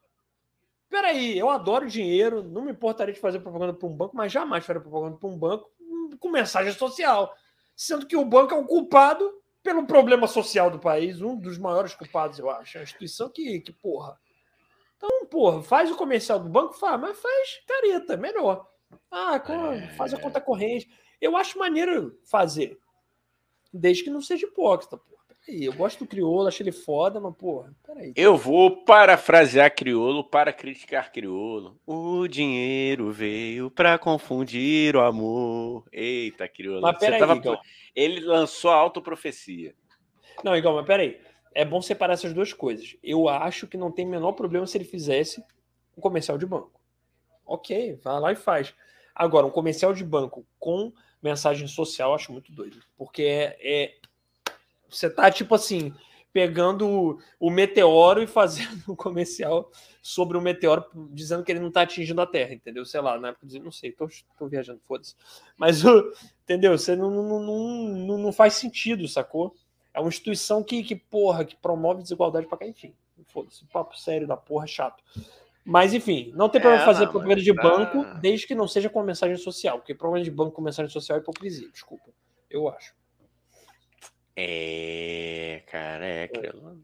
[0.88, 4.64] Peraí, eu adoro dinheiro, não me importaria de fazer propaganda para um banco, mas jamais
[4.64, 5.70] faria propaganda para um banco
[6.18, 7.34] com mensagem social.
[7.74, 11.94] Sendo que o banco é o culpado pelo problema social do país, um dos maiores
[11.94, 12.76] culpados, eu acho.
[12.76, 14.18] É uma instituição que, que porra.
[14.96, 18.68] Então, porra, faz o comercial do banco, faz, mas faz careta, melhor.
[19.10, 19.42] Ah,
[19.96, 20.90] faz a conta corrente.
[21.20, 22.78] Eu acho maneiro fazer.
[23.72, 25.18] Desde que não seja hipócrita, pô.
[25.48, 28.12] Eu gosto do crioulo, acho ele foda, mas, porra, peraí.
[28.14, 31.80] Eu vou parafrasear crioulo para criticar crioulo.
[31.84, 35.84] O dinheiro veio para confundir o amor.
[35.92, 36.80] Eita, crioulo.
[36.80, 37.60] Mas peraí, tava...
[37.94, 39.74] Ele lançou a autoprofecia.
[40.44, 41.20] Não, igual, mas peraí.
[41.54, 42.96] É bom separar essas duas coisas.
[43.02, 45.44] Eu acho que não tem menor problema se ele fizesse
[45.96, 46.80] um comercial de banco.
[47.44, 48.74] Ok, vai lá e faz.
[49.14, 50.92] Agora, um comercial de banco com
[51.22, 52.80] mensagem social, acho muito doido.
[52.96, 53.94] Porque é, é
[54.96, 55.92] você tá, tipo assim,
[56.32, 59.70] pegando o, meteoro e fazendo um comercial
[60.00, 62.84] sobre o meteoro, dizendo que ele não tá atingindo a Terra, entendeu?
[62.84, 64.08] Sei lá, na época dizendo, não sei, tô,
[64.38, 65.14] tô viajando, foda-se.
[65.56, 65.82] Mas,
[66.42, 66.76] entendeu?
[66.76, 69.54] Você não, não, não, não, faz sentido, sacou?
[69.92, 72.94] É uma instituição que, que porra, que promove desigualdade pra cá, enfim.
[73.26, 75.04] Foda-se, papo sério da porra, chato.
[75.64, 77.62] Mas, enfim, não tem problema é, fazer não, propaganda de tá...
[77.62, 81.18] banco, desde que não seja com mensagem social, porque propaganda de banco com mensagem social
[81.18, 82.10] é hipocrisia, desculpa.
[82.50, 82.94] Eu acho.
[84.36, 86.80] É, cara, é, Criolo.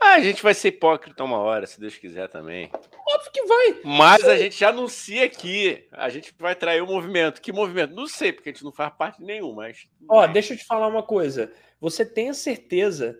[0.00, 2.68] Ah, a gente vai ser hipócrita uma hora, se Deus quiser também.
[3.08, 3.80] Óbvio que vai.
[3.84, 5.86] Mas a gente já anuncia aqui.
[5.92, 7.40] A gente vai trair o movimento.
[7.40, 7.94] Que movimento?
[7.94, 9.86] Não sei, porque a gente não faz parte nenhum, mas.
[10.08, 11.52] Ó, deixa eu te falar uma coisa.
[11.80, 13.16] Você tenha certeza,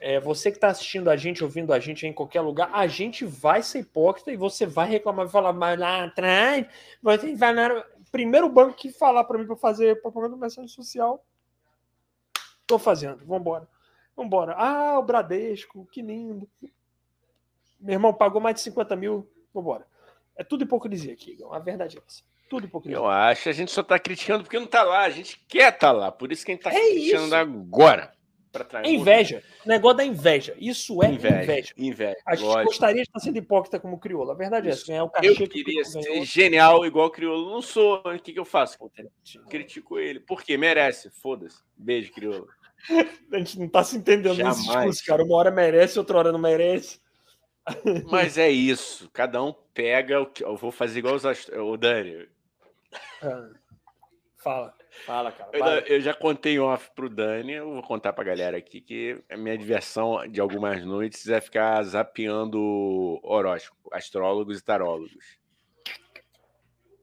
[0.00, 3.26] é, você que está assistindo a gente, ouvindo a gente em qualquer lugar, a gente
[3.26, 6.66] vai ser hipócrita e você vai reclamar, vai falar, mas lá atrás,
[7.02, 7.84] você vai na...
[8.10, 11.22] Primeiro banco que falar para mim para fazer propaganda de mensagem social,
[12.68, 13.24] tô fazendo.
[13.24, 13.66] Vambora.
[14.14, 14.54] Vambora.
[14.56, 16.48] Ah, o Bradesco, que lindo.
[17.80, 19.28] Meu irmão pagou mais de 50 mil.
[19.52, 19.86] Vambora.
[20.36, 22.22] É tudo hipocrisia aqui, A verdade é essa.
[22.48, 22.96] Tudo hipocrisia.
[22.96, 23.48] Eu acho.
[23.48, 25.00] A gente só tá criticando porque não tá lá.
[25.00, 26.12] A gente quer tá lá.
[26.12, 27.34] Por isso que a gente tá é criticando isso.
[27.34, 28.12] agora.
[28.82, 29.42] É inveja.
[29.64, 30.56] O negócio da inveja.
[30.58, 31.42] Isso é inveja.
[31.42, 31.74] Inveja.
[31.76, 32.64] inveja a gente lógico.
[32.64, 34.30] gostaria de estar sendo hipócrita como crioulo.
[34.30, 34.90] A verdade isso.
[34.90, 35.02] é essa.
[35.02, 37.50] É o eu queria que ser genial igual crioulo.
[37.50, 38.02] Não sou.
[38.04, 38.78] O que, que eu faço?
[39.48, 40.18] Critico ele.
[40.18, 40.56] Por quê?
[40.56, 41.10] Merece.
[41.10, 41.60] Foda-se.
[41.76, 42.48] Beijo, crioulo.
[43.32, 44.58] A gente não tá se entendendo Jamais.
[44.58, 45.24] nesse discurso, cara.
[45.24, 47.00] Uma hora merece, outra hora não merece.
[48.10, 49.10] Mas é isso.
[49.12, 50.44] Cada um pega o que.
[50.44, 51.50] Eu vou fazer igual os ast...
[51.52, 52.28] o Dani.
[53.22, 53.50] Ah,
[54.38, 54.74] fala,
[55.04, 55.50] fala, cara.
[55.52, 59.36] Eu, eu, já contei off pro Dani, eu vou contar pra galera aqui que a
[59.36, 65.37] minha diversão de algumas noites é ficar zapeando horóscopo, astrólogos e tarólogos.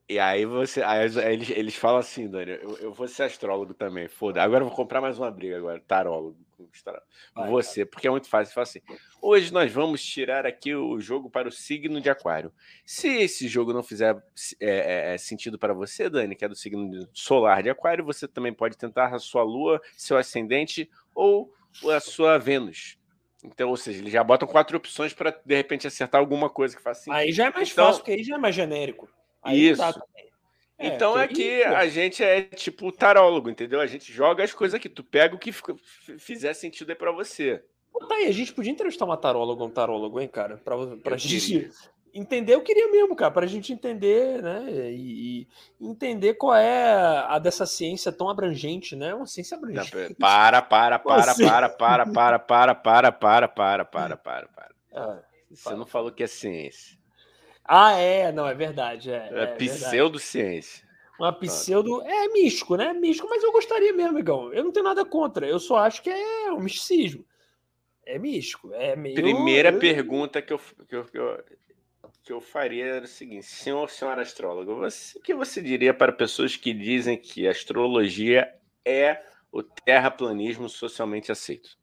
[0.07, 0.83] E aí você.
[0.83, 4.07] Aí eles, eles falam assim, Dani, eu, eu vou ser astrólogo também.
[4.07, 4.41] Foda.
[4.41, 6.37] Agora eu vou comprar mais uma briga agora, tarólogo.
[7.33, 7.89] Vai, você, cara.
[7.91, 8.47] porque é muito fácil.
[8.47, 8.81] Você fala assim:
[9.21, 12.53] hoje nós vamos tirar aqui o jogo para o signo de aquário.
[12.85, 14.15] Se esse jogo não fizer
[14.59, 18.27] é, é, é, sentido para você, Dani, que é do signo solar de aquário, você
[18.27, 21.51] também pode tentar a sua lua, seu ascendente ou
[21.91, 22.97] a sua Vênus.
[23.43, 26.81] Então, ou seja, eles já botam quatro opções para de repente acertar alguma coisa que
[26.81, 27.19] faça sentido.
[27.19, 29.09] Aí já é mais então, fácil, porque aí já é mais genérico.
[29.45, 29.81] Aí Isso.
[30.77, 33.79] É, então é que a gente é tipo tarólogo, entendeu?
[33.79, 35.53] A gente joga as coisas que tu pega o que
[36.17, 37.63] fizer sentido é para você.
[37.93, 40.57] Pô, tá aí, a gente podia entrevistar uma taróloga ou um tarólogo, hein, cara?
[40.57, 41.71] Pra, pra gente
[42.13, 44.65] entender, eu queria mesmo, cara, pra gente entender, né?
[44.91, 45.47] E, e,
[45.79, 49.13] entender qual é a dessa ciência tão abrangente, né?
[49.13, 50.15] Uma ciência abrangente.
[50.19, 54.75] Para, para, para, para, para, para, para, para, para, para, para, para, para.
[54.93, 56.97] Ah, Você não falou que é ciência.
[57.65, 59.11] Ah, é, não, é verdade.
[59.11, 60.85] É, é, é pseudociência.
[61.19, 62.01] Uma pseudo.
[62.03, 62.93] É místico, né?
[62.93, 64.53] Místico, mas eu gostaria mesmo, Igão.
[64.53, 65.47] Eu não tenho nada contra.
[65.47, 67.25] Eu só acho que é um misticismo.
[68.05, 68.71] É místico.
[68.73, 69.15] É meio...
[69.15, 71.43] Primeira pergunta que eu, que eu, que eu,
[72.23, 76.11] que eu faria era o seguinte: senhor senhora astróloga, você, o que você diria para
[76.11, 79.21] pessoas que dizem que a astrologia é
[79.51, 81.77] o terraplanismo socialmente aceito?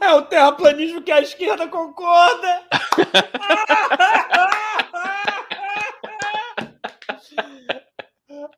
[0.00, 2.62] É o terraplanismo que a esquerda concorda.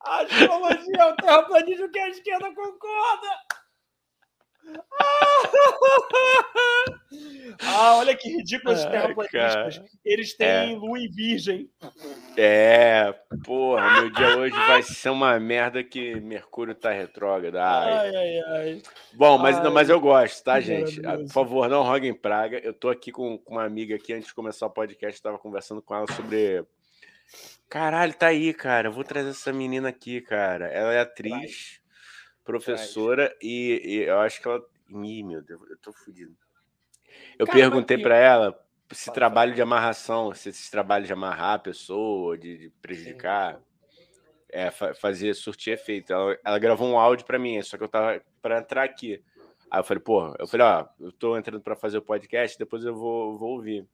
[0.00, 3.47] a astrologia é o terraplanismo que a esquerda concorda.
[7.62, 9.82] ah, olha que ridículo esses terraplanistas.
[10.04, 10.76] Eles têm é.
[10.76, 11.70] lua em virgem.
[12.36, 13.14] É,
[13.44, 17.56] porra, meu dia hoje vai ser uma merda que Mercúrio tá retrógrado.
[17.56, 18.82] Ai, ai, ai.
[19.14, 21.00] Bom, mas, ai, não, mas eu gosto, tá, gente?
[21.00, 22.58] Por favor, não roguem praga.
[22.58, 25.82] Eu tô aqui com, com uma amiga aqui, antes de começar o podcast, tava conversando
[25.82, 26.64] com ela sobre.
[27.68, 28.88] Caralho, tá aí, cara.
[28.88, 30.68] Eu vou trazer essa menina aqui, cara.
[30.68, 31.77] Ela é atriz
[32.48, 34.64] professora e, e, eu acho que ela.
[34.88, 36.34] Ih, meu Deus, eu tô fudido.
[37.38, 38.58] Eu Cara, perguntei para ela
[38.90, 43.60] se trabalho de amarração, se esse trabalho de amarrar a pessoa, de, de prejudicar,
[44.50, 46.10] é, fa fazer surtir efeito.
[46.10, 49.22] Ela, ela gravou um áudio para mim, só que eu tava para entrar aqui.
[49.70, 52.82] Aí eu falei, pô, eu falei, ó, eu tô entrando para fazer o podcast, depois
[52.82, 53.86] eu vou, vou ouvir.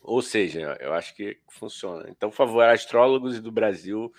[0.00, 2.08] Ou seja, eu acho que funciona.
[2.08, 4.12] Então, por favor, astrólogos do Brasil,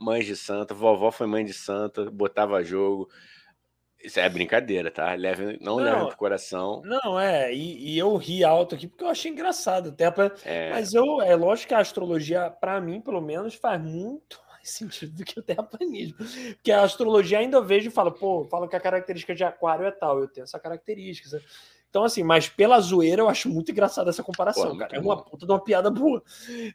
[0.00, 3.08] mães de santa, vovó foi mãe de santa, botava jogo.
[4.02, 5.12] Isso é brincadeira, tá?
[5.12, 6.80] Leve, não, não leve pro coração.
[6.86, 9.90] Não, é, e, e, eu ri alto aqui porque eu achei engraçado.
[9.90, 10.70] Até pra, é.
[10.70, 15.18] Mas eu, é lógico que a astrologia, para mim, pelo menos, faz muito mais sentido
[15.18, 16.16] do que o terraplanismo.
[16.54, 19.84] Porque a astrologia ainda eu vejo e falo, pô, falo que a característica de aquário
[19.84, 21.38] é tal, eu tenho essa característica.
[21.90, 24.96] Então, assim, mas pela zoeira eu acho muito engraçada essa comparação, Pô, cara.
[24.96, 26.22] É uma puta de uma piada boa.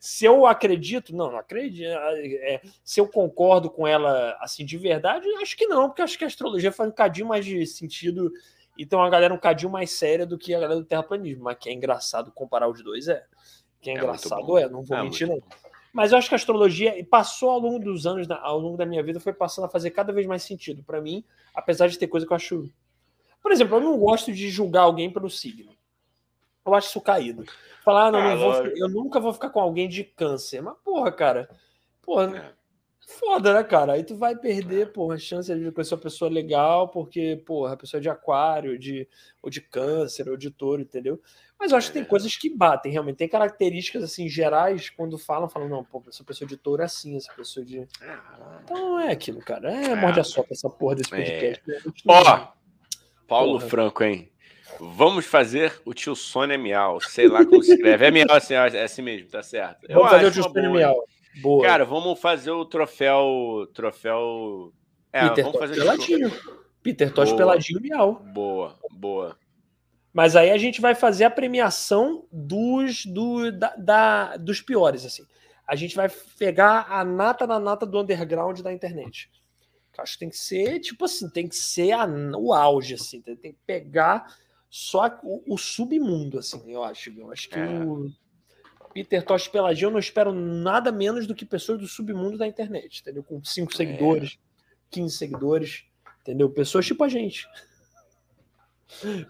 [0.02, 1.88] Se eu acredito, não, não acredito.
[1.88, 6.18] É, é, se eu concordo com ela, assim, de verdade, acho que não, porque acho
[6.18, 8.30] que a astrologia faz um cadinho mais de sentido
[8.78, 11.46] e tem uma galera um cadinho mais séria do que a galera do terraplanismo.
[11.46, 13.24] Mas que é engraçado comparar os dois, é.
[13.82, 15.42] Que é, é engraçado, é, não vou é mentir, não.
[15.94, 19.02] Mas eu acho que a astrologia passou ao longo dos anos, ao longo da minha
[19.02, 21.24] vida, foi passando a fazer cada vez mais sentido para mim,
[21.54, 22.70] apesar de ter coisa que eu acho
[23.46, 25.72] por exemplo, eu não gosto de julgar alguém pelo signo.
[26.66, 27.46] Eu acho isso caído.
[27.84, 30.64] Falar, ah, não, não vou, eu nunca vou ficar com alguém de câncer.
[30.64, 31.48] Mas, porra, cara,
[32.02, 32.54] porra, é.
[33.08, 33.94] foda, né, cara?
[33.94, 37.78] Aí tu vai perder, porra, a chance de conhecer uma pessoa legal, porque, porra, a
[37.78, 39.08] pessoa é de aquário, de,
[39.44, 41.22] ou de câncer, ou de touro, entendeu?
[41.60, 42.06] Mas eu acho que tem é.
[42.06, 43.18] coisas que batem, realmente.
[43.18, 47.16] Tem características, assim, gerais, quando falam, falam, não, pô, essa pessoa de touro é assim,
[47.16, 47.88] essa pessoa de.
[48.64, 49.72] Então é aquilo, cara.
[49.72, 49.96] É, é.
[49.96, 51.62] morde a sopa essa porra desse podcast.
[51.70, 51.74] É.
[51.74, 51.80] Né?
[52.08, 52.56] Ó,
[53.27, 53.69] Paulo porra.
[53.69, 54.31] Franco, hein?
[54.80, 56.99] Vamos fazer o tio Sônia Miau.
[57.02, 58.06] Sei lá como se escreve.
[58.06, 59.88] É Miau assim, é assim mesmo, tá certo.
[59.88, 61.06] Vamos fazer o tio Sônia Miau.
[61.41, 61.65] Boa.
[61.65, 63.68] Cara, vamos fazer o troféu.
[63.73, 64.73] Troféu.
[65.11, 66.31] É, Peter vamos fazer peladinho.
[66.81, 68.22] Peter Tosh peladinho Miau.
[68.34, 69.38] Boa, boa.
[70.14, 75.23] Mas aí a gente vai fazer a premiação dos, do, da, da, dos piores, assim.
[75.68, 79.30] A gente vai pegar a nata na nata do underground da internet.
[80.02, 83.22] Acho que tem que ser, tipo assim, tem que ser a, o auge, assim.
[83.22, 84.36] Tem, tem que pegar
[84.70, 87.10] só o, o, submundo, assim, eu acho.
[87.18, 87.80] Eu acho que é.
[87.84, 88.12] o
[88.94, 93.02] Peter Tosh Peladinho eu não espero nada menos do que pessoas do submundo da internet,
[93.02, 93.24] entendeu?
[93.24, 93.76] Com 5 é.
[93.76, 94.40] seguidores,
[94.90, 95.86] 15 seguidores,
[96.22, 96.50] entendeu?
[96.50, 97.48] Pessoas tipo a gente.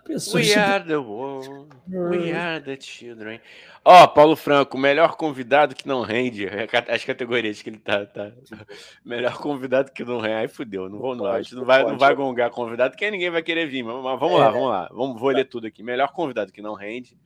[0.06, 2.36] Pessoas We are the world, we hum.
[2.36, 3.40] are the children.
[3.86, 6.46] Ó, oh, Paulo Franco, melhor convidado que não rende.
[6.46, 8.06] É as categorias que ele tá.
[8.06, 8.32] tá.
[9.06, 10.36] Melhor convidado que não rende.
[10.36, 11.26] Aí fudeu, não vou não.
[11.28, 13.84] A gente não vai, não vai gongar convidado, que ninguém vai querer vir.
[13.84, 14.40] Mas, mas vamos é.
[14.40, 14.90] lá, vamos lá.
[14.92, 15.82] Vamos, vou ler tudo aqui.
[15.84, 17.18] Melhor convidado que não rende.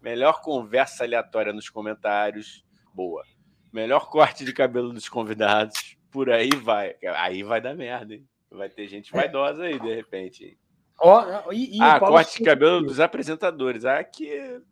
[0.00, 2.64] Melhor conversa aleatória nos comentários.
[2.94, 3.24] Boa.
[3.72, 5.96] Melhor corte de cabelo dos convidados.
[6.10, 6.94] Por aí vai.
[7.16, 8.26] Aí vai dar merda, hein?
[8.50, 9.18] Vai ter gente é.
[9.18, 10.56] vaidosa aí, de repente.
[10.98, 13.84] Ó, e, e ah, corte de cabelo dos apresentadores.
[13.84, 14.30] Aqui,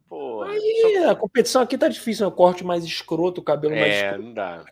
[0.09, 0.43] pô.
[0.43, 1.11] Aí, só...
[1.11, 4.15] a competição aqui tá difícil, é o corte mais escroto, o cabelo é, mais escroto.
[4.15, 4.65] É, não dá.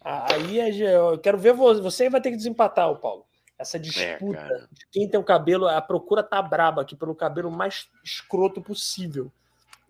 [0.00, 3.26] Aí eu quero ver você vai ter que desempatar, o Paulo.
[3.58, 7.14] Essa é, disputa é, de quem tem o cabelo, a procura tá braba aqui pelo
[7.14, 9.32] cabelo mais escroto possível.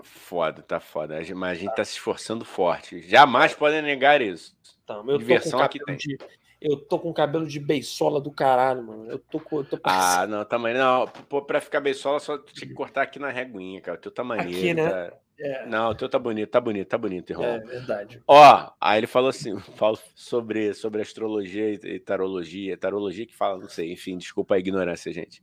[0.02, 1.20] Foda, tá foda.
[1.34, 3.02] Mas a gente tá se esforçando forte.
[3.02, 4.56] Jamais podem negar isso.
[4.84, 5.96] Então, Diversão aqui tem.
[5.96, 6.18] De,
[6.60, 9.10] eu tô com cabelo de beisola do caralho, mano.
[9.10, 9.58] Eu tô com.
[9.58, 10.76] Eu tô ah, não, tamanho.
[10.76, 11.06] Não,
[11.42, 13.96] pra ficar beisola, só tinha que cortar aqui na reguinha, cara.
[13.96, 14.42] O teu tamanho.
[14.42, 14.88] Aqui, né?
[14.90, 15.16] Tá...
[15.40, 15.66] É.
[15.66, 17.46] Não, o teu tá bonito, tá bonito, tá bonito, irmão.
[17.46, 18.20] É verdade.
[18.26, 22.76] Ó, aí ele falou assim: fala sobre, sobre astrologia e tarologia.
[22.76, 25.40] Tarologia que fala, não sei, enfim, desculpa a ignorância, gente.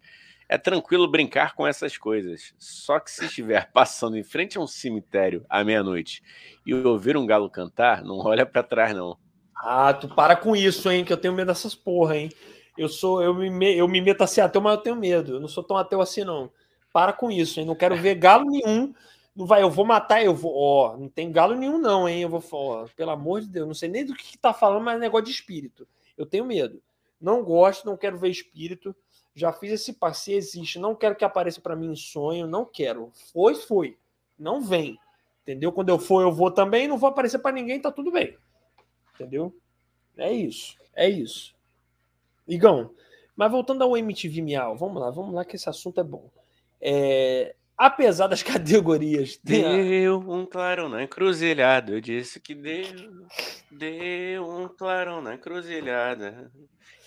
[0.50, 2.54] É tranquilo brincar com essas coisas.
[2.58, 6.22] Só que se estiver passando em frente a um cemitério à meia-noite
[6.66, 9.18] e ouvir um galo cantar, não olha para trás, não.
[9.68, 11.04] Ah, tu para com isso, hein?
[11.04, 12.30] Que eu tenho medo dessas porra, hein?
[12.78, 15.34] Eu sou, eu me, eu me meto assim ateu, mas eu tenho medo.
[15.34, 16.52] Eu não sou tão ateu assim, não.
[16.94, 17.66] Para com isso, hein?
[17.66, 18.94] Não quero ver galo nenhum.
[19.36, 20.56] Não vai, eu vou matar, eu vou.
[20.56, 22.22] Ó, não tem galo nenhum, não, hein?
[22.22, 24.84] Eu vou falar, pelo amor de Deus, não sei nem do que, que tá falando,
[24.84, 25.88] mas é negócio de espírito.
[26.16, 26.80] Eu tenho medo.
[27.20, 28.96] Não gosto, não quero ver espírito.
[29.34, 30.78] Já fiz esse passeio, existe.
[30.78, 33.12] Não quero que apareça para mim em sonho, não quero.
[33.34, 33.98] Foi, foi.
[34.38, 35.00] Não vem.
[35.42, 35.72] Entendeu?
[35.72, 36.88] Quando eu for, eu vou também.
[36.88, 38.38] Não vou aparecer para ninguém, tá tudo bem.
[39.16, 39.56] Entendeu?
[40.18, 40.76] É isso.
[40.94, 41.56] É isso.
[42.48, 42.92] Igão,
[43.36, 46.30] mas voltando ao MTV Miau, vamos lá, vamos lá que esse assunto é bom.
[46.80, 49.40] É, apesar das categorias.
[49.44, 51.92] Deu um clarão na encruzilhada.
[51.92, 52.86] Eu disse que deu,
[53.72, 56.52] deu um clarão na encruzilhada.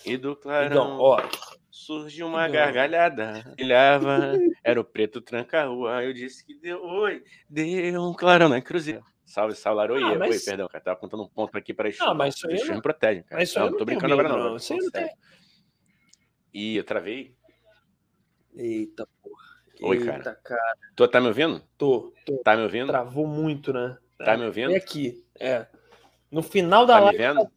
[0.05, 1.21] E do clarão então, ó,
[1.69, 3.53] surgiu uma gargalhada.
[4.63, 6.03] Era o preto tranca-rua.
[6.03, 9.05] Eu disse que deu, oi, deu um clarão na encruzilhada.
[9.29, 10.07] Salve, salve, Laroia.
[10.07, 10.37] Ah, mas...
[10.37, 10.83] Oi, perdão, cara.
[10.83, 12.03] Tava contando um ponto aqui para isso.
[12.03, 12.57] Não, mas isso aí.
[12.65, 12.75] Não...
[12.75, 13.39] me protege, cara.
[13.39, 14.39] Mas isso não, não tô brincando agora, não.
[14.39, 14.55] não.
[14.55, 15.07] Isso aí não tem...
[16.51, 17.35] Ih, eu travei.
[18.55, 19.43] Eita, porra.
[19.83, 20.35] Oi, Eita, cara.
[20.43, 20.77] cara.
[20.95, 21.61] Tô, tá me ouvindo?
[21.77, 22.37] Tô, tô.
[22.39, 22.87] Tá me ouvindo?
[22.87, 23.99] Travou muito, né?
[24.17, 24.71] Tá me ouvindo?
[24.71, 25.67] E aqui, é.
[26.31, 27.19] No final da tá live.
[27.19, 27.51] Me vendo?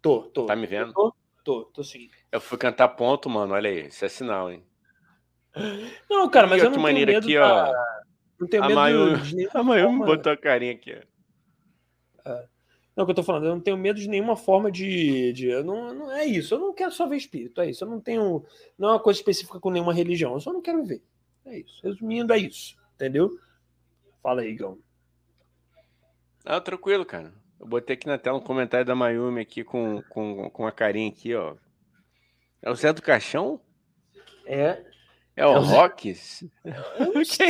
[0.00, 0.46] Tô, tô.
[0.46, 0.94] Tá me vendo?
[0.94, 2.08] Tô, tô, tô sim.
[2.32, 3.52] Eu fui cantar ponto, mano.
[3.52, 3.88] Olha aí.
[3.88, 4.64] Isso é sinal, hein?
[6.08, 7.70] Não, cara, mas e eu não tenho medo aqui, da...
[7.70, 7.74] ó.
[8.40, 9.18] Não tenho medo Mayu...
[9.18, 11.09] de A Mayu me botou a carinha aqui, ó.
[12.24, 12.46] É.
[12.96, 15.32] Não, o que eu tô falando, eu não tenho medo de nenhuma forma de.
[15.32, 17.84] de eu não, não é isso, eu não quero só ver espírito, é isso.
[17.84, 18.44] Eu não tenho.
[18.78, 21.02] Não é uma coisa específica com nenhuma religião, eu só não quero ver.
[21.44, 21.80] É isso.
[21.82, 22.76] Resumindo, é isso.
[22.94, 23.30] Entendeu?
[24.22, 24.78] Fala aí, Gão.
[26.44, 27.32] Ah, tranquilo, cara.
[27.58, 31.08] Eu botei aqui na tela um comentário da Mayumi aqui com, com, com a carinha
[31.08, 31.56] aqui, ó.
[32.62, 33.60] É o Zé do Caixão?
[34.46, 34.89] É.
[35.40, 36.44] É o Rocks?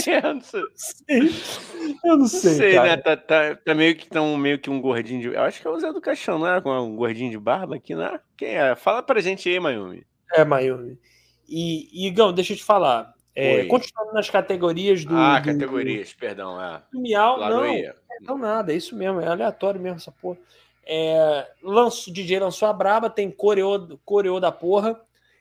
[0.04, 0.22] Quem é?
[0.22, 0.62] Não sei.
[2.04, 2.96] Eu não sei, sei né?
[2.96, 5.26] Tá, tá, tá, meio que tão, meio que um gordinho de.
[5.26, 6.60] Eu acho que é o Zé do Caixão, não é?
[6.60, 8.20] Com um gordinho de barba aqui, não é?
[8.36, 8.76] Quem é?
[8.76, 10.06] Fala pra gente aí, Mayumi.
[10.32, 11.00] É, Mayumi.
[11.48, 13.12] E, Igão, deixa eu te falar.
[13.34, 15.16] É, continuando nas categorias do.
[15.16, 16.62] Ah, do, categorias, do, perdão.
[16.62, 16.82] É.
[16.92, 20.38] Do Miau, não, é, não, nada, é isso mesmo, é aleatório mesmo essa porra.
[20.86, 25.00] É, lanço, DJ lançou a braba, tem coreô, coreô da porra.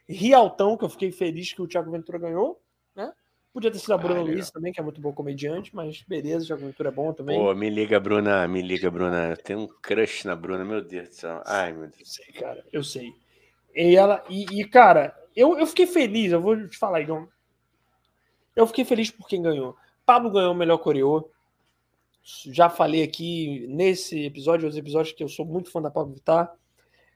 [0.10, 2.60] Rialtão, que eu fiquei feliz que o Thiago Ventura ganhou,
[2.96, 3.14] né?
[3.54, 6.48] Podia ter sido a Bruna ah, Luiz também, que é muito bom comediante, mas beleza,
[6.48, 7.40] Thiago Ventura é bom também.
[7.40, 9.30] Pô, me liga, Bruna, me liga, Bruna.
[9.30, 11.44] Eu tenho um crush na Bruna, meu Deus do céu.
[11.46, 12.00] Ai, meu Deus.
[12.00, 13.14] Eu sei, cara, eu sei.
[13.76, 17.28] E ela, e, e cara, eu, eu fiquei feliz, eu vou te falar, Igão.
[18.56, 19.76] Eu fiquei feliz por quem ganhou.
[20.06, 21.30] Pablo ganhou o melhor coreô.
[22.24, 26.52] Já falei aqui nesse episódio, os episódios que eu sou muito fã da Pablo Vittar.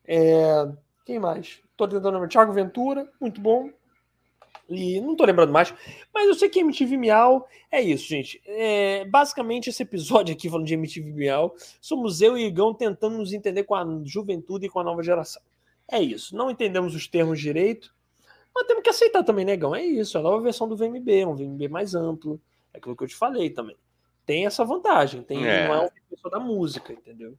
[0.05, 0.67] É,
[1.05, 1.62] quem mais?
[1.75, 2.27] Tô tentando lembrar.
[2.27, 3.69] Thiago Ventura, muito bom.
[4.69, 5.73] E não tô lembrando mais,
[6.13, 8.41] mas eu sei que MTV Miau é isso, gente.
[8.45, 13.33] É, basicamente, esse episódio aqui falando de MTV Miau, somos eu e Igão tentando nos
[13.33, 15.41] entender com a juventude e com a nova geração.
[15.91, 16.35] É isso.
[16.35, 17.93] Não entendemos os termos direito,
[18.55, 19.75] mas temos que aceitar também, negão.
[19.75, 20.17] É isso.
[20.17, 22.39] É a nova versão do VMB, um VMB mais amplo.
[22.73, 23.75] É aquilo que eu te falei também.
[24.25, 25.23] Tem essa vantagem.
[25.23, 25.67] Tem, é.
[25.67, 27.37] Não é uma pessoa da música, entendeu?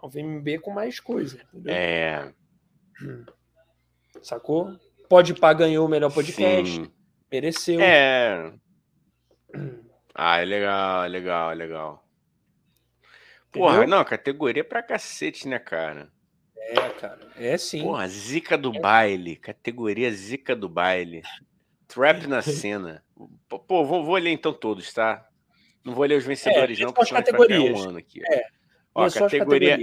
[0.00, 1.40] É um VMB com mais coisa.
[1.52, 1.74] Entendeu?
[1.74, 2.32] É.
[4.22, 4.78] Sacou?
[5.08, 6.76] Pode Pá ganhou o melhor podcast.
[6.76, 6.90] Sim.
[7.30, 7.80] Mereceu.
[7.80, 8.52] É.
[10.14, 12.08] Ah, é legal, é legal, é legal.
[13.50, 16.10] Porra, não, categoria pra cacete, né, cara?
[16.56, 17.20] É, cara.
[17.36, 17.82] É sim.
[17.82, 18.80] Porra, zica do é.
[18.80, 19.36] baile.
[19.36, 21.22] Categoria zica do baile.
[21.86, 23.04] Trap na cena.
[23.48, 25.26] Pô, vou, vou ler então todos, tá?
[25.84, 27.78] Não vou ler os vencedores, é, não, porque categorias.
[27.78, 28.22] um ano aqui.
[28.26, 28.46] É.
[28.94, 29.78] Ó, categoria.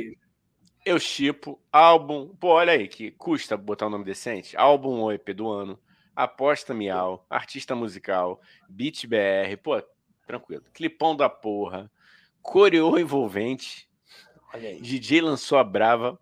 [0.86, 2.30] Eu chipo, álbum.
[2.40, 4.56] Pô, olha aí, que custa botar um nome decente.
[4.58, 5.80] Álbum ou EP do ano.
[6.20, 9.82] Aposta Miau, artista musical, Beat BR, pô,
[10.28, 10.66] tranquilo.
[10.74, 11.90] Clipão da porra,
[12.42, 13.90] coreô envolvente,
[14.82, 16.20] DJ lançou a brava,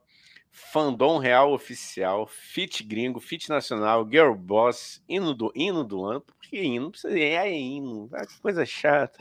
[0.51, 6.21] Fandom Real Oficial, Fit Gringo, Fit Nacional, Girl Boss, hino do, hino do ano.
[6.21, 6.91] Por que hino?
[6.91, 8.07] Precisa é, é hino.
[8.13, 9.17] Ah, que coisa chata.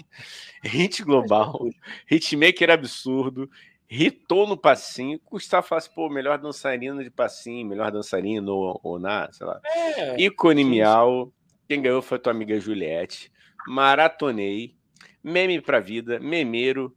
[0.63, 1.71] Hit Global,
[2.11, 3.51] Hitmaker Absurdo,
[3.89, 5.19] Ritou no passinho.
[5.21, 9.61] Custar fácil, pô, melhor dançarina de passinho, melhor dançarino ou, ou na, sei lá.
[9.65, 11.33] É, Ícone Miau.
[11.69, 13.31] Quem ganhou foi tua amiga Juliette.
[13.67, 14.77] Maratonei.
[15.23, 16.19] Meme pra vida.
[16.21, 16.97] Memeiro.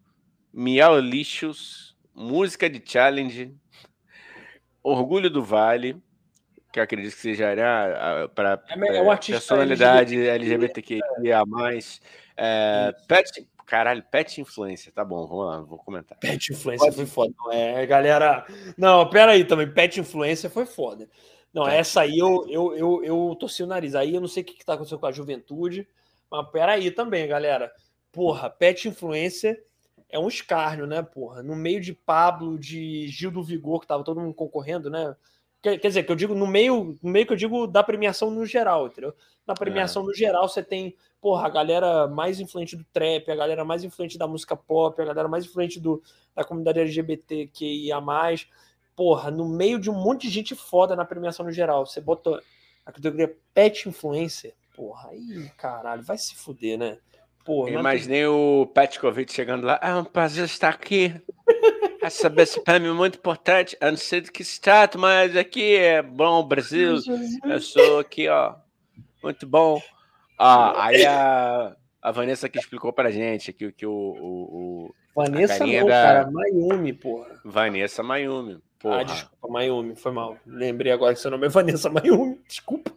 [0.53, 1.95] Miau Lixos.
[2.13, 3.55] Música de challenge.
[4.81, 6.01] Orgulho do Vale,
[6.71, 11.43] que acredito que seja né, para é, é um personalidade LGBTQIA+.
[12.37, 16.17] É, pet, caralho, pet influência, tá bom, vamos lá, vou comentar.
[16.17, 18.43] Pet influência foi foda, não é, galera?
[18.75, 21.07] Não, pera aí também, pet influência foi foda.
[21.53, 21.75] Não, pet.
[21.75, 24.55] essa aí eu, eu, eu, eu torci o nariz, aí eu não sei o que,
[24.55, 25.87] que tá acontecendo com a juventude,
[26.31, 27.71] mas pera aí também, galera.
[28.11, 29.61] Porra, pet influência
[30.09, 31.43] é um escárnio, né, porra?
[31.43, 35.15] No meio de Pablo, de Gil do Vigor, que tava todo mundo concorrendo, né?
[35.61, 38.45] Quer, dizer, que eu digo no meio, no meio que eu digo da premiação no
[38.45, 39.13] geral, entendeu?
[39.45, 40.05] Na premiação é.
[40.05, 44.17] no geral, você tem, porra, a galera mais influente do trap, a galera mais influente
[44.17, 46.01] da música pop, a galera mais influente do,
[46.33, 47.97] da comunidade LGBTQIA.
[48.95, 51.85] Porra, no meio de um monte de gente foda na premiação no geral.
[51.85, 52.39] Você botou
[52.85, 56.97] a categoria Pet Influencer, porra, aí, caralho, vai se fuder, né?
[57.43, 59.79] Porra, eu imaginei o Petkovic chegando lá.
[59.81, 61.13] É um prazer estar aqui.
[62.01, 62.29] Essa
[62.63, 63.77] prêmio é muito importante.
[63.79, 66.97] Eu não sei do que se trata, mas aqui é bom, Brasil.
[67.43, 68.55] Eu sou aqui, ó.
[69.21, 69.81] Muito bom.
[70.37, 75.65] Ah, aí a, a Vanessa aqui explicou pra gente que, que o, o, o Vanessa
[75.65, 75.91] não, da...
[75.91, 77.27] cara, Mayumi, porra.
[77.43, 78.59] Vanessa Mayumi.
[78.79, 79.01] Porra.
[79.01, 80.37] Ah, desculpa, Mayumi, foi mal.
[80.47, 82.93] Lembrei agora que seu nome é Vanessa Mayumi, desculpa.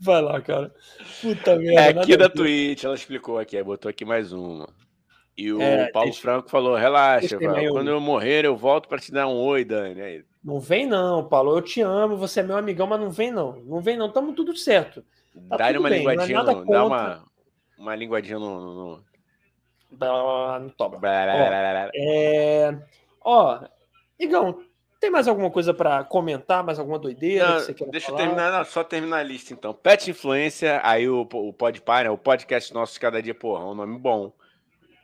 [0.00, 0.72] Vai lá, cara.
[1.20, 1.80] Puta merda.
[1.80, 4.68] É aqui da Twitch, ela explicou aqui, botou aqui mais uma.
[5.40, 6.20] E o é, Paulo deixa...
[6.20, 9.98] Franco falou: relaxa, quando eu morrer, eu volto para te dar um oi, Dani.
[9.98, 10.24] Aí.
[10.44, 11.56] Não vem, não, Paulo.
[11.56, 13.56] Eu te amo, você é meu amigão, mas não vem, não.
[13.64, 14.12] Não vem, não.
[14.12, 15.02] Tamo tudo certo.
[15.48, 17.24] Tá dá uma bem, linguadinha, é no, dá uma,
[17.78, 18.60] uma linguadinha no.
[18.60, 19.04] no...
[20.60, 20.98] no toba.
[20.98, 22.78] Ó, é...
[23.22, 23.60] Ó,
[24.18, 24.60] Igão,
[25.00, 26.62] tem mais alguma coisa para comentar?
[26.62, 28.20] Mais alguma doideira não, que Deixa falar?
[28.20, 29.72] eu terminar, não, só terminar a lista então.
[29.72, 33.68] Pet Influência, aí o, o Podpar, né, o podcast nosso de cada dia, porra, é
[33.68, 34.30] um nome bom.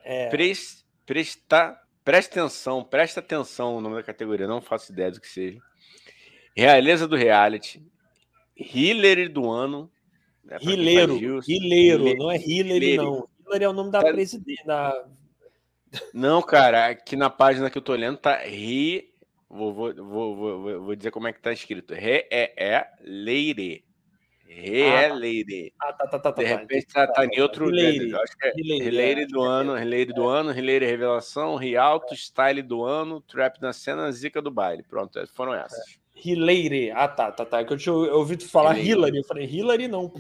[0.09, 0.29] É...
[0.29, 5.27] Presta, presta, presta atenção, presta atenção no nome da categoria, não faço ideia do que
[5.27, 5.59] seja.
[6.57, 7.83] Realeza do reality,
[8.57, 9.91] Hillary do ano.
[10.45, 11.19] Né, Hileiro,
[12.17, 13.29] não é Hillary, não.
[13.45, 14.13] Hillary é o nome da tá...
[14.13, 14.65] presidente.
[14.65, 15.09] Da...
[16.15, 19.13] Não, cara, aqui na página que eu tô lendo tá Ri
[19.49, 21.95] Vou, vou, vou, vou, dizer como é que tá escrito.
[21.95, 23.86] Re-é-leire.
[24.49, 25.73] Re-é-leire.
[25.79, 27.67] Ah, tá, tá, tá, De repente tá, tá neutro.
[27.67, 28.15] Rileire.
[28.15, 33.21] Acho que é Rileire do ano, Rileire do ano, Rileire Revelação, Rialto, Style do ano,
[33.21, 34.83] Trap na cena, Zica do baile.
[34.83, 35.99] Pronto, foram essas.
[36.15, 36.91] Hilaire.
[36.93, 37.63] Ah, tá, tá, tá.
[37.63, 39.19] Eu tinha ouvido falar Hillary.
[39.19, 40.13] Eu falei, Hillary não.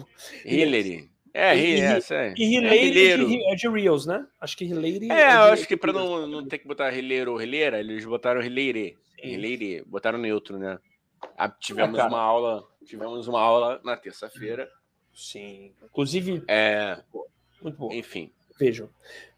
[0.44, 1.08] Hillary.
[1.38, 2.34] É, e, essa é.
[2.34, 4.26] E é, de, é Reels, né?
[4.40, 5.10] Acho que Hilary.
[5.10, 8.06] É, é eu acho que para não, não ter que botar Hileiro ou Hileira, eles
[8.06, 8.96] botaram Hileire.
[9.22, 10.78] Hileire, botaram neutro, né?
[11.36, 14.70] Ah, tivemos é, uma aula, tivemos uma aula na terça-feira
[15.16, 15.72] sim.
[15.82, 16.44] Inclusive.
[16.46, 16.98] É.
[17.62, 17.92] Muito bom.
[17.92, 18.30] Enfim.
[18.58, 18.88] Vejam.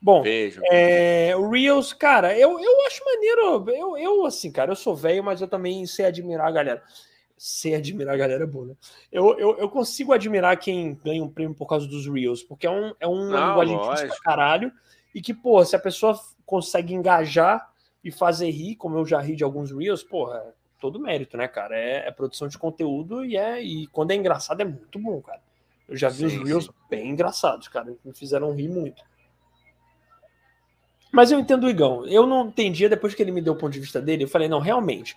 [0.00, 0.60] Bom, Vejo.
[0.70, 3.70] é, o Reels, cara, eu, eu acho maneiro.
[3.70, 6.82] Eu, eu, assim, cara, eu sou velho, mas eu também sei admirar a galera.
[7.36, 8.74] Sei admirar a galera é bom, né?
[9.10, 12.70] Eu, eu, eu consigo admirar quem ganha um prêmio por causa dos Reels, porque é
[12.70, 14.72] um, é um Não, linguagem difícil pra caralho.
[15.14, 19.34] E que, pô, se a pessoa consegue engajar e fazer rir, como eu já ri
[19.34, 21.76] de alguns Reels, porra, todo mérito, né, cara?
[21.76, 25.40] É, é produção de conteúdo e é e quando é engraçado é muito bom, cara.
[25.88, 26.70] Eu já vi Sim, os Reels sim.
[26.90, 29.02] bem engraçados, cara, me fizeram rir muito.
[31.10, 32.04] Mas eu entendo o Igão.
[32.06, 34.24] Eu não entendia depois que ele me deu o ponto de vista dele.
[34.24, 35.16] Eu falei, não, realmente.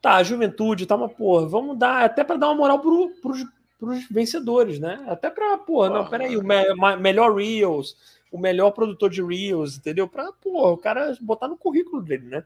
[0.00, 3.42] Tá, a juventude, tá, mas, porra, vamos dar, até pra dar uma moral pro, pros,
[3.78, 5.02] pros vencedores, né?
[5.08, 7.96] Até pra, porra, não, peraí, o me- ma- melhor Reels,
[8.30, 10.06] o melhor produtor de Reels, entendeu?
[10.06, 12.44] Pra, porra, o cara botar no currículo dele, né?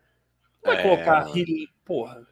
[0.65, 1.45] Não vai É, colocar, mano.
[1.85, 2.27] porra,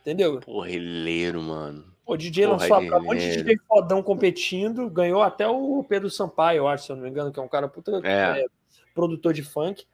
[0.00, 0.40] entendeu?
[0.40, 1.84] Porreleiro, mano.
[2.06, 3.42] O DJ Porra, lançou a um monte de.
[3.42, 7.32] DJ fodão competindo, ganhou até o Pedro Sampaio, eu acho, se eu não me engano,
[7.32, 8.40] que é um cara puta É.
[8.42, 8.46] é,
[8.94, 9.84] produtor de funk.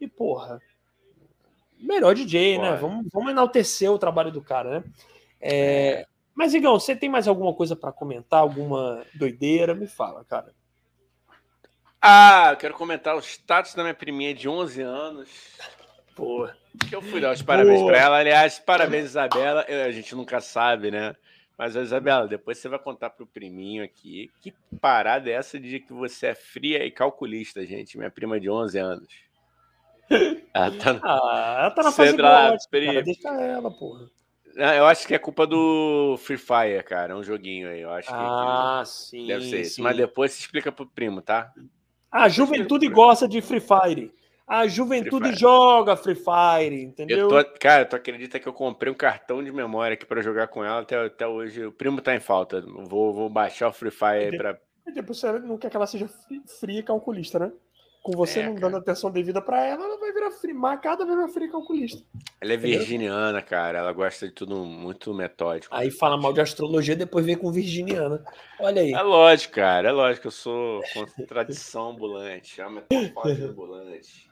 [0.00, 0.60] E, porra,
[1.78, 2.64] melhor DJ, né?
[2.64, 2.76] Porra.
[2.78, 4.84] Vamos, vamos enaltecer o trabalho do cara, né?
[5.40, 8.40] É, Mas, Igão, você tem mais alguma coisa pra comentar?
[8.40, 9.74] Alguma doideira?
[9.74, 10.54] Me fala, cara.
[12.00, 15.28] Ah, eu quero comentar o status da minha priminha de 11 anos.
[16.88, 17.92] Que eu fui dar os parabéns Boa.
[17.92, 18.18] pra ela.
[18.18, 19.64] Aliás, parabéns, Isabela.
[19.86, 21.14] A gente nunca sabe, né?
[21.58, 24.30] Mas, Isabela, depois você vai contar pro priminho aqui.
[24.40, 27.98] Que parada é essa de que você é fria e calculista, gente?
[27.98, 29.08] Minha prima de 11 anos.
[30.54, 32.56] Ela tá no- Ah, ela tá na fase cara.
[33.02, 34.10] Deixa ela, porra.
[34.58, 37.12] Ah, Eu acho que é culpa do Free Fire, cara.
[37.12, 37.80] É um joguinho aí.
[37.82, 39.26] Eu acho que- Ah, que sim.
[39.28, 39.76] deve ser isso.
[39.76, 39.82] sim.
[39.82, 41.52] Mas depois você explica pro primo, tá?
[42.10, 44.12] A juventude gosta de Free Fire.
[44.50, 47.30] A juventude joga Free Fire, entendeu?
[47.30, 50.48] Eu tô, cara, tu acredita que eu comprei um cartão de memória aqui pra jogar
[50.48, 51.64] com ela até, até hoje?
[51.66, 52.60] O primo tá em falta.
[52.60, 54.58] Vou, vou baixar o Free Fire aí pra.
[54.86, 57.52] E depois você não quer que ela seja fri- fria e calculista, né?
[58.02, 58.66] Com você É, não cara.
[58.70, 62.02] dando atenção devida pra ela, ela vai virar fria, marcada, vai virar fria e calculista.
[62.40, 62.78] Ela é Entendeu?
[62.78, 63.78] virginiana, cara.
[63.78, 65.72] Ela gosta de tudo muito metódico.
[65.76, 68.24] Aí fala mal de astrologia, depois vem com virginiana.
[68.58, 68.92] Olha aí.
[68.94, 69.90] É lógico, cara.
[69.90, 70.26] É lógico.
[70.28, 70.80] Eu sou
[71.18, 72.58] contradição ambulante.
[72.60, 72.82] É uma
[73.48, 74.29] ambulante.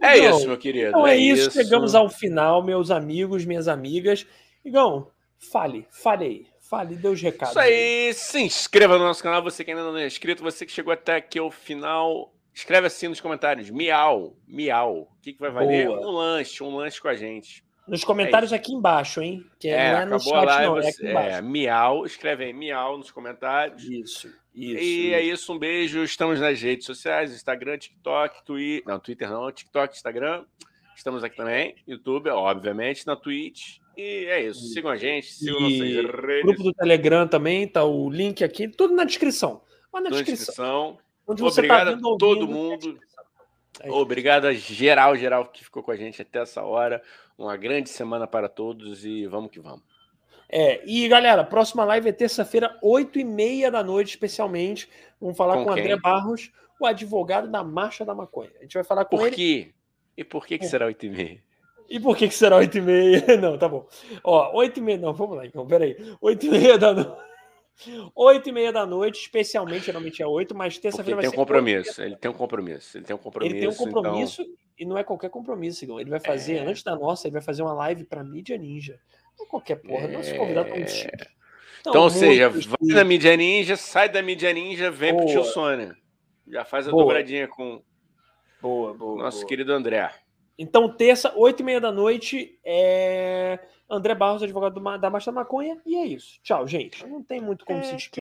[0.00, 0.88] É Então, isso, meu querido.
[0.88, 4.26] Então é, isso, chegamos ao final, meus amigos, minhas amigas.
[4.64, 6.46] Igão, fale, fale aí.
[6.60, 7.56] Fale, dê os recados.
[7.56, 10.72] Isso aí, se inscreva no nosso canal, você que ainda não é inscrito, você que
[10.72, 15.50] chegou até aqui ao final, escreve assim nos comentários, miau, miau, o que, que vai
[15.50, 15.86] valer?
[15.86, 16.06] Boa.
[16.06, 17.64] Um lanche, um lanche com a gente.
[17.88, 19.44] Nos comentários aqui embaixo, hein?
[19.58, 21.36] Que É, não é no chat, live, não, é aqui você- embaixo.
[21.38, 23.82] é, miau, escreve aí, miau nos comentários.
[23.84, 24.82] Isso, isso.
[24.82, 29.50] E é isso, um beijo, estamos nas redes sociais, Instagram, TikTok, Twitter, não, Twitter não,
[29.50, 30.44] TikTok, Instagram,
[30.96, 35.62] estamos aqui também, YouTube, obviamente, na Twitch, e é isso, sigam a gente, sigam E
[35.62, 35.78] nossas
[36.20, 39.62] redes, Grupo do Telegram também, tá o link aqui, tudo na descrição.
[39.92, 40.44] Mas na na descrição.
[40.46, 40.98] descrição.
[41.26, 42.86] Onde você Obrigado tá a todo ouvindo, mundo.
[42.86, 42.88] a.
[42.88, 43.07] É isso.
[43.86, 47.02] Obrigado a geral, geral que ficou com a gente até essa hora.
[47.36, 49.82] Uma grande semana para todos e vamos que vamos.
[50.48, 54.88] É, e galera, próxima live é terça-feira, 8 e meia da noite, especialmente.
[55.20, 55.72] Vamos falar Com com, o?
[55.72, 56.50] André Barros,
[56.80, 58.50] o advogado da Marcha da Maconha.
[58.58, 59.36] A gente vai falar com Por ele.
[59.36, 59.70] quê?
[60.16, 61.42] E por que, que Por- será 8 e meia?
[61.88, 63.24] E por que, que será 8 e meia?
[63.40, 63.86] Não, tá bom.
[64.24, 65.96] Ó, 8 e meia, não, vamos lá então, peraí.
[66.20, 67.12] 8 e meia da noite.
[68.14, 71.38] 8 e meia da noite, especialmente, geralmente é 8, mas terça-feira vai tem um ser
[71.38, 72.02] 8 meia compromisso.
[72.02, 72.96] Ele tem um compromisso.
[72.98, 73.54] Ele tem um compromisso.
[73.56, 74.46] Ele tem um então- compromisso
[74.78, 76.00] e não é qualquer compromisso, Igor.
[76.00, 76.60] Ele vai fazer, É.
[76.66, 78.98] antes da nossa, ele vai fazer uma live pra mídia ninja.
[79.38, 80.86] Não é qualquer porra, nosso convidado É.
[80.86, 81.26] chique.
[81.80, 85.32] Então, ou seja, vai na mídia ninja, sai da mídia ninja, vem pro Boa.
[85.32, 85.96] tio Sônia.
[86.46, 87.04] Já faz a Boa.
[87.04, 87.82] dobradinha com
[88.60, 89.22] Boa, o boa.
[89.22, 89.48] nosso boa.
[89.48, 90.10] querido André.
[90.58, 93.60] Então, terça, 8 e meia da noite, é
[93.90, 96.38] André Barros, advogado do da Marcha da Maconha, e é isso.
[96.42, 97.06] Tchau, gente.
[97.06, 97.82] Não tem muito como É.
[97.82, 98.10] se despedir.